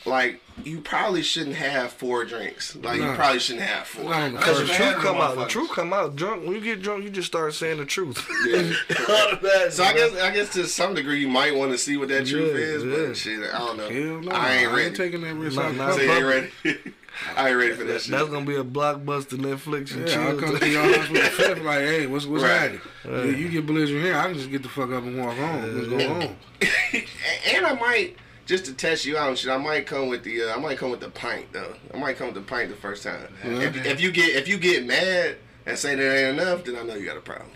like 0.04 0.40
you 0.64 0.80
probably 0.80 1.22
shouldn't 1.22 1.56
have 1.56 1.92
four 1.92 2.24
drinks. 2.24 2.76
Like 2.76 3.00
you 3.00 3.12
probably 3.12 3.38
shouldn't 3.40 3.64
have 3.64 3.86
four. 3.86 4.04
Not 4.04 4.22
on 4.22 4.32
the 4.34 4.38
Cause 4.38 4.60
the 4.60 4.66
truth 4.72 4.96
come 4.96 5.16
out. 5.16 5.36
The 5.36 5.46
truth 5.46 5.70
come 5.70 5.92
out. 5.92 6.16
Drunk. 6.16 6.44
When 6.44 6.54
you 6.54 6.60
get 6.60 6.82
drunk, 6.82 7.04
you 7.04 7.10
just 7.10 7.28
start 7.28 7.54
saying 7.54 7.78
the 7.78 7.84
truth. 7.84 8.26
Yeah. 8.46 8.72
So 9.70 9.82
I 9.84 9.92
guess 9.92 10.14
I 10.16 10.30
guess 10.30 10.52
to 10.54 10.66
some 10.66 10.94
degree 10.94 11.20
you 11.20 11.28
might 11.28 11.54
want 11.54 11.72
to 11.72 11.78
see 11.78 11.96
what 11.96 12.08
that 12.08 12.26
truth 12.26 12.54
Yeah, 12.54 12.60
is, 12.60 12.84
yeah. 12.84 13.06
but 13.06 13.16
shit, 13.16 13.54
I 13.54 13.58
don't 13.58 13.76
know. 13.76 13.88
Hell 13.88 14.20
no, 14.22 14.32
I 14.32 14.52
ain't 14.54 14.72
ready. 14.72 14.94
taking 14.94 15.20
that 15.22 15.34
risk. 15.34 15.56
Nah, 15.56 15.64
out 15.64 15.74
nah, 15.74 15.90
So 15.92 16.06
public. 16.06 16.08
you 16.08 16.14
ain't 16.14 16.24
ready? 16.64 16.80
I 17.36 17.48
ain't 17.48 17.56
ready 17.58 17.72
for 17.72 17.84
that 17.84 17.92
That's 17.92 18.04
shit. 18.04 18.30
gonna 18.30 18.44
be 18.46 18.56
a 18.56 18.64
blockbuster 18.64 19.38
Netflix 19.38 19.92
and 19.94 20.08
Yeah, 20.08 20.20
I'll 20.26 20.38
chill. 20.38 20.40
come 20.48 20.58
to 20.58 20.68
your 20.68 20.82
house 20.82 21.08
with 21.08 21.22
a 21.24 21.30
fifth, 21.30 21.62
like, 21.62 21.80
hey, 21.80 22.06
what's 22.06 22.26
what's 22.26 22.42
Right. 22.44 22.52
happening? 22.52 22.80
Yeah, 23.04 23.24
you 23.36 23.48
get 23.48 23.66
belligerent 23.66 24.04
here, 24.04 24.16
I 24.16 24.24
can 24.24 24.34
just 24.34 24.50
get 24.50 24.62
the 24.62 24.68
fuck 24.68 24.90
up 24.90 25.04
and 25.04 25.18
walk 25.18 25.36
home. 25.36 25.76
Let's 25.76 25.88
go 25.88 25.98
home. 26.14 26.36
and 27.54 27.66
I 27.66 27.74
might 27.74 28.16
just 28.46 28.64
to 28.66 28.74
test 28.74 29.04
you 29.04 29.16
out 29.16 29.28
and 29.30 29.38
shit. 29.38 29.50
I 29.50 29.56
might 29.56 29.86
come 29.86 30.08
with 30.08 30.22
the 30.22 30.42
uh, 30.44 30.56
I 30.56 30.60
might 30.60 30.78
come 30.78 30.90
with 30.90 31.00
the 31.00 31.10
pint 31.10 31.52
though. 31.52 31.74
I 31.92 31.98
might 31.98 32.16
come 32.16 32.26
with 32.28 32.36
the 32.36 32.42
pint 32.42 32.68
the 32.70 32.76
first 32.76 33.02
time. 33.02 33.26
If, 33.42 33.84
if 33.86 34.00
you 34.00 34.10
get 34.12 34.36
if 34.36 34.46
you 34.48 34.56
get 34.58 34.86
mad 34.86 35.36
and 35.66 35.76
say 35.76 35.96
that 35.96 36.16
ain't 36.16 36.38
enough, 36.38 36.64
then 36.64 36.76
I 36.76 36.82
know 36.82 36.94
you 36.94 37.04
got 37.04 37.16
a 37.16 37.20
problem. 37.20 37.50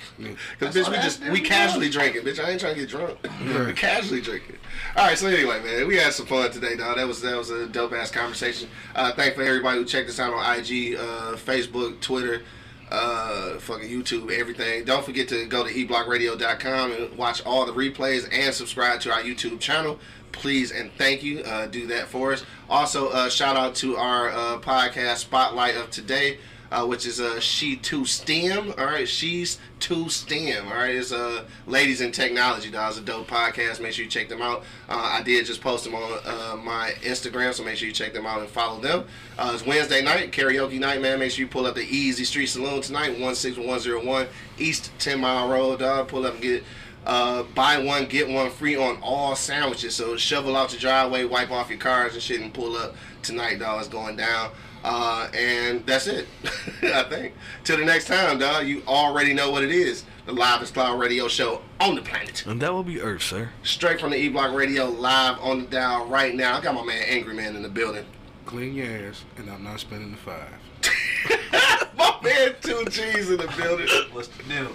Because 0.58 0.74
bitch, 0.74 0.90
we 0.90 0.96
just 0.96 1.22
we 1.28 1.40
casually 1.40 1.88
drinking, 1.88 2.22
bitch. 2.22 2.44
I 2.44 2.50
ain't 2.50 2.60
trying 2.60 2.74
to 2.74 2.80
get 2.80 2.88
drunk. 2.88 3.18
we 3.66 3.72
casually 3.72 4.20
drinking. 4.20 4.56
All 4.96 5.06
right, 5.06 5.16
so 5.16 5.28
anyway, 5.28 5.62
man, 5.62 5.86
we 5.86 5.96
had 5.96 6.12
some 6.12 6.26
fun 6.26 6.50
today, 6.50 6.76
dog. 6.76 6.96
That 6.96 7.06
was 7.06 7.22
that 7.22 7.36
was 7.36 7.50
a 7.50 7.68
dope 7.68 7.92
ass 7.92 8.10
conversation. 8.10 8.68
Uh, 8.96 9.12
thank 9.12 9.34
for 9.34 9.42
everybody 9.42 9.78
who 9.78 9.84
checked 9.84 10.08
us 10.08 10.18
out 10.18 10.34
on 10.34 10.58
IG, 10.58 10.96
uh, 10.96 11.36
Facebook, 11.36 12.00
Twitter. 12.00 12.42
Uh, 12.90 13.56
fucking 13.60 13.88
YouTube, 13.88 14.32
everything. 14.32 14.84
Don't 14.84 15.04
forget 15.04 15.28
to 15.28 15.46
go 15.46 15.64
to 15.64 15.72
eblockradio.com 15.72 16.90
and 16.90 17.16
watch 17.16 17.40
all 17.46 17.64
the 17.64 17.72
replays 17.72 18.28
and 18.32 18.52
subscribe 18.52 19.00
to 19.02 19.12
our 19.12 19.20
YouTube 19.20 19.60
channel. 19.60 20.00
Please 20.32 20.72
and 20.72 20.90
thank 20.98 21.22
you. 21.22 21.38
Uh, 21.42 21.66
do 21.66 21.86
that 21.86 22.08
for 22.08 22.32
us. 22.32 22.44
Also, 22.68 23.10
uh, 23.10 23.28
shout 23.28 23.56
out 23.56 23.76
to 23.76 23.96
our 23.96 24.30
uh, 24.30 24.58
podcast 24.58 25.18
spotlight 25.18 25.76
of 25.76 25.90
today 25.90 26.38
uh, 26.70 26.86
which 26.86 27.06
is 27.06 27.20
uh, 27.20 27.40
She 27.40 27.76
Too 27.76 28.04
STEM. 28.04 28.74
All 28.78 28.84
right, 28.84 29.08
She's 29.08 29.58
Too 29.78 30.08
STEM. 30.08 30.68
All 30.68 30.74
right, 30.74 30.94
it's 30.94 31.12
uh, 31.12 31.44
Ladies 31.66 32.00
in 32.00 32.12
Technology. 32.12 32.70
It's 32.72 32.98
a 32.98 33.00
dope 33.00 33.28
podcast. 33.28 33.80
Make 33.80 33.92
sure 33.92 34.04
you 34.04 34.10
check 34.10 34.28
them 34.28 34.42
out. 34.42 34.64
Uh, 34.88 35.18
I 35.18 35.22
did 35.22 35.46
just 35.46 35.60
post 35.60 35.84
them 35.84 35.94
on 35.94 36.18
uh, 36.24 36.56
my 36.56 36.92
Instagram, 37.02 37.52
so 37.54 37.64
make 37.64 37.76
sure 37.76 37.88
you 37.88 37.94
check 37.94 38.12
them 38.12 38.26
out 38.26 38.40
and 38.40 38.48
follow 38.48 38.80
them. 38.80 39.04
It's 39.38 39.64
Wednesday 39.64 40.02
night, 40.02 40.32
karaoke 40.32 40.78
night, 40.78 41.00
man. 41.00 41.18
Make 41.18 41.32
sure 41.32 41.40
you 41.44 41.48
pull 41.48 41.66
up 41.66 41.74
the 41.74 41.82
Easy 41.82 42.24
Street 42.24 42.46
Saloon 42.46 42.82
tonight, 42.82 43.16
16101 43.18 44.26
East 44.58 44.92
10 44.98 45.20
Mile 45.20 45.48
Road, 45.48 45.80
dog. 45.80 46.08
Pull 46.08 46.26
up 46.26 46.34
and 46.34 46.42
get 46.42 46.64
uh, 47.06 47.42
buy 47.54 47.78
one 47.78 48.06
get 48.06 48.28
one 48.28 48.50
free 48.50 48.76
on 48.76 48.98
all 49.02 49.34
sandwiches. 49.34 49.94
So 49.94 50.16
shovel 50.16 50.56
out 50.56 50.72
your 50.72 50.80
driveway, 50.80 51.24
wipe 51.24 51.50
off 51.50 51.70
your 51.70 51.78
cars 51.78 52.14
and 52.14 52.22
shit, 52.22 52.40
and 52.40 52.52
pull 52.52 52.76
up 52.76 52.94
tonight, 53.22 53.58
dog. 53.58 53.80
It's 53.80 53.88
going 53.88 54.16
down. 54.16 54.50
Uh, 54.82 55.28
and 55.34 55.84
that's 55.86 56.06
it, 56.06 56.26
I 56.82 57.02
think. 57.04 57.34
Till 57.64 57.76
the 57.76 57.84
next 57.84 58.06
time, 58.06 58.38
dog. 58.38 58.66
You 58.66 58.82
already 58.88 59.34
know 59.34 59.50
what 59.50 59.62
it 59.62 59.70
is. 59.70 60.04
The 60.26 60.32
Live 60.32 60.72
Cloud 60.72 60.98
Radio 60.98 61.28
Show 61.28 61.60
on 61.80 61.94
the 61.96 62.02
planet. 62.02 62.46
And 62.46 62.60
that 62.62 62.72
will 62.72 62.84
be 62.84 63.00
Earth, 63.00 63.22
sir. 63.22 63.50
Straight 63.62 64.00
from 64.00 64.10
the 64.10 64.16
E 64.16 64.28
Block 64.28 64.54
Radio, 64.54 64.86
live 64.86 65.38
on 65.40 65.62
the 65.64 65.66
dial 65.66 66.06
right 66.06 66.34
now. 66.34 66.56
I 66.56 66.60
got 66.60 66.74
my 66.74 66.84
man 66.84 67.02
Angry 67.08 67.34
Man 67.34 67.56
in 67.56 67.62
the 67.62 67.68
building. 67.68 68.04
Clean 68.46 68.74
your 68.74 69.08
ass, 69.08 69.24
and 69.36 69.50
I'm 69.50 69.64
not 69.64 69.80
spending 69.80 70.12
the 70.12 70.16
five. 70.16 70.59
My 71.96 72.18
man 72.22 72.54
Two 72.62 72.84
G's 72.86 73.30
in 73.30 73.36
the 73.36 73.52
building. 73.56 73.86
What's 74.12 74.28
the 74.28 74.42
deal? 74.44 74.74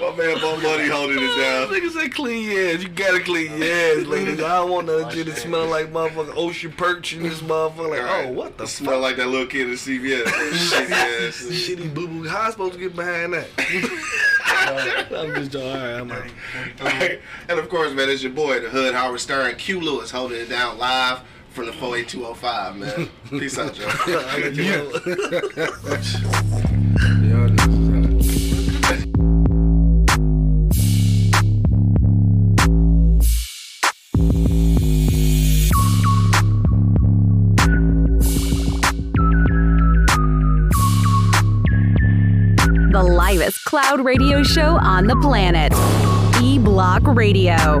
My 0.00 0.16
man 0.16 0.40
Monk 0.40 0.62
Money 0.62 0.88
holding 0.88 1.18
it 1.18 1.36
down. 1.36 1.68
Niggas 1.72 1.90
say 1.92 2.08
clean 2.08 2.50
your 2.50 2.74
ass. 2.74 2.82
You 2.82 2.88
gotta 2.88 3.20
clean 3.20 3.58
your 3.58 3.64
ass, 3.64 4.06
ladies. 4.06 4.40
I 4.40 4.56
don't 4.56 4.70
want 4.70 4.86
nothing 4.86 5.24
to 5.24 5.34
smell 5.36 5.66
like 5.66 5.92
motherfucking 5.92 6.34
ocean 6.36 6.72
perch 6.72 7.14
in 7.14 7.22
this 7.22 7.40
motherfucker. 7.40 7.90
Like, 7.90 8.26
oh, 8.26 8.32
what 8.32 8.56
the 8.56 8.64
It 8.64 8.68
smell 8.68 9.00
like 9.00 9.16
that 9.16 9.28
little 9.28 9.46
kid 9.46 9.68
at 9.70 9.76
CVS. 9.76 10.24
Shitty 10.24 10.90
ass. 10.90 11.46
Shitty 11.50 11.94
boo 11.94 12.08
boo. 12.08 12.28
How 12.28 12.42
I 12.42 12.50
supposed 12.50 12.74
to 12.74 12.78
get 12.78 12.96
behind 12.96 13.34
that? 13.34 13.48
I'm 15.14 15.34
just 15.34 15.54
all 15.56 15.62
right. 15.62 16.00
I'm 16.00 16.08
like, 16.08 16.32
Alright, 16.80 17.20
and 17.48 17.58
of 17.58 17.68
course, 17.68 17.92
man, 17.92 18.08
it's 18.08 18.22
your 18.22 18.32
boy, 18.32 18.60
the 18.60 18.68
Hood 18.68 18.94
Howard 18.94 19.20
Stern, 19.20 19.54
Q 19.56 19.80
Lewis, 19.80 20.10
holding 20.10 20.40
it 20.40 20.48
down 20.48 20.78
live 20.78 21.20
from 21.56 21.64
the 21.64 21.72
48205, 21.72 22.76
man. 22.76 23.08
Peace 23.40 23.58
out, 23.58 23.78
y'all. 23.78 23.88
You 24.50 24.62
know. 24.62 24.82
Y'all 27.24 27.48
niggas 27.48 27.80
is 27.80 27.88
hot. 27.88 28.96
The 42.92 43.02
livest 43.02 43.64
cloud 43.64 44.04
radio 44.04 44.42
show 44.42 44.76
on 44.76 45.06
the 45.06 45.16
planet. 45.16 45.72
E 46.42 46.58
Block 46.58 47.00
Radio. 47.04 47.80